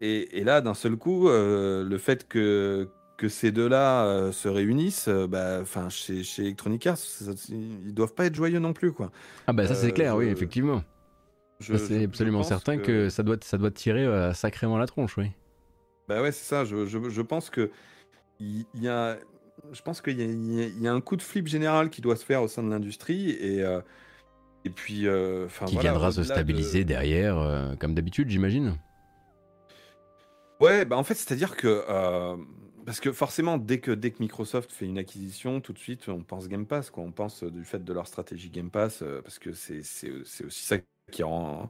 Et, 0.00 0.38
et 0.38 0.44
là, 0.44 0.60
d'un 0.60 0.74
seul 0.74 0.96
coup, 0.96 1.28
euh, 1.28 1.84
le 1.84 1.98
fait 1.98 2.28
que, 2.28 2.88
que 3.16 3.28
ces 3.28 3.52
deux-là 3.52 4.04
euh, 4.06 4.32
se 4.32 4.48
réunissent, 4.48 5.08
euh, 5.08 5.26
bah, 5.26 5.62
chez, 5.88 6.22
chez 6.22 6.42
Electronic 6.42 6.86
Arts, 6.86 6.98
ils 7.48 7.94
doivent 7.94 8.14
pas 8.14 8.26
être 8.26 8.34
joyeux 8.34 8.58
non 8.58 8.72
plus, 8.72 8.92
quoi. 8.92 9.10
Ah 9.46 9.52
bah 9.52 9.66
ça 9.66 9.74
c'est 9.74 9.92
clair, 9.92 10.16
oui, 10.16 10.26
effectivement. 10.26 10.82
C'est 11.60 12.04
absolument 12.04 12.42
certain 12.42 12.76
que... 12.78 13.08
ça 13.08 13.22
doit, 13.22 13.36
ça 13.40 13.56
doit 13.56 13.70
tirer 13.70 14.04
euh, 14.04 14.34
sacrément 14.34 14.76
la 14.76 14.86
tronche, 14.86 15.16
oui. 15.16 15.30
Bah 16.08 16.20
ouais, 16.20 16.32
c'est 16.32 16.44
ça. 16.44 16.64
Je, 16.64 16.84
je, 16.84 16.98
je 17.08 17.22
pense 17.22 17.48
que 17.48 17.70
il 18.40 18.66
y 18.74 18.88
a, 18.88 19.16
je 19.72 19.80
pense 19.80 20.02
qu'il 20.02 20.20
y 20.20 20.62
a, 20.62 20.66
y 20.66 20.88
un 20.88 21.00
coup 21.00 21.16
de 21.16 21.22
flip 21.22 21.46
général 21.46 21.88
qui 21.88 22.02
doit 22.02 22.16
se 22.16 22.24
faire 22.24 22.42
au 22.42 22.48
sein 22.48 22.62
de 22.62 22.68
l'industrie 22.68 23.30
et 23.30 23.60
et, 23.60 23.78
et 24.66 24.70
puis, 24.70 25.06
euh, 25.06 25.46
Qui 25.66 25.74
voilà, 25.74 25.90
viendra 25.90 26.10
se 26.10 26.20
de- 26.20 26.24
stabiliser 26.24 26.84
derrière, 26.84 27.76
comme 27.78 27.94
d'habitude, 27.94 28.28
j'imagine. 28.28 28.76
Ouais, 30.60 30.84
bah 30.84 30.96
en 30.96 31.04
fait, 31.04 31.14
c'est-à-dire 31.14 31.56
que 31.56 31.84
euh, 31.88 32.36
parce 32.86 33.00
que 33.00 33.12
forcément, 33.12 33.58
dès 33.58 33.80
que 33.80 33.90
dès 33.90 34.10
que 34.12 34.18
Microsoft 34.20 34.70
fait 34.72 34.86
une 34.86 34.98
acquisition, 34.98 35.60
tout 35.60 35.72
de 35.72 35.78
suite, 35.78 36.08
on 36.08 36.22
pense 36.22 36.48
Game 36.48 36.66
Pass, 36.66 36.90
quoi. 36.90 37.02
On 37.04 37.12
pense 37.12 37.42
euh, 37.42 37.50
du 37.50 37.64
fait 37.64 37.82
de 37.84 37.92
leur 37.92 38.06
stratégie 38.06 38.50
Game 38.50 38.70
Pass, 38.70 39.02
euh, 39.02 39.20
parce 39.22 39.38
que 39.38 39.52
c'est 39.52 39.82
c'est 39.82 40.12
c'est 40.24 40.44
aussi 40.44 40.64
ça 40.64 40.76
qui 41.10 41.22
rend 41.22 41.68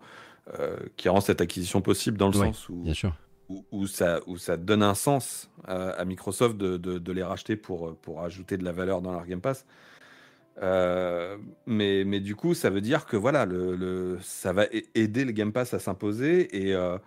qui 0.97 1.09
rend 1.09 1.23
cette 1.23 1.40
acquisition 1.40 1.81
possible 1.81 2.19
dans 2.19 2.28
le 2.31 2.39
Ouais, 2.39 2.47
sens 2.48 2.69
où 2.69 2.82
Bien 2.82 2.93
sûr. 2.94 3.15
où, 3.48 3.65
où 3.73 3.86
ça, 3.86 4.20
où 4.27 4.36
ça 4.36 4.59
donne 4.59 4.82
un 4.82 4.94
sens 4.94 5.51
à 5.66 6.05
Microsoft 6.05 6.56
de, 6.59 6.77
de- 6.77 6.98
de 6.98 7.12
les 7.12 7.23
racheter 7.23 7.56
pour, 7.56 7.97
pour 7.97 8.20
ajouter 8.23 8.59
de 8.59 8.65
la 8.65 8.73
valeur 8.73 9.01
dans 9.01 9.12
leur 9.12 9.24
Game 9.27 9.40
Pass. 9.40 9.65
Euh, 10.62 11.36
mais, 11.66 12.05
mais 12.05 12.20
du 12.20 12.36
coup, 12.36 12.55
ça 12.55 12.70
veut 12.70 12.81
dire 12.82 13.06
que 13.06 13.16
voilà, 13.16 13.44
le, 13.47 13.74
le- 13.74 14.19
ça 14.23 14.52
va 14.52 14.66
aider 14.94 15.24
le 15.24 15.32
Game 15.32 15.52
Pass 15.52 15.74
à 15.74 15.78
s'imposer 15.78 16.69
et, 16.69 16.74
euh, 16.74 16.98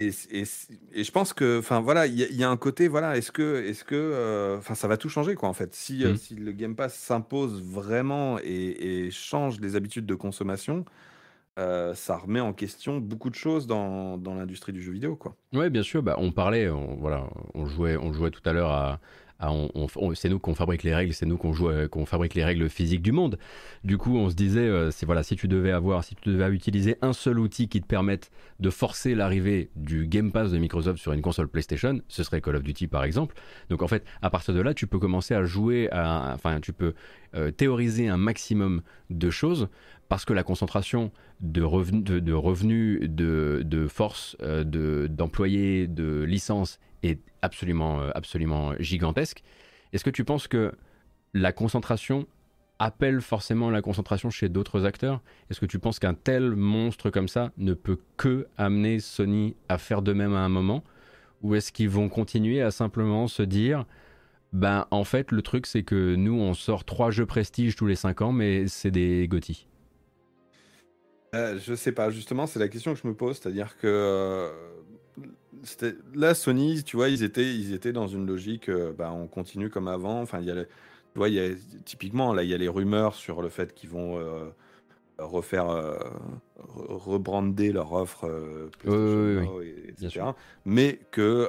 et, 0.00 0.10
et, 0.30 0.44
et 0.92 1.04
je 1.04 1.12
pense 1.12 1.32
que, 1.32 1.58
enfin 1.58 1.80
voilà, 1.80 2.06
il 2.06 2.14
y, 2.18 2.22
a- 2.24 2.28
il 2.28 2.36
y 2.36 2.44
a 2.44 2.50
un 2.50 2.56
côté, 2.56 2.88
voilà, 2.88 3.16
est-ce 3.16 3.32
que, 3.32 3.62
est-ce 3.64 3.84
que, 3.84 3.94
euh, 3.94 4.58
enfin, 4.58 4.74
ça 4.74 4.88
va 4.88 4.96
tout 4.96 5.08
changer 5.08 5.34
quoi 5.34 5.48
en 5.48 5.54
fait. 5.54 5.74
Si, 5.74 6.04
euh, 6.04 6.10
Mhm. 6.10 6.16
si 6.16 6.34
le 6.36 6.52
Game 6.52 6.76
Pass 6.76 6.94
s'impose 6.94 7.62
vraiment 7.62 8.38
et, 8.40 9.06
et 9.06 9.10
change 9.10 9.60
les 9.60 9.76
habitudes 9.76 10.06
de 10.06 10.14
consommation, 10.14 10.84
euh, 11.58 11.94
ça 11.94 12.16
remet 12.18 12.40
en 12.40 12.52
question 12.54 12.98
beaucoup 12.98 13.30
de 13.30 13.34
choses 13.36 13.66
dans, 13.66 14.18
dans 14.18 14.34
l'industrie 14.34 14.72
du 14.72 14.82
jeu 14.82 14.92
vidéo 14.92 15.16
quoi. 15.16 15.36
Ouais, 15.52 15.70
bien 15.70 15.82
sûr. 15.82 16.02
Bah, 16.02 16.16
on 16.18 16.32
parlait, 16.32 16.68
on, 16.68 16.96
voilà, 16.96 17.28
on 17.54 17.66
jouait, 17.66 17.96
on 17.96 18.12
jouait 18.12 18.30
tout 18.30 18.42
à 18.44 18.52
l'heure 18.52 18.70
à, 18.70 19.00
à- 19.38 19.52
on- 19.52 20.14
c'est 20.14 20.28
nous 20.28 20.38
qu'on 20.38 20.54
fabrique 20.54 20.82
les 20.82 20.94
règles, 20.94 21.12
c'est 21.12 21.26
nous 21.26 21.36
qu'on 21.36 21.52
joue, 21.52 21.68
euh, 21.68 21.88
qu'on 21.88 22.06
fabrique 22.06 22.34
les 22.34 22.44
règles 22.44 22.68
physiques 22.70 23.02
du 23.02 23.12
monde. 23.12 23.38
Du 23.84 23.98
coup, 23.98 24.16
on 24.16 24.30
se 24.30 24.34
disait, 24.34 24.60
euh, 24.60 24.90
c'est 24.90 25.04
voilà, 25.06 25.22
si 25.22 25.36
tu 25.36 25.46
devais 25.48 25.72
avoir, 25.72 26.04
si 26.04 26.14
tu 26.14 26.30
devais 26.30 26.48
utiliser 26.54 26.96
un 27.02 27.12
seul 27.12 27.38
outil 27.38 27.68
qui 27.68 27.80
te 27.80 27.86
permette 27.86 28.30
de 28.60 28.70
forcer 28.70 29.14
l'arrivée 29.14 29.70
du 29.76 30.06
Game 30.06 30.32
Pass 30.32 30.50
de 30.52 30.58
Microsoft 30.58 30.98
sur 30.98 31.12
une 31.12 31.22
console 31.22 31.48
PlayStation, 31.48 32.00
ce 32.08 32.22
serait 32.22 32.40
Call 32.40 32.56
of 32.56 32.62
Duty 32.62 32.86
par 32.86 33.04
exemple. 33.04 33.34
Donc 33.68 33.82
en 33.82 33.88
fait, 33.88 34.04
à 34.22 34.30
partir 34.30 34.54
de 34.54 34.60
là, 34.60 34.72
tu 34.72 34.86
peux 34.86 34.98
commencer 34.98 35.34
à 35.34 35.44
jouer, 35.44 35.88
enfin, 35.92 36.60
tu 36.60 36.72
peux 36.72 36.94
euh, 37.34 37.50
théoriser 37.50 38.08
un 38.08 38.16
maximum 38.16 38.80
de 39.10 39.28
choses 39.30 39.68
parce 40.08 40.24
que 40.24 40.32
la 40.32 40.44
concentration 40.44 41.10
de 41.40 41.62
revenus, 41.62 42.04
de, 42.04 42.32
revenus, 42.32 43.00
de, 43.02 43.86
force, 43.88 44.36
de, 44.40 45.08
d'employés, 45.10 45.86
de 45.88 46.22
licences 46.22 46.78
est 47.06 47.20
absolument, 47.42 48.00
euh, 48.00 48.10
absolument 48.14 48.72
gigantesque. 48.78 49.42
Est-ce 49.92 50.04
que 50.04 50.10
tu 50.10 50.24
penses 50.24 50.48
que 50.48 50.72
la 51.34 51.52
concentration 51.52 52.26
appelle 52.78 53.20
forcément 53.20 53.70
la 53.70 53.82
concentration 53.82 54.30
chez 54.30 54.48
d'autres 54.48 54.84
acteurs? 54.84 55.22
Est-ce 55.50 55.60
que 55.60 55.66
tu 55.66 55.78
penses 55.78 55.98
qu'un 55.98 56.14
tel 56.14 56.50
monstre 56.56 57.10
comme 57.10 57.28
ça 57.28 57.52
ne 57.56 57.74
peut 57.74 57.98
que 58.16 58.46
amener 58.58 59.00
Sony 59.00 59.56
à 59.68 59.78
faire 59.78 60.02
de 60.02 60.12
même 60.12 60.34
à 60.34 60.40
un 60.40 60.48
moment? 60.48 60.84
Ou 61.42 61.54
est-ce 61.54 61.72
qu'ils 61.72 61.90
vont 61.90 62.08
continuer 62.08 62.62
à 62.62 62.70
simplement 62.70 63.28
se 63.28 63.42
dire 63.42 63.86
ben 64.52 64.86
en 64.90 65.04
fait 65.04 65.32
le 65.32 65.42
truc 65.42 65.66
c'est 65.66 65.82
que 65.82 66.14
nous 66.14 66.34
on 66.34 66.54
sort 66.54 66.84
trois 66.84 67.10
jeux 67.10 67.26
prestige 67.26 67.76
tous 67.76 67.86
les 67.86 67.96
5 67.96 68.22
ans 68.22 68.32
mais 68.32 68.68
c'est 68.68 68.92
des 68.92 69.26
GOTY 69.28 69.66
Euh, 71.34 71.58
je 71.58 71.74
sais 71.74 71.92
pas, 71.92 72.08
justement, 72.10 72.46
c'est 72.46 72.58
la 72.58 72.68
question 72.68 72.94
que 72.94 73.00
je 73.02 73.06
me 73.06 73.12
pose, 73.12 73.38
c'est-à-dire 73.38 73.76
que 73.76 73.86
euh, 73.86 74.50
là, 76.14 76.34
Sony, 76.34 76.82
tu 76.84 76.96
vois, 76.96 77.08
ils 77.08 77.22
étaient, 77.22 77.54
ils 77.54 77.72
étaient 77.74 77.92
dans 77.92 78.06
une 78.06 78.26
logique, 78.26 78.68
euh, 78.68 78.92
bah, 78.96 79.12
on 79.12 79.26
continue 79.26 79.70
comme 79.70 79.88
avant. 79.88 80.20
Enfin, 80.20 80.40
il 80.40 80.46
y 80.46 80.50
a, 80.50 80.64
tu 80.64 80.68
vois, 81.16 81.28
y 81.28 81.38
a 81.40 81.48
typiquement 81.84 82.32
là, 82.34 82.42
il 82.42 82.50
y 82.50 82.54
a 82.54 82.58
les 82.58 82.68
rumeurs 82.68 83.14
sur 83.14 83.42
le 83.42 83.48
fait 83.48 83.74
qu'ils 83.74 83.90
vont, 83.90 84.18
euh, 84.18 84.44
refaire, 85.18 85.70
euh, 85.70 85.96
re- 86.58 86.92
rebrander 86.98 87.72
leur 87.72 87.92
offre 87.94 88.28
PlayStation 88.78 89.16
Oui, 89.16 89.36
oui, 89.36 89.36
oui, 89.38 89.46
Now, 89.46 89.60
et- 89.62 89.94
bien 89.98 90.08
etc. 90.08 90.24
Mais 90.66 90.98
que, 91.10 91.48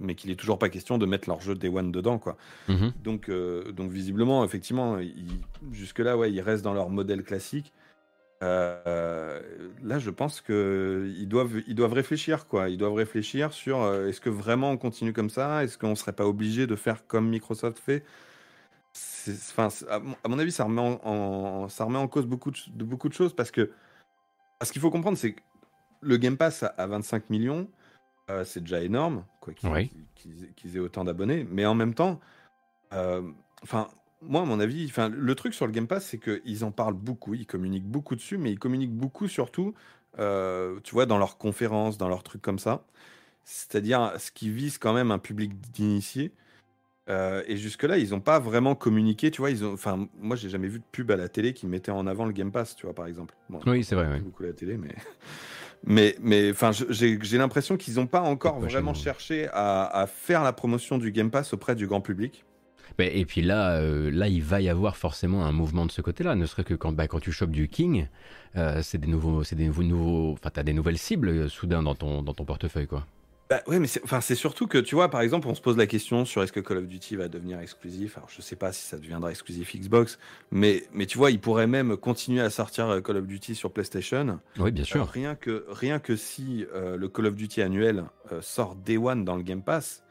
mais 0.00 0.14
qu'il 0.14 0.30
est 0.30 0.36
toujours 0.36 0.58
pas 0.58 0.68
question 0.70 0.96
de 0.96 1.04
mettre 1.04 1.28
leur 1.28 1.40
jeu 1.42 1.54
Day 1.54 1.68
One 1.68 1.92
dedans, 1.92 2.18
quoi. 2.18 2.36
Mhm. 2.68 2.92
Donc, 3.04 3.30
donc 3.74 3.90
visiblement, 3.90 4.44
effectivement, 4.44 4.98
ils- 4.98 5.40
jusque-là, 5.72 6.16
ouais, 6.16 6.32
ils 6.32 6.40
restent 6.40 6.64
dans 6.64 6.72
leur 6.74 6.88
modèle 6.88 7.22
classique. 7.22 7.72
Euh, 8.42 9.40
là, 9.82 9.98
je 9.98 10.10
pense 10.10 10.40
que 10.40 11.10
ils 11.16 11.26
doivent, 11.28 11.62
ils 11.66 11.74
doivent 11.74 11.94
réfléchir, 11.94 12.46
quoi. 12.46 12.68
Ils 12.68 12.76
doivent 12.76 12.94
réfléchir 12.94 13.52
sur 13.52 13.80
euh, 13.82 14.08
est-ce 14.08 14.20
que 14.20 14.28
vraiment 14.30 14.70
on 14.70 14.76
continue 14.76 15.12
comme 15.12 15.30
ça? 15.30 15.64
Est-ce 15.64 15.78
qu'on 15.78 15.94
serait 15.94 16.12
pas 16.12 16.26
obligé 16.26 16.66
de 16.66 16.76
faire 16.76 17.06
comme 17.06 17.28
Microsoft 17.28 17.78
fait? 17.78 18.04
Enfin, 19.28 19.68
à, 19.88 19.98
mon- 19.98 20.16
à 20.24 20.28
mon 20.28 20.38
avis, 20.38 20.52
ça 20.52 20.64
remet 20.64 20.80
en, 20.80 21.00
en- 21.04 21.68
ça 21.68 21.84
remet 21.84 21.98
en 21.98 22.08
cause 22.08 22.26
beaucoup 22.26 22.50
de, 22.50 22.58
de 22.74 22.84
beaucoup 22.84 23.08
de 23.08 23.14
choses 23.14 23.34
parce 23.34 23.50
que 23.50 23.72
ce 24.62 24.72
qu'il 24.72 24.80
faut 24.80 24.90
comprendre, 24.90 25.18
c'est 25.18 25.32
que 25.32 25.40
le 26.00 26.16
Game 26.16 26.36
Pass 26.36 26.62
à, 26.62 26.68
à 26.68 26.86
25 26.86 27.30
millions, 27.30 27.68
euh, 28.30 28.44
c'est 28.44 28.60
déjà 28.60 28.82
énorme, 28.82 29.24
quoi, 29.40 29.54
qu'ils 29.54 29.68
Oui. 29.70 29.90
qu'ils- 30.14 30.52
qu'ils 30.54 30.76
aient 30.76 30.80
autant 30.80 31.04
d'abonnés. 31.04 31.46
Mais 31.50 31.66
en 31.66 31.74
même 31.74 31.94
temps, 31.94 32.20
enfin, 33.62 33.88
moi, 34.28 34.42
à 34.42 34.44
mon 34.44 34.60
avis, 34.60 34.86
enfin, 34.86 35.08
le 35.08 35.34
truc 35.34 35.54
sur 35.54 35.66
le 35.66 35.72
Game 35.72 35.86
Pass, 35.86 36.06
c'est 36.06 36.18
qu'ils 36.18 36.64
en 36.64 36.70
parlent 36.70 36.94
beaucoup, 36.94 37.34
ils 37.34 37.46
communiquent 37.46 37.86
beaucoup 37.88 38.14
dessus, 38.16 38.38
mais 38.38 38.52
ils 38.52 38.58
communiquent 38.58 38.94
beaucoup 38.94 39.28
surtout, 39.28 39.74
euh, 40.18 40.78
tu 40.82 40.94
vois, 40.94 41.06
dans 41.06 41.18
leurs 41.18 41.38
conférences, 41.38 41.98
dans 41.98 42.08
leurs 42.08 42.22
trucs 42.22 42.42
comme 42.42 42.58
ça. 42.58 42.84
C'est-à-dire 43.44 44.12
ce 44.18 44.30
qui 44.32 44.50
vise 44.50 44.78
quand 44.78 44.92
même 44.92 45.10
un 45.10 45.18
public 45.18 45.52
d'initiés. 45.72 46.32
Euh, 47.08 47.44
et 47.46 47.56
jusque-là, 47.56 47.98
ils 47.98 48.10
n'ont 48.10 48.20
pas 48.20 48.40
vraiment 48.40 48.74
communiqué, 48.74 49.30
tu 49.30 49.40
vois. 49.40 49.50
Ils 49.52 49.64
ont, 49.64 49.72
enfin, 49.74 50.08
moi, 50.18 50.34
j'ai 50.34 50.48
jamais 50.48 50.66
vu 50.66 50.80
de 50.80 50.84
pub 50.90 51.10
à 51.12 51.16
la 51.16 51.28
télé 51.28 51.52
qui 51.52 51.68
mettait 51.68 51.92
en 51.92 52.08
avant 52.08 52.24
le 52.24 52.32
Game 52.32 52.50
Pass, 52.50 52.74
tu 52.74 52.86
vois, 52.86 52.94
par 52.96 53.06
exemple. 53.06 53.34
Bon, 53.48 53.60
Oui, 53.66 53.84
c'est 53.84 53.94
vrai. 53.94 54.08
ouais. 54.08 54.18
beaucoup 54.20 54.42
la 54.42 54.52
télé, 54.52 54.76
mais 54.76 54.94
mais 55.84 56.16
mais 56.20 56.50
enfin, 56.50 56.72
j'ai 56.72 57.38
l'impression 57.38 57.76
qu'ils 57.76 57.94
n'ont 57.94 58.08
pas 58.08 58.22
encore 58.22 58.58
vraiment 58.58 58.92
cherché 58.94 59.46
à, 59.52 59.84
à 59.84 60.06
faire 60.08 60.42
la 60.42 60.52
promotion 60.52 60.98
du 60.98 61.12
Game 61.12 61.30
Pass 61.30 61.52
auprès 61.52 61.76
du 61.76 61.86
grand 61.86 62.00
public. 62.00 62.44
Mais- 62.98 63.18
et 63.18 63.24
puis 63.26 63.42
là, 63.42 63.76
euh, 63.80 64.10
là, 64.10 64.28
il 64.28 64.42
va 64.42 64.60
y 64.60 64.68
avoir 64.68 64.96
forcément 64.96 65.44
un 65.44 65.52
mouvement 65.52 65.86
de 65.86 65.92
ce 65.92 66.00
côté-là. 66.00 66.34
Ne 66.34 66.46
serait 66.46 66.64
que 66.64 66.74
quand, 66.74 66.92
bah, 66.92 67.06
quand 67.08 67.20
tu 67.20 67.32
chopes 67.32 67.50
du 67.50 67.68
King, 67.68 68.08
euh, 68.56 68.80
c'est 68.82 68.98
des 68.98 69.06
nouveaux, 69.08 69.44
c'est 69.44 69.56
des 69.56 69.66
nouveaux, 69.66 69.82
nouveaux, 69.82 70.32
enfin, 70.32 70.50
t'as 70.52 70.62
des 70.62 70.72
nouvelles 70.72 70.98
cibles 70.98 71.28
euh, 71.28 71.48
soudain 71.48 71.82
dans 71.82 71.94
ton, 71.94 72.22
dans 72.22 72.32
ton 72.34 72.44
portefeuille, 72.44 72.86
quoi. 72.86 73.04
Bah 73.48 73.60
ouais, 73.68 73.78
mais 73.78 73.86
c'est 73.86 74.02
enfin, 74.02 74.20
c'est 74.20 74.34
surtout 74.34 74.66
que, 74.66 74.76
tu 74.78 74.96
vois, 74.96 75.08
par 75.08 75.20
exemple, 75.20 75.46
on 75.46 75.54
se 75.54 75.60
pose 75.60 75.76
la 75.76 75.86
question 75.86 76.24
sur 76.24 76.42
est-ce 76.42 76.50
que 76.50 76.58
Call 76.58 76.78
of 76.78 76.88
Duty 76.88 77.14
va 77.14 77.28
devenir 77.28 77.60
exclusif. 77.60 78.16
Alors, 78.16 78.28
je 78.28 78.42
sais 78.42 78.56
pas 78.56 78.72
si 78.72 78.82
ça 78.84 78.96
deviendra 78.96 79.30
exclusif 79.30 79.76
Xbox, 79.76 80.18
mais, 80.50 80.82
mais 80.92 81.06
tu 81.06 81.16
vois, 81.16 81.30
ils 81.30 81.38
pourraient 81.38 81.68
même 81.68 81.96
continuer 81.96 82.40
à 82.40 82.50
sortir 82.50 83.00
Call 83.04 83.18
of 83.18 83.26
Duty 83.28 83.54
sur 83.54 83.70
PlayStation. 83.70 84.40
Oui, 84.58 84.72
bien 84.72 84.82
Euh, 84.82 84.86
sûr. 84.86 85.06
rien, 85.06 85.36
que, 85.36 85.64
rien 85.68 86.00
que 86.00 86.16
si 86.16 86.66
euh, 86.74 86.96
le 86.96 87.08
Call 87.08 87.26
of 87.26 87.36
Duty 87.36 87.62
annuel 87.62 88.06
euh, 88.32 88.40
sort 88.42 88.74
Day 88.74 88.96
One 88.96 89.24
dans 89.24 89.36
le 89.36 89.44
Game 89.44 89.62
Pass, 89.62 90.02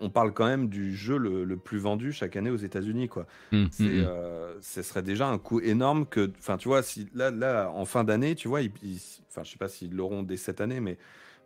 on 0.00 0.10
parle 0.10 0.32
quand 0.32 0.46
même 0.46 0.68
du 0.68 0.94
jeu 0.94 1.18
le, 1.18 1.44
le 1.44 1.56
plus 1.56 1.78
vendu 1.78 2.12
chaque 2.12 2.36
année 2.36 2.50
aux 2.50 2.56
États-Unis, 2.56 3.08
quoi. 3.08 3.26
C'est, 3.50 3.56
hum, 3.56 3.68
hum. 3.80 4.04
euh, 4.06 4.54
ce 4.60 4.82
serait 4.82 5.02
déjà 5.02 5.28
un 5.28 5.38
coût 5.38 5.60
énorme 5.60 6.06
que, 6.06 6.30
enfin, 6.38 6.56
tu 6.56 6.68
vois, 6.68 6.82
si 6.82 7.08
là, 7.14 7.30
là, 7.30 7.70
en 7.70 7.84
fin 7.84 8.04
d'année, 8.04 8.34
tu 8.34 8.48
vois, 8.48 8.60
enfin, 8.60 9.44
je 9.44 9.50
sais 9.50 9.58
pas 9.58 9.68
s'ils 9.68 9.94
l'auront 9.94 10.22
dès 10.22 10.36
cette 10.36 10.60
année, 10.60 10.80
mais, 10.80 10.98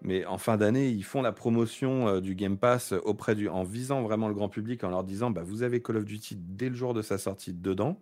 mais 0.03 0.25
en 0.25 0.39
fin 0.39 0.57
d'année, 0.57 0.89
ils 0.89 1.05
font 1.05 1.23
la 1.23 1.33
promotion 1.33 2.09
euh, 2.09 2.21
du 2.21 2.35
Game 2.35 2.57
Pass 2.57 2.93
auprès 3.05 3.35
du, 3.35 3.49
en 3.49 3.65
visant 3.65 4.03
vraiment 4.03 4.29
le 4.29 4.35
grand 4.35 4.49
public, 4.49 4.85
en 4.85 4.91
leur 4.91 5.05
disant, 5.05 5.31
bah, 5.31 5.43
vous 5.45 5.63
avez 5.63 5.83
Call 5.83 5.97
of 5.97 6.05
Duty 6.05 6.37
dès 6.39 6.69
le 6.69 6.75
jour 6.75 6.95
de 6.95 7.03
sa 7.03 7.19
sortie 7.19 7.53
dedans. 7.53 8.01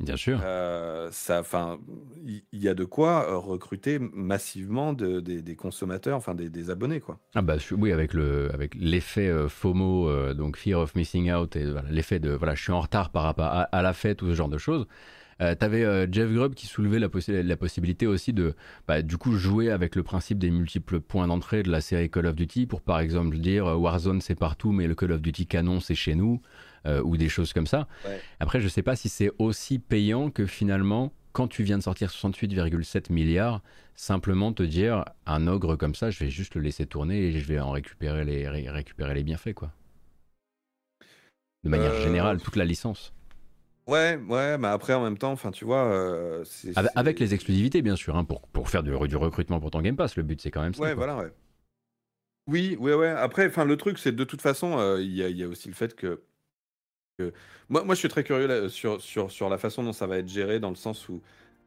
Bien 0.00 0.16
sûr. 0.16 0.40
Euh, 0.44 1.08
ça, 1.10 1.40
enfin, 1.40 1.78
il 2.24 2.42
y, 2.52 2.68
a 2.68 2.74
de 2.74 2.84
quoi 2.84 3.28
euh, 3.28 3.36
recruter 3.36 3.98
massivement 3.98 4.92
de- 4.92 5.18
des, 5.18 5.42
des 5.42 5.56
consommateurs, 5.56 6.16
enfin, 6.16 6.34
des, 6.34 6.48
des 6.50 6.70
abonnés, 6.70 7.00
quoi. 7.00 7.18
Ah 7.34 7.42
bah 7.42 7.56
oui, 7.72 7.90
avec 7.92 8.14
le, 8.14 8.48
avec 8.54 8.74
l'effet 8.76 9.26
euh, 9.28 9.48
FOMO, 9.48 10.34
donc 10.34 10.56
Fear 10.56 10.78
of 10.80 10.94
Missing 10.94 11.32
Out, 11.32 11.56
et 11.56 11.64
voilà, 11.70 11.88
l'effet 11.90 12.20
de, 12.20 12.30
voilà, 12.30 12.54
je 12.54 12.62
suis 12.62 12.72
en 12.72 12.80
retard 12.80 13.10
par 13.10 13.24
rapport 13.24 13.46
à, 13.46 13.62
à 13.62 13.82
la 13.82 13.92
fête 13.92 14.22
ou 14.22 14.28
ce 14.28 14.34
genre 14.34 14.48
de 14.48 14.58
choses. 14.58 14.86
Euh, 15.40 15.54
T'avais 15.54 15.84
euh, 15.84 16.06
Jeff 16.10 16.28
Grubb 16.32 16.54
qui 16.54 16.66
soulevait 16.66 16.98
la, 16.98 17.08
possi- 17.08 17.42
la 17.42 17.56
possibilité 17.56 18.06
aussi 18.08 18.32
de, 18.32 18.54
bah, 18.88 19.02
du 19.02 19.16
coup, 19.18 19.32
jouer 19.36 19.70
avec 19.70 19.94
le 19.94 20.02
principe 20.02 20.38
des 20.38 20.50
multiples 20.50 21.00
points 21.00 21.28
d'entrée 21.28 21.62
de 21.62 21.70
la 21.70 21.80
série 21.80 22.10
Call 22.10 22.26
of 22.26 22.34
Duty 22.34 22.66
pour, 22.66 22.80
par 22.82 22.98
exemple, 22.98 23.36
dire 23.38 23.66
Warzone 23.80 24.20
c'est 24.20 24.34
partout, 24.34 24.72
mais 24.72 24.86
le 24.88 24.94
Call 24.96 25.12
of 25.12 25.20
Duty 25.22 25.46
canon 25.46 25.78
c'est 25.80 25.94
chez 25.94 26.16
nous, 26.16 26.40
euh, 26.86 27.02
ou 27.02 27.16
des 27.16 27.28
choses 27.28 27.52
comme 27.52 27.66
ça. 27.66 27.86
Ouais. 28.04 28.20
Après, 28.40 28.60
je 28.60 28.68
sais 28.68 28.82
pas 28.82 28.96
si 28.96 29.08
c'est 29.08 29.30
aussi 29.38 29.78
payant 29.78 30.30
que 30.30 30.46
finalement, 30.46 31.12
quand 31.32 31.48
tu 31.48 31.62
viens 31.62 31.78
de 31.78 31.82
sortir 31.82 32.10
68,7 32.10 33.12
milliards, 33.12 33.62
simplement 33.94 34.52
te 34.52 34.62
dire 34.62 35.04
un 35.26 35.46
ogre 35.46 35.76
comme 35.76 35.94
ça, 35.94 36.10
je 36.10 36.18
vais 36.24 36.30
juste 36.30 36.54
le 36.54 36.62
laisser 36.62 36.86
tourner 36.86 37.18
et 37.28 37.32
je 37.32 37.46
vais 37.46 37.60
en 37.60 37.70
récupérer 37.70 38.24
les, 38.24 38.48
ré- 38.48 38.68
récupérer 38.68 39.14
les 39.14 39.22
bienfaits, 39.24 39.54
quoi. 39.54 39.72
De 41.64 41.68
manière 41.70 41.92
Euh, 41.92 42.02
générale, 42.02 42.40
toute 42.40 42.56
la 42.56 42.64
licence. 42.64 43.12
Ouais, 43.86 44.16
ouais, 44.28 44.58
mais 44.58 44.68
après, 44.68 44.92
en 44.94 45.02
même 45.02 45.16
temps, 45.16 45.32
enfin, 45.32 45.50
tu 45.50 45.64
vois, 45.64 45.84
euh, 45.86 46.44
Avec, 46.94 47.18
les 47.20 47.32
exclusivités, 47.34 47.80
bien 47.82 47.96
sûr, 47.96 48.16
hein, 48.16 48.24
pour, 48.24 48.46
pour 48.48 48.68
faire 48.68 48.82
du, 48.82 48.90
du 49.08 49.16
recrutement 49.16 49.60
pour 49.60 49.70
ton 49.70 49.80
Game 49.80 49.96
Pass. 49.96 50.16
Le 50.16 50.22
but, 50.22 50.40
c'est 50.40 50.50
quand 50.50 50.60
même 50.62 50.74
ça. 50.74 50.82
Ouais, 50.82 50.94
quoi. 50.94 51.06
voilà, 51.06 51.16
ouais. 51.16 51.32
Oui, 52.46 52.76
ouais, 52.78 52.94
ouais. 52.94 53.08
Après, 53.08 53.46
enfin, 53.46 53.64
le 53.64 53.76
truc, 53.76 53.98
c'est 53.98 54.12
de 54.14 54.24
toute 54.24 54.42
façon, 54.42 54.78
euh, 54.78 55.00
y, 55.02 55.20
il 55.20 55.36
y 55.36 55.42
a 55.42 55.48
aussi 55.48 55.68
le 55.68 55.74
fait 55.74 55.94
que, 55.94 56.22
que- 57.18 57.32
moi, 57.68 57.84
moi, 57.84 57.94
je 57.94 57.98
suis 57.98 58.08
très 58.08 58.24
curieux 58.24 58.46
là, 58.46 58.68
sur, 58.68 59.00
sur, 59.02 59.30
sur 59.30 59.48
la 59.50 59.58
façon 59.58 59.82
dont 59.82 59.92
ça 59.92 60.06
va 60.06 60.18
être 60.18 60.28
géré, 60.28 60.60
dans 60.60 60.70
le 60.70 60.76
sens 60.76 61.08
où, 61.08 61.20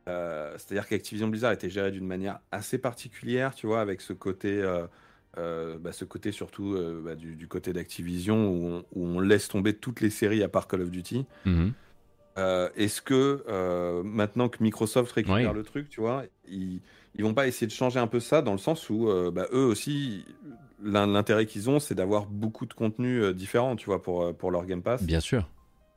euh, 0.08 0.54
c'est-à-dire 0.58 0.88
qu'Activision 0.88 1.28
Blizzard 1.28 1.52
a 1.52 1.54
été 1.54 1.70
géré 1.70 1.92
d'une 1.92 2.08
manière 2.08 2.40
assez 2.52 2.78
particulière, 2.78 3.54
tu 3.54 3.68
vois, 3.68 3.82
avec 3.82 4.02
ce 4.02 4.14
côté, 4.14 4.62
euh, 4.62 4.88
euh, 5.38 5.78
bah, 5.78 5.92
ce 5.92 6.06
côté 6.06 6.32
surtout 6.32 6.76
bah, 7.04 7.16
du, 7.16 7.36
du 7.36 7.48
côté 7.48 7.74
d'Activision 7.74 8.50
où 8.50 8.66
on, 8.66 8.86
où 8.94 9.06
on 9.06 9.20
laisse 9.20 9.48
tomber 9.48 9.74
toutes 9.74 10.02
les 10.02 10.10
séries 10.10 10.42
à 10.44 10.50
part 10.50 10.68
Call 10.68 10.82
of 10.82 10.90
Duty. 10.90 11.26
Mhm. 11.46 11.74
Euh, 12.38 12.70
Est-ce 12.78 13.02
que 13.02 14.02
maintenant 14.04 14.48
que 14.48 14.64
Microsoft 14.64 15.12
récupère 15.12 15.52
Oui. 15.52 15.58
le 15.58 15.64
truc, 15.64 15.90
tu 15.90 16.00
vois, 16.00 16.24
ils, 16.48 16.80
ils 17.16 17.24
vont 17.24 17.34
pas 17.34 17.46
essayer 17.46 17.68
de 17.68 17.72
changer 17.74 18.00
un 18.00 18.08
peu 18.08 18.22
ça 18.22 18.42
dans 18.42 18.54
le 18.54 18.58
sens 18.58 18.90
où 18.90 19.10
bah, 19.34 19.48
eux 19.52 19.66
aussi, 19.66 20.26
l'intérêt 20.84 21.46
qu'ils 21.46 21.70
ont, 21.70 21.80
c'est 21.80 21.96
d'avoir 21.96 22.26
beaucoup 22.26 22.66
de 22.66 22.74
contenus 22.74 23.24
euh, 23.24 23.34
différents, 23.34 23.76
tu 23.76 23.86
vois, 23.86 24.02
pour, 24.02 24.24
euh, 24.24 24.34
pour 24.34 24.52
leur 24.52 24.66
Game 24.66 24.82
Pass. 24.82 25.04
Bien 25.04 25.20
sûr. 25.20 25.50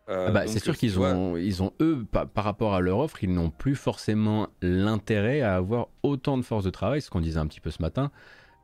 Euh, 0.08 0.26
Ah 0.28 0.32
bah, 0.32 0.46
c'est 0.46 0.62
sûr 0.62 0.76
qu'ils 0.76 0.92
vois, 0.92 1.12
ont, 1.14 1.36
ils 1.36 1.62
ont, 1.62 1.72
eux, 1.80 2.04
par, 2.10 2.28
par 2.28 2.44
rapport 2.44 2.74
à 2.74 2.80
leur 2.80 2.98
offre, 2.98 3.24
ils 3.24 3.32
n'ont 3.32 3.50
plus 3.50 3.74
forcément 3.74 4.48
l'intérêt 4.60 5.40
à 5.40 5.56
avoir 5.56 5.88
autant 6.02 6.36
de 6.36 6.42
force 6.42 6.64
de 6.64 6.70
travail, 6.70 7.00
ce 7.00 7.08
qu'on 7.08 7.22
disait 7.22 7.38
un 7.38 7.46
petit 7.46 7.60
peu 7.60 7.70
ce 7.70 7.80
matin, 7.80 8.10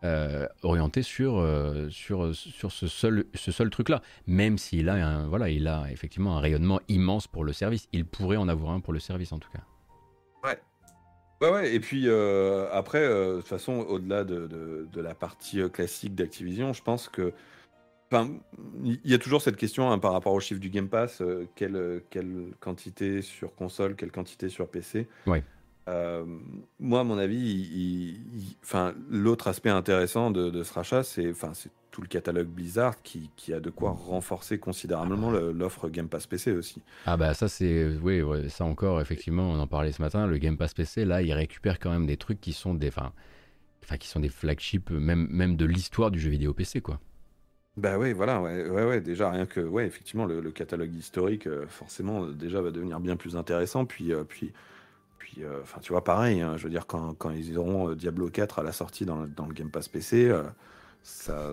euh, 0.05 0.47
orienté 0.63 1.03
sur, 1.03 1.39
euh, 1.39 1.89
sur, 1.89 2.35
sur 2.35 2.73
ce 2.73 2.89
seul, 2.89 3.25
ce 3.35 3.53
seul 3.53 3.71
truc-là. 3.71 4.03
Même 4.27 4.59
s'il 4.59 4.91
a, 4.91 4.95
un, 4.95 5.29
voilà, 5.29 5.49
il 5.49 5.67
a 5.67 5.91
effectivement 5.91 6.37
un 6.37 6.41
rayonnement 6.41 6.81
immense 6.89 7.27
pour 7.27 7.43
le 7.45 7.55
service. 7.55 7.89
Il 7.93 8.05
pourrait 8.05 8.37
en 8.37 8.49
avoir 8.49 8.73
un 8.73 8.81
pour 8.81 8.93
le 8.93 8.99
service, 8.99 9.33
en 9.33 9.39
tout 9.39 9.51
cas. 9.51 9.63
Ouais, 10.45 10.59
ouais, 11.41 11.75
et 11.75 11.81
puis 11.81 12.05
euh, 12.07 12.69
après, 12.73 13.03
euh, 13.03 13.33
de 13.33 13.39
toute 13.39 13.49
façon, 13.49 13.79
au-delà 13.89 14.25
de, 14.25 14.47
de- 14.47 14.87
de 14.93 15.01
la 15.01 15.15
partie 15.15 15.61
euh, 15.61 15.69
classique 15.69 16.15
d'Activision, 16.15 16.73
je 16.73 16.83
pense 16.83 17.09
que. 17.09 17.33
Enfin, 18.13 18.29
il 18.83 18.99
y 19.05 19.15
a 19.15 19.19
toujours 19.19 19.41
cette 19.41 19.57
question 19.57 19.91
hein, 19.93 19.99
par 20.01 20.13
rapport 20.13 20.33
au 20.33 20.41
chiffre 20.41 20.61
du 20.61 20.69
Game 20.69 20.89
Pass 20.89 21.21
euh, 21.23 21.47
quelle, 21.55 22.03
quelle 22.11 22.47
quantité 22.59 23.23
sur 23.23 23.55
console, 23.55 23.95
quelle 23.95 24.11
quantité 24.11 24.49
sur 24.49 24.69
PC 24.69 25.07
Ouais. 25.27 25.45
Moi, 26.79 27.01
à 27.01 27.05
mon 27.05 27.19
avis, 27.19 28.21
l'autre 29.11 29.49
aspect 29.49 29.71
intéressant 29.71 30.31
de, 30.31 30.51
de 30.51 30.63
ce 30.63 30.73
rachat, 30.75 31.03
c'est 31.03 31.33
tout 31.91 32.03
le 32.03 32.09
catalogue 32.09 32.49
Blizzard 32.49 33.03
qui, 33.03 33.31
qui 33.37 33.53
a 33.55 33.61
de 33.61 33.71
quoi 33.71 33.91
renforcer 33.93 34.59
considérablement 34.59 35.31
le- 35.31 35.53
l'offre 35.53 35.89
Game 35.89 36.09
Pass 36.09 36.27
PC 36.27 36.53
aussi. 36.53 36.83
Ah 37.05 37.17
bah 37.19 37.35
ça 37.35 37.49
c'est 37.49 37.87
oui 38.03 38.23
ouais, 38.23 38.49
ça 38.49 38.65
encore 38.65 39.01
effectivement 39.01 39.51
on 39.51 39.59
en 39.59 39.67
parlait 39.67 39.93
ce 39.93 40.01
matin 40.03 40.27
le 40.27 40.39
Game 40.39 40.57
Pass 40.57 40.75
PC 40.75 41.05
là 41.05 41.21
il 41.23 41.33
récupère 41.33 41.79
quand 41.79 41.91
même 41.91 42.07
des 42.07 42.17
trucs 42.17 42.41
qui 42.41 42.53
sont 42.53 42.75
des 42.75 42.89
enfin 42.89 43.13
qui 43.99 44.09
sont 44.09 44.21
des 44.21 44.29
flagships 44.31 44.91
même 44.91 45.29
même 45.31 45.57
de 45.57 45.67
l'histoire 45.67 46.11
du 46.11 46.21
jeu 46.21 46.31
vidéo 46.31 46.55
PC 46.55 46.81
quoi. 46.83 47.01
Bah 47.77 47.99
ouais, 47.99 48.13
voilà, 48.13 48.43
ouais, 48.43 48.69
ouais, 48.69 48.85
ouais, 48.85 49.01
déjà 49.01 49.31
rien 49.31 49.47
que, 49.47 49.61
ouais, 49.61 49.87
effectivement, 49.87 50.27
le, 50.27 50.41
le 50.41 50.51
catalogue 50.51 50.95
historique, 50.95 51.47
euh, 51.47 51.67
forcément, 51.69 52.27
déjà 52.27 52.61
va 52.61 52.71
devenir 52.73 53.01
bien 53.01 53.17
plus 53.17 53.37
intéressant. 53.37 53.87
Puis, 53.87 54.13
euh, 54.13 54.25
puis, 54.25 54.53
puis, 55.19 55.45
euh, 55.45 55.61
tu 55.83 55.93
vois, 55.93 56.05
pareil, 56.05 56.41
hein, 56.43 56.57
je 56.59 56.65
veux 56.65 56.71
dire, 56.71 56.87
quand, 56.87 57.15
quand 57.15 57.31
ils 57.31 57.59
auront 57.59 57.95
Diablo 57.95 58.31
4 58.31 58.61
à 58.61 58.65
la 58.65 58.73
sortie 58.73 59.07
dans, 59.07 59.23
le- 59.23 59.29
dans 59.29 59.47
le 59.47 59.55
Game 59.55 59.71
Pass 59.71 59.89
PC, 59.89 60.31
ça, 61.03 61.51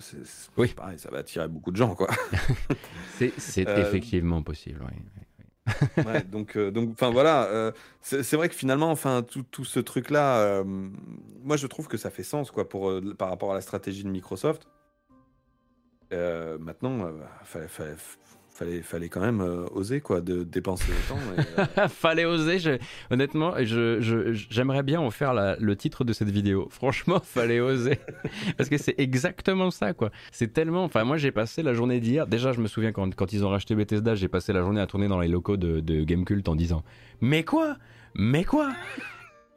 c'est 0.00 0.16
Oui. 0.56 0.72
pareil, 0.74 0.98
ça 0.98 1.10
va 1.10 1.18
attirer 1.18 1.48
beaucoup 1.48 1.70
de 1.70 1.76
gens, 1.76 1.94
quoi. 1.94 2.08
C'est 3.38 3.68
Euh, 3.68 3.76
effectivement 3.80 4.42
possible 4.42 4.84
oui. 4.90 5.02
Ouais, 6.04 6.22
donc, 6.24 6.56
euh, 6.56 6.70
donc, 6.72 6.90
enfin 6.92 7.10
voilà, 7.10 7.44
euh, 7.44 7.70
c'est 8.00 8.34
vrai 8.34 8.48
que 8.48 8.54
finalement, 8.54 8.90
enfin, 8.90 9.22
tout, 9.22 9.44
tout 9.44 9.64
ce 9.64 9.78
truc-là, 9.78 10.64
moi 10.64 11.56
je 11.56 11.66
trouve 11.68 11.86
que 11.88 11.96
ça 11.96 12.10
fait 12.10 12.24
sens, 12.24 12.50
quoi, 12.50 12.68
pour, 12.68 12.92
par 13.16 13.28
rapport 13.28 13.52
à 13.52 13.54
la 13.54 13.60
stratégie 13.60 14.02
de 14.02 14.08
Microsoft. 14.08 14.66
Maintenant, 16.10 17.12
fallait, 17.44 17.68
fallait, 17.68 17.94
fallait, 18.82 19.08
quand 19.08 19.20
même 19.20 19.40
euh, 19.40 19.64
oser 19.74 20.00
quoi, 20.00 20.20
de 20.20 20.42
dépenser 20.42 20.90
autant. 20.92 21.18
et, 21.36 21.60
euh, 21.80 21.88
Fallait 21.88 22.24
oser. 22.24 22.78
honnêtement, 23.10 23.54
je, 23.58 24.00
je- 24.00 24.32
j'aimerais 24.32 24.82
bien 24.82 25.00
en 25.00 25.10
faire 25.10 25.34
la- 25.34 25.56
le 25.58 25.76
titre 25.76 26.04
de 26.04 26.12
cette 26.12 26.30
vidéo. 26.30 26.68
Franchement, 26.70 27.20
fallait 27.22 27.60
oser. 27.60 27.98
Parce 28.56 28.68
que 28.68 28.78
c'est 28.78 28.94
exactement 28.98 29.70
ça, 29.70 29.92
quoi. 29.92 30.10
C'est 30.30 30.52
tellement. 30.52 30.84
Enfin, 30.84 31.04
moi, 31.04 31.16
j'ai 31.16 31.32
passé 31.32 31.62
la 31.62 31.74
journée 31.74 32.00
d'hier. 32.00 32.26
Déjà, 32.26 32.52
je 32.52 32.60
me 32.60 32.66
souviens 32.68 32.92
quand, 32.92 33.14
quand 33.14 33.32
ils 33.32 33.44
ont 33.44 33.48
racheté 33.50 33.74
Bethesda, 33.74 34.14
j'ai 34.14 34.28
passé 34.28 34.52
la 34.52 34.60
journée 34.60 34.80
à 34.80 34.86
tourner 34.86 35.08
dans 35.08 35.20
les 35.20 35.28
locaux 35.28 35.56
de, 35.56 35.80
de 35.80 36.04
Gamecult 36.04 36.48
en 36.48 36.54
disant 36.56 36.82
Mais 37.20 37.42
quoi? 37.44 37.76
Mais 38.14 38.44
quoi? 38.44 38.70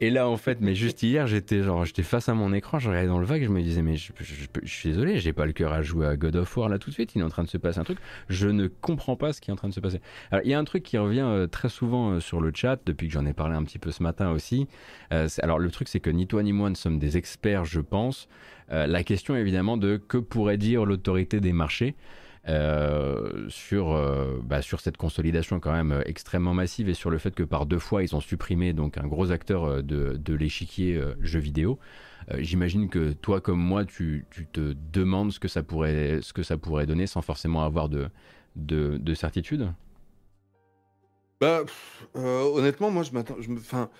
Et 0.00 0.10
là, 0.10 0.28
en 0.28 0.36
fait, 0.36 0.58
mais 0.60 0.74
juste 0.74 1.02
hier, 1.02 1.26
j'étais 1.26 1.62
genre, 1.62 1.86
j'étais 1.86 2.02
face 2.02 2.28
à 2.28 2.34
mon 2.34 2.52
écran, 2.52 2.78
je 2.78 2.88
regardais 2.90 3.08
dans 3.08 3.18
le 3.18 3.24
vague, 3.24 3.42
je 3.44 3.48
me 3.48 3.62
disais, 3.62 3.80
mais 3.80 3.96
je, 3.96 4.12
je- 4.20 4.34
je- 4.34 4.46
je 4.62 4.70
suis 4.70 4.90
désolé, 4.90 5.18
j'ai 5.18 5.32
pas 5.32 5.46
le 5.46 5.52
cœur 5.52 5.72
à 5.72 5.80
jouer 5.80 6.06
à 6.06 6.16
God 6.18 6.36
of 6.36 6.54
War 6.54 6.68
là 6.68 6.78
tout 6.78 6.90
de 6.90 6.94
suite, 6.94 7.14
il 7.14 7.22
est 7.22 7.24
en 7.24 7.30
train 7.30 7.44
de 7.44 7.48
se 7.48 7.56
passer 7.56 7.78
un 7.78 7.84
truc, 7.84 7.98
je 8.28 8.46
ne 8.48 8.66
comprends 8.66 9.16
pas 9.16 9.32
ce 9.32 9.40
qui 9.40 9.48
est 9.50 9.52
en 9.54 9.56
train 9.56 9.68
de 9.70 9.74
se 9.74 9.80
passer. 9.80 10.02
Alors, 10.30 10.44
il 10.44 10.50
y 10.50 10.54
a 10.54 10.58
un 10.58 10.64
truc 10.64 10.82
qui 10.82 10.98
revient 10.98 11.20
euh, 11.24 11.46
très 11.46 11.70
souvent 11.70 12.10
euh, 12.10 12.20
sur 12.20 12.42
le 12.42 12.52
chat, 12.54 12.78
depuis 12.84 13.08
que 13.08 13.14
j'en 13.14 13.24
ai 13.24 13.32
parlé 13.32 13.56
un 13.56 13.64
petit 13.64 13.78
peu 13.78 13.90
ce 13.90 14.02
matin 14.02 14.30
aussi. 14.32 14.66
Euh, 15.14 15.28
alors, 15.40 15.58
le 15.58 15.70
truc, 15.70 15.88
c'est 15.88 16.00
que 16.00 16.10
ni 16.10 16.26
toi 16.26 16.42
ni 16.42 16.52
moi 16.52 16.68
ne 16.68 16.74
sommes 16.74 16.98
des 16.98 17.16
experts, 17.16 17.64
je 17.64 17.80
pense. 17.80 18.28
La 18.68 19.04
question, 19.04 19.36
évidemment, 19.36 19.76
de 19.76 19.96
que 19.96 20.18
pourrait 20.18 20.58
dire 20.58 20.84
l'autorité 20.84 21.38
des 21.40 21.52
marchés 21.52 21.94
euh, 22.48 23.48
sur, 23.48 23.92
euh, 23.92 24.40
bah, 24.42 24.62
sur 24.62 24.80
cette 24.80 24.96
consolidation 24.96 25.58
quand 25.58 25.72
même 25.72 25.92
euh, 25.92 26.02
extrêmement 26.06 26.54
massive 26.54 26.88
et 26.88 26.94
sur 26.94 27.10
le 27.10 27.18
fait 27.18 27.34
que 27.34 27.42
par 27.42 27.66
deux 27.66 27.78
fois, 27.78 28.02
ils 28.02 28.14
ont 28.14 28.20
supprimé 28.20 28.72
donc 28.72 28.98
un 28.98 29.06
gros 29.06 29.30
acteur 29.32 29.82
de, 29.82 30.16
de 30.16 30.34
l'échiquier 30.34 31.00
jeux 31.20 31.40
vidéo. 31.40 31.78
J'imagine 32.38 32.88
que 32.88 33.12
toi 33.12 33.40
comme 33.40 33.60
moi, 33.60 33.84
tu, 33.84 34.26
tu 34.30 34.46
te 34.46 34.74
demandes 34.92 35.32
ce 35.32 35.38
que 35.38 35.48
ça 35.48 35.62
pourrait, 35.62 36.20
ce 36.22 36.32
que 36.32 36.42
ça 36.42 36.56
pourrait 36.56 36.86
donner 36.86 37.06
sans 37.06 37.22
forcément 37.22 37.62
avoir 37.64 37.88
de, 37.88 38.08
de, 38.56 38.96
de 38.96 39.14
certitude? 39.14 39.72
Bah, 41.40 41.64
honnêtement, 42.14 42.90
moi, 42.90 43.02
je 43.02 43.12
m'attends. 43.12 43.36
Enfin, 43.58 43.90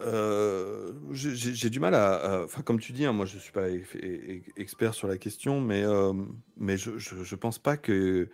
euh, 0.00 0.92
j'ai 1.12 1.70
du 1.70 1.80
mal 1.80 1.94
à. 1.94 2.14
à- 2.40 2.44
Enfin, 2.44 2.62
comme 2.62 2.80
tu 2.80 2.92
dis, 2.92 3.04
hein, 3.06 3.12
moi, 3.12 3.26
je 3.26 3.38
suis 3.38 3.52
pas 3.52 3.68
e- 3.68 3.82
e- 3.96 4.42
expert 4.56 4.94
sur 4.94 5.08
la 5.08 5.18
question, 5.18 5.60
mais, 5.60 5.84
euh, 5.84 6.12
mais 6.56 6.76
je, 6.76 6.98
je, 6.98 7.22
je 7.24 7.34
pense 7.36 7.58
pas 7.58 7.76
que 7.76 8.28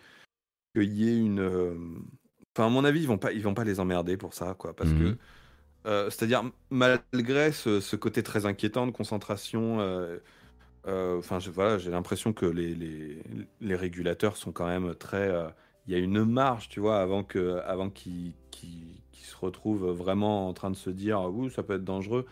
qu'il 0.74 0.92
y 0.94 1.08
ait 1.10 1.18
une. 1.18 1.40
euh, 1.40 1.74
Enfin, 2.56 2.66
à 2.68 2.70
mon 2.70 2.84
avis, 2.84 3.00
ils 3.02 3.08
vont 3.08 3.18
pas, 3.18 3.32
ils 3.32 3.42
vont 3.42 3.54
pas 3.54 3.64
les 3.64 3.80
emmerder 3.80 4.16
pour 4.16 4.34
ça, 4.34 4.54
quoi, 4.58 4.74
parce 4.76 4.90
Mhm. 4.90 4.98
que. 5.14 5.18
euh, 5.88 6.10
C'est-à-dire, 6.10 6.44
malgré 6.70 7.52
ce, 7.52 7.80
ce 7.80 7.96
côté 7.96 8.22
très 8.22 8.46
inquiétant 8.46 8.86
de 8.86 8.92
concentration, 8.92 9.80
euh, 9.80 10.18
euh, 10.86 11.18
enfin, 11.18 11.40
je- 11.40 11.50
voilà, 11.50 11.78
j'ai 11.78 11.90
l'impression 11.90 12.32
que 12.32 12.46
les, 12.46 12.74
les, 12.74 13.22
les 13.60 13.76
régulateurs 13.76 14.36
sont 14.36 14.52
quand 14.52 14.66
même 14.66 14.94
très. 14.96 15.28
euh, 15.30 15.48
Il 15.86 15.92
y 15.92 15.96
a 15.96 15.98
une 16.00 16.24
marge, 16.24 16.68
tu 16.70 16.80
vois, 16.80 17.00
avant 17.00 17.24
que, 17.24 17.58
avant 17.66 17.90
qu'ils 17.90 18.34
qu'ils- 18.50 19.03
qu'ils 19.14 19.26
se 19.26 19.36
retrouvent 19.36 19.90
vraiment 19.92 20.48
en 20.48 20.52
train 20.52 20.70
de 20.70 20.76
se 20.76 20.90
dire, 20.90 21.20
ouh, 21.32 21.48
ça 21.50 21.62
peut 21.62 21.74
être 21.74 21.84
dangereux. 21.84 22.26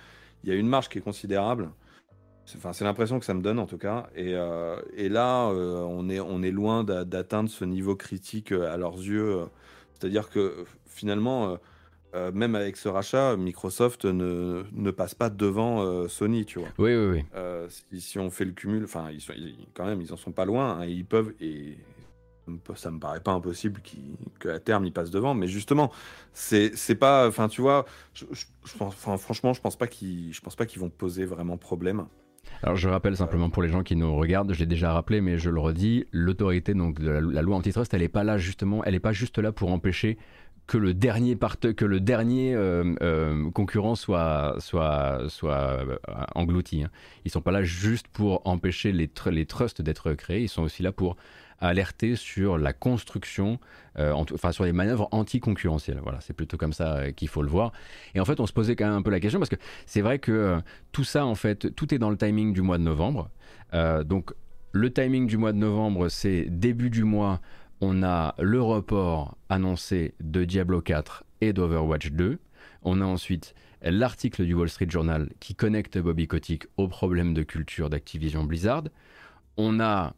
Il 0.44 0.50
y 0.50 0.52
a 0.52 0.56
une 0.56 0.68
marge 0.68 0.88
qui 0.88 0.98
est 0.98 1.02
considérable. 1.02 1.70
C'est- 2.44 2.58
Enfin, 2.58 2.72
c'est 2.72 2.84
l'impression 2.84 3.18
que 3.20 3.24
ça 3.24 3.34
me 3.34 3.40
donne 3.42 3.58
en 3.60 3.66
tout 3.66 3.78
cas. 3.78 4.08
Et, 4.16 4.34
euh, 4.34 4.76
et 4.96 5.08
là, 5.08 5.48
euh, 5.50 5.76
on 5.88 6.08
est, 6.10 6.18
on 6.20 6.42
est 6.42 6.50
loin 6.50 6.82
d'a- 6.84 7.04
d'atteindre 7.04 7.48
ce 7.48 7.64
niveau 7.64 7.94
critique 7.94 8.50
euh, 8.52 8.72
à 8.72 8.76
leurs 8.76 8.96
yeux. 8.96 9.44
C'est-à-dire 9.94 10.28
que 10.28 10.64
finalement, 10.86 11.56
euh, 12.14 12.32
même 12.32 12.56
avec 12.56 12.76
ce 12.76 12.88
rachat, 12.88 13.36
Microsoft 13.36 14.04
ne, 14.04 14.64
ne 14.72 14.90
passe 14.90 15.14
pas 15.14 15.30
devant 15.30 16.08
Sony, 16.08 16.44
tu 16.44 16.58
vois. 16.58 16.68
Oui, 16.78 16.94
oui, 16.96 17.22
oui. 17.34 17.68
Si, 17.68 18.00
si 18.00 18.18
on 18.18 18.28
fait 18.30 18.44
le 18.44 18.52
cumul, 18.52 18.84
enfin, 18.84 19.10
ils 19.12 19.20
sont, 19.20 19.32
ils- 19.36 19.68
quand 19.74 19.86
même, 19.86 20.00
ils 20.02 20.12
en 20.12 20.16
sont 20.16 20.32
pas 20.32 20.44
loin. 20.44 20.80
hein, 20.80 20.84
ils 20.84 21.04
peuvent, 21.06 21.32
et 21.40 21.78
ça 22.74 22.90
me- 22.90 22.98
paraît 22.98 23.20
pas 23.20 23.32
impossible 23.32 23.80
qu'à 24.40 24.58
terme 24.58 24.84
ils 24.84 24.92
passent 24.92 25.10
devant. 25.10 25.34
Mais 25.34 25.48
justement, 25.48 25.90
c'est 26.32 26.98
pas, 26.98 27.28
enfin, 27.28 27.48
tu 27.48 27.60
vois, 27.60 27.84
franchement, 29.16 29.52
je 29.52 29.60
pense 29.60 29.76
pas 29.76 29.86
pense 30.40 30.56
pas 30.56 30.66
qu'ils 30.66 30.80
vont 30.80 30.90
poser 30.90 31.24
vraiment 31.24 31.56
problème. 31.56 32.06
Alors 32.62 32.76
je 32.76 32.88
rappelle 32.88 33.16
simplement 33.16 33.50
pour 33.50 33.62
les 33.62 33.68
gens 33.68 33.82
qui 33.82 33.96
nous 33.96 34.14
regardent, 34.16 34.52
je 34.52 34.58
l'ai 34.58 34.66
déjà 34.66 34.92
rappelé, 34.92 35.20
mais 35.20 35.38
je 35.38 35.48
le 35.50 35.60
redis, 35.60 36.06
l'autorité 36.12 36.74
donc 36.74 37.00
de 37.00 37.10
la, 37.10 37.20
la 37.20 37.42
loi 37.42 37.56
antitrust, 37.56 37.92
elle 37.94 38.02
est 38.02 38.08
pas 38.08 38.24
là 38.24 38.36
justement, 38.38 38.84
elle 38.84 38.94
est 38.94 39.00
pas 39.00 39.12
juste 39.12 39.38
là 39.38 39.52
pour 39.52 39.72
empêcher 39.72 40.18
que 40.66 40.76
le 40.78 40.94
dernier 41.98 42.54
euh, 42.54 42.94
euh, 43.02 43.50
concurrent 43.50 43.94
soit 43.96 44.56
soit 44.60 45.28
soit 45.28 45.56
euh, 45.58 45.96
englouti. 46.34 46.84
hein. 46.84 46.90
Ils 47.24 47.30
sont 47.30 47.40
pas 47.40 47.50
là 47.52 47.62
juste 47.62 48.06
pour 48.08 48.42
empêcher 48.46 48.92
les 48.92 49.08
trusts 49.46 49.82
d'être 49.82 50.12
créés, 50.14 50.42
ils 50.42 50.48
sont 50.48 50.62
aussi 50.62 50.82
là 50.82 50.92
pour 50.92 51.16
alerter 51.62 52.16
sur 52.16 52.58
la 52.58 52.72
construction, 52.72 53.58
euh, 53.98 54.12
enfin 54.12 54.52
sur 54.52 54.64
les 54.64 54.72
manœuvres 54.72 55.08
anticoncurrentielles. 55.12 56.00
Voilà, 56.02 56.20
c'est 56.20 56.32
plutôt 56.32 56.56
comme 56.56 56.72
ça 56.72 56.96
euh, 56.96 57.12
qu'il 57.12 57.28
faut 57.28 57.42
le 57.42 57.48
voir. 57.48 57.72
Et 58.14 58.20
en 58.20 58.24
fait, 58.24 58.40
on 58.40 58.46
se 58.46 58.52
posait 58.52 58.76
quand 58.76 58.84
même 58.84 58.94
un 58.94 59.02
peu 59.02 59.10
la 59.10 59.20
question 59.20 59.38
parce 59.38 59.48
que 59.48 59.56
c'est 59.86 60.00
vrai 60.00 60.18
que 60.18 60.32
euh, 60.32 60.60
tout 60.90 61.04
ça, 61.04 61.24
en 61.24 61.36
fait, 61.36 61.74
tout 61.74 61.94
est 61.94 61.98
dans 61.98 62.10
le 62.10 62.16
timing 62.16 62.52
du 62.52 62.62
mois 62.62 62.78
de 62.78 62.82
novembre. 62.82 63.30
Donc, 64.04 64.34
le 64.72 64.92
timing 64.92 65.26
du 65.26 65.38
mois 65.38 65.52
de 65.52 65.56
novembre, 65.56 66.10
c'est 66.10 66.44
début 66.50 66.90
du 66.90 67.04
mois, 67.04 67.40
on 67.80 68.02
a 68.02 68.34
le 68.38 68.60
report 68.60 69.38
annoncé 69.48 70.14
de 70.20 70.44
Diablo 70.44 70.82
4 70.82 71.24
et 71.40 71.54
d'Overwatch 71.54 72.10
2. 72.10 72.38
On 72.82 73.00
a 73.00 73.04
ensuite 73.06 73.54
l'article 73.82 74.44
du 74.44 74.52
Wall 74.52 74.68
Street 74.68 74.90
Journal 74.90 75.30
qui 75.40 75.54
connecte 75.54 75.96
Bobby 75.96 76.26
Kotick 76.26 76.66
aux 76.76 76.88
problèmes 76.88 77.32
de 77.32 77.42
culture 77.42 77.88
d'Activision 77.88 78.44
Blizzard. 78.44 78.84
On 79.56 79.80
a 79.80 80.14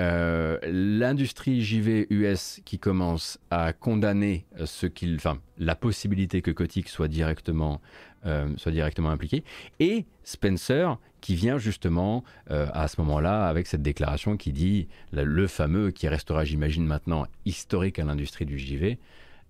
euh, 0.00 0.58
l'industrie 0.64 1.62
JV 1.62 2.06
US 2.10 2.60
qui 2.64 2.78
commence 2.78 3.38
à 3.50 3.72
condamner 3.72 4.44
ce 4.64 4.86
qu'il, 4.86 5.14
enfin, 5.16 5.38
la 5.58 5.76
possibilité 5.76 6.42
que 6.42 6.50
Kotick 6.50 6.88
soit 6.88 7.08
directement, 7.08 7.80
euh, 8.26 8.48
soit 8.56 8.72
directement 8.72 9.10
impliqué, 9.10 9.44
et 9.78 10.04
Spencer 10.24 10.98
qui 11.20 11.36
vient 11.36 11.58
justement 11.58 12.24
euh, 12.50 12.66
à 12.72 12.88
ce 12.88 13.00
moment-là 13.02 13.46
avec 13.46 13.66
cette 13.66 13.82
déclaration 13.82 14.36
qui 14.36 14.52
dit 14.52 14.88
le 15.12 15.46
fameux 15.46 15.90
qui 15.90 16.08
restera, 16.08 16.44
j'imagine 16.44 16.86
maintenant 16.86 17.26
historique 17.44 17.98
à 17.98 18.04
l'industrie 18.04 18.46
du 18.46 18.58
JV. 18.58 18.98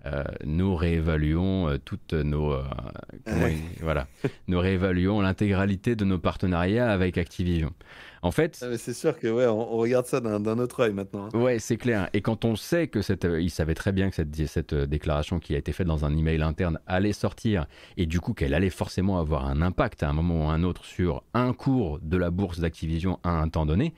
Euh, 0.07 0.25
nous 0.45 0.75
réévaluons 0.77 1.69
euh, 1.69 1.79
toutes 1.85 2.13
nos 2.13 2.53
euh, 2.53 2.63
Ouais. 3.27 3.57
voilà 3.81 4.07
nous 4.49 4.59
réévaluons 4.59 5.21
l'intégralité 5.21 5.97
de 5.97 6.05
nos 6.05 6.19
partenariats 6.19 6.91
avec 6.91 7.17
Activision. 7.19 7.71
En 8.23 8.31
fait, 8.31 8.59
Ah, 8.63 8.77
c'est 8.79 8.95
sûr 8.95 9.19
que 9.19 9.29
ouais, 9.29 9.47
on, 9.47 9.75
on 9.75 9.77
regarde 9.77 10.07
ça 10.07 10.19
d'un 10.21 10.59
autre 10.59 10.81
œil 10.81 10.95
maintenant. 10.95 11.29
hein. 11.33 11.39
Ouais, 11.39 11.59
c'est 11.59 11.77
clair. 11.77 12.09
Et 12.15 12.23
quand 12.23 12.47
on 12.47 12.57
sait 12.57 12.89
que 12.89 13.03
cette, 13.03 13.27
il 13.39 13.51
savait 13.51 13.75
très 13.75 13.93
bien 13.93 14.09
que 14.09 14.17
cette, 14.17 14.35
cette 14.47 14.75
déclaration 14.75 15.39
qui 15.39 15.55
a 15.55 15.59
été 15.59 15.73
faite 15.73 15.87
dans 15.87 16.07
un 16.07 16.17
email 16.17 16.41
interne 16.43 16.79
allait 16.87 17.13
sortir 17.13 17.67
et 17.99 18.07
du 18.07 18.21
coup 18.21 18.33
qu'elle 18.33 18.55
allait 18.55 18.71
forcément 18.71 19.19
avoir 19.19 19.45
un 19.47 19.61
impact 19.61 20.03
à 20.03 20.09
un 20.09 20.15
moment 20.15 20.47
ou 20.47 20.49
à 20.49 20.55
un 20.55 20.63
autre 20.63 20.87
sur 20.87 21.23
un 21.35 21.53
cours 21.53 21.99
de 22.03 22.17
la 22.17 22.31
bourse 22.31 22.61
d'Activision 22.61 23.19
à 23.25 23.31
un 23.31 23.49
temps 23.51 23.67
donné, 23.67 23.93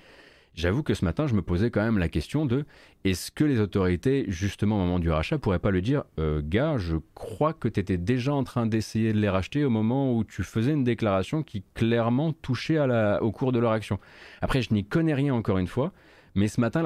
j'avoue 0.56 0.82
que 0.82 0.94
ce 0.94 1.04
matin 1.04 1.26
je 1.28 1.34
me 1.34 1.42
posais 1.42 1.70
quand 1.70 1.82
même 1.82 1.98
la 1.98 2.08
question 2.08 2.44
de 2.46 2.64
est-ce 3.04 3.30
que 3.30 3.44
les 3.44 3.60
autorités, 3.60 4.24
justement 4.26 4.76
au 4.76 4.80
moment 4.80 4.98
du 4.98 5.10
rachat, 5.10 5.38
pourraient 5.38 5.60
pas 5.60 5.70
le 5.70 5.80
dire, 5.82 6.02
Euh, 6.18 6.42
gars, 6.44 6.76
je 6.78 6.96
crois 7.14 7.52
que 7.52 7.68
tu 7.68 7.78
étais 7.78 7.98
déjà 7.98 8.34
en 8.34 8.42
train 8.42 8.66
d'essayer 8.66 9.12
de 9.12 9.18
les 9.20 9.28
racheter 9.28 9.64
au 9.64 9.70
moment 9.70 10.12
où 10.16 10.24
tu 10.24 10.42
faisais 10.42 10.72
une 10.72 10.82
déclaration 10.84 11.42
qui 11.44 11.62
clairement 11.74 12.32
touchait 12.32 12.80
au 13.20 13.30
cours 13.30 13.52
de 13.52 13.58
leur 13.60 13.70
action. 13.72 14.00
Après, 14.40 14.62
je 14.62 14.74
n'y 14.74 14.84
connais 14.84 15.14
rien 15.14 15.34
encore 15.34 15.58
une 15.58 15.68
fois. 15.68 15.92
Mais 16.34 16.48
ce 16.48 16.60
matin, 16.60 16.84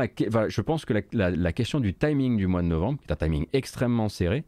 je 0.48 0.60
pense 0.60 0.84
que 0.84 0.92
la, 0.92 1.00
la- 1.12 1.30
la 1.30 1.52
question 1.52 1.80
du 1.80 1.92
timing 1.92 2.36
du 2.36 2.46
mois 2.46 2.62
de 2.62 2.68
novembre, 2.68 3.00
qui 3.00 3.06
est 3.08 3.12
un 3.12 3.16
timing 3.16 3.46
extrêmement 3.52 4.08
serré, 4.08 4.44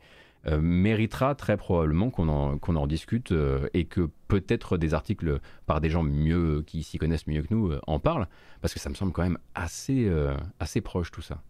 euh, 0.46 0.60
méritera 0.60 1.34
très 1.34 1.56
probablement 1.56 2.10
qu'on 2.10 2.28
en, 2.28 2.58
qu'on 2.58 2.76
en 2.76 2.86
discute 2.86 3.32
euh, 3.32 3.68
et 3.74 3.84
que 3.86 4.08
peut-être 4.28 4.76
des 4.78 4.94
articles 4.94 5.40
par 5.66 5.80
des 5.80 5.90
gens 5.90 6.02
mieux 6.02 6.62
qui 6.66 6.82
s'y 6.82 6.98
connaissent 6.98 7.26
mieux 7.26 7.42
que 7.42 7.52
nous 7.54 7.70
euh, 7.72 7.80
en 7.86 7.98
parlent, 8.00 8.28
parce 8.60 8.74
que 8.74 8.80
ça 8.80 8.90
me 8.90 8.94
semble 8.94 9.12
quand 9.12 9.22
même 9.22 9.38
assez, 9.54 10.10
assez 10.60 10.80
proche 10.80 11.10
tout 11.10 11.22
ça. 11.22 11.42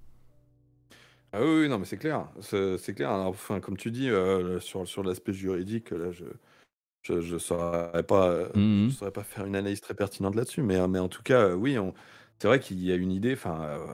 Ah 1.33 1.41
oui, 1.41 1.63
oui, 1.63 1.69
non, 1.69 1.79
mais 1.79 1.87
c'est 1.87 1.97
clair. 1.97 2.29
C'est 2.41 2.95
clair. 2.95 3.11
Alors, 3.11 3.29
enfin, 3.29 3.61
comme 3.61 3.77
tu 3.77 3.91
dis, 3.91 4.11
sur, 4.61 4.87
sur 4.87 5.03
l'aspect 5.03 5.33
juridique, 5.33 5.91
là, 5.91 6.11
je 6.11 6.25
je, 7.03 7.21
je 7.21 7.39
saurais 7.39 8.03
pas, 8.05 8.29
euh, 8.31 8.49
Mhm. 8.55 8.91
je 8.91 8.95
saurais 8.95 9.13
pas 9.13 9.25
faire 9.25 9.47
une 9.47 9.57
analyse 9.57 9.81
très 9.83 9.95
pertinente 9.95 10.37
là-dessus. 10.37 10.63
Mais, 10.63 10.87
mais 10.89 10.99
en 11.01 11.09
tout 11.09 11.23
cas, 11.23 11.55
oui, 11.55 11.77
c'est 12.39 12.49
vrai 12.49 12.61
qu'il 12.61 12.83
y 12.85 12.93
a 12.93 12.97
une 12.97 13.13
idée. 13.13 13.35
Enfin, 13.35 13.63
euh, 13.65 13.87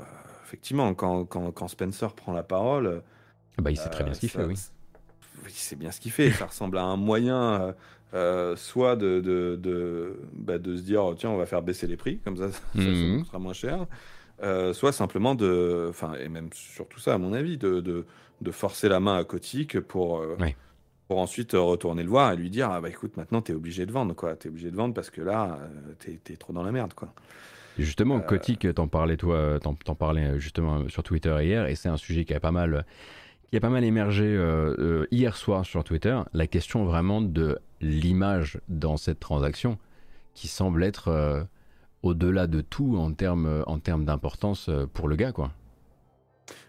effectivement, 0.45 0.95
quand, 0.95 1.25
quand, 1.27 1.53
quand 1.53 1.69
Spencer 1.69 2.15
prend 2.17 2.33
la 2.35 2.43
parole, 2.45 2.87
euh, 2.87 3.01
Bah, 3.59 3.71
il 3.71 3.77
sait 3.77 3.91
très 3.91 4.05
bien 4.05 4.15
ce 4.15 4.21
qu'il 4.21 4.31
fait, 4.31 4.45
oui. 4.45 4.59
C'est 5.49 5.77
bien 5.77 5.91
ce 5.91 6.01
qu'il 6.01 6.13
fait. 6.13 6.31
Ça 6.31 6.47
ressemble 6.47 6.79
à 6.79 6.83
un 6.83 6.97
moyen, 6.97 7.61
euh, 7.61 7.73
euh, 8.15 8.57
soit 8.57 8.97
de, 8.97 9.21
de, 9.21 9.59
de, 9.61 10.19
bah, 10.33 10.59
de 10.59 10.77
se 10.77 10.83
dire, 10.83 11.03
tiens, 11.17 11.31
on 11.31 11.37
va 11.37 11.47
faire 11.47 11.63
baisser 11.63 11.87
les 11.87 11.97
prix, 11.97 12.19
comme 12.25 12.37
ça, 12.37 12.51
ça, 12.51 12.61
coûtera 12.75 13.39
moins 13.39 13.53
cher. 13.53 13.87
Euh, 14.43 14.73
soit 14.73 14.93
simplement 14.93 15.35
de, 15.35 15.89
enfin, 15.91 16.15
et 16.15 16.29
même 16.29 16.49
surtout 16.53 17.01
ça, 17.01 17.15
à 17.15 17.19
mon 17.19 17.33
avis, 17.33 17.59
de, 17.59 17.81
de, 17.81 18.07
de 18.41 18.51
forcer 18.51 18.89
la 18.89 19.01
main 19.01 19.19
à 19.19 19.25
Kotick 19.25 19.81
pour, 19.81 20.21
euh, 20.21 20.37
pour 21.07 21.19
ensuite 21.19 21.53
retourner 21.53 22.03
le 22.03 22.09
voir 22.09 22.33
et 22.33 22.37
lui 22.37 22.49
dire, 22.49 22.71
ah 22.71 22.81
bah 22.81 22.89
écoute, 22.89 23.17
maintenant 23.17 23.43
t'es 23.43 23.53
obligé 23.53 23.85
de 23.85 23.93
vendre, 23.93 24.15
quoi. 24.15 24.37
T'es 24.37 24.49
obligé 24.49 24.71
de 24.71 24.77
vendre 24.77 24.95
parce 24.95 25.11
que 25.11 25.21
là, 25.21 25.59
t'es, 25.99 26.19
t'es 26.23 26.37
trop 26.37 26.53
dans 26.53 26.63
la 26.63 26.73
merde, 26.73 26.95
quoi. 26.95 27.13
Justement, 27.79 28.21
Kotick, 28.21 28.75
t'en 28.75 28.89
parlais 28.89 29.17
toi, 29.17 29.61
t'en, 29.61 29.95
parlais 29.95 30.41
justement 30.41 30.89
sur 30.89 31.03
Twitter 31.03 31.37
hier, 31.43 31.67
et 31.67 31.75
c'est 31.75 31.89
un 31.89 31.97
sujet 31.97 32.25
qui 32.25 32.35
a 32.35 32.41
pas 32.41 32.51
mal, 32.51 32.85
qui 33.51 33.57
a 33.57 33.61
pas 33.61 33.71
mal 33.71 33.85
émergé 33.85 34.39
hier 35.11 35.37
soir 35.37 35.65
sur 35.65 35.85
Twitter. 35.85 36.21
La 36.33 36.47
question 36.47 36.85
vraiment 36.85 37.23
de 37.23 37.59
l'image 37.81 38.61
dans 38.69 38.97
cette 38.97 39.21
transaction, 39.21 39.79
qui 40.35 40.49
semble 40.49 40.83
être 40.83 41.47
au-delà 42.03 42.47
de 42.47 42.61
tout 42.61 42.97
en 42.97 43.13
termes 43.13 43.65
en 43.67 43.79
termes 43.79 44.05
d'importance 44.05 44.71
pour 44.93 45.09
le 45.09 45.17
gars, 45.17 45.33
quoi. 45.33 45.53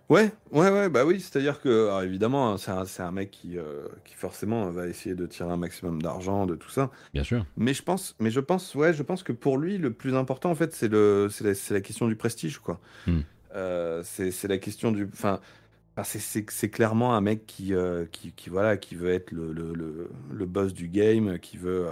Ouais, 0.10 0.32
ouais, 0.52 0.72
ouais, 0.72 0.90
bah 0.90 1.06
oui, 1.06 1.20
c'est-à-dire 1.20 1.62
que, 1.62 2.04
évidemment, 2.04 2.52
hein, 2.52 2.58
c'est 2.58 2.72
un, 2.72 3.08
un 3.08 3.12
mec 3.12 3.30
qui, 3.30 3.60
euh, 3.60 3.88
qui 4.06 4.16
forcément 4.16 4.72
va 4.72 4.88
essayer 4.88 5.14
de 5.14 5.28
tirer 5.28 5.52
un 5.52 5.58
maximum 5.58 6.02
d'argent 6.02 6.48
de 6.48 6.56
tout 6.56 6.72
ça. 6.72 6.90
Bien 7.14 7.24
sûr. 7.24 7.46
Mais 7.58 7.76
je 7.76 7.84
pense, 7.84 8.16
mais 8.20 8.32
je 8.32 8.40
pense, 8.40 8.74
ouais, 8.74 8.92
je 8.92 9.04
pense 9.04 9.22
que 9.22 9.32
pour 9.32 9.60
lui, 9.60 9.78
le 9.78 9.94
plus 9.94 10.16
important, 10.16 10.50
en 10.50 10.56
fait, 10.56 10.74
c'est 10.74 10.92
la, 10.92 11.28
la 11.70 11.82
question 11.82 12.08
du 12.08 12.16
prestige, 12.16 12.58
quoi. 12.58 12.80
Euh, 13.56 14.02
c'est, 14.04 14.32
c'est 14.32 14.48
la 14.48 14.58
question 14.58 14.92
du, 14.92 15.08
enfin, 15.14 15.40
c'est, 16.04 16.70
clairement 16.70 17.16
un 17.16 17.22
mec 17.22 17.46
qui, 17.46 17.74
euh, 17.74 18.06
qui, 18.12 18.32
qui, 18.34 18.50
voilà, 18.50 18.78
qui 18.78 18.96
veut 18.96 19.12
être 19.12 19.32
le, 19.32 19.52
le, 19.52 19.74
le, 19.74 20.10
le 20.32 20.46
boss 20.46 20.74
du 20.74 20.88
game, 20.88 21.40
qui 21.40 21.58
veut, 21.58 21.88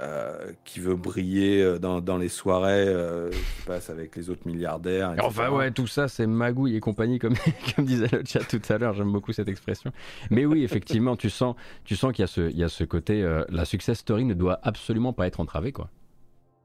euh, 0.00 0.52
qui 0.64 0.80
veut 0.80 0.94
briller 0.94 1.60
euh, 1.60 1.78
dans, 1.78 2.00
dans 2.00 2.16
les 2.16 2.30
soirées 2.30 2.86
euh, 2.88 3.28
qui 3.28 3.66
passent 3.66 3.90
avec 3.90 4.16
les 4.16 4.30
autres 4.30 4.46
milliardaires. 4.46 5.14
Enfin 5.20 5.50
ouais, 5.50 5.72
tout 5.72 5.86
ça 5.86 6.08
c'est 6.08 6.26
magouille 6.26 6.74
et 6.74 6.80
compagnie 6.80 7.18
comme, 7.18 7.34
comme 7.76 7.84
disait 7.84 8.08
le 8.10 8.22
chat 8.24 8.40
tout 8.40 8.62
à 8.70 8.78
l'heure, 8.78 8.94
j'aime 8.94 9.12
beaucoup 9.12 9.32
cette 9.34 9.48
expression. 9.48 9.92
Mais 10.30 10.46
oui, 10.46 10.64
effectivement, 10.64 11.16
tu 11.16 11.28
sens, 11.28 11.54
tu 11.84 11.96
sens 11.96 12.12
qu'il 12.12 12.22
y 12.22 12.24
a 12.24 12.28
ce, 12.28 12.40
il 12.40 12.56
y 12.56 12.64
a 12.64 12.70
ce 12.70 12.84
côté, 12.84 13.22
la 13.50 13.64
success 13.66 13.98
story 13.98 14.24
ne 14.24 14.32
doit 14.32 14.58
absolument 14.62 15.12
pas 15.12 15.26
être 15.26 15.40
entravée 15.40 15.72
quoi. 15.72 15.90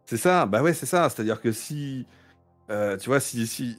C'est 0.06 0.18
ça, 0.18 0.46
bah 0.46 0.62
ouais 0.62 0.74
c'est 0.74 0.86
ça, 0.86 1.10
c'est-à-dire 1.10 1.42
que 1.42 1.52
si... 1.52 2.06
tu 2.68 3.10
vois, 3.10 3.20
si, 3.20 3.78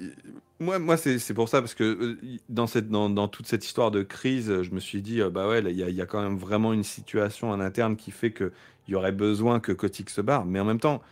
moi, 0.61 0.79
moi 0.79 0.97
c'est 0.97 1.35
pour 1.35 1.49
ça, 1.49 1.61
parce 1.61 1.75
que 1.75 2.19
dans, 2.49 2.67
cette, 2.67 2.89
dans, 2.89 3.11
dans, 3.11 3.29
toute 3.29 3.47
cette 3.47 3.65
histoire 3.65 3.91
de 3.91 4.03
crise, 4.03 4.63
je 4.63 4.71
me 4.71 4.81
suis 4.81 5.03
dit, 5.03 5.21
bah 5.33 5.49
ouais, 5.49 5.61
il 5.61 5.71
y, 5.71 5.93
y, 5.93 6.01
a 6.01 6.07
quand 6.07 6.23
même 6.23 6.39
vraiment 6.39 6.73
une 6.73 6.85
situation 6.85 7.51
en 7.51 7.61
interne 7.61 7.97
qui 7.97 8.11
fait 8.11 8.31
que 8.31 8.53
il 8.89 8.93
y 8.93 8.95
aurait 8.95 9.13
besoin 9.13 9.61
que 9.61 9.73
Kotick 9.73 10.11
se 10.11 10.21
barre. 10.21 10.45
Mais 10.45 10.61
en 10.61 10.65
même 10.65 10.81
temps, 10.81 11.03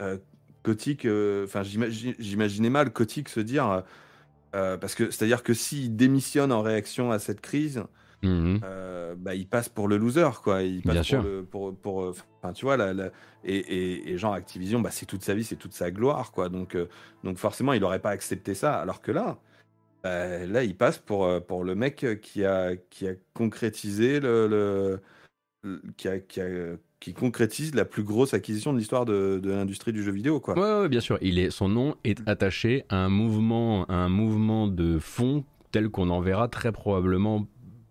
euh, 0.00 0.18
euh 0.68 1.44
enfin, 1.44 1.62
j'imaginais 1.62 2.70
mal 2.70 2.92
Kotick 2.92 3.28
se 3.28 3.40
dire, 3.40 3.70
euh, 3.70 3.80
euh, 4.54 4.76
parce 4.76 4.94
que 4.94 5.10
c'est-à-dire 5.10 5.42
que 5.42 5.54
s'il 5.54 5.96
démissionne 5.96 6.52
en 6.52 6.62
réaction 6.62 7.12
à 7.12 7.18
cette 7.18 7.40
crise, 7.40 7.84
mmh 8.26 8.60
bah, 9.18 9.34
il 9.34 9.46
passe 9.46 9.68
pour 9.68 9.88
le 9.88 9.96
loser, 9.96 10.28
quoi. 10.42 10.62
Il 10.62 10.82
passe 10.82 10.92
Bien 10.92 11.00
pour, 11.00 11.06
sûr. 11.06 11.22
Le, 11.22 11.42
pour, 11.42 11.74
pour, 11.76 12.14
enfin, 12.42 12.52
tu 12.52 12.64
vois, 12.64 12.76
la, 12.76 12.92
et, 13.44 13.56
et, 13.56 14.10
et, 14.10 14.18
genre 14.18 14.34
Activision, 14.34 14.80
bah, 14.80 14.90
c'est 14.90 15.06
toute 15.06 15.22
sa 15.22 15.34
vie, 15.34 15.44
c'est 15.44 15.56
toute 15.56 15.72
sa 15.72 15.90
gloire, 15.90 16.32
quoi. 16.32 16.48
Donc, 16.48 16.76
donc 17.24 17.38
forcément, 17.38 17.72
il 17.72 17.80
n'aurait 17.80 18.00
pas 18.00 18.10
accepté 18.10 18.54
ça. 18.54 18.78
Alors 18.78 19.00
que 19.00 19.12
là, 19.12 19.38
bah, 20.02 20.46
là, 20.46 20.64
il 20.64 20.76
passe 20.76 20.98
pour, 20.98 21.28
pour 21.46 21.64
le 21.64 21.74
mec 21.74 22.06
qui 22.20 22.44
a, 22.44 22.76
qui 22.76 23.08
a 23.08 23.12
concrétisé 23.32 24.20
le, 24.20 24.46
le 24.48 25.00
qui 25.96 26.08
a, 26.08 26.18
qui 26.18 26.40
a, 26.40 26.76
qui 27.00 27.12
concrétise 27.12 27.74
la 27.74 27.84
plus 27.84 28.02
grosse 28.02 28.34
acquisition 28.34 28.72
de 28.72 28.78
l'histoire 28.78 29.04
de, 29.04 29.40
de 29.42 29.50
l'industrie 29.50 29.92
du 29.92 30.02
jeu 30.02 30.12
vidéo, 30.12 30.40
quoi. 30.40 30.54
Ouais, 30.54 30.82
ouais, 30.82 30.88
bien 30.88 31.00
sûr. 31.00 31.18
Il 31.20 31.38
est, 31.38 31.50
son 31.50 31.68
nom 31.68 31.96
est 32.04 32.26
attaché 32.28 32.84
à 32.88 32.96
un 32.96 33.08
mouvement, 33.08 33.84
à 33.86 33.94
un 33.94 34.08
mouvement 34.08 34.68
de 34.68 34.98
fond 34.98 35.44
tel 35.72 35.90
qu'on 35.90 36.10
en 36.10 36.20
verra 36.20 36.48
très 36.48 36.72
probablement 36.72 37.46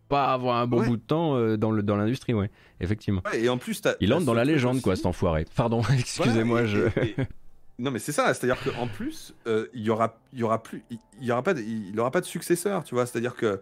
pas 0.09 0.31
avoir 0.33 0.57
un 0.57 0.67
bon 0.67 0.79
Ouais. 0.81 0.87
bout 0.87 0.97
de 0.97 1.01
temps 1.01 1.35
euh, 1.35 1.57
dans 1.57 1.71
le 1.71 1.81
dans 1.83 1.95
l'industrie, 1.95 2.33
ouais, 2.33 2.49
effectivement. 2.79 3.21
Ouais, 3.31 3.41
et 3.41 3.49
en 3.49 3.57
plus, 3.57 3.81
t'as- 3.81 3.95
Il 4.01 4.13
entre 4.13 4.25
dans 4.25 4.33
la 4.33 4.45
légende, 4.45 4.75
aussi. 4.75 4.83
quoi, 4.83 4.95
cet 4.95 5.05
enfoiré. 5.05 5.45
Pardon, 5.55 5.81
excusez-moi, 5.97 6.63
Voilà, 6.63 6.89
je. 6.95 6.99
et- 7.01 7.15
et- 7.21 7.27
Non, 7.79 7.91
mais 7.91 7.99
c'est 7.99 8.13
ça, 8.13 8.33
c'est-à-dire 8.33 8.57
qu'en 8.63 8.87
plus, 8.87 9.33
euh, 9.47 9.67
il 9.73 9.81
y 9.81 9.89
aura, 9.89 10.17
il 10.31 10.39
y 10.39 10.43
aura 10.43 10.63
plus, 10.63 10.83
il 10.89 10.97
il 11.19 11.27
y 11.27 11.31
aura 11.33 11.43
pas, 11.43 11.51
il 11.53 11.99
aura 11.99 12.09
pas 12.11 12.21
de 12.21 12.25
successeur, 12.25 12.83
tu 12.85 12.95
vois. 12.95 13.05
C'est-à-dire 13.05 13.35
que 13.35 13.59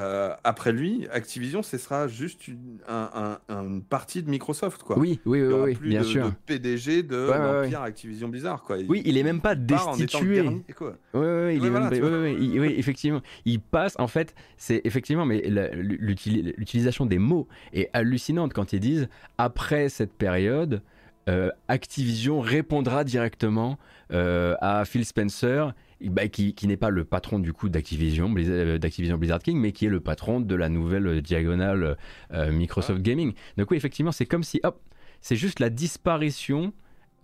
euh, 0.00 0.34
après 0.44 0.72
lui, 0.72 1.06
Activision, 1.12 1.62
ce 1.62 1.76
sera 1.78 2.08
juste 2.08 2.48
une, 2.48 2.78
un- 2.88 3.38
un- 3.48 3.62
une 3.66 3.82
partie 3.82 4.22
de 4.22 4.30
Microsoft, 4.30 4.82
quoi. 4.82 4.98
Oui, 4.98 5.20
oui, 5.26 5.38
Il 5.38 5.42
y 5.42 5.46
oui, 5.46 5.52
aura 5.52 5.64
oui, 5.64 5.74
plus 5.74 5.88
bien 5.90 6.00
de, 6.00 6.06
sûr. 6.06 6.26
de 6.26 6.32
PDG 6.46 7.02
de 7.02 7.28
Ouais, 7.28 7.38
ouais, 7.38 7.62
l'Empire 7.62 7.82
Activision 7.82 8.28
Blizzard, 8.28 8.62
quoi. 8.62 8.78
Oui, 8.88 9.02
il 9.04 9.18
est 9.18 9.22
même 9.22 9.40
pas 9.40 9.54
destitué. 9.54 10.42
dernier, 10.42 10.64
quoi. 10.76 10.96
Il 11.14 11.20
est 11.20 11.58
voilà, 11.70 11.90
même 11.90 12.02
ouais, 12.22 12.34
il- 12.40 12.58
oui, 12.60 12.74
effectivement. 12.78 13.20
Il 13.44 13.60
passe, 13.60 13.94
en 13.98 14.06
fait, 14.08 14.34
c'est 14.56 14.80
effectivement, 14.84 15.26
mais 15.26 15.42
l'utilisation 15.46 17.06
des 17.06 17.18
mots 17.18 17.46
est 17.72 17.90
hallucinante 17.92 18.52
quand 18.52 18.72
ils 18.72 18.80
disent 18.80 19.08
après 19.38 19.88
cette 19.88 20.12
période, 20.12 20.82
euh, 21.28 21.50
Activision 21.68 22.40
répondra 22.40 23.04
directement 23.04 23.78
euh, 24.12 24.54
à 24.60 24.84
Phil 24.84 25.04
Spencer. 25.04 25.74
Bah, 26.08 26.28
qui, 26.28 26.54
qui 26.54 26.66
n'est 26.66 26.76
pas 26.78 26.88
le 26.90 27.04
patron 27.04 27.38
du 27.38 27.52
coup 27.52 27.68
d'Activision 27.68 28.30
Blizzard, 28.30 28.54
euh, 28.56 28.78
d'Activision 28.78 29.18
Blizzard 29.18 29.40
King, 29.40 29.58
mais 29.58 29.72
qui 29.72 29.86
est 29.86 29.90
le 29.90 30.00
patron 30.00 30.40
de 30.40 30.54
la 30.54 30.68
nouvelle 30.68 31.06
euh, 31.06 31.20
diagonale 31.20 31.96
euh, 32.32 32.50
Microsoft 32.52 33.02
Gaming. 33.02 33.34
Donc 33.58 33.70
oui, 33.70 33.76
effectivement, 33.76 34.12
c'est 34.12 34.26
comme 34.26 34.42
si, 34.42 34.60
hop, 34.62 34.80
c'est 35.20 35.36
juste 35.36 35.60
la 35.60 35.68
disparition 35.70 36.72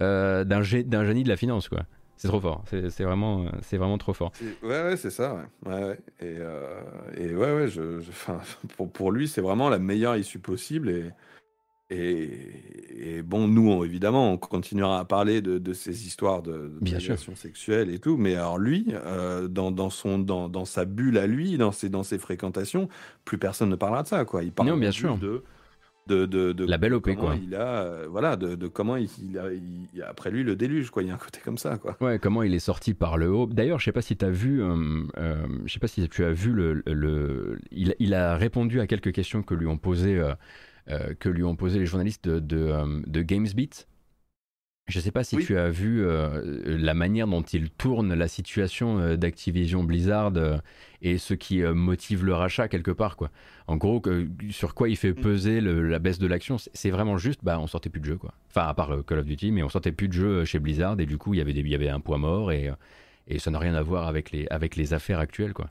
euh, 0.03 0.44
d'un 0.44 0.61
gé- 0.61 0.85
d'un 0.85 1.05
génie 1.07 1.23
de 1.24 1.28
la 1.28 1.36
finance, 1.36 1.69
quoi. 1.69 1.85
C'est 2.19 2.28
trop 2.28 2.40
fort. 2.40 2.65
C'est 2.70 2.89
c'est 2.90 3.05
vraiment, 3.05 3.44
c'est 3.62 3.77
vraiment 3.77 3.98
trop 3.98 4.15
fort. 4.15 4.32
C'est- 4.35 4.44
Ouais, 4.66 4.82
ouais, 4.82 4.97
c'est 4.97 5.11
ça, 5.11 5.35
ouais. 5.35 5.70
Ouais, 5.73 5.85
ouais. 5.85 5.98
Et, 6.20 6.36
euh, 6.39 6.81
et 7.16 7.35
ouais, 7.35 7.55
ouais, 7.55 7.69
je, 7.69 8.01
pour, 8.77 8.90
pour 8.90 9.12
lui, 9.12 9.28
c'est 9.28 9.43
vraiment 9.43 9.69
la 9.69 9.78
meilleure 9.78 10.16
issue 10.16 10.39
possible. 10.39 10.89
Et, 10.90 11.05
et, 11.90 12.30
et 13.18 13.22
bon, 13.22 13.46
nous, 13.48 13.70
on- 13.70 13.84
évidemment, 13.84 14.32
on 14.32 14.38
continuera 14.38 14.98
à 15.00 15.04
parler 15.04 15.40
de, 15.40 15.58
de 15.58 15.72
ces 15.72 16.06
histoires 16.06 16.42
de, 16.42 16.72
de 16.80 17.34
sexuelle 17.36 17.90
et 17.90 17.98
tout. 17.98 18.16
Mais 18.16 18.34
alors, 18.34 18.58
lui, 18.58 18.86
euh, 18.92 19.46
dans, 19.48 19.70
dans, 19.70 19.90
son, 19.90 20.18
dans, 20.18 20.48
dans 20.48 20.64
sa 20.64 20.84
bulle 20.84 21.18
à 21.18 21.26
lui, 21.26 21.56
dans 21.58 21.72
ses, 21.72 21.88
dans 21.88 22.02
ses 22.02 22.18
fréquentations, 22.18 22.88
plus 23.24 23.38
personne 23.38 23.70
ne 23.70 23.76
parlera 23.76 24.02
de 24.02 24.08
ça, 24.08 24.24
quoi. 24.24 24.42
Il 24.42 24.52
parle 24.52 24.68
Non, 24.70 24.76
bien 24.76 24.90
sûr. 24.90 25.16
de. 25.18 25.42
De, 26.08 26.24
de, 26.24 26.52
de 26.52 26.64
La 26.64 26.78
belle 26.78 26.94
OP, 26.94 27.12
quoi. 27.16 27.34
Il 27.34 27.56
a, 27.56 27.82
euh, 27.82 28.06
voilà, 28.08 28.36
de, 28.36 28.54
de 28.54 28.68
comment 28.68 28.94
il, 28.94 29.08
il 29.28 29.36
a, 29.40 29.52
il- 29.52 30.02
après 30.02 30.30
lui 30.30 30.44
le 30.44 30.54
déluge, 30.54 30.90
quoi. 30.90 31.02
Il 31.02 31.08
y 31.08 31.10
a 31.10 31.14
un 31.14 31.18
côté 31.18 31.40
comme 31.44 31.58
ça, 31.58 31.78
quoi. 31.78 31.96
Ouais, 32.00 32.20
comment 32.20 32.44
il 32.44 32.54
est 32.54 32.60
sorti 32.60 32.94
par 32.94 33.18
le 33.18 33.28
haut. 33.28 33.46
D'ailleurs, 33.46 33.80
je 33.80 33.86
sais 33.86 33.90
pas 33.92 34.02
si 34.02 34.16
tu 34.16 34.24
as 34.24 34.30
vu, 34.30 34.62
euh, 34.62 35.02
euh, 35.18 35.44
je 35.64 35.72
sais 35.72 35.80
pas 35.80 35.88
si 35.88 36.08
tu 36.08 36.24
as 36.24 36.30
vu 36.30 36.52
le, 36.52 36.80
le- 36.86 37.58
il, 37.72 37.96
il 37.98 38.14
a 38.14 38.36
répondu 38.36 38.78
à 38.78 38.86
quelques 38.86 39.10
questions 39.10 39.42
que 39.42 39.54
lui 39.54 39.66
ont 39.66 39.78
posé, 39.78 40.16
euh, 40.16 40.32
que 41.18 41.28
lui 41.28 41.42
ont 41.44 41.56
posé 41.56 41.78
les 41.78 41.86
journalistes 41.86 42.24
de, 42.28 42.38
de, 42.40 42.58
euh, 42.58 43.00
de 43.06 43.22
GamesBeat. 43.22 43.86
Je 44.88 45.00
sais 45.00 45.10
pas 45.10 45.24
si 45.24 45.34
Oui. 45.34 45.44
tu 45.44 45.58
as 45.58 45.68
vu 45.68 46.04
euh, 46.06 46.78
la 46.78 46.94
manière 46.94 47.26
dont 47.26 47.42
il 47.42 47.70
tourne 47.70 48.14
la 48.14 48.28
situation 48.28 49.00
euh, 49.00 49.16
d'Activision 49.16 49.82
Blizzard 49.82 50.30
euh, 50.36 50.58
et 51.02 51.18
ce 51.18 51.34
qui 51.34 51.60
euh, 51.64 51.74
motive 51.74 52.24
le 52.24 52.34
rachat 52.34 52.68
quelque 52.68 52.92
part 52.92 53.16
quoi. 53.16 53.32
En 53.66 53.76
gros, 53.78 54.00
que- 54.00 54.28
sur 54.50 54.74
quoi 54.76 54.88
il 54.88 54.94
fait 54.96 55.10
Mm. 55.10 55.14
peser 55.22 55.60
le- 55.60 55.82
la 55.88 55.98
baisse 55.98 56.20
de 56.20 56.28
l'action, 56.28 56.56
c'est- 56.58 56.90
vraiment 56.90 57.18
juste, 57.18 57.40
bah 57.42 57.58
on 57.58 57.66
sortait 57.66 57.90
plus 57.90 57.98
de 58.00 58.04
jeu 58.06 58.16
quoi. 58.16 58.32
Enfin 58.50 58.68
à 58.68 58.74
part 58.74 58.92
euh, 58.92 59.02
Call 59.02 59.18
of 59.18 59.26
Duty, 59.26 59.50
mais 59.50 59.64
on 59.64 59.68
sortait 59.68 59.90
plus 59.90 60.06
de 60.06 60.12
jeu 60.12 60.44
chez 60.44 60.60
Blizzard 60.60 61.00
et 61.00 61.06
du 61.06 61.18
coup 61.18 61.34
il 61.34 61.38
y 61.38 61.40
avait 61.40 61.52
des, 61.52 61.62
il 61.62 61.68
y 61.68 61.74
avait 61.74 61.88
un 61.88 61.98
poids 61.98 62.18
mort 62.18 62.52
et 62.52 62.68
euh, 62.68 62.74
et 63.26 63.40
ça 63.40 63.50
n'a 63.50 63.58
rien 63.58 63.74
à 63.74 63.82
voir 63.82 64.06
avec 64.06 64.30
les 64.30 64.46
avec 64.50 64.76
les 64.76 64.94
affaires 64.94 65.18
actuelles 65.18 65.52
quoi. 65.52 65.68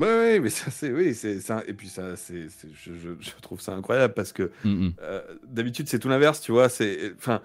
Ouais, 0.00 0.06
ouais, 0.06 0.40
mais 0.40 0.50
ça, 0.50 0.70
c'est, 0.70 0.90
oui, 0.92 1.14
c'est 1.14 1.40
ça. 1.40 1.62
Et 1.68 1.72
puis, 1.72 1.88
ça, 1.88 2.16
c'est, 2.16 2.48
c'est- 2.48 2.68
je, 2.74 2.92
je, 2.94 3.10
je 3.20 3.30
trouve 3.40 3.60
ça 3.60 3.72
incroyable 3.74 4.14
parce 4.14 4.32
que 4.32 4.50
Mm, 4.64 4.86
mm. 4.86 4.92
euh, 5.02 5.22
d'habitude, 5.46 5.88
c'est 5.88 5.98
tout 6.00 6.08
l'inverse, 6.08 6.40
tu 6.40 6.50
vois. 6.52 6.68
C'est, 6.68 7.12
enfin, 7.16 7.40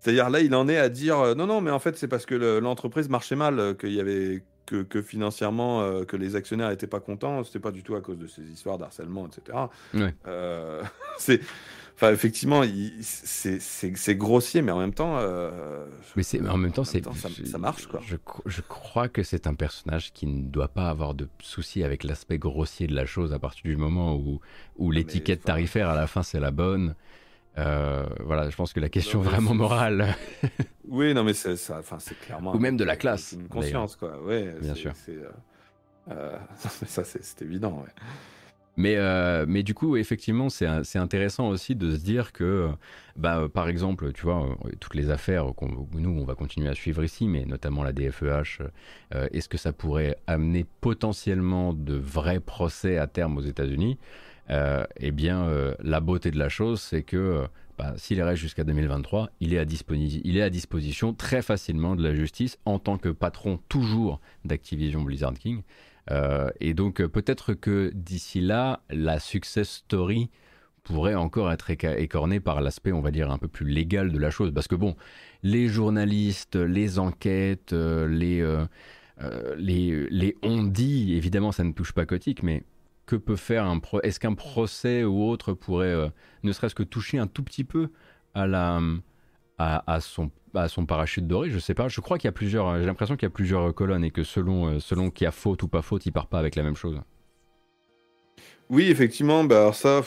c'est-à-dire 0.00 0.30
là, 0.30 0.40
il 0.40 0.54
en 0.54 0.68
est 0.68 0.78
à 0.78 0.88
dire 0.88 1.18
euh, 1.20 1.34
non, 1.34 1.46
non, 1.46 1.60
mais 1.60 1.70
en 1.70 1.78
fait, 1.78 1.96
c'est 1.98 2.08
parce 2.08 2.24
que 2.26 2.34
le- 2.34 2.60
l'entreprise 2.60 3.08
marchait 3.08 3.36
mal, 3.36 3.58
euh, 3.58 3.74
qu'il 3.74 3.92
y 3.92 4.00
avait 4.00 4.42
que, 4.64 4.82
que 4.82 5.02
financièrement, 5.02 5.82
euh, 5.82 6.04
que 6.04 6.16
les 6.16 6.34
actionnaires 6.34 6.70
étaient 6.70 6.86
pas 6.86 7.00
contents. 7.00 7.44
C'était 7.44 7.58
pas 7.58 7.72
du 7.72 7.82
tout 7.82 7.94
à 7.94 8.00
cause 8.00 8.16
de 8.16 8.26
ces 8.26 8.42
histoires 8.42 8.78
d'harcèlement, 8.78 9.26
etc. 9.28 9.58
Ouais. 9.92 10.14
Euh, 10.26 10.82
c'est, 11.18 11.40
enfin, 12.02 12.12
effectivement, 12.12 12.62
c'est, 13.00 14.14
grossier, 14.16 14.60
mais 14.62 14.72
en 14.72 14.78
même 14.78 14.92
temps, 14.92 15.18
euh, 15.18 15.86
Mais 16.16 16.22
c'est 16.22 16.40
en 16.46 16.56
même 16.56 16.72
temps 16.72 16.84
c'est 16.84 17.04
ça, 17.04 17.28
ça 17.44 17.58
marche, 17.58 17.86
quoi. 17.86 18.00
Je, 18.04 18.16
cro- 18.16 18.42
je 18.44 18.60
crois 18.60 19.08
que 19.08 19.22
c'est 19.22 19.46
un 19.46 19.54
personnage 19.54 20.12
qui 20.12 20.26
ne 20.26 20.42
doit 20.42 20.68
pas 20.68 20.88
avoir 20.90 21.14
de 21.14 21.28
souci 21.40 21.84
avec 21.84 22.02
l'aspect 22.02 22.38
grossier 22.38 22.86
de 22.88 22.94
la 22.94 23.06
chose 23.06 23.32
à 23.32 23.38
partir 23.38 23.62
du 23.64 23.76
moment 23.76 24.16
où 24.16 24.40
où 24.78 24.88
mais, 24.90 24.96
l'étiquette 24.96 25.44
tarifaire 25.44 25.88
à 25.88 25.94
la 25.94 26.06
fin 26.06 26.22
c'est 26.22 26.40
la 26.40 26.50
bonne. 26.50 26.94
Euh, 27.58 28.06
voilà, 28.20 28.48
je 28.48 28.56
pense 28.56 28.72
que 28.72 28.80
la 28.80 28.88
question 28.88 29.18
Non, 29.22 29.28
vraiment 29.28 29.54
morale. 29.54 30.16
Oui, 30.88 31.14
non, 31.14 31.22
mais 31.22 31.32
c'est 31.34 31.56
ça, 31.56 31.78
enfin, 31.78 31.98
c'est 32.00 32.18
clairement. 32.18 32.54
Ou 32.54 32.58
même 32.58 32.76
de 32.76 32.84
la 32.84 32.96
classe, 32.96 33.32
Une 33.32 33.48
conscience, 33.48 33.96
quoi. 33.96 34.20
Ouais, 34.22 34.54
Bien 34.60 34.74
sûr. 34.74 34.92
euh, 36.10 36.36
ça, 36.86 37.04
c'est 37.04 37.22
c'est 37.22 37.42
évident, 37.42 37.82
ouais. 37.82 37.92
Mais, 38.76 38.96
euh, 38.96 39.44
mais 39.46 39.62
du 39.62 39.74
coup, 39.74 39.96
effectivement, 39.96 40.48
c'est 40.48 40.66
intéressant 40.96 41.48
aussi 41.48 41.76
de 41.76 41.94
se 41.94 42.00
dire 42.02 42.32
que, 42.32 42.70
bah, 43.16 43.40
euh, 43.40 43.48
par 43.48 43.68
exemple, 43.68 44.12
tu 44.12 44.22
vois, 44.22 44.46
euh, 44.46 44.70
toutes 44.80 44.94
les 44.94 45.10
affaires 45.10 45.52
qu'on 45.54 45.86
nous, 45.92 46.10
on 46.10 46.24
va 46.24 46.34
continuer 46.34 46.68
à 46.68 46.74
suivre 46.74 47.04
ici, 47.04 47.28
mais 47.28 47.44
notamment 47.44 47.82
la 47.82 47.92
DFEH, 47.92 48.62
est-ce 49.32 49.48
que 49.48 49.58
ça 49.58 49.72
pourrait 49.72 50.16
amener 50.26 50.64
potentiellement 50.80 51.74
de 51.74 51.94
vrais 51.94 52.40
procès 52.40 52.96
à 52.96 53.06
terme 53.06 53.36
aux 53.36 53.42
États-Unis? 53.42 53.98
Eh 54.48 55.10
bien, 55.12 55.48
la 55.80 56.00
beauté 56.00 56.30
de 56.30 56.38
la 56.38 56.48
chose, 56.48 56.80
c'est 56.80 57.02
que, 57.02 57.44
bah, 57.78 57.94
s'il 57.96 58.20
reste 58.22 58.40
jusqu'à 58.40 58.64
2023, 58.64 59.30
il 59.40 59.54
est, 59.54 59.58
à 59.58 59.64
il 59.64 60.36
est 60.36 60.42
à 60.42 60.50
disposition 60.50 61.14
très 61.14 61.42
facilement 61.42 61.94
de 61.96 62.02
la 62.02 62.14
justice 62.14 62.58
en 62.64 62.78
tant 62.78 62.98
que 62.98 63.08
patron 63.10 63.60
toujours 63.68 64.20
d'Activision 64.44 65.02
Blizzard 65.02 65.34
King. 65.34 65.62
Euh, 66.10 66.50
et 66.60 66.74
donc 66.74 67.04
peut-être 67.06 67.54
que 67.54 67.90
d'ici 67.94 68.40
là, 68.40 68.80
la 68.90 69.18
success 69.18 69.68
story 69.68 70.30
pourrait 70.82 71.14
encore 71.14 71.52
être 71.52 71.70
écornée 71.70 72.40
par 72.40 72.60
l'aspect, 72.60 72.90
on 72.90 73.00
va 73.00 73.12
dire, 73.12 73.30
un 73.30 73.38
peu 73.38 73.46
plus 73.46 73.66
légal 73.66 74.10
de 74.10 74.18
la 74.18 74.30
chose. 74.30 74.52
Parce 74.52 74.66
que 74.66 74.74
bon, 74.74 74.96
les 75.44 75.68
journalistes, 75.68 76.56
les 76.56 76.98
enquêtes, 76.98 77.72
euh, 77.72 78.08
les, 78.08 78.40
euh, 78.40 79.54
les, 79.56 80.36
on-dit, 80.42 81.14
évidemment 81.14 81.52
ça 81.52 81.62
ne 81.62 81.72
touche 81.72 81.92
pas 81.92 82.04
Kotick, 82.04 82.42
mais 82.42 82.64
que 83.06 83.14
peut 83.14 83.36
faire 83.36 83.64
un 83.64 83.80
Est-ce 84.02 84.18
qu'un 84.18 84.34
procès 84.34 85.04
ou 85.04 85.22
autre 85.24 85.52
pourrait 85.52 86.10
ne 86.42 86.52
serait-ce 86.52 86.74
que 86.74 86.82
toucher 86.82 87.18
un 87.18 87.26
tout 87.26 87.42
petit 87.42 87.64
peu 87.64 87.90
à, 88.34 88.46
la, 88.46 88.80
à, 89.62 89.94
à 89.94 90.00
son 90.00 90.30
bah, 90.52 90.68
son 90.68 90.84
parachute 90.84 91.26
doré, 91.26 91.48
je 91.48 91.58
sais 91.58 91.72
pas. 91.72 91.88
Je 91.88 92.00
crois 92.00 92.18
qu'il 92.18 92.28
y 92.28 92.28
a 92.28 92.32
plusieurs. 92.32 92.68
Euh, 92.68 92.80
j'ai 92.80 92.86
l'impression 92.86 93.16
qu'il 93.16 93.24
y 93.24 93.32
a 93.32 93.34
plusieurs 93.34 93.70
euh, 93.70 93.72
colonnes 93.72 94.04
et 94.04 94.10
que 94.10 94.22
selon 94.22 94.66
euh, 94.66 94.80
selon 94.80 95.10
qu'il 95.10 95.24
y 95.24 95.28
a 95.28 95.32
faute 95.32 95.62
ou 95.62 95.68
pas 95.68 95.80
faute, 95.80 96.04
il 96.04 96.12
part 96.12 96.26
pas 96.26 96.38
avec 96.38 96.56
la 96.56 96.62
même 96.62 96.76
chose. 96.76 97.00
Oui, 98.68 98.90
effectivement. 98.90 99.44
Bah 99.44 99.60
alors 99.60 99.74
ça, 99.74 100.02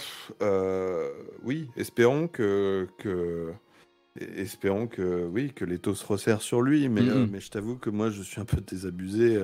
oui. 1.44 1.70
Espérons 1.76 2.28
que, 2.28 2.88
que 3.00 3.54
espérons 4.20 4.88
que 4.88 5.26
oui 5.26 5.52
que 5.54 5.66
les 5.66 5.80
taux 5.80 5.96
se 5.96 6.06
resserrent 6.06 6.42
sur 6.42 6.62
lui. 6.62 6.90
Mais 6.90 7.02
mais 7.02 7.40
je 7.40 7.50
t'avoue 7.50 7.78
que 7.78 7.90
moi 7.90 8.10
je 8.10 8.22
suis 8.22 8.40
un 8.40 8.46
peu 8.46 8.62
désabusé. 8.62 9.44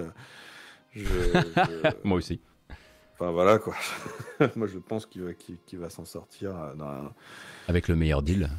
moi 2.03 2.17
aussi. 2.17 2.41
Enfin 3.13 3.31
voilà 3.31 3.59
quoi. 3.59 3.75
moi 4.55 4.67
je 4.67 4.77
pense 4.77 5.05
qu'il 5.05 5.23
va, 5.23 5.31
va 5.73 5.89
s'en 5.89 6.05
sortir 6.05 6.55
avec 7.67 7.88
le 7.88 7.95
meilleur 7.95 8.21
deal. 8.21 8.49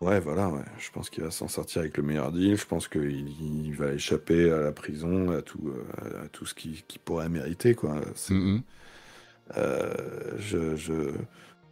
Ouais, 0.00 0.18
voilà, 0.18 0.48
ouais. 0.48 0.62
je 0.78 0.90
pense 0.90 1.10
qu'il 1.10 1.22
va 1.22 1.30
s'en 1.30 1.46
sortir 1.46 1.82
avec 1.82 1.98
le 1.98 2.02
meilleur 2.02 2.32
deal. 2.32 2.56
Je 2.56 2.64
pense 2.64 2.88
qu'il 2.88 3.28
il 3.40 3.74
va 3.74 3.92
échapper 3.92 4.50
à 4.50 4.60
la 4.60 4.72
prison, 4.72 5.30
à 5.30 5.42
tout, 5.42 5.68
euh, 5.68 6.24
à 6.24 6.28
tout 6.28 6.46
ce 6.46 6.54
qu'il 6.54 6.82
pourrait 7.04 7.28
mériter, 7.28 7.74
quoi. 7.74 8.00
Mm-hmm. 8.30 8.62
Euh, 9.58 9.92
je, 10.38 10.74
je, 10.76 10.94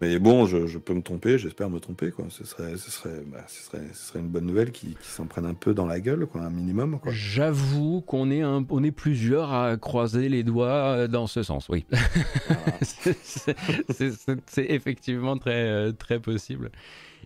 Mais 0.02 0.18
bon, 0.18 0.44
je, 0.44 0.66
je 0.66 0.76
peux 0.76 0.92
me 0.92 1.00
tromper, 1.00 1.38
j'espère 1.38 1.70
me 1.70 1.80
tromper, 1.80 2.10
quoi. 2.10 2.26
Ce 2.28 2.44
serait, 2.44 2.76
ce 2.76 2.90
serait, 2.90 3.22
bah, 3.26 3.44
ce 3.46 3.62
serait, 3.62 3.86
ce 3.94 4.08
serait 4.08 4.18
une 4.18 4.28
bonne 4.28 4.44
nouvelle 4.44 4.72
qui, 4.72 4.88
qui 4.88 5.08
s'en 5.08 5.24
prenne 5.24 5.46
un 5.46 5.54
peu 5.54 5.72
dans 5.72 5.86
la 5.86 5.98
gueule, 5.98 6.26
quoi, 6.26 6.42
un 6.42 6.50
minimum, 6.50 7.00
quoi. 7.00 7.10
J'avoue 7.14 8.02
qu'on 8.02 8.30
est, 8.30 8.42
un, 8.42 8.62
on 8.68 8.84
est 8.84 8.90
plusieurs 8.90 9.54
à 9.54 9.78
croiser 9.78 10.28
les 10.28 10.42
doigts 10.42 11.08
dans 11.08 11.28
ce 11.28 11.42
sens, 11.42 11.70
oui. 11.70 11.86
c'est 12.82 14.66
effectivement 14.68 15.38
très, 15.38 15.94
très 15.94 16.20
possible. 16.20 16.70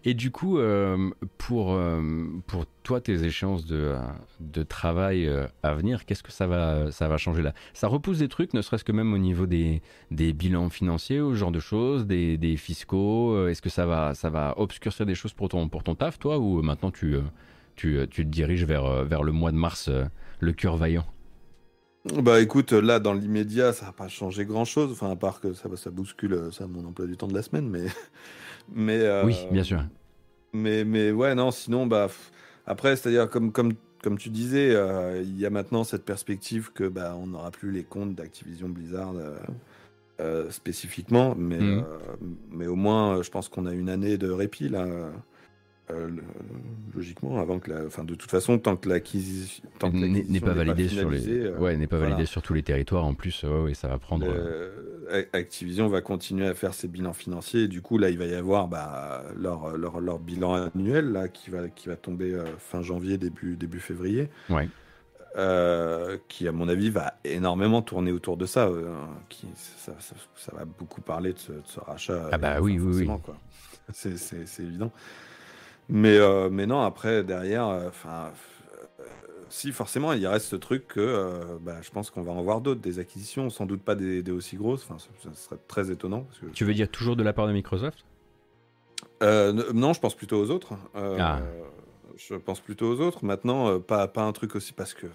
Et 0.04 0.14
du 0.14 0.32
coup, 0.32 0.58
euh, 0.58 1.10
pour, 1.38 1.74
euh, 1.74 2.26
pour 2.48 2.66
toi, 2.82 3.00
tes 3.00 3.22
échéances 3.24 3.64
de, 3.66 3.94
de 4.40 4.62
travail 4.64 5.28
euh, 5.28 5.46
à 5.62 5.74
venir, 5.74 6.04
qu'est-ce 6.04 6.24
que 6.24 6.32
ça 6.32 6.48
va, 6.48 6.90
ça 6.90 7.06
va 7.06 7.18
changer 7.18 7.42
là? 7.42 7.54
Ça 7.72 7.86
repousse 7.86 8.18
des 8.18 8.28
trucs, 8.28 8.52
ne 8.52 8.62
serait-ce 8.62 8.82
que 8.82 8.90
même 8.90 9.12
au 9.12 9.18
niveau 9.18 9.46
des, 9.46 9.80
des 10.10 10.32
bilans 10.32 10.70
financiers, 10.70 11.20
ou 11.20 11.34
ce 11.34 11.38
genre 11.38 11.52
de 11.52 11.60
choses, 11.60 12.06
des, 12.06 12.36
des 12.36 12.56
fiscaux 12.56 13.46
Est-ce 13.46 13.62
que 13.62 13.70
ça 13.70 13.86
va, 13.86 14.14
ça 14.14 14.28
va 14.28 14.54
obscurcir 14.56 15.06
des 15.06 15.14
choses 15.14 15.34
pour 15.34 15.48
ton, 15.48 15.68
pour 15.68 15.84
ton 15.84 15.94
taf, 15.94 16.18
toi, 16.18 16.38
ou 16.38 16.62
maintenant 16.62 16.90
tu, 16.90 17.16
tu, 17.76 17.98
tu 18.10 18.24
te 18.24 18.28
diriges 18.28 18.64
vers, 18.64 19.04
vers 19.04 19.22
le 19.22 19.30
mois 19.30 19.52
de 19.52 19.56
mars, 19.56 19.88
le 20.40 20.52
cœur 20.52 20.76
vaillant? 20.76 21.06
Bah 22.20 22.40
écoute, 22.40 22.72
là 22.72 22.98
dans 22.98 23.12
l'immédiat, 23.14 23.72
ça 23.72 23.86
va 23.86 23.92
pas 23.92 24.08
changer 24.08 24.44
grand 24.44 24.64
chose, 24.64 24.90
enfin 24.90 25.08
à 25.12 25.14
part 25.14 25.40
que 25.40 25.52
ça, 25.52 25.68
ça 25.76 25.90
bouscule 25.90 26.48
ça, 26.50 26.66
mon 26.66 26.84
emploi 26.84 27.06
du 27.06 27.16
temps 27.16 27.28
de 27.28 27.34
la 27.34 27.42
semaine, 27.42 27.68
mais 27.70 27.86
mais, 28.72 29.22
oui, 29.24 29.36
bien 29.50 29.62
sûr. 29.62 29.82
Mais, 30.52 30.84
mais 30.84 31.10
ouais, 31.10 31.34
non, 31.34 31.50
sinon, 31.50 31.86
bah, 31.86 32.08
après, 32.66 32.96
c'est-à-dire, 32.96 33.28
comme, 33.28 33.52
comme, 33.52 33.72
comme 34.02 34.18
tu 34.18 34.28
disais, 34.28 34.74
euh, 34.74 35.22
il 35.22 35.38
y 35.38 35.46
a 35.46 35.50
maintenant 35.50 35.84
cette 35.84 36.04
perspective 36.04 36.72
que 36.72 36.84
bah, 36.88 37.16
on 37.18 37.28
n'aura 37.28 37.50
plus 37.50 37.70
les 37.70 37.84
comptes 37.84 38.14
d'Activision 38.14 38.68
Blizzard 38.68 39.14
euh, 39.16 39.38
euh, 40.20 40.50
spécifiquement, 40.50 41.34
mais, 41.36 41.58
mmh. 41.58 41.84
mais 42.50 42.66
au 42.66 42.76
moins, 42.76 43.22
je 43.22 43.30
pense 43.30 43.48
qu'on 43.48 43.66
a 43.66 43.72
une 43.72 43.88
année 43.88 44.18
de 44.18 44.30
répit 44.30 44.68
là. 44.68 44.86
Euh, 45.90 46.08
logiquement, 46.94 47.40
avant 47.40 47.58
que 47.58 47.70
la, 47.70 47.84
enfin, 47.84 48.04
de 48.04 48.14
toute 48.14 48.30
façon, 48.30 48.58
tant 48.58 48.76
que 48.76 48.88
l'acquisition 48.88 49.64
n'est 49.92 50.40
pas 50.40 50.52
validée 50.52 50.88
sur 50.88 51.10
les, 51.10 51.28
euh, 51.28 51.58
ouais, 51.58 51.76
n'est 51.76 51.88
pas 51.88 51.98
validé 51.98 52.24
sur 52.24 52.40
tous 52.40 52.54
les 52.54 52.62
territoires. 52.62 53.04
En 53.04 53.14
plus, 53.14 53.42
ouais, 53.42 53.74
ça 53.74 53.88
va 53.88 53.98
prendre. 53.98 54.26
Activision 55.32 55.88
va 55.88 56.00
continuer 56.00 56.46
à 56.46 56.54
faire 56.54 56.72
ses 56.72 56.86
bilans 56.86 57.12
financiers. 57.12 57.64
Et 57.64 57.68
du 57.68 57.82
coup, 57.82 57.98
là, 57.98 58.10
il 58.10 58.18
va 58.18 58.26
y 58.26 58.34
avoir 58.34 58.68
bah, 58.68 59.24
leur, 59.36 59.76
leur, 59.76 60.00
leur, 60.00 60.18
bilan 60.18 60.54
annuel 60.54 61.10
là 61.12 61.28
qui 61.28 61.50
va 61.50 61.68
qui 61.68 61.88
va 61.88 61.96
tomber 61.96 62.32
euh, 62.32 62.44
fin 62.58 62.80
janvier, 62.82 63.18
début 63.18 63.56
début 63.56 63.80
février. 63.80 64.28
Ouais. 64.50 64.68
qui, 66.28 66.46
à 66.46 66.52
mon 66.52 66.68
avis, 66.68 66.90
va 66.90 67.14
énormément 67.24 67.82
tourner 67.82 68.12
autour 68.12 68.36
de 68.36 68.46
ça. 68.46 68.70
qui, 69.28 69.48
ça, 69.56 69.92
ça, 69.98 70.52
va 70.54 70.64
beaucoup 70.64 71.00
parler 71.00 71.32
de 71.32 71.38
ce, 71.38 71.80
rachat. 71.80 72.28
Ah 72.30 72.38
bah 72.38 72.60
oui, 72.60 72.78
oui, 72.78 73.04
oui. 73.04 73.32
C'est 73.92 74.62
évident. 74.62 74.92
Mais, 75.88 76.16
euh, 76.16 76.48
mais 76.50 76.66
non, 76.66 76.80
après, 76.80 77.24
derrière, 77.24 77.66
euh, 77.68 77.88
enfin. 77.88 78.32
Euh, 79.00 79.04
si, 79.48 79.72
forcément, 79.72 80.12
il 80.14 80.26
reste 80.26 80.46
ce 80.46 80.56
truc 80.56 80.88
que 80.88 81.58
bah, 81.60 81.76
je 81.82 81.90
pense 81.90 82.10
qu'on 82.10 82.22
va 82.22 82.32
en 82.32 82.40
voir 82.40 82.62
d'autres, 82.62 82.80
des 82.80 82.98
acquisitions, 82.98 83.50
sans 83.50 83.66
doute 83.66 83.82
pas 83.82 83.94
des, 83.94 84.30
aussi 84.30 84.56
grosses. 84.56 84.86
Enfin, 84.88 84.96
ce, 84.98 85.30
serait 85.34 85.58
très 85.68 85.90
étonnant. 85.90 86.26
Tu 86.54 86.64
veux 86.64 86.72
dire 86.72 86.88
toujours 86.88 87.16
de 87.16 87.22
la 87.22 87.34
part 87.34 87.46
de 87.46 87.52
Microsoft? 87.52 88.04
Non, 89.20 89.92
je 89.92 90.00
pense 90.00 90.14
plutôt 90.14 90.38
aux 90.40 90.50
autres. 90.50 90.72
Ah. 90.94 91.40
Je 92.16 92.34
pense 92.34 92.60
plutôt 92.60 92.86
aux 92.86 93.00
autres. 93.00 93.26
Maintenant, 93.26 93.78
pas, 93.78 94.08
pas 94.08 94.22
un 94.22 94.32
truc 94.32 94.56
aussi 94.56 94.72
parce 94.72 94.94
que, 94.94 95.06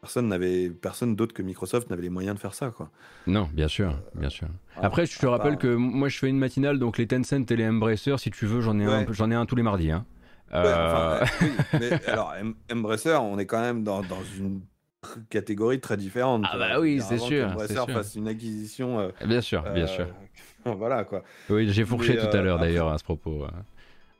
personne 0.00 0.28
n'avait 0.28 0.70
personne 0.70 1.14
d'autre 1.14 1.34
que 1.34 1.42
Microsoft 1.42 1.90
n'avait 1.90 2.02
les 2.02 2.10
moyens 2.10 2.34
de 2.34 2.40
faire 2.40 2.54
ça 2.54 2.70
quoi. 2.70 2.90
Non, 3.26 3.48
bien 3.52 3.68
sûr, 3.68 3.94
bien 4.14 4.30
sûr. 4.30 4.48
Ah, 4.76 4.80
Après, 4.86 5.06
je 5.06 5.18
te 5.18 5.26
rappelle 5.26 5.58
que 5.58 5.68
moi 5.74 6.08
je 6.08 6.18
fais 6.18 6.28
une 6.28 6.38
matinale 6.38 6.78
donc 6.78 6.98
les 6.98 7.06
Tencent 7.06 7.50
et 7.50 7.56
les 7.56 7.68
Embracer 7.68 8.16
si 8.18 8.30
tu 8.30 8.46
veux, 8.46 8.60
j'en 8.60 8.78
ai 8.78 8.86
un 8.86 9.06
j'en 9.10 9.30
ai 9.30 9.34
un 9.34 9.46
tous 9.46 9.56
les 9.56 9.62
mardis 9.62 9.90
hein. 9.90 10.04
Euh, 10.52 11.24
mais 11.74 11.92
alors 12.08 12.34
Embracer, 12.72 13.16
on 13.20 13.38
est 13.38 13.46
quand 13.46 13.60
même 13.60 13.84
dans, 13.84 14.02
dans 14.02 14.22
une 14.36 14.62
catégorie 15.28 15.80
très 15.80 15.96
différente. 15.96 16.44
Ah 16.50 16.58
bah 16.58 16.80
oui, 16.80 17.00
c'est 17.00 17.18
sûr. 17.18 17.48
Embracer 17.48 17.74
fasse 17.92 18.16
une 18.16 18.26
acquisition. 18.26 18.98
Euh, 18.98 19.10
bien 19.26 19.40
sûr, 19.40 19.62
bien 19.72 19.86
sûr. 19.86 20.08
voilà 20.64 21.04
quoi. 21.04 21.22
Oui, 21.50 21.68
j'ai 21.70 21.84
fourché 21.84 22.16
tout 22.16 22.36
à 22.36 22.40
l'heure 22.40 22.58
d'ailleurs 22.58 22.88
à 22.88 22.98
ce 22.98 23.04
propos. 23.04 23.46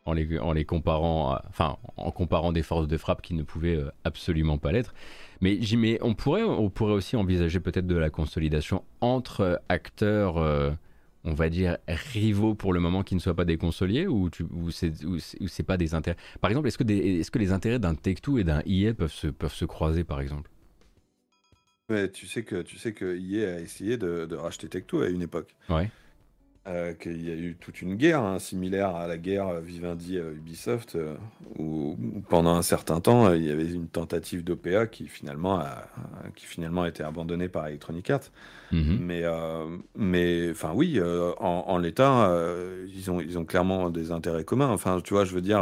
En 0.07 0.15
les, 0.15 0.39
en 0.39 0.53
les, 0.53 0.65
comparant, 0.65 1.39
enfin, 1.49 1.77
en 1.97 2.11
comparant 2.11 2.53
des 2.53 2.63
forces 2.63 2.89
de 2.89 2.97
frappe 2.97 3.21
qui 3.21 3.35
ne 3.35 3.43
pouvaient 3.43 3.79
absolument 4.05 4.57
pas 4.57 4.73
l'être. 4.73 4.95
Mais, 5.41 5.59
mais 5.77 5.99
on, 6.03 6.15
pourrait, 6.15 6.43
on 6.43 6.69
pourrait 6.71 6.93
aussi 6.93 7.17
envisager 7.17 7.61
peut-être 7.61 7.87
de 7.87 7.97
la 7.97 8.11
consolidation 8.11 8.85
entre 9.01 9.61
acteurs, 9.69 10.37
euh, 10.37 10.71
on 11.25 11.33
va 11.33 11.49
dire, 11.49 11.79
rivaux 11.89 12.55
pour 12.55 12.73
le 12.73 12.81
moment 12.81 13.03
qui 13.03 13.15
ne 13.15 13.21
soient 13.21 13.35
pas 13.35 13.47
des 13.47 13.57
consoliers 13.57 14.07
ou, 14.07 14.29
tu, 14.29 14.43
ou 14.43 14.71
c'est 14.71 15.63
pas 15.63 15.77
des 15.77 15.95
intérêts. 15.95 16.19
Par 16.41 16.51
exemple, 16.51 16.69
est-ce 16.69 16.79
que, 16.79 16.85
est 16.91 17.31
que 17.31 17.39
les 17.39 17.53
intérêts 17.53 17.79
d'un 17.79 17.95
Take-Two 17.95 18.39
et 18.39 18.45
d'un 18.45 18.63
EA 18.67 18.93
peuvent 18.93 19.13
se, 19.13 19.29
peuvent 19.29 19.55
se 19.55 19.65
croiser 19.65 20.05
par 20.05 20.21
exemple? 20.21 20.51
Tu 22.13 22.29
sais 22.29 22.45
que 22.45 22.63
tu 22.63 22.79
sais 22.79 22.93
que 22.93 23.19
EA 23.19 23.57
a 23.57 23.59
essayé 23.59 23.97
de, 23.97 24.25
de 24.25 24.37
racheter 24.37 24.69
Take-Two 24.69 25.03
à 25.03 25.09
une 25.09 25.23
époque. 25.23 25.57
Ouais. 25.69 25.91
Euh, 26.71 26.95
qu'il 26.95 27.27
y 27.27 27.33
a 27.33 27.35
eu 27.35 27.57
toute 27.59 27.83
une 27.83 27.97
guerre 27.97 28.23
hein, 28.23 28.39
similaire 28.39 28.95
à 28.95 29.09
la 29.09 29.19
guerre 29.19 29.61
Vivendi 29.61 30.19
Ubisoft, 30.19 30.95
euh, 30.95 31.17
où, 31.59 31.97
pendant 32.29 32.55
un 32.55 32.63
certain 32.63 33.01
temps 33.01 33.33
il 33.35 33.45
y 33.45 33.51
avait 33.51 33.73
une 33.73 33.89
tentative 33.89 34.45
d'OPA 34.45 34.87
qui 34.87 35.09
finalement 35.09 35.59
a, 35.59 35.89
qui 36.37 36.47
finalement 36.47 36.83
a 36.83 36.89
été 36.89 37.03
abandonnée 37.03 37.49
par 37.49 37.67
Electronic 37.67 38.09
Arts. 38.11 38.31
Mhm. 38.73 38.99
Mais, 39.01 39.23
euh, 39.25 39.65
mais 39.97 40.51
enfin 40.51 40.73
oui, 40.75 41.01
en, 41.39 41.79
l'état, 41.79 42.33
ils 42.95 43.11
ont 43.11 43.21
ils 43.21 43.39
ont 43.39 43.45
clairement 43.45 43.91
des 43.91 44.13
intérêts 44.13 44.45
communs. 44.45 44.69
Enfin, 44.69 45.01
tu 45.03 45.15
vois, 45.15 45.25
je 45.25 45.35
veux 45.35 45.41
dire, 45.41 45.61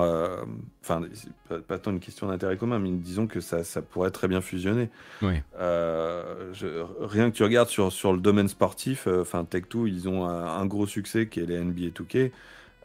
enfin, 0.83 1.03
pas, 1.49 1.59
pas, 1.59 1.79
tant 1.79 1.91
une 1.91 2.01
question 2.01 2.29
d'intérêt 2.29 2.57
commun, 2.57 2.79
mais 2.79 2.91
disons 2.91 3.27
que 3.27 3.41
ça, 3.41 3.65
ça 3.65 3.83
pourrait 3.83 4.11
très 4.11 4.29
bien 4.29 4.41
fusionner. 4.41 4.91
Oui. 5.23 5.35
rien 5.59 7.31
que 7.31 7.37
tu 7.37 7.43
regardes 7.43 7.69
sur 7.69 7.93
sur 7.93 8.13
le 8.13 8.21
domaine 8.21 8.49
sportif, 8.49 9.07
enfin 9.07 9.45
Tech2, 9.45 9.89
ils 9.89 10.09
ont 10.09 10.27
un, 10.27 10.45
un 10.45 10.67
gros 10.67 10.87
succès 10.87 11.29
qui 11.29 11.41
est 11.41 11.47
les 11.47 11.59
NBA 11.59 11.89
2K, 11.89 12.31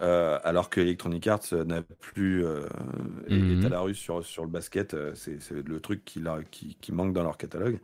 euh, 0.02 0.40
alors 0.44 0.70
que 0.70 0.82
Electronic 0.82 1.28
Arts 1.28 1.54
n'a 1.66 1.82
plus 1.82 2.46
euh, 2.46 2.66
est, 3.30 3.36
mhm. 3.36 3.66
à 3.66 3.70
la 3.70 3.80
rue 3.80 3.94
sur, 3.94 4.26
sur 4.26 4.44
le 4.44 4.50
basket. 4.50 4.94
Euh, 4.96 5.14
c'est 5.16 5.40
le 5.52 5.80
truc 5.80 6.04
qui, 6.04 6.22
qui, 6.52 6.76
qui, 6.82 6.92
manque 6.92 7.14
dans 7.14 7.24
leur 7.24 7.38
catalogue. 7.38 7.80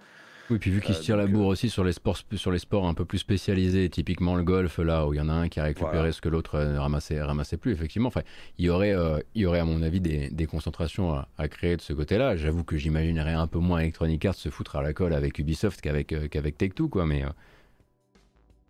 Oui, 0.49 0.57
puis 0.57 0.71
vu 0.71 0.81
qu'ils 0.81 0.95
se 0.95 1.01
tirent 1.01 1.17
la 1.17 1.27
bourre 1.27 1.47
aussi 1.47 1.69
sur 1.69 1.83
les, 1.83 1.93
sports, 1.93 2.17
sur 2.35 2.51
les 2.51 2.59
sports 2.59 2.87
un 2.87 2.93
peu 2.93 3.05
plus 3.05 3.19
spécialisés, 3.19 3.89
typiquement 3.89 4.35
le 4.35 4.43
golf, 4.43 4.79
là 4.79 5.07
où 5.07 5.13
il 5.13 5.17
y 5.17 5.21
en 5.21 5.29
a 5.29 5.33
un 5.33 5.47
qui 5.47 5.59
a 5.59 5.63
récupéré 5.63 6.11
ce 6.11 6.21
que 6.21 6.29
l'autre 6.29 6.59
ne 6.59 6.77
ramassait, 6.77 7.21
ramassait 7.21 7.57
plus, 7.57 7.71
effectivement, 7.71 8.07
enfin, 8.07 8.21
il, 8.57 8.65
y 8.65 8.69
aurait, 8.69 8.95
il 9.35 9.41
y 9.41 9.45
aurait 9.45 9.59
à 9.59 9.65
mon 9.65 9.81
avis 9.83 10.01
des, 10.01 10.29
des 10.29 10.45
concentrations 10.45 11.23
à, 11.37 11.47
créer 11.47 11.77
de 11.77 11.81
ce 11.81 11.93
côté-là. 11.93 12.35
J'avoue 12.35 12.63
que 12.63 12.77
j'imaginerais 12.77 13.33
un 13.33 13.47
peu 13.47 13.59
moins 13.59 13.79
Electronic 13.79 14.25
Arts 14.25 14.35
se 14.35 14.49
foutre 14.49 14.75
à 14.75 14.81
la 14.81 14.93
colle 14.93 15.13
avec 15.13 15.37
Ubisoft 15.39 15.81
qu'avec 15.81 16.29
qu'avec 16.29 16.57
Take-Two, 16.57 16.89
quoi, 16.89 17.05
mais 17.05 17.23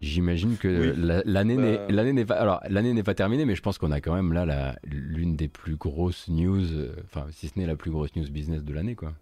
J'imagine 0.01 0.55
que 0.55 0.93
l'année 1.25 1.57
n'est 1.57 1.79
l'année 1.89 2.13
n'est 2.13 2.25
pas 2.25 2.35
alors 2.35 2.61
l'année 2.69 2.93
n'est 2.93 3.03
pas 3.03 3.15
terminée, 3.15 3.43
mais 3.43 3.55
je 3.55 3.61
pense 3.61 3.77
qu'on 3.77 3.91
a 3.91 3.99
quand 3.99 4.15
même 4.15 4.31
là 4.31 4.77
l'une 4.85 5.35
des 5.35 5.49
plus 5.49 5.75
grosses 5.75 6.29
news, 6.29 6.63
enfin 7.03 7.25
si 7.31 7.49
ce 7.49 7.59
n'est 7.59 7.65
la 7.65 7.75
plus 7.75 7.91
grosse 7.91 8.15
news 8.15 8.29
business 8.31 8.63
de 8.63 8.73
l'année 8.73 8.95
quoi. 8.95 9.13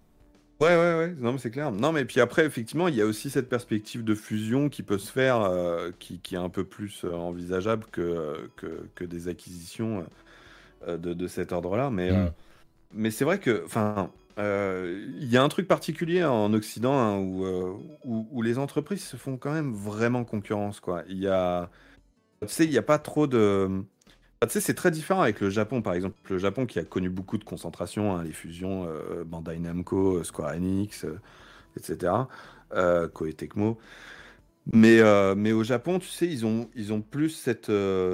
Ouais, 0.59 0.69
ouais, 0.69 0.97
ouais, 0.97 1.15
non, 1.19 1.33
mais 1.33 1.37
c'est 1.37 1.51
clair. 1.51 1.71
Non, 1.71 1.91
mais 1.91 2.03
puis 2.03 2.19
après, 2.19 2.43
effectivement, 2.43 2.87
il 2.87 2.95
y 2.95 3.01
a 3.01 3.05
aussi 3.05 3.29
cette 3.29 3.47
perspective 3.47 4.03
de 4.03 4.15
fusion 4.15 4.69
qui 4.69 4.81
peut 4.81 4.97
se 4.97 5.11
faire, 5.11 5.41
euh, 5.41 5.91
qui, 5.99 6.19
qui 6.19 6.33
est 6.33 6.39
un 6.39 6.49
peu 6.49 6.63
plus 6.63 7.03
euh, 7.03 7.13
envisageable 7.13 7.85
que, 7.91 8.49
que, 8.55 8.87
que 8.95 9.03
des 9.03 9.27
acquisitions 9.27 10.03
euh, 10.87 10.97
de, 10.97 11.13
de 11.13 11.27
cet 11.27 11.51
ordre-là. 11.51 11.91
Mais, 11.91 12.11
mm. 12.11 12.31
mais 12.93 13.11
c'est 13.11 13.23
vrai 13.23 13.39
que, 13.39 13.63
enfin, 13.65 14.11
il 14.39 15.27
y 15.27 15.37
a 15.37 15.43
un 15.43 15.49
truc 15.49 15.67
particulier 15.67 16.23
en 16.23 16.51
Occident 16.53 16.97
hein, 16.97 17.17
où, 17.19 17.45
où, 18.03 18.27
où 18.31 18.41
les 18.41 18.57
entreprises 18.57 19.03
se 19.03 19.17
font 19.17 19.37
quand 19.37 19.51
même 19.51 19.73
vraiment 19.73 20.23
concurrence, 20.25 20.79
quoi. 20.79 21.03
Il 21.07 21.17
y 21.17 21.27
a, 21.27 21.69
tu 22.41 22.47
sais, 22.47 22.65
il 22.65 22.71
n'y 22.71 22.77
a 22.77 22.83
pas 22.83 22.99
trop 22.99 23.27
de 23.27 23.83
ah, 24.39 24.45
tu 24.45 24.53
sais, 24.53 24.61
c'est 24.61 24.75
très 24.75 24.91
différent 24.91 25.21
avec 25.21 25.41
le 25.41 25.49
Japon, 25.49 25.81
par 25.81 25.93
exemple. 25.93 26.15
Le 26.29 26.37
Japon 26.37 26.67
qui 26.67 26.77
a 26.77 26.83
connu 26.83 27.09
beaucoup 27.09 27.39
de 27.39 27.43
concentration, 27.43 28.15
hein, 28.15 28.23
les 28.23 28.33
fusions 28.33 28.85
euh, 28.87 29.23
Bandai 29.23 29.57
Namco, 29.57 30.17
euh, 30.17 30.23
Square 30.23 30.51
Enix, 30.55 31.05
euh, 31.05 31.19
etc., 31.75 32.13
euh, 32.73 33.07
Koei 33.07 33.33
Tecmo. 33.33 33.79
Mais, 34.73 35.01
mais 35.35 35.53
au 35.53 35.63
Japon, 35.63 35.97
tu 35.97 36.09
sais, 36.09 36.27
ils 36.27 36.45
ont, 36.45 36.69
ils 36.75 36.91
ont 36.91 36.99
plus 36.99 37.29
cette, 37.29 37.71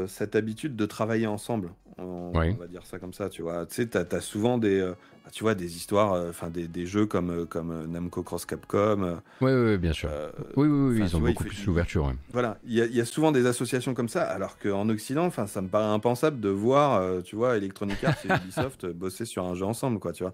cette 0.07 0.35
habitude 0.35 0.75
de 0.75 0.85
travailler 0.85 1.25
ensemble. 1.25 1.71
On, 1.97 2.31
on, 2.31 2.53
va 2.53 2.67
dire 2.67 2.85
ça 2.85 2.99
comme 2.99 3.13
ça, 3.13 3.27
tu 3.29 3.41
vois. 3.41 3.65
Tu 3.65 3.73
sais, 3.73 3.89
tu 3.89 3.97
as, 3.97 4.21
souvent 4.21 4.59
des, 4.59 4.93
tu 5.31 5.43
vois, 5.43 5.55
des 5.55 5.75
histoires, 5.75 6.13
euh, 6.13 6.29
enfin 6.29 6.49
des, 6.49 6.67
des, 6.67 6.85
jeux 6.85 7.05
comme, 7.05 7.29
euh, 7.29 7.45
comme 7.45 7.71
euh, 7.71 7.87
Namco 7.87 8.23
Cross 8.23 8.45
Capcom. 8.45 9.19
Oui, 9.41 9.51
oui, 9.51 9.77
bien 9.77 9.93
sûr. 9.93 10.09
oui, 10.55 10.67
oui, 10.67 10.91
oui 10.91 10.99
ils 10.99 11.15
ont 11.15 11.19
beaucoup 11.19 11.43
plus 11.43 11.65
l'ouverture. 11.65 12.13
Voilà, 12.31 12.57
il 12.65 12.73
y, 12.73 12.81
a, 12.81 12.85
y, 12.85 12.99
a 12.99 13.05
souvent 13.05 13.31
des 13.31 13.45
associations 13.45 13.93
comme 13.93 14.09
ça, 14.09 14.23
alors 14.23 14.57
qu'en 14.57 14.89
Occident, 14.89 15.25
enfin, 15.25 15.47
ça 15.47 15.61
me 15.61 15.69
paraît 15.69 15.93
impensable 15.93 16.39
de 16.39 16.49
voir, 16.49 17.23
tu 17.23 17.35
vois, 17.35 17.57
Electronic 17.57 18.03
Arts 18.03 18.17
et 18.25 18.33
Ubisoft 18.43 18.85
bosser 18.87 19.25
sur 19.25 19.45
un 19.45 19.55
jeu 19.55 19.65
ensemble, 19.65 19.99
quoi, 19.99 20.13
tu 20.13 20.23
vois. 20.23 20.33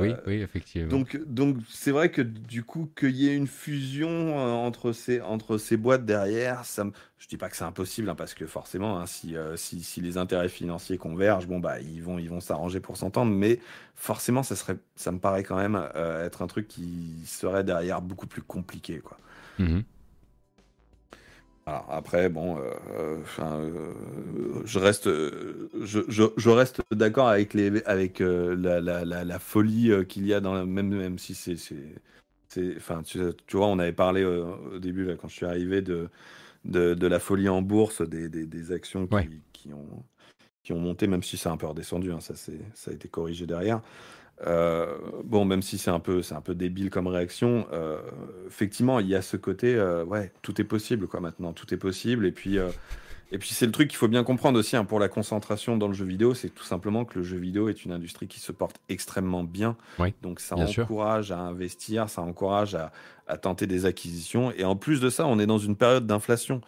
oui, 0.00 0.14
oui, 0.26 0.34
effectivement. 0.40 0.88
Donc, 0.88 1.20
donc 1.26 1.56
c'est 1.68 1.90
vrai 1.90 2.10
que 2.10 2.22
du 2.22 2.62
coup, 2.62 2.90
qu'il 2.98 3.16
y 3.16 3.28
ait 3.28 3.36
une 3.36 3.48
fusion 3.48 4.36
entre 4.36 4.92
ces, 4.92 5.20
entre 5.20 5.58
ces 5.58 5.76
boîtes 5.76 6.04
derrière, 6.04 6.64
ça 6.64 6.84
me 6.84 6.92
je 7.18 7.28
dis 7.28 7.36
pas 7.36 7.48
que 7.48 7.56
c'est 7.56 7.64
impossible, 7.64 8.10
hein, 8.10 8.14
parce 8.14 8.34
que 8.34 8.46
forcément, 8.46 8.98
hein, 8.98 9.06
si, 9.06 9.36
euh, 9.36 9.56
si, 9.56 9.82
si, 9.82 10.00
les 10.00 10.18
intérêts 10.18 10.48
financiers 10.48 10.98
convergent, 10.98 11.46
bon 11.46 11.60
bah 11.60 11.80
ils 11.80 12.02
vont 12.02 12.18
ils 12.18 12.28
vont 12.28 12.40
s'arranger 12.40 12.80
pour 12.80 12.96
s'entendre, 12.96 13.32
mais 13.32 13.58
forcément, 13.94 14.42
ça 14.42 14.54
serait, 14.54 14.76
ça 14.96 15.12
me 15.12 15.18
paraît 15.18 15.42
quand 15.42 15.56
même 15.56 15.88
euh, 15.94 16.26
être 16.26 16.42
un 16.42 16.46
truc 16.46 16.68
qui 16.68 17.14
serait 17.26 17.64
derrière 17.64 18.02
beaucoup 18.02 18.26
plus 18.26 18.42
compliqué, 18.42 18.98
quoi. 18.98 19.16
Mmh 19.58 19.80
Alors 21.64 21.86
après, 21.90 22.28
bon, 22.28 22.58
euh, 22.58 23.22
je 24.66 24.78
reste, 24.78 25.08
je, 25.08 26.00
je, 26.08 26.24
je 26.36 26.50
reste 26.50 26.82
d'accord 26.90 27.28
avec 27.28 27.54
les, 27.54 27.82
avec 27.84 28.20
la, 28.20 28.80
la, 28.80 29.04
la, 29.04 29.38
folie 29.38 29.90
qu'il 30.06 30.26
y 30.26 30.34
a 30.34 30.40
dans 30.40 30.52
la, 30.52 30.66
même, 30.66 30.94
même 30.94 31.18
si 31.18 31.34
c'est, 31.34 31.56
c'est, 31.56 32.76
enfin, 32.76 33.02
tu, 33.02 33.20
tu, 33.46 33.56
vois, 33.56 33.68
on 33.68 33.78
avait 33.78 33.92
parlé 33.94 34.22
au 34.24 34.78
début 34.78 35.06
là, 35.06 35.14
quand 35.16 35.28
je 35.28 35.34
suis 35.34 35.46
arrivé 35.46 35.80
de 35.80 36.10
de, 36.66 37.06
la 37.06 37.18
folie 37.18 37.48
en 37.48 37.62
bourse, 37.62 38.02
des, 38.02 38.72
actions 38.72 39.08
qui, 39.52 39.72
ont, 39.72 40.04
qui 40.62 40.72
ont 40.72 40.78
monté, 40.78 41.06
même 41.06 41.22
si 41.22 41.36
c'est 41.36 41.48
un 41.48 41.56
peu 41.56 41.66
redescendu, 41.66 42.12
hein, 42.12 42.20
ça, 42.20 42.34
ça 42.36 42.90
a 42.90 42.94
été 42.94 43.08
corrigé 43.08 43.46
derrière. 43.46 43.80
Euh, 44.46 44.98
bon, 45.24 45.44
même 45.44 45.62
si 45.62 45.78
c'est 45.78 45.90
un 45.90 46.00
peu, 46.00 46.22
c'est 46.22 46.34
un 46.34 46.40
peu 46.40 46.54
débile 46.54 46.90
comme 46.90 47.06
réaction, 47.06 47.66
euh, 47.72 47.98
effectivement, 48.46 49.00
il 49.00 49.08
y 49.08 49.14
a 49.14 49.22
ce 49.22 49.36
côté, 49.36 49.74
euh, 49.74 50.04
ouais, 50.04 50.30
tout 50.42 50.60
est 50.60 50.64
possible, 50.64 51.06
quoi. 51.06 51.20
Maintenant, 51.20 51.52
tout 51.52 51.72
est 51.72 51.78
possible. 51.78 52.26
Et 52.26 52.32
puis, 52.32 52.58
et 53.32 53.38
puis 53.38 53.50
c'est 53.50 53.66
le 53.66 53.72
truc 53.72 53.88
qu'il 53.88 53.96
faut 53.96 54.08
bien 54.08 54.22
comprendre 54.22 54.58
aussi 54.58 54.76
hein, 54.76 54.84
pour 54.84 55.00
la 55.00 55.08
concentration 55.08 55.76
dans 55.76 55.88
le 55.88 55.94
jeu 55.94 56.04
vidéo, 56.04 56.34
c'est 56.34 56.48
tout 56.50 56.64
simplement 56.64 57.04
que 57.04 57.18
le 57.18 57.24
jeu 57.24 57.38
vidéo 57.38 57.68
est 57.68 57.84
une 57.84 57.92
industrie 57.92 58.28
qui 58.28 58.38
se 58.38 58.52
porte 58.52 58.76
extrêmement 58.88 59.42
bien. 59.42 59.76
Donc 60.22 60.38
ça 60.40 60.56
encourage 60.56 61.32
à 61.32 61.38
investir, 61.38 62.08
ça 62.08 62.22
encourage 62.22 62.76
à, 62.76 62.92
tenter 63.38 63.66
des 63.66 63.84
acquisitions. 63.84 64.52
Et 64.52 64.64
en 64.64 64.76
plus 64.76 65.00
de 65.00 65.10
ça, 65.10 65.26
on 65.26 65.40
est 65.40 65.46
dans 65.46 65.58
une 65.58 65.74
période 65.74 66.06
d'inflation. 66.06 66.60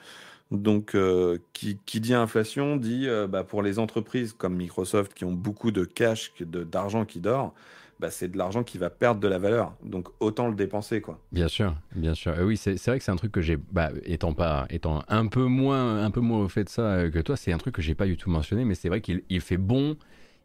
Donc 0.51 0.95
euh, 0.95 1.39
qui, 1.53 1.79
dit 1.85 2.15
inflation 2.15 2.77
dit 2.77 3.07
euh, 3.07 3.27
bah, 3.27 3.45
pour 3.45 3.63
les 3.63 3.79
entreprises 3.79 4.33
comme 4.33 4.57
Microsoft 4.57 5.13
qui 5.15 5.25
ont 5.25 5.33
beaucoup 5.33 5.71
de 5.71 5.85
cash, 5.85 6.33
d'argent 6.41 7.05
qui 7.05 7.21
dort, 7.21 7.55
bah, 8.01 8.11
c'est 8.11 8.29
de 8.29 8.39
l'argent 8.39 8.63
qui 8.63 8.79
va 8.79 8.91
perdre 8.91 9.21
de 9.21 9.29
la 9.29 9.39
valeur. 9.39 9.75
Donc 9.83 10.09
autant 10.21 10.49
le 10.49 10.55
dépenser, 10.55 11.01
quoi. 11.01 11.19
Bien 11.33 11.49
sûr, 11.49 11.75
bien 11.95 12.15
sûr. 12.15 12.33
Euh, 12.33 12.45
oui, 12.45 12.57
c'est 12.57 12.83
vrai 12.87 12.99
que 12.99 13.05
c'est 13.05 13.11
un 13.11 13.17
truc 13.17 13.33
que 13.33 13.41
j'ai, 13.41 13.57
bah, 13.57 13.91
étant 14.05 14.35
pas, 14.35 14.67
étant 14.71 15.03
un 15.09 15.27
peu 15.27 15.45
moins, 15.45 16.05
un 16.05 16.11
peu 16.11 16.21
moins 16.21 16.41
au 16.41 16.49
fait 16.49 16.65
de 16.65 16.69
ça 16.69 16.83
euh, 16.83 17.11
que 17.11 17.19
toi, 17.19 17.37
c'est 17.37 17.53
un 17.53 17.59
truc 17.59 17.75
que 17.75 17.83
j'ai 17.83 17.95
pas 17.95 18.07
du 18.07 18.17
tout 18.17 18.31
mentionné, 18.31 18.65
mais 18.65 18.75
c'est 18.75 18.89
vrai 18.89 19.01
qu'il 19.01 19.23
il 19.29 19.41
fait 19.41 19.57
bon, 19.57 19.97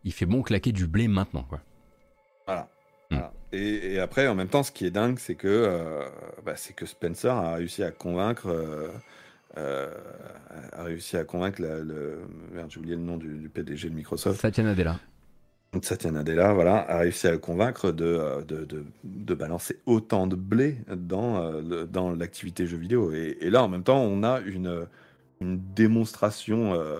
il 0.03 0.13
fait 0.13 0.25
bon 0.25 0.41
claquer 0.41 0.71
du 0.71 0.87
blé 0.87 1.07
maintenant, 1.07 1.43
quoi. 1.43 1.61
Voilà. 2.47 2.69
Hmm. 3.11 3.19
Et, 3.51 3.99
après, 3.99 4.27
en 4.27 4.33
même 4.33 4.47
temps, 4.47 4.63
ce 4.63 4.71
qui 4.71 4.85
est 4.85 4.91
dingue, 4.91 5.19
c'est 5.19 5.35
que, 5.35 5.47
euh, 5.47 6.07
bah, 6.43 6.55
c'est 6.55 6.73
que 6.73 6.87
Spencer 6.87 7.31
a 7.31 7.55
réussi 7.55 7.83
à 7.83 7.91
convaincre. 7.91 8.49
a 9.55 10.83
réussi 10.83 11.17
à 11.17 11.23
convaincre 11.23 11.61
le. 11.61 12.23
Merde, 12.51 12.71
j'ai 12.71 12.79
oublié 12.79 12.95
le 12.95 13.03
nom 13.03 13.17
du, 13.17 13.37
du, 13.37 13.49
PDG 13.49 13.89
de 13.89 13.95
Microsoft. 13.95 14.41
Satya 14.41 14.63
Nadella. 14.63 14.97
Satya 15.81 16.11
Nadella 16.11 16.53
voilà, 16.53 16.77
a 16.89 16.99
réussi 16.99 17.27
à 17.27 17.31
le 17.31 17.39
convaincre 17.39 17.91
de, 17.91 18.05
euh, 18.05 18.41
de, 18.43 18.65
de, 18.65 18.83
de 19.03 19.33
balancer 19.33 19.79
autant 19.85 20.27
de 20.27 20.35
blé 20.35 20.77
dans, 20.95 21.37
euh, 21.37 21.85
dans 21.85 22.11
l'activité 22.11 22.67
jeu 22.67 22.77
vidéo. 22.77 23.11
Et, 23.11 23.37
et, 23.41 23.49
là, 23.49 23.63
en 23.63 23.67
même 23.67 23.83
temps, 23.83 24.01
on 24.01 24.23
a 24.23 24.39
une, 24.41 24.85
une 25.41 25.59
démonstration, 25.75 26.73
euh, 26.73 26.99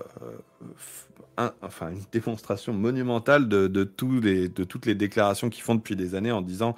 un, 1.38 1.54
enfin 1.62 1.92
une 1.92 2.02
démonstration 2.12 2.74
monumentale 2.74 3.48
de, 3.48 3.68
de, 3.68 3.84
tous 3.84 4.20
les, 4.20 4.50
de 4.50 4.64
toutes 4.64 4.86
les 4.86 4.96
déclarations 4.96 5.50
qu'ils 5.50 5.64
font 5.64 5.76
depuis 5.76 5.96
des 5.96 6.16
années 6.16 6.32
en 6.32 6.42
disant 6.42 6.76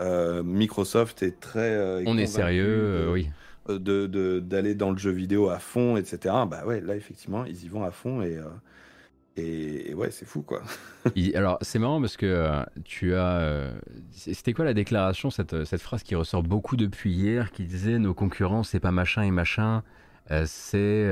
euh, 0.00 0.42
Microsoft 0.42 1.22
est 1.22 1.40
très. 1.40 2.02
on 2.06 2.18
est 2.18 2.26
sérieux, 2.26 3.10
oui. 3.10 3.28
De, 3.68 4.38
d'aller 4.40 4.74
dans 4.74 4.90
le 4.90 4.96
jeu 4.96 5.10
vidéo 5.10 5.50
à 5.50 5.58
fond, 5.58 5.98
etc. 5.98 6.34
Bah 6.50 6.64
ouais, 6.64 6.80
là, 6.80 6.96
effectivement, 6.96 7.44
ils 7.44 7.64
y 7.64 7.68
vont 7.68 7.84
à 7.84 7.90
fond 7.90 8.22
et. 8.22 8.38
Et, 9.38 9.94
ouais, 9.94 10.10
c'est 10.10 10.26
fou 10.26 10.42
quoi. 10.42 10.62
alors 11.34 11.58
c'est 11.62 11.78
marrant 11.78 12.00
parce 12.00 12.16
que 12.16 12.26
euh, 12.26 12.62
tu 12.84 13.14
as. 13.14 13.38
Euh, 13.38 13.78
c'était 14.12 14.52
quoi 14.52 14.64
la 14.64 14.74
déclaration, 14.74 15.30
cette, 15.30 15.64
cette, 15.64 15.80
phrase 15.80 16.02
qui 16.02 16.14
ressort 16.14 16.42
beaucoup 16.42 16.76
depuis 16.76 17.12
hier, 17.12 17.52
qui 17.52 17.64
disait 17.64 17.98
nos 17.98 18.14
concurrents 18.14 18.62
c'est 18.62 18.80
pas 18.80 18.90
machin 18.90 19.22
et 19.22 19.30
machin, 19.30 19.82
euh, 20.30 20.44
c'est. 20.46 21.08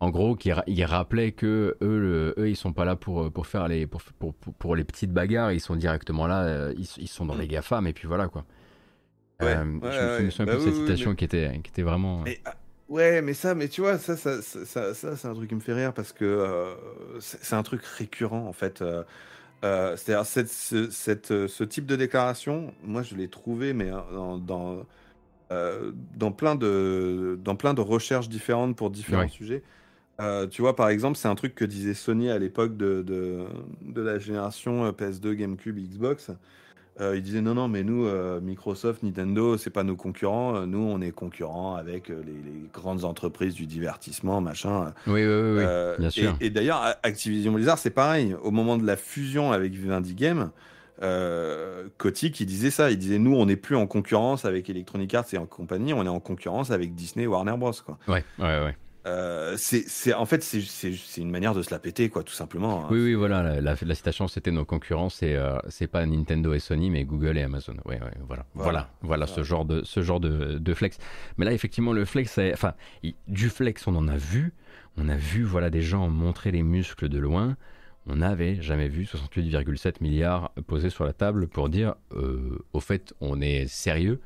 en 0.00 0.10
gros, 0.10 0.36
qui 0.36 0.52
il 0.66 0.84
rappelait 0.84 1.32
que 1.32 1.76
eux, 1.80 2.34
eux, 2.36 2.48
ils 2.48 2.56
sont 2.56 2.72
pas 2.72 2.84
là 2.84 2.96
pour, 2.96 3.32
pour 3.32 3.46
faire 3.46 3.66
les, 3.68 3.86
pour, 3.86 4.02
pour, 4.18 4.34
pour, 4.34 4.76
les 4.76 4.84
petites 4.84 5.12
bagarres, 5.12 5.52
ils 5.52 5.60
sont 5.60 5.76
directement 5.76 6.26
là, 6.26 6.70
ils, 6.72 6.86
ils, 6.98 7.08
sont 7.08 7.26
dans 7.26 7.36
les 7.36 7.48
GAFAM 7.48 7.86
et 7.86 7.92
puis 7.92 8.06
voilà 8.06 8.28
quoi. 8.28 8.44
Ouais, 9.40 9.54
je, 9.54 10.22
me 10.24 10.30
souviens 10.30 10.46
bah 10.46 10.54
de 10.56 10.60
cette 10.60 10.74
citation 10.74 11.14
qui, 11.14 11.24
était, 11.24 11.60
qui 11.62 11.70
était 11.70 11.82
vraiment. 11.82 12.24
Ah, 12.44 12.54
Ouais, 12.88 13.20
mais 13.20 13.34
ça, 13.34 13.54
mais 13.54 13.68
tu 13.68 13.82
vois, 13.82 13.98
ça, 13.98 14.16
ça, 14.16 14.40
ça, 14.40 14.94
ça, 14.94 15.16
c'est 15.16 15.28
un 15.28 15.34
truc 15.34 15.50
qui 15.50 15.54
me 15.54 15.60
fait 15.60 15.74
rire 15.74 15.92
parce 15.92 16.12
que 16.12 16.24
euh, 16.24 16.74
c'est 17.20 17.54
un 17.54 17.62
truc 17.62 17.84
récurrent 17.84 18.46
en 18.46 18.54
fait. 18.54 18.80
Euh, 18.80 19.04
euh, 19.64 19.96
c'est-à-dire 19.96 20.24
cette, 20.24 20.48
ce, 20.48 20.88
cette, 20.88 21.46
ce 21.48 21.64
type 21.64 21.84
de 21.84 21.96
déclaration, 21.96 22.72
moi 22.82 23.02
je 23.02 23.14
l'ai 23.14 23.28
trouvé, 23.28 23.74
mais 23.74 23.90
dans, 23.90 24.38
dans, 24.38 24.86
dans, 25.50 26.32
plein 26.32 26.54
de, 26.54 27.38
dans 27.44 27.56
plein 27.56 27.74
de 27.74 27.82
recherches 27.82 28.30
différentes 28.30 28.74
pour 28.74 28.90
différents 28.90 29.28
sujets. 29.28 29.62
tu 30.50 30.62
vois, 30.62 30.74
par 30.74 30.88
exemple, 30.88 31.18
c'est 31.18 31.28
un 31.28 31.34
truc 31.34 31.54
que 31.54 31.66
disait 31.66 31.94
Sony 31.94 32.30
à 32.30 32.38
l'époque 32.38 32.76
de, 32.78 33.02
de, 33.02 33.44
de, 33.82 34.00
la 34.00 34.18
génération 34.18 34.90
PS2, 34.92 35.34
GameCube, 35.34 35.76
Xbox. 35.78 36.30
Euh, 37.00 37.16
il 37.16 37.22
disait 37.22 37.40
non, 37.40 37.54
non, 37.54 37.68
mais 37.68 37.84
nous, 37.84 38.06
euh, 38.06 38.40
Microsoft, 38.40 39.02
Nintendo, 39.02 39.56
c'est 39.56 39.70
pas 39.70 39.84
nos 39.84 39.96
concurrents. 39.96 40.56
Euh, 40.56 40.66
nous, 40.66 40.80
on 40.80 41.00
est 41.00 41.12
concurrents 41.12 41.76
avec 41.76 42.08
les, 42.08 42.14
grandes 42.72 43.04
entreprises 43.04 43.54
du 43.54 43.66
divertissement, 43.66 44.40
machin. 44.40 44.92
Oui, 45.06 45.24
oui, 45.24 45.58
oui, 45.58 45.64
bien 45.98 46.10
sûr. 46.10 46.36
Et, 46.40 46.50
d'ailleurs, 46.50 46.96
Activision 47.02 47.52
Blizzard, 47.52 47.78
c'est 47.78 47.90
pareil. 47.90 48.34
Au 48.42 48.50
moment 48.50 48.76
de 48.76 48.86
la 48.86 48.96
fusion 48.96 49.52
avec 49.52 49.72
Vivendi 49.72 50.14
Game, 50.14 50.50
Kotick, 51.98 52.34
qui 52.34 52.46
disait 52.46 52.70
ça. 52.70 52.90
Il 52.90 52.98
disait 52.98 53.18
nous, 53.18 53.34
on 53.34 53.46
n'est 53.46 53.56
plus 53.56 53.76
en 53.76 53.86
concurrence 53.86 54.44
avec 54.44 54.68
Electronic 54.68 55.14
Arts 55.14 55.26
et 55.32 55.38
en 55.38 55.46
compagnie, 55.46 55.92
on 55.92 56.04
est 56.04 56.08
en 56.08 56.20
concurrence 56.20 56.70
avec 56.70 56.94
Disney, 56.94 57.26
Warner 57.26 57.56
Bros. 57.56 57.72
Quoi. 57.84 57.98
Ouais, 58.08 58.24
ouais, 58.38 58.64
ouais. 58.64 58.76
Euh, 59.08 59.54
c'est 59.56 60.12
en 60.12 60.26
fait 60.26 60.42
c'est 60.42 61.20
une 61.20 61.30
manière 61.30 61.54
de 61.54 61.62
se 61.62 61.70
la 61.70 61.78
péter 61.78 62.10
quoi 62.10 62.22
tout 62.22 62.34
simplement. 62.34 62.84
Hein. 62.84 62.88
Oui 62.90 63.02
oui 63.02 63.14
voilà 63.14 63.60
la, 63.60 63.74
la, 63.80 63.94
citation 63.94 64.28
c'était 64.28 64.50
nos 64.50 64.64
concurrents 64.64 65.08
c'est 65.08 65.34
euh, 65.34 65.58
c'est 65.68 65.86
pas 65.86 66.04
Nintendo 66.04 66.52
et 66.52 66.58
Sony 66.58 66.90
mais 66.90 67.04
Google 67.04 67.38
et 67.38 67.42
Amazon. 67.42 67.76
Ouais, 67.86 68.00
ouais 68.00 68.10
voilà. 68.26 68.44
Voilà. 68.54 68.90
Voilà, 69.00 69.26
ce 69.26 69.42
genre 69.42 69.64
de 69.64 69.82
ce 69.84 70.02
genre 70.02 70.20
de, 70.20 70.58
de, 70.58 70.74
flex. 70.74 70.98
Mais 71.38 71.46
là 71.46 71.52
effectivement 71.52 71.92
le 71.92 72.04
flex 72.04 72.38
enfin 72.52 72.74
du 73.26 73.48
flex 73.48 73.86
on 73.86 73.96
en 73.96 74.08
a 74.08 74.16
vu. 74.16 74.52
On 74.96 75.08
a 75.08 75.16
vu 75.16 75.44
voilà 75.44 75.70
des 75.70 75.82
gens 75.82 76.08
montrer 76.08 76.50
les 76.50 76.62
muscles 76.62 77.08
de 77.08 77.18
loin. 77.18 77.56
On 78.06 78.16
n'avait 78.16 78.60
jamais 78.60 78.88
vu 78.88 79.04
68,7 79.04 79.96
milliards 80.00 80.50
posés 80.66 80.90
sur 80.90 81.04
la 81.04 81.12
table 81.12 81.46
pour 81.46 81.68
dire 81.68 81.94
euh, 82.12 82.58
au 82.72 82.80
fait 82.80 83.14
on 83.20 83.40
est 83.40 83.66
sérieux. 83.68 84.20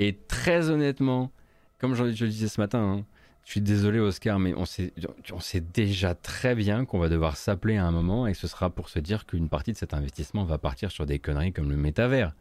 Et 0.00 0.16
très 0.16 0.70
honnêtement 0.70 1.30
comme 1.78 1.94
je, 1.94 2.10
je 2.12 2.24
le 2.24 2.30
disais 2.30 2.48
ce 2.48 2.60
matin, 2.60 2.80
hein, 2.80 3.04
je 3.48 3.52
suis 3.52 3.60
désolé 3.62 3.98
Oscar, 3.98 4.38
mais 4.38 4.52
on 4.54 4.66
sait, 4.66 4.92
on 5.32 5.40
sait 5.40 5.62
déjà 5.62 6.14
très 6.14 6.54
bien 6.54 6.84
qu'on 6.84 6.98
va 6.98 7.08
devoir 7.08 7.38
s'appeler 7.38 7.78
à 7.78 7.86
un 7.86 7.90
moment 7.90 8.26
et 8.26 8.34
ce 8.34 8.46
sera 8.46 8.68
pour 8.68 8.90
se 8.90 8.98
dire 8.98 9.24
qu'une 9.24 9.48
partie 9.48 9.72
de 9.72 9.78
cet 9.78 9.94
investissement 9.94 10.44
va 10.44 10.58
partir 10.58 10.90
sur 10.90 11.06
des 11.06 11.18
conneries 11.18 11.54
comme 11.54 11.70
le 11.70 11.76
métavers. 11.78 12.34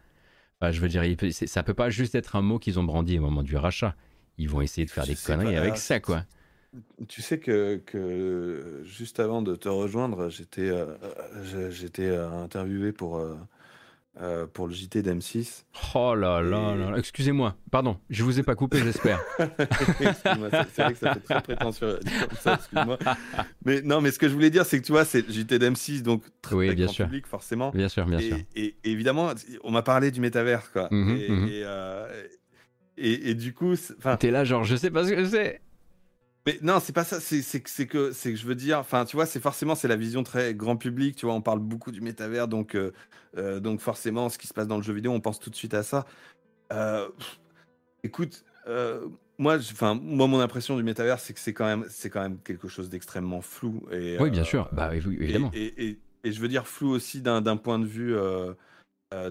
Enfin, 0.60 0.74
je 0.74 0.82
veux 0.82 0.90
dire, 0.90 1.04
ça 1.32 1.64
peut 1.64 1.74
pas 1.74 1.90
juste 1.90 2.14
être 2.16 2.36
un 2.36 2.42
mot 2.42 2.60
qu'ils 2.60 2.78
ont 2.78 2.84
brandi 2.84 3.18
au 3.20 3.22
moment 3.22 3.42
du 3.42 3.56
rachat. 3.56 3.96
Ils 4.38 4.50
vont 4.50 4.60
essayer 4.60 4.84
de 4.84 4.92
faire 4.92 5.06
Je 5.06 5.12
des 5.12 5.16
conneries 5.16 5.56
pas, 5.56 5.62
avec 5.62 5.78
ça, 5.78 6.02
quoi. 6.02 6.26
Tu 7.08 7.22
sais 7.22 7.40
que, 7.40 7.82
que 7.86 8.82
juste 8.84 9.22
avant 9.22 9.42
de 9.42 9.56
te 9.56 9.70
rejoindre, 9.70 10.28
j'étais 10.28 10.70
euh, 10.70 11.70
j'étais 11.70 12.10
euh, 12.10 12.30
interviewé 12.32 12.92
pour, 12.92 13.16
euh, 13.16 13.34
euh, 14.22 14.48
pour 14.48 14.68
le 14.68 14.74
JT 14.74 15.02
d'M6. 15.02 15.64
Oh 15.96 16.16
là 16.16 16.42
là 16.42 16.74
Et- 16.76 16.78
là 16.80 16.92
là. 16.92 16.98
Excusez-moi, 16.98 17.56
pardon, 17.72 17.98
je 18.10 18.24
vous 18.24 18.40
ai 18.40 18.44
pas 18.44 18.56
coupé, 18.56 18.80
j'espère. 18.80 19.22
Excuse-moi, 20.00 20.50
c'est 20.74 20.82
vrai 20.84 20.94
que 20.94 21.00
ça 21.00 21.14
fait 21.14 21.20
très 21.20 21.42
prétentieux 21.42 22.00
comme 22.28 22.38
ça, 22.40 22.56
excuse-moi. 22.56 22.98
Mais 23.66 23.82
non, 23.82 24.02
mais 24.02 24.12
ce 24.12 24.20
que 24.20 24.28
je 24.28 24.34
voulais 24.34 24.50
dire, 24.50 24.66
c'est 24.66 24.80
que 24.80 24.86
tu 24.86 24.92
vois, 24.92 25.06
c'est 25.06 25.26
le 25.28 25.32
JT 25.34 25.60
d'M6, 25.60 26.02
donc 26.02 26.24
très 26.42 26.56
Oui, 26.56 26.68
très 26.68 26.76
bien 26.76 26.86
grand 26.86 26.94
sûr. 26.94 27.06
public, 27.06 27.28
forcément. 27.28 27.70
Bien 27.72 27.90
sûr, 27.90 28.06
bien 28.06 28.20
et, 28.20 28.28
sûr. 28.30 28.38
et- 28.56 28.76
et 28.84 28.92
évidemment, 28.92 29.32
on 29.64 29.72
m'a 29.72 29.82
parlé 29.84 30.12
du 30.12 30.20
métavers, 30.22 30.72
quoi. 30.72 30.88
Mhm, 30.92 31.18
et, 31.18 31.30
mhm. 31.30 31.48
et, 31.48 31.62
euh, 31.64 32.24
et- 32.98 33.34
du 33.36 33.54
coup, 33.54 33.74
enfin, 34.00 34.18
T'es 34.18 34.32
là, 34.32 34.44
genre, 34.44 34.64
je 34.64 34.76
sais 34.76 34.90
pas 34.90 35.06
ce 35.06 35.12
que 35.14 35.26
c'est. 35.26 35.62
Mais 36.48 36.58
non, 36.62 36.80
c'est 36.80 36.94
pas 36.94 37.04
ça. 37.04 37.20
C'est 37.20 37.42
que 37.88 38.12
c'est 38.14 38.36
je 38.38 38.48
veux 38.48 38.56
dire. 38.56 38.80
Enfin, 38.80 39.04
tu 39.04 39.18
vois, 39.18 39.26
c'est 39.26 39.42
forcément 39.42 39.76
c'est 39.76 39.90
la 39.90 39.98
vision 39.98 40.24
très 40.24 40.56
grand 40.56 40.78
public. 40.78 41.18
Tu 41.18 41.26
vois, 41.26 41.36
on 41.36 41.42
parle 41.42 41.60
beaucoup 41.60 41.92
du 41.92 42.00
métavers, 42.00 42.48
donc 42.48 42.74
euh, 42.74 42.94
euh, 43.38 43.60
donc 43.60 43.82
forcément, 43.82 44.30
ce 44.30 44.38
qui 44.38 44.48
se 44.48 44.54
passe 44.54 44.66
dans 44.68 44.78
le 44.78 44.84
jeu 44.84 44.94
vidéo, 44.94 45.12
on 45.12 45.20
pense 45.20 45.40
tout 45.42 45.50
de 45.50 45.56
suite 45.58 45.74
à 45.74 45.84
ça. 45.84 46.06
Euh, 46.72 47.10
écoute, 48.02 48.46
moi, 49.38 49.58
enfin, 49.58 49.94
moi, 50.02 50.28
mon 50.28 50.40
impression 50.40 50.78
du 50.78 50.84
métavers, 50.84 51.20
c'est 51.20 51.34
que 51.34 51.40
c'est 51.42 51.54
quand 51.54 51.66
même 51.66 51.86
c'est 51.90 52.10
quand 52.10 52.22
même 52.22 52.38
quelque 52.40 52.70
chose 52.70 52.90
d'extrêmement 52.90 53.42
flou. 53.42 53.84
Et, 53.92 54.16
Oui, 54.18 54.30
bien 54.32 54.46
sûr. 54.46 54.70
Bah 54.72 54.90
oui, 54.94 55.02
oui, 55.06 55.16
et- 55.20 55.24
évidemment. 55.26 55.52
Et, 55.54 55.86
et- 55.86 56.00
et 56.24 56.32
je 56.32 56.40
veux 56.40 56.48
dire 56.48 56.66
flou 56.66 56.90
aussi 56.92 57.22
d'un 57.22 57.58
point 57.58 57.78
de 57.78 57.86
vue. 57.86 58.16
euh, 58.16 58.54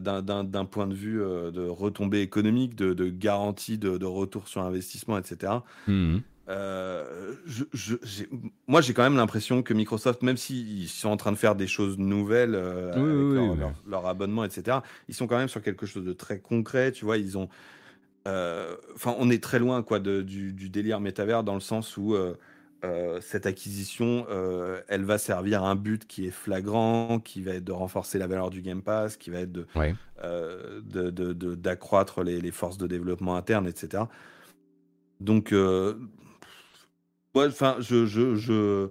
d'un- 0.00 0.64
point 0.64 0.86
de 0.86 0.94
vue 0.94 1.22
euh, 1.22 1.50
de 1.50 1.66
retombée 1.66 2.20
économique, 2.22 2.74
de, 2.74 2.94
de 2.94 3.10
garantie 3.10 3.76
de, 3.76 3.98
de 3.98 4.06
retour 4.06 4.48
sur 4.48 4.62
investissement, 4.62 5.18
etc. 5.18 5.64
Mhm. 5.86 6.22
Euh, 6.48 7.34
je, 7.44 7.64
je- 7.72 7.96
j'ai- 8.04 8.28
moi, 8.68 8.80
j'ai 8.80 8.94
quand 8.94 9.02
même 9.02 9.16
l'impression 9.16 9.62
que 9.62 9.74
Microsoft, 9.74 10.22
même 10.22 10.36
s'ils 10.36 10.88
sont 10.88 11.08
en 11.08 11.16
train 11.16 11.32
de 11.32 11.36
faire 11.36 11.56
des 11.56 11.66
choses 11.66 11.98
nouvelles 11.98 12.54
euh, 12.54 12.92
Oui, 12.94 13.00
avec 13.02 13.16
oui, 13.16 13.34
leur, 13.34 13.44
oui, 13.52 13.58
leur- 13.58 13.68
oui. 13.70 13.74
leur 13.90 14.06
abonnement, 14.06 14.44
etc., 14.44 14.78
ils 15.08 15.14
sont 15.14 15.26
quand 15.26 15.38
même 15.38 15.48
sur 15.48 15.60
quelque 15.62 15.86
chose 15.86 16.04
de 16.04 16.12
très 16.12 16.38
concret. 16.38 16.92
Tu 16.92 17.04
vois, 17.04 17.16
ils 17.18 17.36
ont. 17.36 17.48
euh, 18.28 18.76
Enfin, 18.94 19.14
on 19.18 19.28
est 19.30 19.42
très 19.42 19.58
loin 19.58 19.82
quoi, 19.82 19.98
de- 19.98 20.22
du, 20.22 20.52
du 20.52 20.68
délire 20.70 21.00
métavers 21.00 21.42
dans 21.42 21.54
le 21.54 21.60
sens 21.60 21.96
où 21.96 22.14
cette 23.20 23.46
acquisition, 23.46 24.26
elle 24.86 25.02
va 25.04 25.18
servir 25.18 25.64
à 25.64 25.70
un 25.70 25.74
but 25.74 26.06
qui 26.06 26.26
est 26.28 26.30
flagrant, 26.30 27.18
qui 27.18 27.42
va 27.42 27.54
être 27.54 27.64
de 27.64 27.72
renforcer 27.72 28.16
la 28.20 28.28
valeur 28.28 28.50
du 28.50 28.62
Game 28.62 28.80
Pass, 28.82 29.16
qui 29.16 29.30
va 29.30 29.40
être 29.40 29.50
de, 29.50 29.66
Ouais. 29.74 29.94
d'accroître 31.56 32.22
les, 32.22 32.40
les 32.40 32.50
forces 32.52 32.78
de 32.78 32.86
développement 32.86 33.34
interne, 33.36 33.66
etc. 33.66 34.04
Donc, 35.20 35.52
ouais, 37.36 37.46
enfin, 37.46 37.76
je, 37.80 38.06
je, 38.06 38.34
je, 38.34 38.88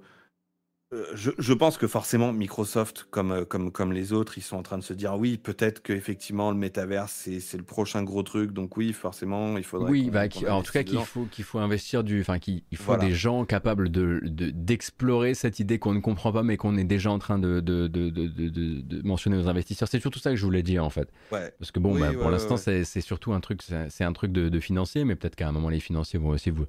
euh, 0.93 1.03
je, 1.15 1.31
je 1.37 1.53
pense 1.53 1.77
que 1.77 1.87
forcément 1.87 2.31
Microsoft, 2.31 3.07
comme, 3.09 3.31
euh, 3.31 3.43
comme, 3.43 3.71
comme 3.71 3.91
les 3.91 4.13
autres, 4.13 4.37
ils 4.37 4.41
sont 4.41 4.55
en 4.55 4.61
train 4.61 4.77
de 4.77 4.83
se 4.83 4.93
dire 4.93 5.15
oui, 5.15 5.37
peut-être 5.37 5.81
que 5.81 5.91
effectivement 5.91 6.51
le 6.51 6.57
métavers 6.57 7.09
c'est 7.09 7.39
c'est 7.39 7.57
le 7.57 7.63
prochain 7.63 8.03
gros 8.03 8.21
truc, 8.21 8.51
donc 8.51 8.77
oui, 8.77 8.93
forcément, 8.93 9.57
il 9.57 9.63
faudrait. 9.63 9.89
Oui, 9.89 10.11
bah, 10.11 10.25
en 10.47 10.61
tout 10.61 10.71
cas, 10.71 10.83
qu'il 10.83 10.99
faut, 10.99 11.25
qu'il 11.25 11.43
faut 11.43 11.57
investir 11.57 12.03
du. 12.03 12.21
Enfin, 12.21 12.37
qu'il 12.37 12.61
il 12.71 12.77
faut 12.77 12.93
Voilà. 12.93 13.05
des 13.05 13.13
gens 13.13 13.45
capables 13.45 13.89
de, 13.89 14.21
de- 14.23 14.51
d'explorer 14.51 15.33
cette 15.33 15.59
idée 15.59 15.79
qu'on 15.79 15.93
ne 15.93 15.99
comprend 16.01 16.31
pas, 16.31 16.43
mais 16.43 16.55
qu'on 16.55 16.77
est 16.77 16.83
déjà 16.83 17.11
en 17.11 17.19
train 17.19 17.39
de, 17.39 17.59
de, 17.61 17.87
de, 17.87 19.01
mentionner 19.03 19.37
aux 19.37 19.47
investisseurs. 19.47 19.87
C'est 19.89 19.99
surtout 19.99 20.19
ça 20.19 20.29
que 20.29 20.35
je 20.35 20.45
voulais 20.45 20.63
dire, 20.63 20.85
en 20.85 20.91
fait. 20.91 21.09
Ouais. 21.31 21.51
Parce 21.57 21.71
que 21.71 21.79
bon, 21.79 21.95
Oui, 21.95 22.01
bah, 22.01 22.09
ouais, 22.11 22.15
pour 22.15 22.29
l'instant, 22.29 22.57
c'est, 22.57 22.83
surtout 23.01 23.33
un 23.33 23.39
truc, 23.39 23.61
c'est, 23.63 24.03
un 24.03 24.13
truc 24.13 24.31
de, 24.31 24.49
de 24.49 24.59
financier, 24.59 25.03
mais 25.03 25.15
peut-être 25.15 25.35
qu'à 25.35 25.47
un 25.47 25.51
moment, 25.51 25.69
les 25.69 25.79
financiers 25.79 26.19
vont 26.19 26.29
aussi 26.29 26.51
vous, 26.51 26.65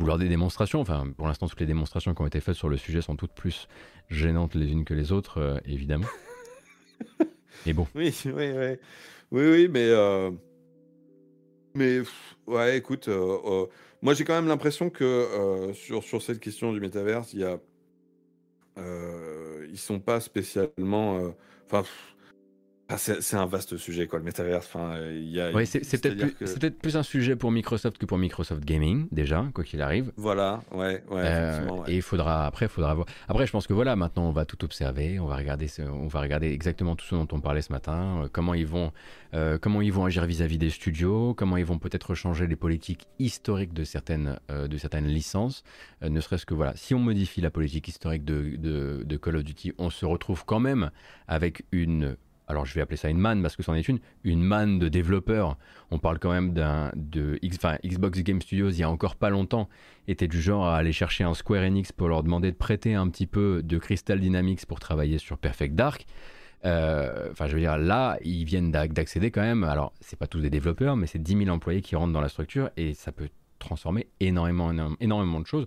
vouloir 0.00 0.18
des 0.18 0.28
démonstrations. 0.28 0.80
Enfin, 0.80 1.04
pour 1.16 1.28
l'instant, 1.28 1.46
toutes 1.48 1.60
les 1.60 1.66
démonstrations 1.66 2.14
qui 2.14 2.22
ont 2.22 2.26
été 2.26 2.40
faites 2.40 2.54
sur 2.56 2.68
le 2.68 2.76
sujet 2.76 3.02
sont 3.02 3.16
toutes 3.16 3.32
plus 3.34 3.68
gênantes 4.08 4.54
les 4.54 4.72
unes 4.72 4.84
que 4.84 4.94
les 4.94 5.12
autres, 5.12 5.38
euh, 5.38 5.58
évidemment. 5.64 6.08
Et 7.66 7.72
bon. 7.72 7.86
Oui, 7.94 8.14
oui, 8.26 8.32
oui. 8.52 8.76
Oui, 9.32 9.42
oui, 9.50 9.68
mais. 9.68 9.88
euh, 9.90 10.30
Mais, 11.74 12.00
ouais, 12.46 12.78
écoute, 12.78 13.08
euh, 13.08 13.66
moi 14.02 14.14
j'ai 14.14 14.24
quand 14.24 14.34
même 14.34 14.48
l'impression 14.48 14.90
que 14.90 15.70
sur, 15.74 16.02
sur 16.02 16.22
cette 16.22 16.40
question 16.40 16.72
du 16.72 16.80
métaverse, 16.80 17.32
il 17.32 17.40
y 17.40 17.44
a. 17.44 17.58
ils 19.70 19.78
sont 19.78 20.00
pas 20.00 20.20
spécialement. 20.20 21.16
Enfin. 21.66 21.82
pff, 21.82 22.16
ah, 22.90 22.98
c'est 22.98 23.36
un 23.36 23.46
vaste 23.46 23.76
sujet, 23.76 24.08
quoi, 24.08 24.18
le 24.18 24.24
métaverse. 24.24 24.66
Enfin, 24.66 24.94
euh, 24.96 25.12
il 25.16 25.30
y 25.30 25.40
a. 25.40 25.52
Ouais, 25.52 25.64
c'est, 25.64 25.78
peut-être 25.80 26.16
plus, 26.80 26.92
que- 26.92 26.96
un 26.96 27.02
sujet 27.04 27.36
pour 27.36 27.52
Microsoft 27.52 27.98
que 27.98 28.04
pour 28.06 28.18
Microsoft 28.18 28.64
Gaming, 28.64 29.06
déjà, 29.12 29.46
quoi 29.54 29.62
qu'il 29.62 29.80
arrive. 29.80 30.12
Voilà, 30.16 30.62
ouais, 30.72 31.02
ouais, 31.08 31.22
Euh, 31.24 31.68
ouais. 31.68 31.92
Et 31.92 31.96
il 31.96 32.02
faudra 32.02 32.46
après, 32.46 32.66
il 32.66 32.68
faudra 32.68 32.94
voir. 32.94 33.06
Après, 33.28 33.46
je 33.46 33.52
pense 33.52 33.68
que 33.68 33.72
voilà, 33.72 33.94
maintenant 33.94 34.24
on 34.28 34.32
va 34.32 34.44
tout 34.44 34.64
observer, 34.64 35.20
on 35.20 35.26
va 35.26 35.36
regarder, 35.36 35.68
on 35.88 36.08
va 36.08 36.20
regarder 36.20 36.48
exactement 36.48 36.96
tout 36.96 37.06
ce 37.06 37.14
dont 37.14 37.28
on 37.30 37.40
parlait 37.40 37.62
ce 37.62 37.72
matin, 37.72 38.22
euh, 38.24 38.28
comment 38.32 38.54
ils 38.54 38.66
vont, 38.66 38.90
euh, 39.34 39.56
comment 39.58 39.80
ils 39.82 39.92
vont 39.92 40.04
agir 40.04 40.26
vis-à-vis 40.26 40.58
des 40.58 40.70
studios, 40.70 41.32
comment 41.34 41.56
ils 41.56 41.64
vont 41.64 41.78
peut-être 41.78 42.16
changer 42.16 42.48
les 42.48 42.56
politiques 42.56 43.06
historiques 43.20 43.72
de 43.72 43.84
certaines, 43.84 44.38
de 44.48 44.78
certaines 44.78 45.06
licences. 45.06 45.62
Ne 46.02 46.20
serait-ce 46.20 46.44
que 46.46 46.54
voilà, 46.54 46.74
si 46.74 46.94
on 46.94 46.98
modifie 46.98 47.40
la 47.40 47.50
politique 47.50 47.86
historique 47.86 48.24
de, 48.24 48.56
de, 48.56 49.02
de 49.04 49.16
Call 49.16 49.36
of 49.36 49.44
Duty, 49.44 49.72
on 49.78 49.90
se 49.90 50.04
retrouve 50.06 50.44
quand 50.44 50.60
même 50.60 50.90
avec 51.28 51.64
une 51.72 52.16
alors 52.50 52.66
je 52.66 52.74
vais 52.74 52.80
appeler 52.82 52.96
ça 52.96 53.08
une 53.08 53.18
manne 53.18 53.40
parce 53.42 53.56
que 53.56 53.62
c'en 53.62 53.74
est 53.74 53.88
une, 53.88 53.98
une 54.24 54.42
manne 54.42 54.78
de 54.78 54.88
développeurs. 54.88 55.56
On 55.90 55.98
parle 55.98 56.18
quand 56.18 56.30
même 56.32 56.52
d'un 56.52 56.92
de 56.96 57.38
Xbox 57.42 58.20
Game 58.22 58.42
Studios 58.42 58.70
il 58.70 58.78
y 58.78 58.82
a 58.82 58.90
encore 58.90 59.16
pas 59.16 59.30
longtemps 59.30 59.68
était 60.08 60.28
du 60.28 60.40
genre 60.40 60.66
à 60.66 60.76
aller 60.76 60.92
chercher 60.92 61.24
un 61.24 61.34
Square 61.34 61.62
Enix 61.62 61.92
pour 61.92 62.08
leur 62.08 62.22
demander 62.22 62.50
de 62.52 62.56
prêter 62.56 62.94
un 62.94 63.08
petit 63.08 63.26
peu 63.26 63.62
de 63.62 63.78
Crystal 63.78 64.18
Dynamics 64.20 64.66
pour 64.66 64.80
travailler 64.80 65.18
sur 65.18 65.38
Perfect 65.38 65.74
Dark. 65.74 66.04
Euh, 66.64 67.28
Enfin, 67.30 67.46
je 67.46 67.54
veux 67.54 67.60
dire, 67.60 67.78
là, 67.78 68.18
ils 68.22 68.44
viennent 68.44 68.70
d'ac- 68.70 68.92
d'accéder 68.92 69.30
quand 69.30 69.40
même. 69.40 69.64
Alors, 69.64 69.92
c'est 70.00 70.18
pas 70.18 70.26
tous 70.26 70.40
des 70.40 70.50
développeurs, 70.50 70.96
mais 70.96 71.06
c'est 71.06 71.22
10 71.22 71.36
000 71.44 71.48
employés 71.50 71.80
qui 71.80 71.96
rentrent 71.96 72.12
dans 72.12 72.20
la 72.20 72.28
structure 72.28 72.70
et 72.76 72.92
ça 72.94 73.12
peut 73.12 73.28
transformer 73.58 74.08
énormément, 74.20 74.72
énormément 75.00 75.40
de 75.40 75.46
choses. 75.46 75.66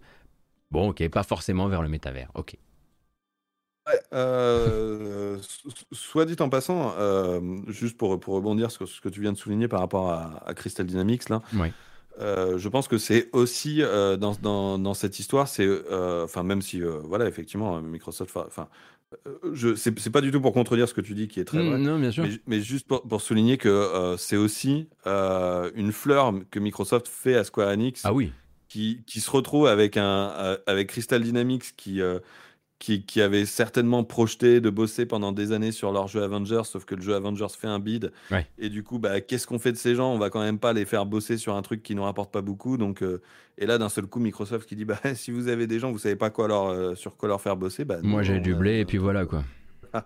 Bon, 0.71 0.89
ok, 0.89 1.07
pas 1.09 1.23
forcément 1.23 1.67
vers 1.67 1.81
le 1.81 1.89
métavers. 1.89 2.29
Ok. 2.35 2.57
Ouais, 3.87 3.99
euh, 4.13 5.37
so- 5.41 5.69
soit 5.91 6.25
dit 6.25 6.35
en 6.39 6.47
passant, 6.49 6.93
euh, 6.97 7.41
juste 7.67 7.97
pour, 7.97 8.17
pour 8.19 8.35
rebondir 8.35 8.71
sur 8.71 8.87
ce 8.87 9.01
que 9.01 9.09
tu 9.09 9.19
viens 9.19 9.33
de 9.33 9.37
souligner 9.37 9.67
par 9.67 9.81
rapport 9.81 10.09
à, 10.09 10.41
à 10.47 10.53
Crystal 10.53 10.85
Dynamics, 10.85 11.27
là, 11.27 11.41
Oui. 11.53 11.67
euh, 12.19 12.57
je 12.57 12.69
pense 12.69 12.87
que 12.87 12.97
c'est 12.97 13.29
aussi 13.33 13.79
dans, 13.81 14.35
dans, 14.41 14.79
dans 14.79 14.93
cette 14.93 15.19
histoire, 15.19 15.49
c'est, 15.49 15.67
enfin, 16.23 16.43
même 16.43 16.61
si, 16.61 16.79
voilà, 16.81 17.27
effectivement, 17.27 17.81
Microsoft, 17.81 18.37
enfin, 18.37 18.69
je, 19.51 19.75
c'est, 19.75 19.91
pas 20.11 20.21
du 20.21 20.31
tout 20.31 20.39
pour 20.41 20.53
contredire 20.53 20.87
ce 20.87 20.93
que 20.93 21.01
tu 21.01 21.13
dis 21.13 21.27
qui 21.27 21.39
est 21.41 21.45
très 21.45 21.61
vrai, 21.61 21.77
Mm, 21.77 21.83
non, 21.83 21.99
bien 21.99 22.11
sûr. 22.11 22.23
mais, 22.23 22.39
mais 22.47 22.61
juste 22.61 22.87
pour, 22.87 23.01
pour 23.01 23.21
souligner 23.21 23.57
que 23.57 24.15
c'est 24.17 24.37
aussi 24.37 24.87
une 25.05 25.91
fleur 25.91 26.33
que 26.51 26.59
Microsoft 26.59 27.07
fait 27.09 27.35
à 27.35 27.43
Square 27.43 27.69
Enix 27.69 28.01
Ah 28.05 28.13
oui. 28.13 28.31
qui, 28.69 29.03
qui 29.05 29.19
se 29.19 29.29
retrouve 29.29 29.67
avec, 29.67 29.97
un, 29.97 30.57
avec 30.67 30.87
Crystal 30.87 31.21
Dynamics 31.21 31.75
qui, 31.75 32.01
qui, 32.83 33.01
qui 33.01 33.21
avait 33.21 33.45
certainement 33.45 34.03
projeté 34.03 34.59
de 34.59 34.69
bosser 34.69 35.05
pendant 35.05 35.31
des 35.31 35.53
années 35.53 35.71
sur 35.71 35.93
leur 35.93 36.09
jeu 36.09 36.21
Avengers, 36.21 36.63
sauf 36.65 36.83
que 36.83 36.95
le 36.95 37.01
jeu 37.01 37.15
Avengers 37.15 37.47
fait 37.57 37.67
un 37.67 37.79
bid. 37.79 38.11
Ouais. 38.29 38.45
Et 38.59 38.67
du 38.67 38.83
coup, 38.83 38.99
bah, 38.99 39.21
qu'est-ce 39.21 39.47
qu'on 39.47 39.57
fait 39.57 39.71
de 39.71 39.77
ces 39.77 39.95
gens? 39.95 40.13
On 40.13 40.17
va 40.17 40.29
quand 40.29 40.41
même 40.41 40.59
pas 40.59 40.73
les 40.73 40.83
faire 40.83 41.05
bosser 41.05 41.37
sur 41.37 41.55
un 41.55 41.61
truc 41.61 41.81
qui 41.81 41.95
nous 41.95 42.03
rapporte 42.03 42.29
pas 42.33 42.41
beaucoup. 42.41 42.75
Donc, 42.75 43.01
euh, 43.01 43.21
et 43.57 43.67
là, 43.67 43.77
d'un 43.77 43.87
seul 43.87 44.05
coup, 44.05 44.19
Microsoft 44.19 44.67
qui 44.67 44.75
dit 44.75 44.83
bah, 44.83 44.99
si 45.15 45.31
vous 45.31 45.47
avez 45.47 45.65
des 45.65 45.79
gens, 45.79 45.93
vous 45.93 45.97
savez 45.97 46.17
pas 46.17 46.29
quoi 46.29 46.49
leur, 46.49 46.67
euh, 46.67 46.93
sur 46.95 47.15
quoi 47.15 47.29
leur 47.29 47.39
faire 47.39 47.55
bosser. 47.55 47.85
Bah, 47.85 47.99
Moi, 48.03 48.21
j'ai 48.21 48.41
du 48.41 48.53
blé 48.53 48.81
et 48.81 48.85
puis 48.85 48.97
voilà, 48.97 49.25
quoi. 49.25 49.45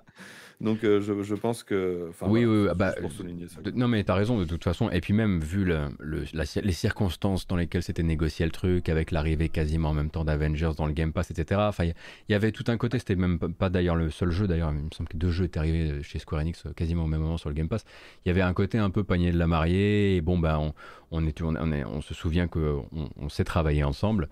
Donc, 0.60 0.84
euh, 0.84 1.00
je, 1.02 1.22
je 1.22 1.36
pense 1.36 1.64
que. 1.64 2.10
Oui, 2.24 2.44
oui, 2.44 2.68
ah 2.72 2.74
bah, 2.74 2.94
pour 3.00 3.12
souligner 3.12 3.48
ça. 3.48 3.62
De- 3.62 3.70
Non 3.70 3.88
mais 3.88 4.04
t'as 4.04 4.16
raison 4.16 4.40
de 4.40 4.46
toute 4.46 4.64
façon 4.64 4.90
et 4.90 5.02
puis 5.02 5.14
même 5.14 5.40
vu 5.40 5.64
le, 5.64 5.82
le- 6.00 6.24
la- 6.34 6.46
les 6.64 6.72
circonstances 6.72 7.46
dans 7.48 7.56
lesquelles 7.56 7.84
c'était 7.84 8.02
négocié 8.02 8.44
le 8.44 8.52
truc 8.52 8.90
avec 8.90 9.12
l'arrivée 9.12 9.50
quasiment 9.50 9.90
en 9.90 9.94
même 9.94 10.10
temps 10.10 10.26
d'Avengers 10.26 10.72
dans 10.76 10.88
le 10.88 10.94
Game 10.94 11.14
Pass 11.14 11.30
etc. 11.30 11.62
Enfin 11.68 11.84
il 11.84 11.94
y, 12.30 12.34
avait 12.34 12.52
tout 12.52 12.64
un 12.70 12.78
côté 12.78 12.98
c'était 12.98 13.16
même 13.16 13.38
pas- 13.38 13.50
pas 13.50 13.70
d'ailleurs 13.70 13.96
le 13.96 14.10
seul 14.10 14.32
jeu 14.32 14.48
d'ailleurs 14.48 14.72
il 14.72 14.84
me 14.86 14.90
semble 14.92 15.10
que 15.10 15.18
deux 15.18 15.30
jeux 15.30 15.46
étaient 15.46 15.60
arrivés 15.60 16.02
chez 16.02 16.18
Square 16.18 16.42
Enix 16.42 16.66
euh, 16.66 16.74
quasiment 16.74 17.04
au 17.04 17.08
même 17.08 17.22
moment 17.22 17.38
sur 17.38 17.50
le 17.50 17.56
Game 17.56 17.70
Pass. 17.70 17.86
Il 18.26 18.30
y 18.30 18.32
avait 18.32 18.42
un 18.42 18.54
côté 18.54 18.80
un 18.80 18.90
peu 18.90 19.04
panier 19.04 19.32
de 19.32 19.38
la 19.38 19.46
mariée 19.46 20.16
et 20.16 20.22
bon 20.22 20.40
bah 20.40 20.58
on, 20.60 20.74
on, 21.12 21.24
est, 21.28 21.40
on, 21.44 21.56
on 21.56 21.72
est- 21.72 21.86
on 21.86 22.02
se 22.02 22.16
souvient 22.16 22.48
que 22.48 22.78
on, 22.94 23.10
on 23.18 23.30
s'est 23.30 23.44
travaillé 23.44 23.84
ensemble. 23.84 24.28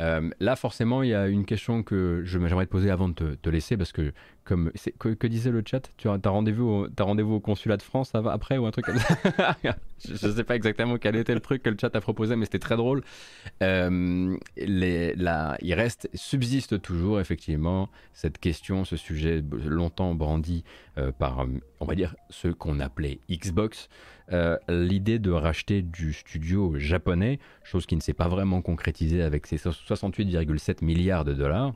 Euh, 0.00 0.28
là, 0.40 0.56
forcément, 0.56 1.04
il 1.04 1.10
y 1.10 1.14
a 1.14 1.28
une 1.28 1.44
question 1.44 1.84
que 1.84 2.22
je- 2.24 2.40
j'aimerais 2.40 2.66
te 2.66 2.70
poser 2.72 2.90
avant 2.90 3.08
de 3.08 3.14
te, 3.14 3.34
te 3.34 3.48
laisser, 3.48 3.76
parce 3.76 3.92
que 3.92 4.12
comme 4.44 4.70
que, 4.98 5.08
que, 5.08 5.26
disait 5.26 5.50
le 5.50 5.62
chat 5.64 5.90
Tu 5.96 6.08
as, 6.08 6.18
rendez-vous 6.24 6.64
au, 6.64 6.86
as 6.86 7.02
rendez-vous 7.02 7.34
au 7.34 7.40
consulat 7.40 7.76
de 7.76 7.82
France 7.82 8.12
après 8.14 8.58
ou 8.58 8.66
un 8.66 8.70
truc 8.70 8.86
comme 8.86 8.98
ça 8.98 9.16
Je 10.04 10.26
ne 10.26 10.32
sais 10.32 10.44
pas 10.44 10.54
exactement 10.54 10.98
quel 10.98 11.16
était 11.16 11.34
le 11.34 11.40
truc 11.40 11.62
que 11.62 11.70
le 11.70 11.76
chat 11.80 11.94
a 11.94 12.00
proposé, 12.00 12.36
mais 12.36 12.44
c'était 12.44 12.58
très 12.58 12.76
drôle. 12.76 13.02
Euh, 13.62 14.36
il 14.56 15.74
reste, 15.74 16.10
subsiste 16.14 16.80
toujours 16.82 17.20
effectivement 17.20 17.88
cette 18.12 18.38
question, 18.38 18.84
ce 18.84 18.96
sujet 18.96 19.42
longtemps 19.64 20.14
brandi 20.14 20.64
euh, 20.98 21.10
par, 21.10 21.46
on 21.80 21.86
va 21.86 21.94
dire, 21.94 22.14
ceux 22.28 22.52
qu'on 22.52 22.80
appelait 22.80 23.20
Xbox. 23.30 23.88
Euh, 24.32 24.56
l'idée 24.68 25.18
de 25.18 25.30
racheter 25.30 25.82
du 25.82 26.12
studio 26.12 26.74
japonais, 26.78 27.38
chose 27.62 27.86
qui 27.86 27.96
ne 27.96 28.00
s'est 28.00 28.14
pas 28.14 28.28
vraiment 28.28 28.62
concrétisée 28.62 29.22
avec 29.22 29.46
ses 29.46 29.56
68,7 29.56 30.84
milliards 30.84 31.24
de 31.24 31.34
dollars. 31.34 31.74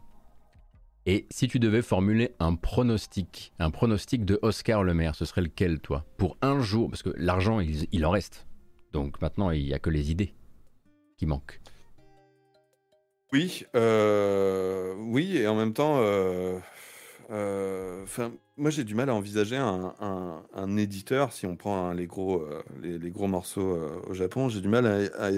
Et 1.10 1.24
si 1.30 1.48
tu 1.48 1.59
devais 1.59 1.80
formuler 1.80 2.35
un 2.39 2.55
pronostic, 2.55 3.55
un 3.59 3.70
pronostic 3.70 4.26
de 4.26 4.39
Oscar 4.43 4.85
Le 4.85 4.93
Maire, 4.93 5.14
ce 5.14 5.24
serait 5.24 5.40
lequel, 5.40 5.80
toi? 5.80 6.05
Pour 6.18 6.36
un 6.43 6.60
jour, 6.60 6.90
parce 6.90 7.02
que 7.02 7.14
l'argent, 7.16 7.60
il, 7.60 8.05
en 8.05 8.10
reste. 8.10 8.47
Donc 8.93 9.18
maintenant, 9.22 9.51
il 9.51 9.64
n'y 9.64 9.72
a 9.72 9.78
que 9.78 9.89
les 9.89 10.10
idées 10.10 10.35
qui 11.16 11.24
manquent. 11.24 11.62
Oui, 13.32 13.64
euh, 13.74 14.94
oui, 14.98 15.39
et 15.39 15.48
en 15.48 15.55
même 15.55 15.72
temps, 15.72 15.97
euh, 15.97 16.59
euh, 17.30 18.06
moi 18.56 18.70
j'ai 18.70 18.84
du 18.84 18.94
mal 18.94 19.10
à 19.10 19.14
envisager 19.14 19.56
un, 19.56 19.94
un, 20.55 20.76
éditeur, 20.78 21.32
si 21.32 21.44
on 21.44 21.56
prend 21.56 21.92
les, 21.92 22.06
gros, 22.06 22.40
euh, 22.40 22.62
les, 22.80 23.10
gros 23.10 23.28
morceaux 23.28 23.74
euh, 23.74 24.00
au 24.09 24.14
Japon, 24.14 24.48
j'ai 24.48 24.62
du 24.62 24.68
mal 24.68 25.10
à, 25.18 25.30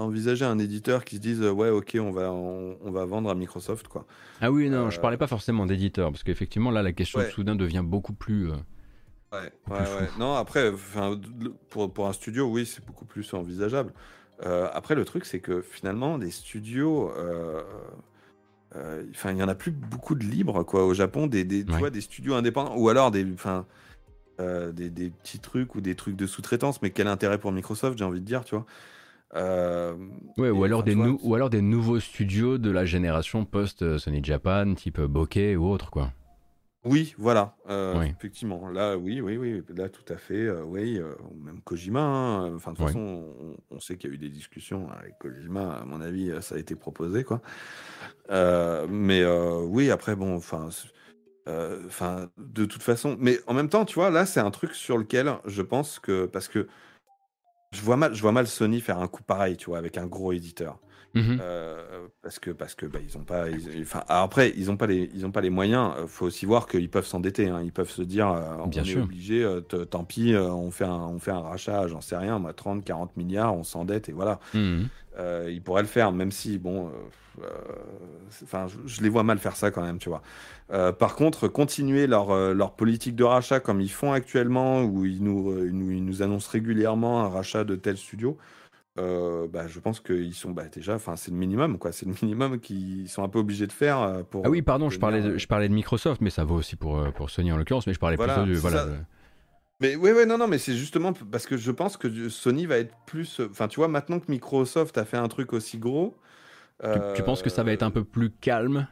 envisager 0.00 0.46
un 0.46 0.58
éditeur 0.58 1.04
qui 1.04 1.16
se 1.16 1.20
dise 1.20 1.42
ouais 1.42 1.68
ok 1.68 1.98
on 2.00 2.12
va, 2.12 2.32
on, 2.32 2.90
va 2.90 3.04
vendre 3.04 3.28
à 3.28 3.34
Microsoft 3.34 3.88
quoi. 3.88 4.06
Ah 4.40 4.50
oui 4.50 4.70
non, 4.70 4.88
je 4.88 5.00
parlais 5.00 5.18
pas 5.18 5.26
forcément 5.26 5.66
d'éditeur, 5.66 6.10
parce 6.10 6.22
qu'effectivement 6.22 6.70
là 6.70 6.82
la 6.82 6.92
question 6.92 7.20
soudain 7.30 7.56
devient 7.56 7.84
beaucoup 7.84 8.14
plus... 8.14 8.48
ouais, 8.48 8.56
ouais, 9.32 9.52
ouais. 9.70 10.08
Non 10.18 10.34
après, 10.34 10.72
pour, 11.68 11.92
pour 11.92 12.08
un 12.08 12.12
studio 12.14 12.46
oui 12.46 12.64
c'est 12.64 12.84
beaucoup 12.86 13.04
plus 13.04 13.34
envisageable. 13.34 13.92
après 14.40 14.94
le 14.94 15.04
truc 15.04 15.26
c'est 15.26 15.40
que 15.40 15.60
finalement 15.60 16.16
des 16.16 16.30
studios 16.30 17.12
euh, 17.18 17.62
enfin, 19.10 19.32
il 19.32 19.38
y 19.38 19.42
en 19.42 19.48
a 19.48 19.54
plus 19.54 19.70
beaucoup 19.70 20.14
de 20.14 20.24
libres 20.24 20.62
quoi 20.64 20.84
au 20.84 20.94
Japon, 20.94 21.26
des, 21.26 21.44
des, 21.44 21.64
tu 21.64 21.72
vois, 21.72 21.90
des 21.90 22.00
studios 22.00 22.34
indépendants 22.34 22.76
ou 22.76 22.88
alors 22.88 23.10
des, 23.10 23.26
enfin, 23.34 23.66
euh, 24.40 24.72
des, 24.72 24.90
des, 24.90 25.10
petits 25.10 25.38
trucs 25.38 25.74
ou 25.74 25.80
des 25.80 25.94
trucs 25.94 26.16
de 26.16 26.26
sous-traitance. 26.26 26.82
Mais 26.82 26.90
quel 26.90 27.06
intérêt 27.06 27.38
pour 27.38 27.52
Microsoft, 27.52 27.98
j'ai 27.98 28.04
envie 28.04 28.20
de 28.20 28.26
dire, 28.26 28.44
tu 28.44 28.54
vois. 28.54 28.66
Euh, 29.34 29.94
ouais, 30.36 30.50
ou 30.50 30.64
alors, 30.64 30.82
des 30.82 30.94
ou 30.94 31.34
alors 31.34 31.48
des 31.48 31.62
nouveaux 31.62 32.00
studios 32.00 32.58
de 32.58 32.70
la 32.70 32.84
génération 32.84 33.44
post 33.44 33.96
Sony 33.98 34.22
Japan, 34.22 34.74
type 34.74 35.00
Bokeh 35.00 35.56
ou 35.56 35.66
autre 35.66 35.90
quoi. 35.90 36.12
Oui, 36.84 37.14
voilà, 37.16 37.54
euh, 37.70 38.02
effectivement. 38.02 38.68
Là, 38.68 38.96
oui, 38.96 39.20
oui, 39.20 39.36
oui, 39.36 39.62
là, 39.76 39.88
tout 39.88 40.12
à 40.12 40.16
fait, 40.16 40.34
euh, 40.34 40.64
oui, 40.64 40.98
euh, 40.98 41.14
même 41.44 41.60
Kojima, 41.60 42.00
hein, 42.00 42.54
enfin, 42.56 42.72
de 42.72 42.76
toute 42.76 42.86
façon, 42.86 43.56
on, 43.70 43.78
sait 43.78 43.96
qu'il 43.96 44.10
y 44.10 44.12
a 44.12 44.16
eu 44.16 44.18
des 44.18 44.28
discussions 44.28 44.90
avec 44.90 45.16
Kojima, 45.18 45.76
à 45.76 45.84
mon 45.84 46.00
avis, 46.00 46.32
ça 46.42 46.56
a 46.56 46.58
été 46.58 46.74
proposé, 46.74 47.22
quoi. 47.22 47.40
mais 48.88 49.24
oui, 49.24 49.92
après, 49.92 50.16
bon, 50.16 50.34
enfin, 50.34 50.70
enfin, 51.46 52.30
de 52.36 52.64
toute 52.64 52.82
façon, 52.82 53.16
mais 53.20 53.38
en 53.46 53.54
même 53.54 53.68
temps, 53.68 53.84
tu 53.84 53.94
vois, 53.94 54.10
là, 54.10 54.26
c'est 54.26 54.40
un 54.40 54.50
truc 54.50 54.74
sur 54.74 54.98
lequel 54.98 55.32
je 55.46 55.62
pense 55.62 56.00
que, 56.00 56.26
parce 56.26 56.48
que 56.48 56.66
je 57.70 57.80
vois 57.80 57.96
mal, 57.96 58.12
je 58.12 58.22
vois 58.22 58.32
mal 58.32 58.48
Sony 58.48 58.80
faire 58.80 58.98
un 58.98 59.08
coup 59.08 59.22
pareil, 59.22 59.56
tu 59.56 59.66
vois, 59.66 59.78
avec 59.78 59.98
un 59.98 60.06
gros 60.06 60.32
éditeur. 60.32 60.80
Mmh 61.14 61.36
euh, 61.42 62.06
parce 62.22 62.38
que 62.38 62.50
parce 62.50 62.74
que 62.74 62.86
bah, 62.86 62.98
ils 63.06 63.18
ont 63.18 63.24
pas 63.24 63.44
enfin 63.82 64.02
après 64.08 64.50
ils 64.56 64.70
ont 64.70 64.78
pas 64.78 64.86
les 64.86 65.10
ils 65.14 65.26
ont 65.26 65.30
pas 65.30 65.42
les 65.42 65.50
moyens. 65.50 65.92
Euh, 65.98 66.06
faut 66.06 66.24
aussi 66.24 66.46
voir 66.46 66.66
qu'ils 66.66 66.88
peuvent 66.88 67.06
s'endetter 67.06 67.48
hein. 67.48 67.60
ils 67.62 67.72
peuvent 67.72 67.90
se 67.90 68.00
dire 68.00 68.30
euh, 68.30 68.56
on 68.64 68.70
est 68.70 68.96
obligé 68.96 69.46
tant 69.90 70.04
pis 70.04 70.34
on 70.34 70.70
fait 70.70 70.84
un 70.84 70.90
on 70.90 71.18
fait 71.18 71.30
un 71.30 71.40
rachat 71.40 71.86
j'en 71.88 72.00
sais 72.00 72.16
rien 72.16 72.38
moi 72.38 72.54
30 72.54 72.82
40 72.84 73.16
milliards 73.18 73.54
on 73.54 73.64
s'endette 73.64 74.08
et 74.08 74.12
voilà. 74.12 74.38
Mmh 74.54 74.84
ils 75.46 75.60
pourraient 75.62 75.82
le 75.82 75.88
faire 75.88 76.10
même 76.10 76.32
si 76.32 76.56
bon 76.58 76.90
enfin 78.42 78.66
je, 78.86 79.02
les 79.02 79.10
vois 79.10 79.24
mal 79.24 79.38
faire 79.38 79.56
ça 79.56 79.70
quand 79.70 79.82
même 79.82 79.98
tu 79.98 80.08
vois. 80.08 80.22
Par 80.94 81.16
contre 81.16 81.48
continuer 81.48 82.06
leur 82.06 82.54
leur 82.54 82.72
politique 82.72 83.14
de 83.14 83.24
rachat 83.24 83.60
comme 83.60 83.82
ils 83.82 83.90
font 83.90 84.12
actuellement 84.12 84.82
où 84.82 85.04
ils 85.04 85.22
nous, 85.22 85.66
ils 85.66 86.04
nous 86.04 86.22
annoncent 86.22 86.48
régulièrement 86.50 87.22
un 87.24 87.28
rachat 87.28 87.64
de 87.64 87.76
tel 87.76 87.98
studio 87.98 88.38
euh, 88.98 89.48
bah, 89.48 89.66
je 89.68 89.80
pense 89.80 90.00
qu'ils 90.00 90.34
sont 90.34 90.50
bah, 90.50 90.64
déjà, 90.70 90.94
enfin, 90.94 91.16
c'est 91.16 91.30
le 91.30 91.36
minimum, 91.36 91.78
quoi. 91.78 91.92
C'est 91.92 92.06
le 92.06 92.14
minimum 92.20 92.60
qu'ils 92.60 93.08
sont 93.08 93.22
un 93.22 93.28
peu 93.28 93.38
obligés 93.38 93.66
de 93.66 93.72
faire 93.72 94.00
euh, 94.00 94.22
pour. 94.22 94.42
Ah 94.44 94.50
oui, 94.50 94.60
pardon, 94.60 94.90
je 94.90 94.98
parlais, 94.98 95.22
de, 95.22 95.30
euh, 95.30 95.38
je 95.38 95.46
parlais 95.46 95.68
de 95.68 95.74
Microsoft, 95.74 96.20
mais 96.20 96.30
ça 96.30 96.44
vaut 96.44 96.56
aussi 96.56 96.76
pour, 96.76 97.02
pour 97.14 97.30
Sony 97.30 97.52
en 97.52 97.56
l'occurrence, 97.56 97.86
mais 97.86 97.94
je 97.94 97.98
parlais 97.98 98.16
voilà, 98.16 98.42
plutôt. 98.42 98.60
Voilà, 98.60 98.86
Mais 99.80 99.96
oui, 99.96 100.10
ouais, 100.12 100.26
non, 100.26 100.36
non, 100.36 100.46
mais 100.46 100.58
c'est 100.58 100.74
justement 100.74 101.12
parce 101.12 101.46
que 101.46 101.56
je 101.56 101.70
pense 101.70 101.96
que 101.96 102.28
Sony 102.28 102.66
va 102.66 102.78
être 102.78 102.94
plus. 103.06 103.40
Enfin, 103.40 103.68
tu 103.68 103.76
vois, 103.76 103.88
maintenant 103.88 104.20
que 104.20 104.30
Microsoft 104.30 104.98
a 104.98 105.04
fait 105.04 105.16
un 105.16 105.28
truc 105.28 105.52
aussi 105.52 105.78
gros. 105.78 106.16
Tu, 107.14 107.22
penses 107.22 107.42
que 107.42 107.50
ça 107.50 107.62
va 107.62 107.72
être 107.72 107.84
un 107.84 107.92
peu 107.92 108.02
plus 108.02 108.30
calme? 108.30 108.88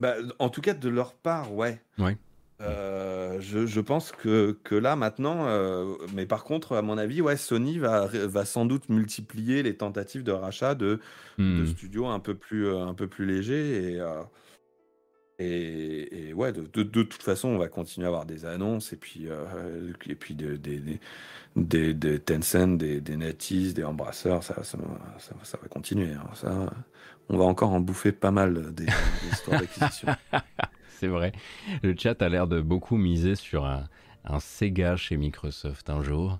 Bah, 0.00 0.14
En 0.38 0.48
tout 0.48 0.62
cas, 0.62 0.72
de 0.72 0.88
leur 0.88 1.12
part, 1.12 1.52
ouais. 1.52 1.80
Ouais. 1.98 2.16
Euh, 2.60 3.38
je, 3.40 3.80
pense 3.80 4.12
que, 4.12 4.58
que 4.64 4.74
là 4.74 4.94
maintenant, 4.94 5.46
euh, 5.46 5.94
mais 6.14 6.26
par 6.26 6.44
contre, 6.44 6.76
à 6.76 6.82
mon 6.82 6.98
avis, 6.98 7.22
ouais, 7.22 7.36
Sony 7.36 7.78
va, 7.78 8.06
va 8.06 8.44
sans 8.44 8.66
doute 8.66 8.88
multiplier 8.88 9.62
les 9.62 9.76
tentatives 9.76 10.22
de 10.22 10.32
rachat 10.32 10.74
de, 10.74 11.00
de 11.38 11.42
hmm. 11.42 11.66
studios 11.66 12.06
un 12.06 12.20
peu 12.20 12.34
plus, 12.34 12.66
euh, 12.66 12.84
un 12.84 12.94
peu 12.94 13.06
plus 13.06 13.24
légers. 13.24 13.94
Et, 13.94 14.00
et, 15.42 16.28
et, 16.28 16.32
ouais, 16.34 16.52
de, 16.52 16.82
de, 16.82 17.02
toute 17.02 17.22
façon, 17.22 17.48
on 17.48 17.58
va 17.58 17.68
continuer 17.68 18.06
à 18.06 18.08
avoir 18.08 18.26
des 18.26 18.44
annonces 18.44 18.92
et 18.92 18.96
puis, 18.96 19.26
et 20.06 20.14
puis 20.14 20.34
des, 20.34 20.58
des, 20.58 21.00
des, 21.56 21.94
des, 21.94 22.18
Tencent, 22.18 22.76
des, 22.76 23.00
des 23.00 23.16
NetEase, 23.16 23.72
des 23.72 23.84
Embrasseurs, 23.84 24.42
ça, 24.44 24.62
ça, 24.64 24.78
ça, 25.18 25.58
va 25.62 25.68
continuer. 25.68 26.12
Hein. 26.12 26.28
Ça, 26.34 26.70
on 27.30 27.38
va 27.38 27.44
encore 27.44 27.70
en 27.70 27.80
bouffer 27.80 28.12
pas 28.12 28.30
mal 28.30 28.74
des, 28.74 28.84
des 28.84 28.92
histoires 29.32 29.60
d'acquisition. 29.60 30.08
c'est 31.00 31.06
vrai. 31.06 31.32
Le 31.82 31.94
chat 31.96 32.20
a 32.20 32.28
l'air 32.28 32.46
de 32.46 32.60
beaucoup 32.60 32.96
miser 32.96 33.34
sur 33.34 33.64
un, 33.64 33.88
Sega 34.38 34.96
chez 34.96 35.16
Microsoft 35.16 35.88
un 35.88 36.02
jour. 36.02 36.38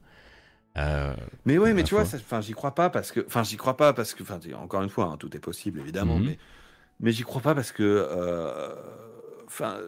Euh, 0.77 1.15
mais 1.47 1.57
ouais, 1.57 1.73
mais 1.73 1.83
tu 1.83 1.95
vois, 1.95 2.05
enfin, 2.05 2.43
j'y 2.43 2.53
crois 2.53 2.75
pas 2.75 2.91
parce 2.91 3.11
que, 3.11 3.25
enfin, 3.27 3.43
j'y 3.43 3.57
crois 3.57 3.77
pas 3.77 3.93
parce 3.95 4.15
que, 4.15 4.23
enfin, 4.23 4.39
encore 4.55 4.83
une 4.83 4.91
fois, 4.91 5.07
hein, 5.07 5.17
tout 5.19 5.35
est 5.35 5.41
possible 5.41 5.81
évidemment, 5.81 6.19
mhm. 6.19 6.27
mais, 6.27 6.39
mais 7.01 7.13
j'y 7.13 7.23
crois 7.23 7.41
pas 7.41 7.55
parce 7.55 7.73
que, 7.73 7.83
euh, 7.83 8.75
enfin, 9.47 9.79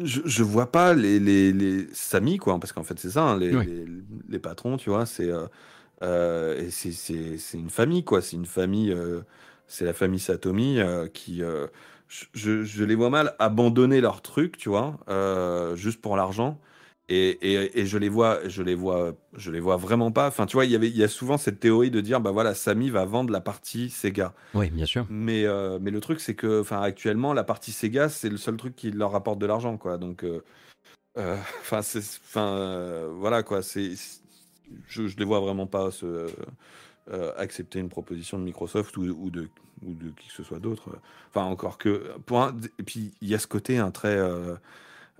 je, 0.00 0.20
je, 0.24 0.42
vois 0.42 0.70
pas 0.70 0.92
les, 0.94 1.18
les, 1.18 1.52
les 1.52 1.88
Sami 1.92 2.36
quoi, 2.36 2.60
parce 2.60 2.72
qu'en 2.72 2.84
fait 2.84 2.98
c'est 2.98 3.10
ça, 3.10 3.22
hein, 3.22 3.38
les, 3.38 3.50
les, 4.28 4.38
patrons, 4.38 4.76
tu 4.76 4.90
vois, 4.90 5.06
c'est 5.06 5.30
euh, 6.02 6.70
c'est 6.70 7.54
une 7.54 7.70
famille 7.70 8.04
quoi, 8.04 8.20
c'est 8.20 8.36
une 8.36 8.46
famille, 8.46 8.94
c'est 9.66 9.86
la 9.86 9.94
famille 9.94 10.20
Satomi 10.20 10.78
qui 11.14 11.42
je, 12.08 12.84
les 12.84 12.94
vois 12.94 13.10
mal 13.10 13.34
abandonner 13.38 14.00
leur 14.00 14.22
truc, 14.22 14.56
tu 14.56 14.68
vois, 14.68 14.98
euh, 15.08 15.74
juste 15.76 16.00
pour 16.00 16.16
l'argent. 16.16 16.58
Et, 17.08 17.78
et, 17.80 17.86
je 17.86 17.98
les 17.98 18.08
vois, 18.08 18.40
je 18.48 18.64
les 18.64 18.74
vois, 18.74 19.12
je 19.36 19.52
les 19.52 19.60
vois 19.60 19.76
vraiment 19.76 20.10
pas. 20.10 20.26
Enfin, 20.26 20.44
tu 20.44 20.56
vois, 20.56 20.64
il 20.64 20.72
y 20.72 20.74
avait, 20.74 20.88
il 20.88 20.96
y 20.96 21.04
a 21.04 21.08
souvent 21.08 21.38
cette 21.38 21.60
théorie 21.60 21.92
de 21.92 22.00
dire, 22.00 22.20
bah 22.20 22.32
voilà, 22.32 22.52
Samy 22.52 22.90
va 22.90 23.04
vendre 23.04 23.30
la 23.30 23.40
partie 23.40 23.90
Sega. 23.90 24.34
Oui, 24.54 24.70
bien 24.70 24.86
sûr. 24.86 25.06
Mais, 25.08 25.44
euh, 25.44 25.78
mais 25.80 25.92
le 25.92 26.00
truc, 26.00 26.18
c'est 26.18 26.34
que, 26.34 26.60
enfin, 26.60 26.82
actuellement, 26.82 27.32
la 27.32 27.44
partie 27.44 27.70
Sega, 27.70 28.08
c'est 28.08 28.28
le 28.28 28.36
seul 28.36 28.56
truc 28.56 28.74
qui 28.74 28.90
leur 28.90 29.12
rapporte 29.12 29.38
de 29.38 29.46
l'argent, 29.46 29.76
quoi. 29.76 29.98
Donc, 29.98 30.24
euh, 30.24 30.42
enfin, 31.60 31.78
enfin, 31.78 33.08
voilà, 33.14 33.44
quoi. 33.44 33.62
C'est, 33.62 33.92
je, 34.88 35.06
je 35.06 35.16
les 35.16 35.24
vois 35.24 35.38
vraiment 35.38 35.68
pas 35.68 35.92
se 35.92 36.26
accepter 37.36 37.78
une 37.78 37.88
proposition 37.88 38.36
de 38.36 38.42
Microsoft 38.42 38.96
ou, 38.96 39.04
ou 39.04 39.30
de 39.30 39.48
ou 39.84 39.94
de 39.94 40.10
qui 40.10 40.28
que 40.28 40.34
ce 40.34 40.42
soit 40.42 40.58
d'autre. 40.58 40.88
Enfin, 41.28 41.44
encore 41.44 41.78
que. 41.78 42.12
Pour 42.26 42.50
et 42.78 42.82
puis, 42.82 43.12
il 43.20 43.28
y 43.28 43.34
a 43.34 43.38
ce 43.38 43.46
côté 43.46 43.78
hein, 43.78 43.90
très. 43.90 44.16
Euh, 44.16 44.54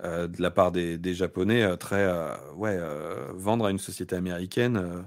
euh, 0.04 0.26
de 0.26 0.42
la 0.42 0.50
part 0.50 0.72
des, 0.72 1.14
Japonais, 1.14 1.62
euh, 1.62 1.76
très. 1.76 2.06
ouais, 2.54 2.78
vendre 3.34 3.66
à 3.66 3.70
une 3.70 3.78
société 3.78 4.14
américaine, 4.14 5.06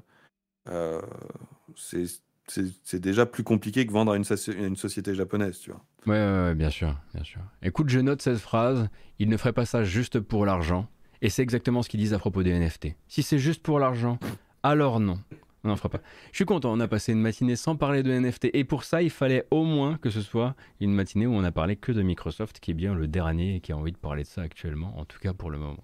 c'est 1.76 3.00
déjà 3.00 3.26
plus 3.26 3.44
compliqué 3.44 3.86
que 3.86 3.92
vendre 3.92 4.14
à 4.14 4.18
une, 4.18 4.76
société 4.76 5.14
japonaise, 5.14 5.60
tu 5.60 5.72
vois. 5.72 5.82
Ouais, 6.08 6.14
ouais, 6.14 6.56
bien 6.56 6.70
sûr, 6.70 6.96
bien 7.14 7.24
sûr. 7.24 7.42
Écoute, 7.62 7.90
je 7.90 8.00
note 8.00 8.22
cette 8.22 8.40
phrase. 8.40 8.90
Il 9.20 9.30
ne 9.30 9.38
ferait 9.38 9.54
pas 9.54 9.66
ça 9.66 9.84
juste 9.84 10.20
pour 10.20 10.46
l'argent. 10.46 10.88
Et 11.22 11.30
c'est 11.30 11.42
exactement 11.42 11.84
ce 11.84 11.90
qu'ils 11.90 12.00
disent 12.00 12.14
à 12.14 12.20
propos 12.20 12.44
des 12.44 12.58
NFT. 12.58 12.96
Si 13.08 13.24
c'est 13.24 13.40
juste 13.40 13.62
pour 13.62 13.78
l'argent, 13.78 14.18
alors 14.64 15.00
non. 15.00 15.20
On 15.64 15.70
n'en 15.70 15.76
fera 15.76 15.90
pas. 15.90 16.02
Je 16.32 16.38
suis 16.38 16.46
content, 16.46 16.72
on 16.72 16.80
a 16.80 16.88
passé 16.88 17.12
une 17.12 17.20
matinée 17.20 17.56
sans 17.56 17.76
parler 17.76 18.02
de 18.04 18.12
NFT. 18.12 18.50
Et 18.54 18.64
pour 18.64 18.84
ça, 18.84 19.02
il 19.02 19.10
fallait 19.10 19.46
au 19.52 19.64
moins 19.64 19.98
que 19.98 20.10
ce 20.10 20.22
soit 20.22 20.56
une 20.80 20.94
matinée 20.94 21.28
où 21.28 21.34
on 21.34 21.44
a 21.44 21.52
parlé 21.52 21.76
que 21.76 21.92
de 21.92 22.02
Microsoft, 22.02 22.60
qui 22.60 22.72
est 22.72 22.76
bien 22.76 22.96
le 22.96 23.08
dernier 23.08 23.56
et 23.56 23.60
qui 23.60 23.72
a 23.72 23.78
envie 23.78 23.92
de 23.92 23.98
parler 23.98 24.24
de 24.24 24.28
ça 24.28 24.42
actuellement, 24.42 24.98
en 24.98 25.06
tout 25.06 25.20
cas 25.20 25.34
pour 25.34 25.50
le 25.50 25.58
moment. 25.58 25.84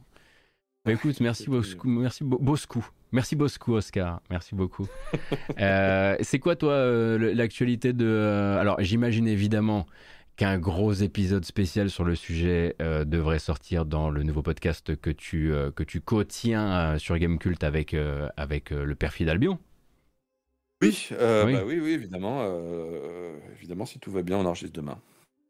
Bah, 0.86 0.94
écoute, 0.94 1.20
merci 1.20 1.46
beaucoup, 1.50 1.90
merci 1.90 2.24
beaucoup. 2.24 2.88
Merci 3.12 3.36
beaucoup, 3.36 3.74
Oscar. 3.74 4.22
Merci 4.30 4.56
beaucoup. 4.56 4.88
Euh, 5.60 6.18
c'est 6.22 6.40
quoi, 6.40 6.58
toi, 6.58 6.74
euh, 6.74 7.34
l'actualité 7.34 7.94
de. 7.94 8.06
Euh, 8.06 8.60
alors, 8.60 8.76
j'imagine 8.80 9.26
évidemment 9.28 9.86
qu'un 10.36 10.58
gros 10.58 10.92
épisode 10.92 11.46
spécial 11.46 11.90
sur 11.90 12.04
le 12.04 12.14
sujet 12.14 12.76
devrait 12.80 13.40
sortir 13.40 13.86
dans 13.86 14.10
le 14.10 14.24
nouveau 14.24 14.42
podcast 14.42 14.98
que 14.98 15.10
tu, 15.10 15.54
que 15.76 15.84
tu 15.84 16.02
co-tiens 16.02 16.98
sur 16.98 17.18
Gamecult 17.18 17.64
avec, 17.64 17.96
avec 18.36 18.72
le 18.72 18.96
perfide 18.96 19.30
Albion. 19.30 19.60
Oui, 20.82 21.08
oui. 21.12 21.18
Bah 21.18 21.64
oui, 21.66 21.80
oui, 21.80 21.92
évidemment. 21.92 22.44
évidemment, 23.58 23.86
si 23.86 24.00
tout 24.00 24.12
va 24.12 24.22
bien, 24.22 24.38
on 24.38 24.46
enregistre 24.46 24.74
demain. 24.74 25.00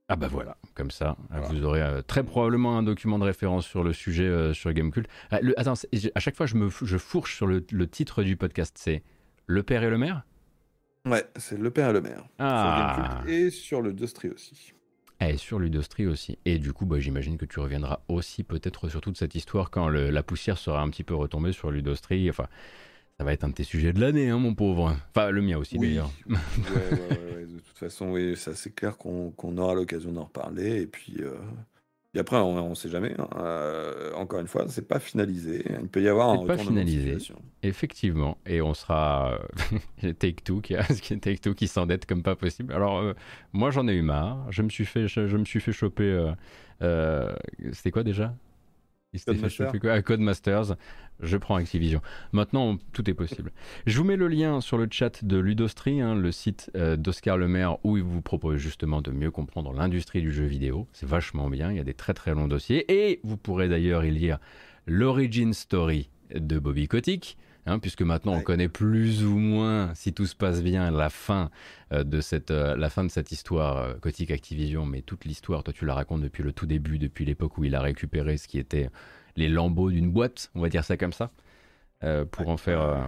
Ah 0.07 0.15
bah 0.15 0.27
voilà, 0.27 0.55
comme 0.75 0.91
ça, 0.91 1.17
vous 1.49 1.63
aurez 1.63 1.83
très 2.05 2.23
probablement 2.23 2.77
un 2.77 2.83
document 2.83 3.17
de 3.17 3.23
référence 3.23 3.65
sur 3.65 3.83
le 3.83 3.91
sujet 3.91 4.53
sur 4.53 4.71
Gamecult. 4.71 5.07
Ah, 5.31 5.39
attends, 5.57 5.73
à 5.73 6.19
chaque 6.19 6.35
fois 6.35 6.45
je 6.45 6.55
me 6.55 6.69
je 6.69 6.97
fourche 6.99 7.35
sur 7.35 7.47
le, 7.47 7.87
titre 7.87 8.21
du 8.21 8.37
podcast, 8.37 8.77
c'est 8.79 9.01
Le 9.47 9.63
père 9.63 9.81
et 9.81 9.89
le 9.89 9.97
maire? 9.97 10.23
Ouais, 11.07 11.25
c'est 11.37 11.57
Le 11.57 11.71
père 11.71 11.89
et 11.89 11.93
le 11.93 12.01
maire. 12.01 12.23
Ah. 12.37 13.23
et 13.27 13.49
sur 13.49 13.81
le 13.81 13.95
aussi. 14.31 14.75
Et 15.21 15.37
sur 15.37 15.59
l'Udostri 15.59 16.07
aussi. 16.07 16.37
Et 16.45 16.59
du 16.59 16.73
coup, 16.73 16.85
bah, 16.85 16.99
j'imagine 16.99 17.37
que 17.37 17.45
tu 17.45 17.59
reviendras 17.59 18.01
aussi 18.09 18.43
peut-être 18.43 18.89
sur 18.89 19.01
toute 19.01 19.17
cette 19.17 19.33
histoire 19.33 19.71
quand 19.71 19.87
la 19.87 20.23
poussière 20.23 20.57
sera 20.57 20.81
un 20.81 20.89
petit 20.89 21.03
peu 21.03 21.15
retombée 21.15 21.53
sur 21.53 21.71
l'Udostri. 21.71 22.29
Enfin, 22.29 22.47
ça 23.17 23.23
va 23.23 23.33
être 23.33 23.43
un 23.43 23.49
de 23.49 23.53
tes 23.53 23.63
sujets 23.63 23.93
de 23.93 24.01
l'année, 24.01 24.29
hein, 24.29 24.37
mon 24.37 24.53
pauvre. 24.53 24.95
Enfin, 25.15 25.31
le 25.31 25.41
mien 25.41 25.57
aussi, 25.57 25.77
d'ailleurs. 25.77 26.11
Ouais, 26.27 26.35
ouais, 26.35 27.45
de 27.45 27.59
toute 27.59 27.77
façon, 27.77 28.11
oui, 28.11 28.35
ça 28.35 28.55
c'est 28.55 28.73
clair 28.73 28.97
qu'on 28.97 29.57
aura 29.57 29.73
l'occasion 29.73 30.11
d'en 30.11 30.25
reparler. 30.25 30.81
Et 30.81 30.87
puis, 30.87 31.15
euh, 31.19 31.33
et 32.15 32.19
après, 32.19 32.37
on 32.37 32.69
ne 32.69 32.75
sait 32.75 32.89
jamais. 32.89 33.13
Hein. 33.19 33.27
Euh, 33.35 34.13
encore 34.13 34.39
une 34.39 34.47
fois, 34.47 34.65
c'est 34.69 34.87
pas 34.87 34.99
finalisé. 34.99 35.65
Il 35.81 35.89
peut 35.89 36.01
y 36.01 36.07
avoir 36.07 36.29
un 36.29 36.45
pas 36.45 36.57
finalisé. 36.57 37.17
Effectivement. 37.61 38.37
Et 38.45 38.61
on 38.61 38.73
sera 38.73 39.37
euh, 40.03 40.13
Take 40.19 40.43
Two 40.45 40.61
qui 40.61 40.75
Take 41.21 41.39
Two 41.39 41.53
qui 41.53 41.67
s'endette 41.67 42.05
comme 42.05 42.23
pas 42.23 42.37
possible. 42.37 42.73
Alors 42.73 42.99
euh, 42.99 43.13
moi 43.51 43.69
j'en 43.69 43.85
ai 43.89 43.93
eu 43.93 44.01
marre. 44.01 44.49
Je 44.49 44.61
me 44.61 44.69
suis 44.69 44.85
fait 44.85 45.09
je, 45.09 45.35
me 45.35 45.43
suis 45.43 45.59
fait 45.59 45.73
choper. 45.73 46.33
C'était 46.79 47.91
quoi 47.91 48.03
déjà? 48.03 48.33
À 49.89 50.01
Codemasters, 50.01 50.75
je 51.21 51.37
prends 51.37 51.55
Activision. 51.55 52.01
Maintenant, 52.31 52.77
tout 52.93 53.09
est 53.09 53.13
possible. 53.13 53.51
Je 53.85 53.97
vous 53.97 54.03
mets 54.03 54.15
le 54.15 54.27
lien 54.27 54.61
sur 54.61 54.77
le 54.77 54.87
chat 54.89 55.23
de 55.23 55.37
Ludostri, 55.37 56.01
hein, 56.01 56.15
le 56.15 56.31
site 56.31 56.71
euh, 56.75 56.95
d'Oscar 56.95 57.37
Lemaire, 57.37 57.77
où 57.85 57.97
il 57.97 58.03
vous 58.03 58.21
propose 58.21 58.57
justement 58.57 59.01
de 59.01 59.11
mieux 59.11 59.31
comprendre 59.31 59.73
l'industrie 59.73 60.21
du 60.21 60.31
jeu 60.31 60.45
vidéo. 60.45 60.87
C'est 60.93 61.07
vachement 61.07 61.49
bien, 61.49 61.71
il 61.71 61.77
y 61.77 61.79
a 61.79 61.83
des 61.83 61.93
très 61.93 62.13
très 62.13 62.33
longs 62.33 62.47
dossiers. 62.47 62.91
Et 62.91 63.19
vous 63.23 63.37
pourrez 63.37 63.69
d'ailleurs 63.69 64.03
y 64.03 64.11
lire 64.11 64.39
l'origin 64.87 65.53
story 65.53 66.09
de 66.33 66.59
Bobby 66.59 66.87
Kotick. 66.87 67.37
Hein, 67.67 67.79
puisque 67.79 68.03
maintenant 68.03 68.33
on 68.33 68.41
connaît 68.41 68.69
plus 68.69 69.25
ou 69.25 69.37
moins, 69.37 69.91
si 69.95 70.13
tout 70.13 70.27
se 70.27 70.35
passe 70.35 70.61
bien, 70.61 70.91
la 70.91 71.09
fin, 71.09 71.49
euh, 71.93 72.03
de, 72.03 72.21
cette, 72.21 72.51
euh, 72.51 72.75
la 72.75 72.91
fin 72.91 73.03
de 73.03 73.09
cette 73.09 73.31
histoire 73.31 73.99
Kotick 74.01 74.29
Activision, 74.29 74.85
mais 74.85 75.01
toute 75.01 75.25
l'histoire, 75.25 75.63
toi 75.63 75.73
tu 75.73 75.85
la 75.85 75.95
racontes 75.95 76.21
depuis 76.21 76.43
le 76.43 76.53
tout 76.53 76.67
début, 76.67 76.99
depuis 76.99 77.25
l'époque 77.25 77.57
où 77.57 77.63
il 77.63 77.73
a 77.73 77.81
récupéré 77.81 78.37
ce 78.37 78.47
qui 78.47 78.59
était 78.59 78.89
les 79.35 79.49
lambeaux 79.49 79.89
d'une 79.89 80.11
boîte, 80.11 80.51
on 80.55 80.61
va 80.61 80.69
dire 80.69 80.83
ça 80.83 80.95
comme 80.97 81.13
ça, 81.13 81.31
euh, 82.03 82.25
pour, 82.25 82.49
en 82.49 82.57
faire, 82.57 82.81
euh, 82.81 83.03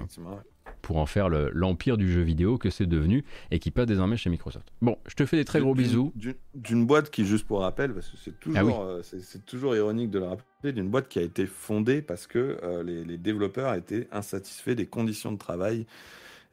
pour 0.82 0.98
en 0.98 1.06
faire 1.06 1.30
l'empire 1.30 1.98
du 1.98 2.12
jeu 2.12 2.22
vidéo 2.22 2.58
que 2.58 2.70
c'est 2.70 2.86
devenu 2.86 3.24
et 3.52 3.60
qui 3.60 3.72
passe 3.72 3.86
désormais 3.86 4.18
chez 4.18 4.30
Microsoft. 4.30 4.72
Bon, 4.82 4.98
je 5.08 5.16
te 5.16 5.26
fais 5.26 5.38
des 5.38 5.46
très 5.46 5.60
gros 5.60 5.76
bisous. 5.76 6.14
D'une 6.56 6.86
boîte 6.86 7.10
qui, 7.10 7.26
juste 7.26 7.46
pour 7.46 7.62
rappel, 7.62 7.94
parce 7.94 8.08
que 8.08 8.18
c'est 8.18 8.32
ah 8.32 8.42
toujours, 8.42 8.82
euh, 8.82 9.02
c'est 9.04 9.46
toujours 9.46 9.76
ironique 9.76 10.10
de 10.10 10.20
le 10.20 10.26
rappeler, 10.26 10.74
d'une 10.74 10.90
boîte 10.90 11.08
qui 11.08 11.20
a 11.20 11.24
été 11.24 11.46
fondée 11.46 12.02
parce 12.02 12.28
que 12.28 12.58
les, 12.84 13.18
développeurs 13.18 13.74
étaient 13.74 14.08
insatisfaits 14.12 14.76
des 14.76 14.86
conditions 14.86 15.32
de 15.32 15.38
travail 15.38 15.86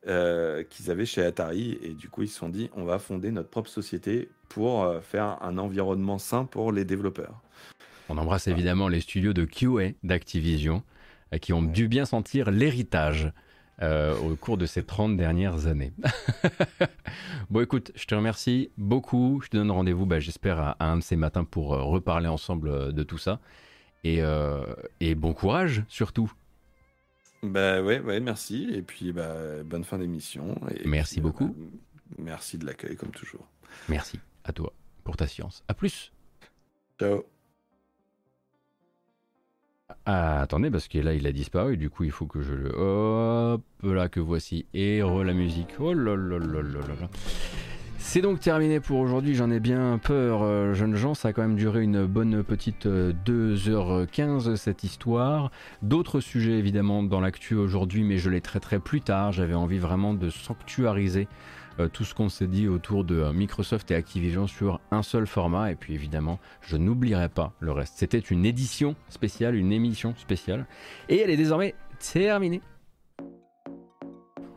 qu'ils 0.04 0.90
avaient 0.90 1.06
chez 1.06 1.24
Atari 1.24 1.78
et 1.82 1.94
du 1.94 2.08
coup 2.08 2.22
ils 2.22 2.28
se 2.28 2.36
sont 2.36 2.50
dit 2.50 2.68
on 2.74 2.84
va 2.84 2.98
fonder 2.98 3.30
notre 3.30 3.48
propre 3.48 3.70
société 3.70 4.28
pour 4.50 4.86
faire 5.02 5.38
un 5.42 5.56
environnement 5.56 6.18
sain 6.18 6.44
pour 6.44 6.72
les 6.72 6.84
développeurs. 6.84 7.40
On 8.08 8.18
embrasse 8.18 8.48
évidemment 8.48 8.88
les 8.88 9.00
studios 9.00 9.32
de 9.32 9.44
QA 9.44 9.92
d'Activision 10.02 10.82
euh, 11.32 11.38
qui 11.38 11.52
ont 11.52 11.62
dû 11.62 11.88
bien 11.88 12.04
sentir 12.04 12.50
l'héritage 12.50 13.32
euh, 13.82 14.16
au 14.18 14.36
cours 14.36 14.56
de 14.56 14.66
ces 14.66 14.84
30 14.84 15.16
dernières 15.16 15.66
années. 15.66 15.92
bon 17.50 17.60
écoute, 17.60 17.90
je 17.94 18.06
te 18.06 18.14
remercie 18.14 18.70
beaucoup. 18.76 19.40
Je 19.42 19.48
te 19.48 19.56
donne 19.56 19.70
rendez-vous, 19.70 20.06
bah, 20.06 20.20
j'espère, 20.20 20.60
à, 20.60 20.76
un 20.80 20.98
de 20.98 21.02
ces 21.02 21.16
matins 21.16 21.44
pour 21.44 21.74
euh, 21.74 21.82
reparler 21.82 22.28
ensemble 22.28 22.92
de 22.92 23.02
tout 23.02 23.18
ça. 23.18 23.40
Et, 24.04 24.22
bon 25.14 25.32
courage 25.32 25.82
surtout. 25.88 26.32
Bah 27.42 27.82
ouais, 27.82 28.00
ouais, 28.00 28.20
merci. 28.20 28.68
Et 28.72 28.82
puis 28.82 29.12
bah, 29.12 29.62
bonne 29.64 29.84
fin 29.84 29.98
d'émission. 29.98 30.54
Merci 30.84 31.20
beaucoup. 31.20 31.54
Merci 32.18 32.58
de 32.58 32.66
l'accueil 32.66 32.96
comme 32.96 33.10
toujours. 33.10 33.46
Merci 33.88 34.20
à 34.44 34.52
toi 34.52 34.72
pour 35.04 35.16
ta 35.16 35.26
science. 35.26 35.64
À 35.68 35.74
plus. 35.74 36.12
Ciao. 36.98 37.24
Ah, 40.06 40.40
attendez, 40.40 40.70
parce 40.70 40.88
que 40.88 40.98
là, 40.98 41.14
il 41.14 41.26
a 41.26 41.32
disparu. 41.32 41.76
Du 41.76 41.90
coup, 41.90 42.04
il 42.04 42.10
faut 42.10 42.26
que 42.26 42.40
je 42.40 42.54
le. 42.54 42.70
Hop, 42.74 43.62
là, 43.82 44.08
que 44.08 44.20
voici. 44.20 44.64
Et 44.72 45.02
re 45.02 45.24
la 45.24 45.34
musique. 45.34 45.74
Oh 45.78 45.94
C'est 47.98 48.20
donc 48.22 48.40
terminé 48.40 48.80
pour 48.80 48.98
aujourd'hui, 48.98 49.34
j'en 49.34 49.50
ai 49.50 49.60
bien 49.60 49.98
peur, 50.02 50.42
euh, 50.42 50.72
jeunes 50.74 50.94
gens, 50.94 51.14
ça 51.14 51.28
a 51.28 51.32
quand 51.32 51.42
même 51.42 51.56
duré 51.56 51.82
une 51.82 52.06
bonne 52.06 52.42
petite 52.44 52.86
2h15 52.86 54.48
euh, 54.48 54.56
cette 54.56 54.84
histoire. 54.84 55.50
D'autres 55.82 56.20
sujets 56.20 56.58
évidemment 56.58 57.02
dans 57.02 57.20
l'actu 57.20 57.54
aujourd'hui, 57.54 58.04
mais 58.04 58.18
je 58.18 58.30
les 58.30 58.40
traiterai 58.40 58.78
plus 58.78 59.00
tard, 59.00 59.32
j'avais 59.32 59.54
envie 59.54 59.78
vraiment 59.78 60.12
de 60.12 60.28
sanctuariser 60.30 61.28
euh, 61.80 61.88
tout 61.88 62.04
ce 62.04 62.14
qu'on 62.14 62.28
s'est 62.28 62.46
dit 62.46 62.68
autour 62.68 63.04
de 63.04 63.16
euh, 63.16 63.32
Microsoft 63.32 63.90
et 63.90 63.94
Activision 63.94 64.46
sur 64.46 64.80
un 64.90 65.02
seul 65.02 65.26
format. 65.26 65.72
Et 65.72 65.74
puis 65.74 65.94
évidemment, 65.94 66.38
je 66.62 66.76
n'oublierai 66.76 67.28
pas 67.28 67.52
le 67.60 67.72
reste. 67.72 67.94
C'était 67.96 68.18
une 68.18 68.46
édition 68.46 68.94
spéciale, 69.08 69.56
une 69.56 69.72
émission 69.72 70.14
spéciale. 70.16 70.66
Et 71.08 71.18
elle 71.18 71.30
est 71.30 71.36
désormais 71.36 71.74
terminée. 71.98 72.60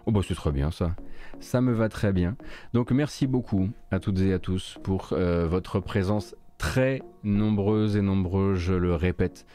Oh 0.05 0.11
bah 0.11 0.21
c'est 0.25 0.35
très 0.35 0.51
bien 0.51 0.71
ça. 0.71 0.95
Ça 1.39 1.61
me 1.61 1.73
va 1.73 1.89
très 1.89 2.13
bien. 2.13 2.37
Donc 2.73 2.91
merci 2.91 3.27
beaucoup 3.27 3.69
à 3.91 3.99
toutes 3.99 4.19
et 4.19 4.33
à 4.33 4.39
tous 4.39 4.77
pour 4.83 5.09
euh, 5.11 5.47
votre 5.47 5.79
présence 5.79 6.35
très 6.57 7.01
nombreuse 7.23 7.95
et 7.95 8.01
nombreux, 8.01 8.55
je 8.55 8.73
le 8.73 8.95
répète. 8.95 9.45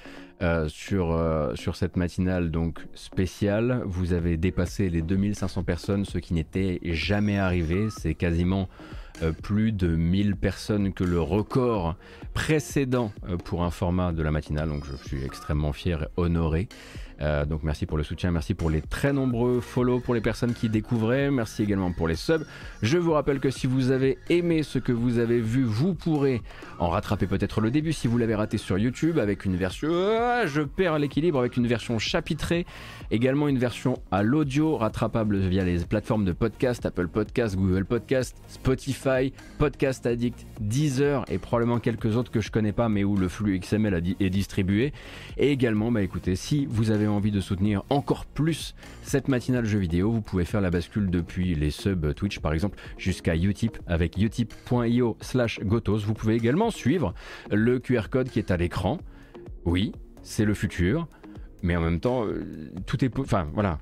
Euh, 0.42 0.66
sur, 0.68 1.12
euh, 1.12 1.54
sur 1.54 1.76
cette 1.76 1.96
matinale 1.96 2.50
donc 2.50 2.80
spéciale. 2.94 3.80
Vous 3.86 4.12
avez 4.12 4.36
dépassé 4.36 4.90
les 4.90 5.00
2500 5.00 5.62
personnes, 5.62 6.04
ce 6.04 6.18
qui 6.18 6.34
n'était 6.34 6.80
jamais 6.82 7.38
arrivé. 7.38 7.90
C'est 7.96 8.14
quasiment 8.14 8.68
euh, 9.22 9.30
plus 9.30 9.70
de 9.70 9.94
1000 9.94 10.34
personnes 10.34 10.92
que 10.92 11.04
le 11.04 11.20
record 11.20 11.94
précédent 12.34 13.12
pour 13.44 13.62
un 13.62 13.70
format 13.70 14.10
de 14.10 14.20
la 14.20 14.32
matinale. 14.32 14.68
Donc 14.68 14.84
je 14.84 14.96
suis 15.06 15.24
extrêmement 15.24 15.72
fier 15.72 16.02
et 16.02 16.06
honoré. 16.16 16.68
Euh, 17.22 17.44
donc 17.44 17.62
merci 17.62 17.86
pour 17.86 17.96
le 17.96 18.02
soutien, 18.02 18.32
merci 18.32 18.54
pour 18.54 18.68
les 18.68 18.80
très 18.80 19.12
nombreux 19.12 19.60
follow 19.60 20.00
pour 20.00 20.14
les 20.14 20.20
personnes 20.20 20.54
qui 20.54 20.68
découvraient, 20.68 21.30
merci 21.30 21.62
également 21.62 21.92
pour 21.92 22.08
les 22.08 22.16
subs. 22.16 22.44
Je 22.82 22.98
vous 22.98 23.12
rappelle 23.12 23.38
que 23.38 23.50
si 23.50 23.66
vous 23.66 23.90
avez 23.92 24.18
aimé 24.28 24.62
ce 24.62 24.78
que 24.78 24.92
vous 24.92 25.18
avez 25.18 25.40
vu, 25.40 25.62
vous 25.62 25.94
pourrez 25.94 26.42
en 26.80 26.88
rattraper 26.88 27.26
peut-être 27.26 27.60
le 27.60 27.70
début 27.70 27.92
si 27.92 28.08
vous 28.08 28.18
l'avez 28.18 28.34
raté 28.34 28.58
sur 28.58 28.76
YouTube 28.76 29.18
avec 29.18 29.44
une 29.44 29.56
version... 29.56 29.88
Ah, 29.92 30.46
je 30.46 30.62
perds 30.62 30.98
l'équilibre 30.98 31.38
avec 31.38 31.56
une 31.56 31.66
version 31.66 31.98
chapitrée, 31.98 32.66
également 33.10 33.46
une 33.46 33.58
version 33.58 34.02
à 34.10 34.22
l'audio 34.22 34.76
rattrapable 34.76 35.38
via 35.38 35.64
les 35.64 35.78
plateformes 35.84 36.24
de 36.24 36.32
podcast, 36.32 36.84
Apple 36.86 37.08
Podcast, 37.08 37.54
Google 37.56 37.84
Podcast, 37.84 38.36
Spotify, 38.48 39.32
Podcast 39.58 40.06
Addict, 40.06 40.44
Deezer 40.60 41.24
et 41.28 41.38
probablement 41.38 41.78
quelques 41.78 42.16
autres 42.16 42.32
que 42.32 42.40
je 42.40 42.50
connais 42.50 42.72
pas 42.72 42.88
mais 42.88 43.04
où 43.04 43.16
le 43.16 43.28
flux 43.28 43.58
XML 43.60 44.02
est 44.18 44.30
distribué. 44.30 44.92
Et 45.36 45.52
également, 45.52 45.92
bah 45.92 46.02
écoutez, 46.02 46.34
si 46.34 46.66
vous 46.66 46.90
avez 46.90 47.06
envie 47.12 47.30
de 47.30 47.40
soutenir 47.40 47.84
encore 47.90 48.26
plus 48.26 48.74
cette 49.02 49.28
matinale 49.28 49.64
jeu 49.64 49.78
vidéo, 49.78 50.10
vous 50.10 50.22
pouvez 50.22 50.44
faire 50.44 50.60
la 50.60 50.70
bascule 50.70 51.10
depuis 51.10 51.54
les 51.54 51.70
subs 51.70 52.14
Twitch 52.14 52.40
par 52.40 52.52
exemple 52.52 52.78
jusqu'à 52.98 53.36
Utip 53.36 53.78
avec 53.86 54.16
utip.io 54.16 55.16
slash 55.20 55.60
gotos. 55.60 55.98
Vous 55.98 56.14
pouvez 56.14 56.34
également 56.34 56.70
suivre 56.70 57.14
le 57.50 57.78
QR 57.78 58.08
code 58.10 58.28
qui 58.28 58.38
est 58.38 58.50
à 58.50 58.56
l'écran. 58.56 58.98
Oui, 59.64 59.92
c'est 60.22 60.44
le 60.44 60.54
futur, 60.54 61.08
mais 61.62 61.76
en 61.76 61.80
même 61.80 62.00
temps, 62.00 62.26
euh, 62.26 62.72
tout 62.86 63.04
est... 63.04 63.18
Enfin 63.18 63.48
voilà, 63.54 63.78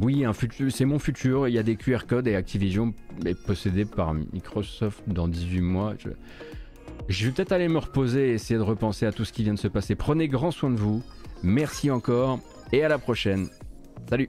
oui, 0.00 0.24
c'est 0.70 0.84
mon 0.84 0.98
futur. 0.98 1.48
Il 1.48 1.54
y 1.54 1.58
a 1.58 1.62
des 1.62 1.76
QR 1.76 2.06
codes 2.08 2.26
et 2.26 2.36
Activision 2.36 2.94
est 3.24 3.34
possédé 3.34 3.84
par 3.84 4.14
Microsoft 4.14 5.02
dans 5.06 5.28
18 5.28 5.60
mois. 5.60 5.94
Je, 5.98 6.10
je 7.08 7.26
vais 7.26 7.32
peut-être 7.32 7.52
aller 7.52 7.68
me 7.68 7.78
reposer 7.78 8.30
et 8.30 8.34
essayer 8.34 8.58
de 8.58 8.64
repenser 8.64 9.06
à 9.06 9.12
tout 9.12 9.24
ce 9.24 9.32
qui 9.32 9.42
vient 9.42 9.54
de 9.54 9.58
se 9.58 9.68
passer. 9.68 9.94
Prenez 9.94 10.28
grand 10.28 10.50
soin 10.50 10.70
de 10.70 10.76
vous. 10.76 11.02
Merci 11.42 11.90
encore 11.90 12.40
et 12.74 12.84
à 12.84 12.88
la 12.88 12.98
prochaine. 12.98 13.48
Salut 14.08 14.28